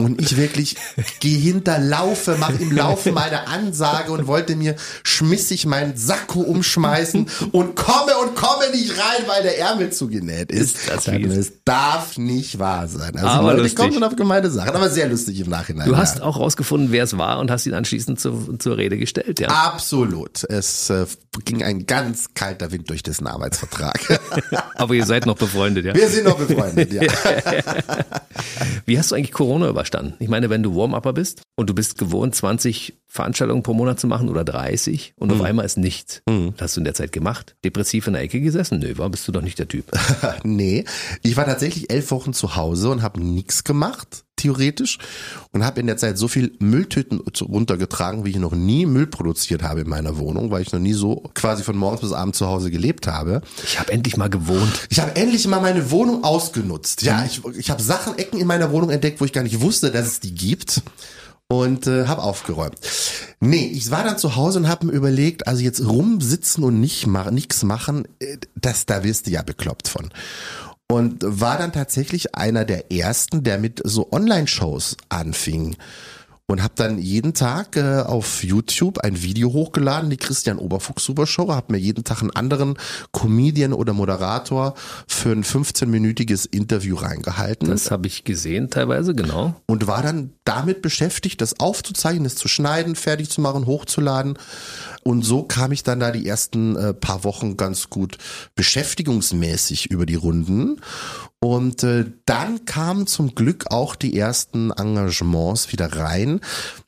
Und 0.00 0.20
ich 0.20 0.36
wirklich 0.36 0.76
gehe 1.18 1.36
hinterlaufe, 1.36 2.36
mache 2.38 2.62
im 2.62 2.70
Laufen 2.70 3.14
meine 3.14 3.48
Ansage 3.48 4.12
und 4.12 4.28
wollte 4.28 4.54
mir 4.54 4.76
schmissig 5.02 5.66
meinen 5.66 5.96
Sakko 5.96 6.38
umschmeißen 6.38 7.26
und 7.50 7.74
komme 7.74 8.16
und 8.18 8.36
komme 8.36 8.70
nicht 8.70 8.92
rein, 8.92 9.24
weil 9.26 9.42
der 9.42 9.58
Ärmel 9.58 9.90
zugenäht 9.90 10.52
ist. 10.52 10.76
Ist 10.76 10.88
das 10.88 11.08
Ich. 11.08 11.24
Es 11.24 11.52
darf 11.64 12.16
nicht 12.16 12.60
wahr 12.60 12.86
sein. 12.86 13.16
Also 13.16 13.26
Aber 13.26 13.50
Leute 13.50 13.62
lustig. 13.62 13.76
kommen 13.76 13.92
schon 13.92 14.04
auf 14.04 14.14
gemeine 14.14 14.48
Sachen, 14.52 14.70
aber 14.70 14.88
sehr 14.88 15.08
lustig 15.08 15.40
im 15.40 15.50
Nachhinein. 15.50 15.88
Du 15.88 15.94
ja. 15.94 15.98
hast 15.98 16.22
auch 16.22 16.38
rausgefunden, 16.38 16.92
wer 16.92 17.02
es 17.02 17.18
war 17.18 17.40
und 17.40 17.50
hast 17.50 17.66
ihn 17.66 17.74
anschließend 17.74 18.20
zur, 18.20 18.56
zur 18.60 18.76
Rede 18.76 18.98
gestellt, 18.98 19.40
ja. 19.40 19.48
Absolut. 19.48 20.44
Es 20.44 20.90
äh, 20.90 21.06
ging 21.44 21.64
ein 21.64 21.86
ganz 21.86 22.34
kalter 22.34 22.70
Wind 22.70 22.88
durch 22.88 23.02
diesen 23.02 23.26
Arbeitsvertrag. 23.26 23.98
Aber 24.76 24.94
ihr 24.94 25.06
seid 25.06 25.26
noch 25.26 25.36
befreundet, 25.36 25.86
ja. 25.86 25.94
Wir 25.96 26.08
sind 26.08 26.24
noch 26.26 26.38
befreundet, 26.38 26.92
ja. 26.92 27.02
Wie 28.86 28.96
hast 28.96 29.10
du 29.10 29.16
eigentlich 29.16 29.32
Corona 29.32 29.68
überstanden? 29.68 29.87
Ich 30.18 30.28
meine, 30.28 30.50
wenn 30.50 30.62
du 30.62 30.74
Warm-Upper 30.74 31.12
bist 31.12 31.42
und 31.56 31.68
du 31.70 31.74
bist 31.74 31.98
gewohnt, 31.98 32.34
20 32.34 32.98
Veranstaltungen 33.10 33.62
pro 33.62 33.72
Monat 33.72 33.98
zu 33.98 34.06
machen 34.06 34.28
oder 34.28 34.44
30 34.44 35.14
und 35.16 35.32
auf 35.32 35.40
einmal 35.40 35.64
ist 35.64 35.78
nichts. 35.78 36.20
Was 36.26 36.62
hast 36.62 36.76
du 36.76 36.80
in 36.80 36.84
der 36.84 36.94
Zeit 36.94 37.10
gemacht? 37.10 37.56
Depressiv 37.64 38.06
in 38.06 38.12
der 38.12 38.22
Ecke 38.22 38.40
gesessen? 38.40 38.80
Nö, 38.80 38.98
war 38.98 39.08
bist 39.08 39.26
du 39.26 39.32
doch 39.32 39.40
nicht 39.40 39.58
der 39.58 39.66
Typ. 39.66 39.86
nee, 40.44 40.84
ich 41.22 41.36
war 41.38 41.46
tatsächlich 41.46 41.90
elf 41.90 42.10
Wochen 42.10 42.34
zu 42.34 42.54
Hause 42.54 42.90
und 42.90 43.00
habe 43.00 43.18
nichts 43.18 43.64
gemacht, 43.64 44.24
theoretisch, 44.36 44.98
und 45.52 45.64
habe 45.64 45.80
in 45.80 45.86
der 45.86 45.96
Zeit 45.96 46.18
so 46.18 46.28
viel 46.28 46.52
Mülltüten 46.58 47.20
runtergetragen, 47.40 48.26
wie 48.26 48.30
ich 48.30 48.36
noch 48.36 48.52
nie 48.52 48.84
Müll 48.84 49.06
produziert 49.06 49.62
habe 49.62 49.80
in 49.80 49.88
meiner 49.88 50.18
Wohnung, 50.18 50.50
weil 50.50 50.60
ich 50.60 50.72
noch 50.72 50.78
nie 50.78 50.92
so 50.92 51.30
quasi 51.32 51.62
von 51.62 51.78
morgens 51.78 52.02
bis 52.02 52.12
abends 52.12 52.36
zu 52.36 52.46
Hause 52.46 52.70
gelebt 52.70 53.06
habe. 53.06 53.40
Ich 53.64 53.80
habe 53.80 53.90
endlich 53.90 54.18
mal 54.18 54.28
gewohnt. 54.28 54.86
Ich 54.90 55.00
habe 55.00 55.16
endlich 55.16 55.46
mal 55.48 55.60
meine 55.60 55.90
Wohnung 55.90 56.24
ausgenutzt. 56.24 57.02
Ja, 57.02 57.24
ich, 57.24 57.42
ich 57.56 57.70
habe 57.70 57.82
Sachen, 57.82 58.18
Ecken 58.18 58.38
in 58.38 58.46
meiner 58.46 58.70
Wohnung 58.70 58.90
entdeckt, 58.90 59.20
wo 59.22 59.24
ich 59.24 59.32
gar 59.32 59.44
nicht 59.44 59.62
wusste, 59.62 59.90
dass 59.90 60.06
es 60.06 60.20
die 60.20 60.34
gibt. 60.34 60.82
Und 61.50 61.86
äh, 61.86 62.06
habe 62.06 62.22
aufgeräumt. 62.22 62.76
Nee, 63.40 63.70
ich 63.72 63.90
war 63.90 64.04
dann 64.04 64.18
zu 64.18 64.36
Hause 64.36 64.58
und 64.58 64.68
habe 64.68 64.86
mir 64.86 64.92
überlegt, 64.92 65.46
also 65.46 65.62
jetzt 65.62 65.82
rumsitzen 65.86 66.62
und 66.62 66.78
nicht 66.78 67.06
machen, 67.06 67.34
nichts 67.34 67.62
machen, 67.62 68.06
äh, 68.20 68.36
das 68.54 68.84
da 68.84 69.02
wirst 69.02 69.26
du 69.26 69.30
ja 69.30 69.42
bekloppt 69.42 69.88
von. 69.88 70.10
Und 70.90 71.22
war 71.22 71.56
dann 71.56 71.72
tatsächlich 71.72 72.34
einer 72.34 72.64
der 72.64 72.92
ersten, 72.92 73.44
der 73.44 73.58
mit 73.58 73.80
so 73.84 74.10
Online-Shows 74.12 74.96
anfing 75.08 75.76
und 76.50 76.62
habe 76.62 76.72
dann 76.76 76.98
jeden 76.98 77.34
Tag 77.34 77.76
äh, 77.76 78.00
auf 78.00 78.42
YouTube 78.42 78.98
ein 79.00 79.22
Video 79.22 79.52
hochgeladen, 79.52 80.08
die 80.08 80.16
Christian 80.16 80.58
Oberfuchs 80.58 81.04
Super 81.04 81.26
Show, 81.26 81.52
habe 81.52 81.72
mir 81.72 81.78
jeden 81.78 82.04
Tag 82.04 82.22
einen 82.22 82.30
anderen 82.30 82.78
Comedian 83.12 83.74
oder 83.74 83.92
Moderator 83.92 84.74
für 85.06 85.30
ein 85.30 85.44
15-minütiges 85.44 86.48
Interview 86.50 86.96
reingehalten 86.96 87.68
Das 87.68 87.90
habe 87.90 88.06
ich 88.06 88.24
gesehen 88.24 88.70
teilweise, 88.70 89.14
genau. 89.14 89.54
und 89.66 89.86
war 89.86 90.02
dann 90.02 90.32
damit 90.44 90.80
beschäftigt, 90.80 91.42
das 91.42 91.60
aufzuzeichnen, 91.60 92.24
das 92.24 92.36
zu 92.36 92.48
schneiden, 92.48 92.96
fertig 92.96 93.28
zu 93.28 93.42
machen, 93.42 93.66
hochzuladen. 93.66 94.38
Und 95.04 95.22
so 95.22 95.42
kam 95.42 95.72
ich 95.72 95.82
dann 95.82 96.00
da 96.00 96.10
die 96.10 96.26
ersten 96.26 96.76
äh, 96.76 96.92
paar 96.94 97.24
Wochen 97.24 97.56
ganz 97.56 97.88
gut 97.88 98.18
beschäftigungsmäßig 98.54 99.90
über 99.90 100.06
die 100.06 100.16
Runden. 100.16 100.80
Und 101.40 101.84
äh, 101.84 102.04
dann 102.26 102.64
kamen 102.64 103.06
zum 103.06 103.34
Glück 103.34 103.70
auch 103.70 103.94
die 103.94 104.18
ersten 104.18 104.72
Engagements 104.72 105.72
wieder 105.72 105.92
rein, 105.92 106.40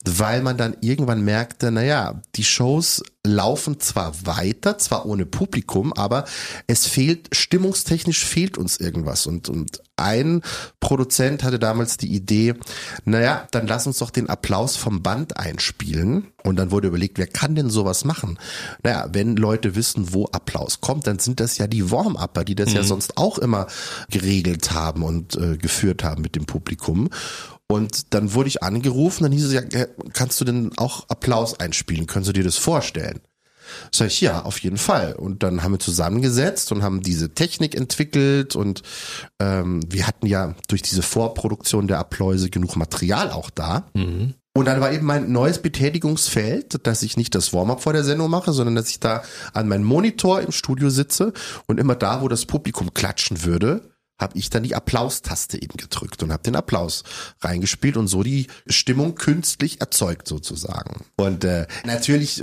weil 0.04 0.42
man 0.42 0.56
dann 0.56 0.76
irgendwann 0.80 1.22
merkte, 1.22 1.70
naja, 1.70 2.20
die 2.34 2.44
Shows 2.44 3.02
laufen 3.27 3.81
zwar 3.81 4.27
weiter, 4.27 4.79
zwar 4.79 5.05
ohne 5.05 5.27
Publikum, 5.27 5.93
aber 5.93 6.25
es 6.66 6.87
fehlt, 6.87 7.29
stimmungstechnisch 7.33 8.25
fehlt 8.25 8.57
uns 8.57 8.79
irgendwas. 8.79 9.27
Und, 9.27 9.51
und 9.51 9.83
ein 9.97 10.41
Produzent 10.81 11.45
hatte 11.45 11.59
damals 11.59 11.99
die 11.99 12.14
Idee, 12.14 12.55
naja, 13.05 13.47
dann 13.51 13.66
lass 13.66 13.87
uns 13.87 13.99
doch 13.99 14.11
den 14.11 14.31
Applaus 14.31 14.77
vom 14.77 15.03
Band 15.03 15.37
einspielen. 15.37 16.29
Und 16.43 16.57
dann 16.57 16.71
wurde 16.71 16.89
überlegt, 16.89 17.18
wer 17.18 17.27
kann 17.27 17.55
denn 17.55 17.68
sowas 17.68 18.07
machen? 18.07 18.39
Naja, 18.83 19.11
wenn 19.12 19.37
Leute 19.37 19.75
wissen, 19.75 20.14
wo 20.14 20.25
Applaus 20.33 20.81
kommt, 20.81 21.07
dann 21.07 21.18
sind 21.18 21.41
das 21.41 21.59
ja 21.59 21.66
die 21.66 21.91
Warm-Upper, 21.91 22.45
die 22.45 22.55
das 22.55 22.73
ja 22.73 22.83
sonst 22.83 23.18
auch 23.18 23.37
immer 23.37 23.66
geregelt 24.11 24.71
haben 24.71 25.03
und 25.03 25.37
äh, 25.37 25.59
geführt 25.59 26.03
haben 26.03 26.23
mit 26.23 26.35
dem 26.37 26.47
Publikum. 26.47 27.11
Und 27.71 28.14
dann 28.14 28.35
wurde 28.35 28.49
ich 28.49 28.62
angerufen, 28.64 29.23
dann 29.23 29.33
hieß 29.33 29.45
es 29.45 29.53
ja, 29.53 29.62
kannst 30.12 30.41
du 30.41 30.45
denn 30.45 30.73
auch 30.77 31.09
Applaus 31.09 31.61
einspielen? 31.61 32.07
Können 32.07 32.25
Sie 32.25 32.33
dir 32.33 32.43
das 32.43 32.57
vorstellen? 32.57 33.21
Sag 33.93 34.09
ich, 34.09 34.21
ja, 34.21 34.43
auf 34.43 34.59
jeden 34.59 34.77
Fall. 34.77 35.12
Und 35.14 35.45
dann 35.45 35.62
haben 35.62 35.73
wir 35.73 35.79
zusammengesetzt 35.79 36.73
und 36.73 36.83
haben 36.83 37.03
diese 37.03 37.33
Technik 37.33 37.77
entwickelt 37.77 38.57
und 38.57 38.83
ähm, 39.39 39.81
wir 39.89 40.09
hatten 40.09 40.27
ja 40.27 40.57
durch 40.66 40.83
diese 40.83 41.03
Vorproduktion 41.03 41.87
der 41.87 41.99
Appläuse 41.99 42.51
genug 42.51 42.75
Material 42.75 43.31
auch 43.31 43.51
da. 43.51 43.87
Und 44.53 44.64
dann 44.64 44.81
war 44.81 44.93
eben 44.93 45.07
mein 45.07 45.31
neues 45.31 45.62
Betätigungsfeld, 45.62 46.85
dass 46.85 47.05
ich 47.05 47.16
nicht 47.16 47.37
das 47.37 47.53
Warm-up 47.53 47.83
vor 47.83 47.93
der 47.93 48.03
Sendung 48.03 48.31
mache, 48.31 48.53
sondern 48.53 48.75
dass 48.75 48.91
ich 48.91 48.99
da 48.99 49.23
an 49.53 49.68
meinem 49.68 49.85
Monitor 49.85 50.41
im 50.41 50.51
Studio 50.51 50.91
sitze 50.91 51.33
und 51.68 51.79
immer 51.79 51.95
da, 51.95 52.21
wo 52.21 52.27
das 52.27 52.47
Publikum 52.47 52.93
klatschen 52.93 53.45
würde, 53.45 53.89
habe 54.21 54.39
ich 54.39 54.51
dann 54.51 54.62
die 54.62 54.75
Applaustaste 54.75 55.61
eben 55.61 55.77
gedrückt 55.77 56.23
und 56.23 56.33
habe 56.33 56.43
den 56.43 56.57
Applaus 56.57 57.03
reingespielt 57.41 57.97
und 57.97 58.07
so 58.07 58.23
die 58.23 58.47
Stimmung 58.66 59.14
künstlich 59.14 59.81
erzeugt 59.81 60.29
sozusagen. 60.29 61.05
Und 61.16 61.45
äh, 61.45 61.66
natürlich 61.85 62.43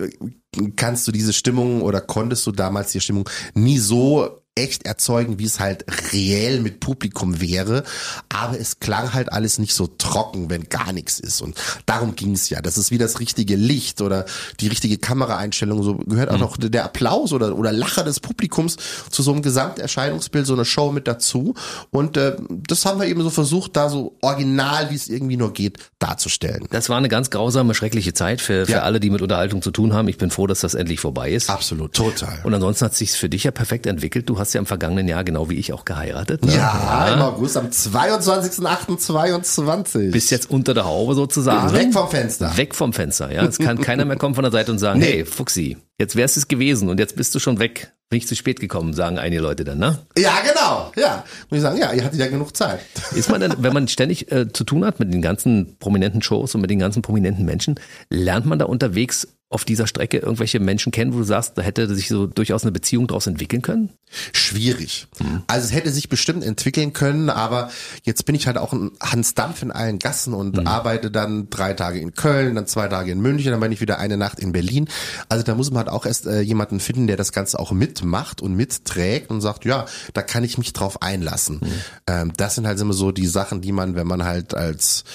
kannst 0.76 1.08
du 1.08 1.12
diese 1.12 1.34
Stimmung 1.34 1.82
oder 1.82 2.02
konntest 2.02 2.46
du 2.48 2.52
damals 2.52 2.92
die 2.92 3.02
Stimmung 3.02 3.30
nie 3.54 3.78
so 3.78 4.42
echt 4.58 4.86
erzeugen, 4.86 5.39
wie 5.39 5.45
es 5.45 5.60
halt 5.60 5.86
reell 6.12 6.60
mit 6.62 6.80
Publikum 6.80 7.39
wäre. 7.39 7.84
aber 8.30 8.60
es 8.60 8.80
klang 8.80 9.14
halt 9.14 9.32
alles 9.32 9.60
nicht 9.60 9.74
so 9.74 9.88
trocken, 9.88 10.49
wenn 10.49 10.70
gar 10.70 10.91
nichts 10.93 11.20
ist. 11.20 11.41
Und 11.41 11.55
darum 11.86 12.16
ging 12.16 12.34
es 12.34 12.49
ja. 12.49 12.62
Das 12.62 12.78
ist 12.78 12.91
wie 12.91 12.97
das 12.97 13.20
richtige 13.20 13.55
Licht 13.55 14.01
oder 14.01 14.26
die 14.60 14.68
richtige 14.68 14.97
Kameraeinstellung. 14.97 15.84
So 15.84 15.95
gehört 15.95 16.30
auch 16.30 16.36
mhm. 16.36 16.39
noch 16.39 16.58
der 16.58 16.86
Applaus 16.86 17.34
oder, 17.34 17.55
oder 17.55 17.72
Lacher 17.72 18.03
des 18.03 18.20
Publikums 18.20 18.78
zu 19.10 19.24
so 19.24 19.32
einem 19.32 19.41
Gesamterscheinungsbild, 19.41 20.45
so 20.45 20.53
eine 20.53 20.66
Show 20.66 20.91
mit 20.91 21.08
dazu. 21.08 21.53
Und 21.91 22.18
äh, 22.18 22.36
das 22.49 22.86
haben 22.86 22.99
wir 22.99 23.08
eben 23.08 23.22
so 23.22 23.30
versucht, 23.30 23.76
da 23.76 23.89
so 23.89 24.18
original, 24.22 24.89
wie 24.89 24.95
es 24.95 25.08
irgendwie 25.08 25.38
nur 25.38 25.53
geht, 25.53 25.78
darzustellen. 25.99 26.68
Das 26.72 26.89
war 26.89 26.97
eine 26.97 27.10
ganz 27.10 27.30
grausame, 27.30 27.74
schreckliche 27.74 28.14
Zeit 28.14 28.41
für, 28.41 28.66
für 28.66 28.74
ja. 28.74 28.82
alle, 28.82 28.99
die 28.99 29.10
mit 29.10 29.22
Unterhaltung 29.22 29.62
zu 29.62 29.72
tun 29.72 29.93
haben. 29.93 30.08
Ich 30.08 30.18
bin 30.18 30.32
froh, 30.32 30.47
dass 30.47 30.62
das 30.62 30.74
endlich 30.74 30.99
vorbei 30.99 31.32
ist. 31.32 31.49
Absolut, 31.49 31.93
total. 31.93 32.39
Und 32.43 32.53
ansonsten 32.53 32.86
hat 32.86 32.95
sich 32.95 33.12
für 33.12 33.30
dich 33.30 33.43
ja 33.43 33.51
perfekt 33.51 33.86
entwickelt. 33.86 34.30
Du 34.30 34.39
hast 34.39 34.47
ja 34.54 34.60
im 34.60 34.66
vergangenen 34.66 35.08
Jahr 35.08 35.24
genau 35.24 35.50
wie 35.50 35.56
ich 35.56 35.72
auch 35.74 35.86
geheiratet. 35.86 36.45
Ne? 36.45 36.54
Ja, 36.54 37.08
ja, 37.08 37.14
im 37.14 37.22
August 37.22 37.56
am 37.58 37.68
22.08.22. 37.68 40.12
Bist 40.12 40.32
jetzt 40.32 40.50
unter 40.50 40.74
der 40.74 40.86
Haube 40.86 41.14
sozusagen. 41.16 41.74
Weg 41.74 41.93
vom 41.93 42.10
Fenster. 42.10 42.58
Weg 42.58 42.76
vom 42.76 42.93
Fenster, 42.93 43.32
ja. 43.32 43.45
Es 43.45 43.58
kann 43.58 43.80
keiner 43.80 44.06
mehr 44.06 44.18
kommen 44.18 44.36
von 44.36 44.43
der 44.43 44.52
Seite 44.52 44.72
und 44.72 44.80
sagen, 44.80 45.00
nee. 45.00 45.06
hey, 45.06 45.26
Fuxi, 45.26 45.78
jetzt 46.00 46.16
wär's 46.16 46.38
es 46.38 46.48
gewesen 46.48 46.89
und 46.89 47.00
jetzt 47.00 47.16
bist 47.16 47.34
du 47.36 47.39
schon 47.39 47.60
weg. 47.60 47.93
Bin 48.10 48.20
ich 48.20 48.28
zu 48.28 48.38
spät 48.38 48.62
gekommen, 48.62 48.93
sagen 48.93 49.20
einige 49.20 49.41
Leute 49.41 49.66
dann, 49.66 49.80
ne? 49.80 50.00
Ja, 50.18 50.39
genau. 50.39 50.93
Ja. 50.95 51.26
Muss 51.50 51.58
ich 51.58 51.62
sagen, 51.62 51.78
ja, 51.78 51.91
ihr 51.91 52.06
hattet 52.06 52.20
ja 52.20 52.28
genug 52.28 52.56
Zeit. 52.56 52.80
Ist 53.14 53.30
man 53.30 53.41
denn, 53.41 53.56
wenn 53.58 53.74
man 53.74 53.89
ständig 53.89 54.32
äh, 54.32 54.52
zu 54.52 54.64
tun 54.64 54.86
hat 54.86 55.02
mit 55.02 55.14
den 55.14 55.22
ganzen 55.22 55.76
prominenten 55.78 56.22
Shows 56.22 56.56
und 56.56 56.62
mit 56.62 56.70
den 56.70 56.80
ganzen 56.80 57.02
prominenten 57.02 57.43
Menschen, 57.43 57.78
lernt 58.10 58.45
man 58.45 58.60
da 58.60 58.66
unterwegs 58.66 59.28
auf 59.50 59.64
dieser 59.64 59.88
Strecke 59.88 60.18
irgendwelche 60.18 60.60
Menschen 60.60 60.91
kennen, 60.91 61.14
wo 61.14 61.20
du 61.20 61.24
sagst, 61.24 61.58
da 61.58 61.62
hätte 61.62 61.93
sich 61.95 62.10
so 62.10 62.28
durchaus 62.28 62.64
eine 62.64 62.74
Beziehung 62.74 63.08
daraus 63.08 63.28
entwickeln 63.28 63.62
können? 63.62 63.91
Schwierig. 64.34 65.08
Mhm. 65.20 65.43
Also 65.48 65.68
es 65.68 65.74
hätte 65.74 65.89
sich 65.89 66.10
bestimmt 66.10 66.43
entwickeln 66.43 66.91
können, 66.91 67.30
aber 67.30 67.70
jetzt 68.04 68.26
bin 68.26 68.36
ich 68.36 68.45
halt 68.48 68.58
auch 68.58 68.74
ein 68.74 68.91
Hans 69.02 69.36
Dampf 69.36 69.62
in 69.62 69.72
allen 69.72 70.00
Gassen 70.00 70.34
und 70.34 70.58
mhm. 70.58 70.68
arbeite 70.68 71.12
dann 71.12 71.50
drei 71.50 71.74
Tage 71.74 72.00
in 72.00 72.14
Köln, 72.14 72.56
dann 72.56 72.68
zwei 72.68 72.89
Tage 72.89 73.12
in 73.12 73.22
München, 73.22 73.52
dann 73.52 73.62
bin 73.62 73.72
ich 73.72 73.80
wieder 73.80 74.00
eine 74.00 74.18
Nacht 74.18 74.39
in 74.39 74.52
Berlin. 74.52 74.89
Also 75.30 75.45
da 75.45 75.56
muss 75.56 75.72
man 75.72 75.80
halt 75.80 75.89
auch 75.89 76.06
erst 76.06 76.28
äh, 76.28 76.41
jemanden 76.41 76.82
finden, 76.82 77.08
der 77.08 77.16
das 77.16 77.32
Ganze 77.32 77.58
auch 77.58 77.72
mitmacht 77.72 78.41
und 78.41 78.54
mitträgt 78.54 79.30
und 79.30 79.39
sagt, 79.39 79.64
ja, 79.64 79.86
da 80.14 80.24
kann 80.24 80.43
ich 80.43 80.58
mich 80.58 80.74
drauf 80.74 81.02
einlassen. 81.02 81.62
Mhm. 81.62 81.68
Ähm, 82.08 82.34
das 82.36 82.56
sind 82.56 82.68
halt 82.68 82.80
immer 82.82 82.93
so 82.93 83.14
die 83.14 83.28
Sachen, 83.28 83.62
die 83.62 83.72
man, 83.72 83.95
wenn 83.95 84.08
man 84.08 84.26
halt 84.26 84.54
als 84.54 85.06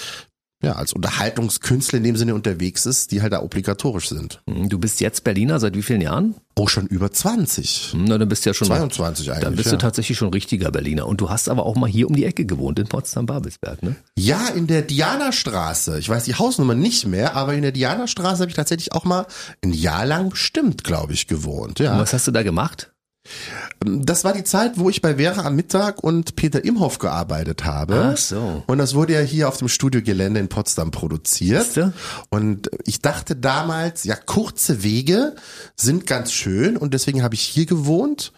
ja, 0.62 0.72
als 0.72 0.92
Unterhaltungskünstler 0.92 1.98
in 1.98 2.04
dem 2.04 2.16
Sinne 2.16 2.34
unterwegs 2.34 2.86
ist, 2.86 3.10
die 3.10 3.20
halt 3.20 3.32
da 3.32 3.42
obligatorisch 3.42 4.08
sind. 4.08 4.40
Mhm, 4.46 4.68
du 4.68 4.78
bist 4.78 5.00
jetzt 5.00 5.24
Berliner 5.24 5.58
seit 5.58 5.74
wie 5.74 5.82
vielen 5.82 6.00
Jahren? 6.00 6.36
Oh, 6.54 6.68
schon 6.68 6.86
über 6.86 7.10
20. 7.10 7.94
Mhm, 7.94 8.04
na, 8.04 8.18
dann 8.18 8.28
bist 8.28 8.44
du 8.44 8.50
ja 8.50 8.54
schon 8.54 8.68
22 8.68 9.30
eigentlich. 9.30 9.42
Dann 9.42 9.56
bist 9.56 9.66
ja. 9.66 9.72
du 9.72 9.78
tatsächlich 9.78 10.16
schon 10.16 10.28
richtiger 10.28 10.70
Berliner. 10.70 11.06
Und 11.06 11.20
du 11.20 11.30
hast 11.30 11.48
aber 11.48 11.66
auch 11.66 11.74
mal 11.74 11.90
hier 11.90 12.08
um 12.08 12.14
die 12.14 12.24
Ecke 12.24 12.44
gewohnt, 12.44 12.78
in 12.78 12.86
Potsdam-Babelsberg, 12.86 13.82
ne? 13.82 13.96
Ja, 14.16 14.48
in 14.48 14.68
der 14.68 14.82
Dianastraße. 14.82 15.98
Ich 15.98 16.08
weiß 16.08 16.24
die 16.24 16.36
Hausnummer 16.36 16.74
nicht 16.74 17.06
mehr, 17.06 17.34
aber 17.34 17.54
in 17.54 17.62
der 17.62 17.72
Dianastraße 17.72 18.42
habe 18.42 18.50
ich 18.50 18.56
tatsächlich 18.56 18.92
auch 18.92 19.04
mal 19.04 19.26
ein 19.64 19.72
Jahr 19.72 20.06
lang 20.06 20.30
bestimmt, 20.30 20.84
glaube 20.84 21.12
ich, 21.12 21.26
gewohnt. 21.26 21.80
Ja. 21.80 21.94
Und 21.94 21.98
was 21.98 22.12
hast 22.12 22.28
du 22.28 22.30
da 22.30 22.44
gemacht? 22.44 22.91
Das 23.80 24.24
war 24.24 24.32
die 24.32 24.44
Zeit, 24.44 24.78
wo 24.78 24.90
ich 24.90 25.00
bei 25.00 25.16
Vera 25.16 25.42
am 25.46 25.54
Mittag 25.54 26.02
und 26.02 26.34
Peter 26.36 26.64
Imhoff 26.64 26.98
gearbeitet 26.98 27.64
habe. 27.64 28.12
Ach 28.12 28.16
so. 28.16 28.64
Und 28.66 28.78
das 28.78 28.94
wurde 28.94 29.14
ja 29.14 29.20
hier 29.20 29.48
auf 29.48 29.58
dem 29.58 29.68
Studiogelände 29.68 30.40
in 30.40 30.48
Potsdam 30.48 30.90
produziert. 30.90 31.92
Und 32.30 32.70
ich 32.84 33.00
dachte 33.00 33.36
damals, 33.36 34.04
ja, 34.04 34.16
kurze 34.16 34.82
Wege 34.82 35.34
sind 35.76 36.06
ganz 36.06 36.32
schön 36.32 36.76
und 36.76 36.94
deswegen 36.94 37.22
habe 37.22 37.34
ich 37.34 37.42
hier 37.42 37.66
gewohnt, 37.66 38.32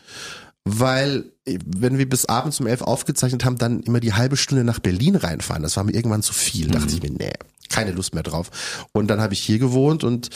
weil 0.64 1.32
wenn 1.47 1.99
wir 1.99 2.09
bis 2.09 2.24
abends 2.24 2.61
um 2.61 2.66
elf 2.66 2.80
aufgezeichnet 2.80 3.45
haben, 3.45 3.59
dann 3.59 3.80
immer 3.80 4.01
die 4.01 4.14
halbe 4.14 4.37
Stunde 4.37 4.64
nach 4.64 4.78
Berlin 4.78 5.16
reinfahren. 5.16 5.62
Das 5.62 5.76
war 5.76 5.85
mir 5.85 5.95
irgendwann 5.95 6.22
zu 6.22 6.32
viel. 6.32 6.68
Mhm. 6.68 6.72
Dachte 6.72 6.95
ich 6.95 7.03
mir, 7.03 7.11
nee, 7.11 7.32
keine 7.68 7.92
Lust 7.92 8.14
mehr 8.14 8.22
drauf. 8.22 8.50
Und 8.92 9.08
dann 9.08 9.20
habe 9.20 9.34
ich 9.34 9.40
hier 9.40 9.58
gewohnt 9.58 10.04
und 10.04 10.30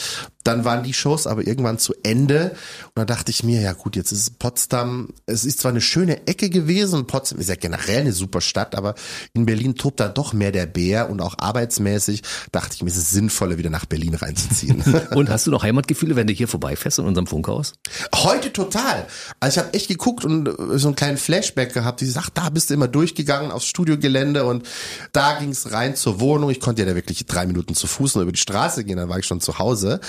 dann 0.44 0.64
waren 0.64 0.82
die 0.82 0.94
Shows 0.94 1.26
aber 1.26 1.46
irgendwann 1.46 1.78
zu 1.78 1.94
Ende. 2.02 2.52
Und 2.86 2.96
dann 2.96 3.06
dachte 3.06 3.30
ich 3.30 3.44
mir, 3.44 3.60
ja 3.60 3.74
gut, 3.74 3.96
jetzt 3.96 4.12
ist 4.12 4.38
Potsdam, 4.38 5.10
es 5.26 5.44
ist 5.44 5.60
zwar 5.60 5.70
eine 5.70 5.80
schöne 5.80 6.26
Ecke 6.26 6.48
gewesen, 6.48 7.06
Potsdam 7.06 7.38
ist 7.38 7.48
ja 7.48 7.54
generell 7.54 8.00
eine 8.00 8.12
super 8.12 8.40
Stadt, 8.40 8.74
aber 8.74 8.94
in 9.34 9.44
Berlin 9.44 9.74
tobt 9.74 10.00
da 10.00 10.08
doch 10.08 10.32
mehr 10.32 10.50
der 10.50 10.66
Bär 10.66 11.10
und 11.10 11.20
auch 11.20 11.34
arbeitsmäßig 11.38 12.22
dachte 12.50 12.74
ich 12.74 12.82
mir, 12.82 12.90
es 12.90 12.96
ist 12.96 13.10
sinnvoller, 13.10 13.58
wieder 13.58 13.70
nach 13.70 13.84
Berlin 13.84 14.14
reinzuziehen. 14.14 14.82
und 15.14 15.28
hast 15.28 15.46
du 15.46 15.50
noch 15.50 15.62
Heimatgefühle, 15.62 16.16
wenn 16.16 16.26
du 16.26 16.32
hier 16.32 16.48
vorbeifährst 16.48 16.98
in 16.98 17.04
unserem 17.04 17.26
Funkhaus? 17.26 17.74
Heute 18.14 18.52
total. 18.52 19.06
Also 19.40 19.60
ich 19.60 19.64
habe 19.64 19.74
echt 19.74 19.88
geguckt 19.88 20.24
und 20.24 20.48
so 20.78 20.88
einen 20.88 20.96
kleinen 20.96 21.18
Flashback 21.18 21.74
gehabt, 21.74 22.00
die 22.00 22.06
sagt, 22.06 22.38
da 22.38 22.48
bist 22.48 22.70
du 22.70 22.74
immer 22.74 22.88
durchgegangen 22.88 23.50
aufs 23.50 23.66
Studiogelände 23.66 24.44
und 24.44 24.66
da 25.12 25.38
ging 25.38 25.50
es 25.50 25.72
rein 25.72 25.94
zur 25.94 26.20
Wohnung. 26.20 26.50
Ich 26.50 26.60
konnte 26.60 26.82
ja 26.82 26.88
da 26.88 26.94
wirklich 26.94 27.17
drei 27.26 27.46
Minuten 27.46 27.74
zu 27.74 27.86
Fuß 27.86 28.14
nur 28.14 28.22
über 28.22 28.32
die 28.32 28.38
Straße 28.38 28.84
gehen, 28.84 28.96
dann 28.96 29.08
war 29.08 29.18
ich 29.18 29.26
schon 29.26 29.40
zu 29.40 29.58
Hause. 29.58 30.00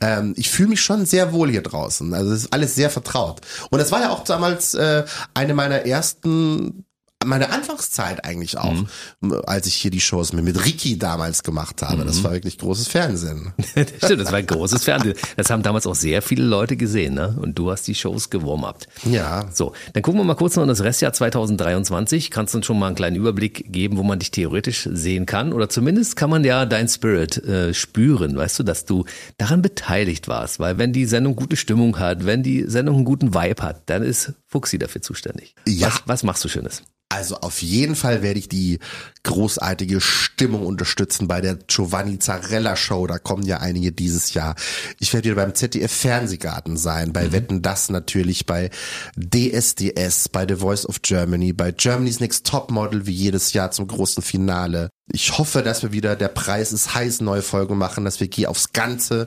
Ähm, 0.00 0.34
ich 0.36 0.50
fühle 0.50 0.70
mich 0.70 0.80
schon 0.80 1.06
sehr 1.06 1.32
wohl 1.32 1.50
hier 1.50 1.62
draußen. 1.62 2.12
Also 2.14 2.32
es 2.32 2.44
ist 2.44 2.52
alles 2.52 2.74
sehr 2.74 2.90
vertraut. 2.90 3.40
Und 3.70 3.80
es 3.80 3.92
war 3.92 4.00
ja 4.00 4.10
auch 4.10 4.24
damals 4.24 4.74
äh, 4.74 5.04
eine 5.34 5.54
meiner 5.54 5.86
ersten 5.86 6.84
meine 7.24 7.50
Anfangszeit 7.50 8.24
eigentlich 8.24 8.58
auch, 8.58 8.74
mhm. 9.20 9.42
als 9.44 9.66
ich 9.66 9.74
hier 9.74 9.90
die 9.90 10.00
Shows 10.00 10.32
mit, 10.32 10.44
mit 10.44 10.64
Ricky 10.64 10.98
damals 10.98 11.42
gemacht 11.42 11.82
habe. 11.82 12.02
Mhm. 12.02 12.06
Das 12.06 12.22
war 12.22 12.32
wirklich 12.32 12.58
großes 12.58 12.86
Fernsehen. 12.86 13.52
Stimmt, 14.02 14.20
das 14.20 14.30
war 14.30 14.40
großes 14.40 14.84
Fernsehen. 14.84 15.14
Das 15.36 15.50
haben 15.50 15.62
damals 15.64 15.86
auch 15.86 15.96
sehr 15.96 16.22
viele 16.22 16.44
Leute 16.44 16.76
gesehen, 16.76 17.14
ne? 17.14 17.36
Und 17.40 17.58
du 17.58 17.70
hast 17.72 17.88
die 17.88 17.96
Shows 17.96 18.30
gewarmt. 18.30 18.86
Ja. 19.04 19.48
So, 19.52 19.72
dann 19.94 20.02
gucken 20.02 20.20
wir 20.20 20.24
mal 20.24 20.34
kurz 20.34 20.54
noch 20.54 20.62
in 20.62 20.68
das 20.68 20.82
Restjahr 20.82 21.12
2023. 21.12 22.30
Kannst 22.30 22.54
du 22.54 22.58
uns 22.58 22.66
schon 22.66 22.78
mal 22.78 22.86
einen 22.86 22.96
kleinen 22.96 23.16
Überblick 23.16 23.72
geben, 23.72 23.96
wo 23.98 24.04
man 24.04 24.20
dich 24.20 24.30
theoretisch 24.30 24.88
sehen 24.90 25.26
kann? 25.26 25.52
Oder 25.52 25.68
zumindest 25.68 26.14
kann 26.14 26.30
man 26.30 26.44
ja 26.44 26.66
dein 26.66 26.88
Spirit 26.88 27.36
äh, 27.38 27.74
spüren, 27.74 28.36
weißt 28.36 28.60
du, 28.60 28.62
dass 28.62 28.84
du 28.84 29.04
daran 29.38 29.60
beteiligt 29.60 30.28
warst. 30.28 30.60
Weil 30.60 30.78
wenn 30.78 30.92
die 30.92 31.04
Sendung 31.04 31.34
gute 31.34 31.56
Stimmung 31.56 31.98
hat, 31.98 32.26
wenn 32.26 32.44
die 32.44 32.64
Sendung 32.68 32.96
einen 32.96 33.04
guten 33.04 33.34
Vibe 33.34 33.62
hat, 33.62 33.82
dann 33.86 34.02
ist 34.02 34.34
Fuxi 34.48 34.78
dafür 34.78 35.02
zuständig. 35.02 35.54
Ja. 35.66 35.88
Was, 35.88 36.02
was 36.06 36.22
machst 36.22 36.44
du 36.44 36.48
Schönes? 36.48 36.82
Also 37.10 37.36
auf 37.36 37.62
jeden 37.62 37.96
Fall 37.96 38.22
werde 38.22 38.38
ich 38.38 38.50
die 38.50 38.80
großartige 39.22 39.98
Stimmung 39.98 40.66
unterstützen 40.66 41.26
bei 41.26 41.40
der 41.40 41.54
Giovanni 41.54 42.18
Zarella 42.18 42.76
Show. 42.76 43.06
Da 43.06 43.18
kommen 43.18 43.44
ja 43.44 43.58
einige 43.58 43.92
dieses 43.92 44.34
Jahr. 44.34 44.56
Ich 45.00 45.14
werde 45.14 45.30
wieder 45.30 45.42
beim 45.42 45.54
ZDF 45.54 45.90
Fernsehgarten 45.90 46.76
sein, 46.76 47.14
bei 47.14 47.28
mhm. 47.28 47.32
Wetten 47.32 47.62
das 47.62 47.88
natürlich, 47.88 48.44
bei 48.44 48.68
DSDS, 49.16 50.28
bei 50.28 50.46
The 50.46 50.56
Voice 50.56 50.84
of 50.86 51.00
Germany, 51.00 51.54
bei 51.54 51.72
Germany's 51.72 52.20
Next 52.20 52.46
Top 52.46 52.70
Model 52.70 53.06
wie 53.06 53.14
jedes 53.14 53.54
Jahr 53.54 53.70
zum 53.70 53.86
großen 53.86 54.22
Finale. 54.22 54.90
Ich 55.10 55.38
hoffe, 55.38 55.62
dass 55.62 55.82
wir 55.82 55.92
wieder 55.92 56.14
der 56.14 56.28
Preis 56.28 56.74
ist 56.74 56.94
heiß 56.94 57.22
neue 57.22 57.42
Folgen 57.42 57.78
machen, 57.78 58.04
dass 58.04 58.20
wir 58.20 58.28
Geh 58.28 58.46
aufs 58.46 58.74
Ganze 58.74 59.26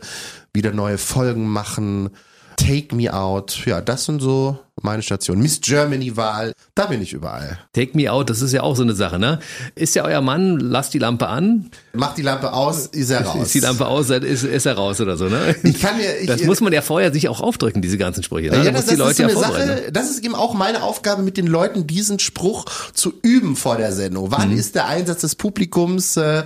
wieder 0.53 0.71
neue 0.71 0.99
Folgen 0.99 1.47
machen. 1.47 2.11
Take 2.57 2.95
Me 2.95 3.11
Out, 3.11 3.65
ja, 3.65 3.81
das 3.81 4.05
sind 4.05 4.21
so 4.21 4.59
meine 4.83 5.01
Station. 5.01 5.39
Miss 5.39 5.61
Germany-Wahl, 5.61 6.53
da 6.75 6.85
bin 6.85 7.01
ich 7.01 7.13
überall. 7.13 7.59
Take 7.73 7.95
Me 7.95 8.11
Out, 8.11 8.29
das 8.29 8.41
ist 8.41 8.51
ja 8.53 8.63
auch 8.63 8.75
so 8.75 8.83
eine 8.83 8.93
Sache, 8.93 9.19
ne? 9.19 9.39
Ist 9.75 9.95
ja 9.95 10.03
euer 10.03 10.21
Mann, 10.21 10.59
lasst 10.59 10.93
die 10.93 10.99
Lampe 10.99 11.27
an. 11.27 11.71
Macht 11.93 12.17
die 12.17 12.21
Lampe 12.21 12.53
aus, 12.53 12.87
ist 12.87 13.09
er 13.09 13.21
raus. 13.25 13.47
Ist 13.47 13.53
die 13.53 13.59
Lampe 13.59 13.85
aus, 13.87 14.09
ist, 14.09 14.43
ist 14.43 14.65
er 14.65 14.75
raus 14.75 15.01
oder 15.01 15.17
so, 15.17 15.25
ne? 15.25 15.55
Ich 15.63 15.81
kann 15.81 15.97
mir, 15.97 16.17
ich, 16.19 16.27
das 16.27 16.43
muss 16.43 16.61
man 16.61 16.71
ja 16.71 16.81
vorher 16.81 17.11
sich 17.11 17.27
auch 17.27 17.41
aufdrücken, 17.41 17.81
diese 17.81 17.97
ganzen 17.97 18.23
Sprüche. 18.23 18.49
Ne? 18.49 18.63
Ja, 18.63 18.71
das, 18.71 18.85
das, 18.85 18.93
ist 18.93 19.17
so 19.17 19.23
eine 19.23 19.33
ja 19.33 19.39
Sache, 19.39 19.89
das 19.91 20.09
ist 20.09 20.23
eben 20.23 20.35
auch 20.35 20.53
meine 20.53 20.83
Aufgabe 20.83 21.21
mit 21.21 21.37
den 21.37 21.47
Leuten, 21.47 21.87
diesen 21.87 22.19
Spruch 22.19 22.65
zu 22.93 23.13
üben 23.21 23.55
vor 23.55 23.77
der 23.77 23.91
Sendung. 23.91 24.31
Wann 24.31 24.51
mhm. 24.51 24.57
ist 24.57 24.75
der 24.75 24.87
Einsatz 24.87 25.21
des 25.21 25.35
Publikums? 25.35 26.15
Äh, 26.17 26.43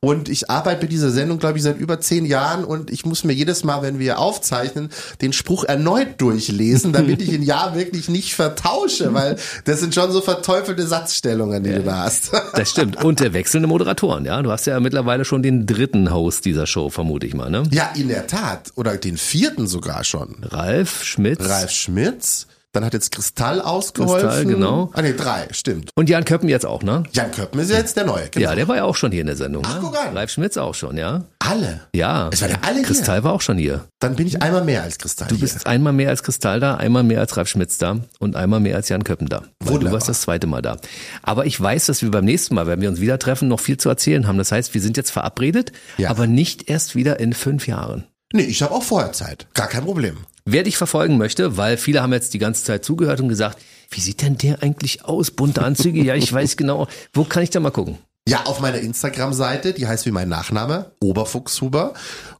und 0.00 0.28
ich 0.28 0.50
arbeite 0.50 0.82
bei 0.82 0.86
dieser 0.86 1.10
Sendung, 1.10 1.38
glaube 1.38 1.58
ich, 1.58 1.64
seit 1.64 1.78
über 1.78 2.00
zehn 2.00 2.24
Jahren 2.24 2.64
und 2.64 2.90
ich 2.90 3.04
muss 3.04 3.24
mir 3.24 3.32
jedes 3.32 3.64
Mal, 3.64 3.82
wenn 3.82 3.98
wir 3.98 4.18
aufzeichnen, 4.18 4.90
den 5.20 5.32
Spruch 5.32 5.64
erneut 5.64 6.20
durchlesen, 6.20 6.92
damit 6.92 7.20
ich 7.20 7.32
ihn 7.32 7.42
ja 7.42 7.74
wirklich 7.74 8.08
nicht 8.08 8.34
vertausche, 8.34 9.12
weil 9.12 9.36
das 9.64 9.80
sind 9.80 9.94
schon 9.94 10.10
so 10.12 10.20
verteufelte 10.20 10.86
Satzstellungen, 10.86 11.64
die 11.64 11.70
ja, 11.70 11.76
du 11.76 11.82
da 11.82 12.04
hast. 12.04 12.30
Das 12.54 12.70
stimmt. 12.70 13.02
Und 13.04 13.20
der 13.20 13.32
wechselnde 13.32 13.68
Moderatoren, 13.68 14.24
ja. 14.24 14.40
Du 14.42 14.50
hast 14.50 14.66
ja 14.66 14.78
mittlerweile 14.86 15.24
schon 15.24 15.42
den 15.42 15.66
dritten 15.66 16.12
Host 16.12 16.44
dieser 16.44 16.64
Show, 16.68 16.90
vermute 16.90 17.26
ich 17.26 17.34
mal, 17.34 17.50
ne? 17.50 17.64
Ja, 17.72 17.90
in 17.96 18.06
der 18.06 18.28
Tat. 18.28 18.70
Oder 18.76 18.96
den 18.96 19.16
vierten 19.16 19.66
sogar 19.66 20.04
schon. 20.04 20.36
Ralf 20.42 21.02
Schmitz. 21.02 21.40
Ralf 21.40 21.72
Schmitz. 21.72 22.46
Dann 22.76 22.84
hat 22.84 22.92
jetzt 22.92 23.10
Kristall 23.10 23.62
ausgeholfen. 23.62 24.28
Kristall, 24.28 24.44
genau. 24.44 24.90
Ah, 24.92 25.00
nee, 25.00 25.14
drei, 25.14 25.48
stimmt. 25.50 25.88
Und 25.94 26.10
Jan 26.10 26.26
Köppen 26.26 26.50
jetzt 26.50 26.66
auch, 26.66 26.82
ne? 26.82 27.04
Jan 27.12 27.30
Köppen 27.30 27.58
ist 27.58 27.70
jetzt 27.70 27.96
der 27.96 28.04
Neue, 28.04 28.28
genau. 28.28 28.50
Ja, 28.50 28.54
der 28.54 28.68
war 28.68 28.76
ja 28.76 28.84
auch 28.84 28.96
schon 28.96 29.12
hier 29.12 29.22
in 29.22 29.28
der 29.28 29.36
Sendung. 29.36 29.62
Ach, 29.66 29.76
ne? 29.76 29.80
guck 29.80 29.98
an. 29.98 30.14
Ralf 30.14 30.30
Schmitz 30.30 30.58
auch 30.58 30.74
schon, 30.74 30.98
ja. 30.98 31.24
Alle? 31.38 31.80
Ja. 31.94 32.28
Es 32.30 32.42
waren 32.42 32.50
ja 32.50 32.58
alle 32.60 32.82
Kristall 32.82 33.16
hier. 33.16 33.24
war 33.24 33.32
auch 33.32 33.40
schon 33.40 33.56
hier. 33.56 33.86
Dann 33.98 34.14
bin 34.14 34.26
ich 34.26 34.42
einmal 34.42 34.62
mehr 34.62 34.82
als 34.82 34.98
Kristall 34.98 35.28
Du 35.28 35.38
bist 35.38 35.66
einmal 35.66 35.94
mehr 35.94 36.10
als 36.10 36.22
Kristall 36.22 36.60
da, 36.60 36.74
einmal 36.74 37.02
mehr 37.02 37.20
als 37.20 37.34
Ralf 37.38 37.48
Schmitz 37.48 37.78
da 37.78 37.96
und 38.18 38.36
einmal 38.36 38.60
mehr 38.60 38.76
als 38.76 38.90
Jan 38.90 39.04
Köppen 39.04 39.30
da. 39.30 39.44
Weil 39.60 39.78
du 39.78 39.90
warst 39.90 40.10
das 40.10 40.20
zweite 40.20 40.46
Mal 40.46 40.60
da. 40.60 40.76
Aber 41.22 41.46
ich 41.46 41.58
weiß, 41.58 41.86
dass 41.86 42.02
wir 42.02 42.10
beim 42.10 42.26
nächsten 42.26 42.54
Mal, 42.56 42.66
wenn 42.66 42.82
wir 42.82 42.90
uns 42.90 43.00
wieder 43.00 43.18
treffen, 43.18 43.48
noch 43.48 43.60
viel 43.60 43.78
zu 43.78 43.88
erzählen 43.88 44.26
haben. 44.26 44.36
Das 44.36 44.52
heißt, 44.52 44.74
wir 44.74 44.82
sind 44.82 44.98
jetzt 44.98 45.12
verabredet, 45.12 45.72
ja. 45.96 46.10
aber 46.10 46.26
nicht 46.26 46.68
erst 46.68 46.94
wieder 46.94 47.20
in 47.20 47.32
fünf 47.32 47.66
Jahren. 47.66 48.04
Nee, 48.34 48.42
ich 48.42 48.60
habe 48.60 48.74
auch 48.74 48.82
vorher 48.82 49.12
Zeit. 49.12 49.46
Gar 49.54 49.68
kein 49.68 49.84
Problem. 49.84 50.18
Wer 50.48 50.62
dich 50.62 50.76
verfolgen 50.76 51.18
möchte, 51.18 51.56
weil 51.56 51.76
viele 51.76 52.02
haben 52.02 52.12
jetzt 52.12 52.32
die 52.32 52.38
ganze 52.38 52.64
Zeit 52.64 52.84
zugehört 52.84 53.20
und 53.20 53.28
gesagt, 53.28 53.58
Wie 53.90 54.00
sieht 54.00 54.22
denn 54.22 54.36
der 54.36 54.62
eigentlich 54.62 55.04
aus? 55.04 55.30
Bunte 55.30 55.62
Anzüge? 55.62 56.02
Ja, 56.02 56.14
ich 56.14 56.32
weiß 56.32 56.56
genau. 56.56 56.88
Wo 57.12 57.24
kann 57.24 57.42
ich 57.42 57.50
da 57.50 57.60
mal 57.60 57.70
gucken? 57.70 57.98
Ja, 58.28 58.44
auf 58.46 58.60
meiner 58.60 58.78
Instagram-Seite, 58.78 59.72
die 59.72 59.86
heißt 59.86 60.06
wie 60.06 60.10
mein 60.10 60.28
Nachname, 60.28 60.90
Oberfuchshuber. 61.00 61.94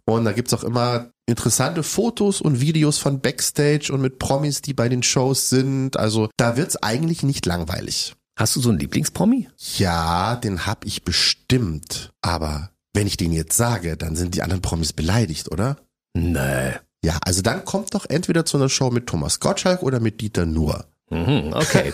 Und 0.04 0.24
da 0.24 0.32
gibt's 0.32 0.52
auch 0.52 0.64
immer 0.64 1.10
interessante 1.26 1.82
Fotos 1.84 2.40
und 2.40 2.60
Videos 2.60 2.98
von 2.98 3.20
Backstage 3.20 3.92
und 3.92 4.00
mit 4.00 4.18
Promis, 4.18 4.62
die 4.62 4.74
bei 4.74 4.88
den 4.88 5.04
Shows 5.04 5.48
sind. 5.48 5.96
Also 5.96 6.28
da 6.36 6.56
wird's 6.56 6.76
eigentlich 6.76 7.22
nicht 7.22 7.46
langweilig. 7.46 8.14
Hast 8.38 8.56
du 8.56 8.60
so 8.60 8.68
einen 8.68 8.78
Lieblingspromi? 8.78 9.48
Ja, 9.78 10.36
den 10.36 10.66
hab 10.66 10.84
ich 10.84 11.04
bestimmt. 11.04 12.10
Aber 12.20 12.70
wenn 12.92 13.06
ich 13.06 13.16
den 13.16 13.32
jetzt 13.32 13.56
sage, 13.56 13.96
dann 13.96 14.16
sind 14.16 14.34
die 14.34 14.42
anderen 14.42 14.62
Promis 14.62 14.92
beleidigt, 14.92 15.50
oder? 15.50 15.76
Nee. 16.14 16.72
Ja, 17.06 17.18
also 17.24 17.40
dann 17.40 17.64
kommt 17.64 17.94
doch 17.94 18.04
entweder 18.08 18.44
zu 18.44 18.56
einer 18.56 18.68
Show 18.68 18.90
mit 18.90 19.06
Thomas 19.06 19.38
Gottschalk 19.38 19.84
oder 19.84 20.00
mit 20.00 20.20
Dieter 20.20 20.44
Nuhr. 20.44 20.86
Mhm, 21.08 21.52
okay. 21.52 21.92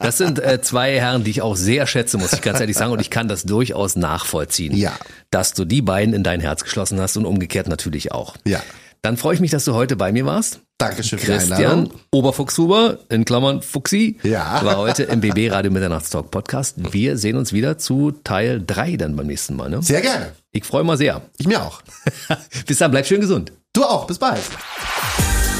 Das 0.00 0.16
sind 0.16 0.38
äh, 0.38 0.62
zwei 0.62 0.98
Herren, 0.98 1.22
die 1.22 1.30
ich 1.32 1.42
auch 1.42 1.54
sehr 1.54 1.86
schätze, 1.86 2.16
muss 2.16 2.32
ich 2.32 2.40
ganz 2.40 2.60
ehrlich 2.60 2.74
sagen. 2.78 2.90
Und 2.92 3.00
ich 3.02 3.10
kann 3.10 3.28
das 3.28 3.42
durchaus 3.42 3.94
nachvollziehen. 3.94 4.74
Ja. 4.74 4.92
Dass 5.30 5.52
du 5.52 5.66
die 5.66 5.82
beiden 5.82 6.14
in 6.14 6.22
dein 6.22 6.40
Herz 6.40 6.64
geschlossen 6.64 6.98
hast 6.98 7.18
und 7.18 7.26
umgekehrt 7.26 7.68
natürlich 7.68 8.12
auch. 8.12 8.38
Ja. 8.46 8.62
Dann 9.02 9.18
freue 9.18 9.34
ich 9.34 9.40
mich, 9.40 9.50
dass 9.50 9.66
du 9.66 9.74
heute 9.74 9.96
bei 9.96 10.12
mir 10.12 10.24
warst. 10.24 10.60
Dankeschön 10.78 11.18
für 11.18 11.26
die 11.26 11.32
Christian 11.32 11.60
Einladung. 11.60 11.90
Oberfuchshuber, 12.10 13.00
in 13.10 13.26
Klammern 13.26 13.60
Fuchsi, 13.60 14.18
Ja. 14.22 14.64
war 14.64 14.78
heute 14.78 15.02
im 15.02 15.20
BB 15.20 15.50
Radio 15.52 15.70
Mitternachtstalk 15.70 16.30
Podcast. 16.30 16.76
Wir 16.94 17.18
sehen 17.18 17.36
uns 17.36 17.52
wieder 17.52 17.76
zu 17.76 18.12
Teil 18.12 18.62
3 18.66 18.96
dann 18.96 19.14
beim 19.14 19.26
nächsten 19.26 19.56
Mal. 19.56 19.68
Ne? 19.68 19.82
Sehr 19.82 20.00
gerne. 20.00 20.32
Ich 20.52 20.64
freue 20.64 20.84
mich 20.84 20.96
sehr. 20.96 21.20
Ich 21.36 21.46
mir 21.46 21.62
auch. 21.62 21.82
Bis 22.66 22.78
dann, 22.78 22.92
bleib 22.92 23.04
schön 23.06 23.20
gesund. 23.20 23.52
Du 23.74 23.82
auch. 23.82 24.06
Bis 24.06 24.20
bald. 24.20 24.40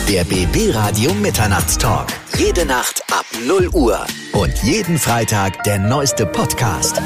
Der 0.08 0.22
BB 0.22 0.72
Radio 0.72 1.12
Mitternachtstalk. 1.14 2.06
Jede 2.38 2.64
Nacht 2.64 3.02
ab 3.12 3.24
0 3.44 3.68
Uhr. 3.72 4.06
Und 4.32 4.56
jeden 4.62 4.98
Freitag 5.00 5.64
der 5.64 5.80
neueste 5.80 6.24
Podcast. 6.24 7.02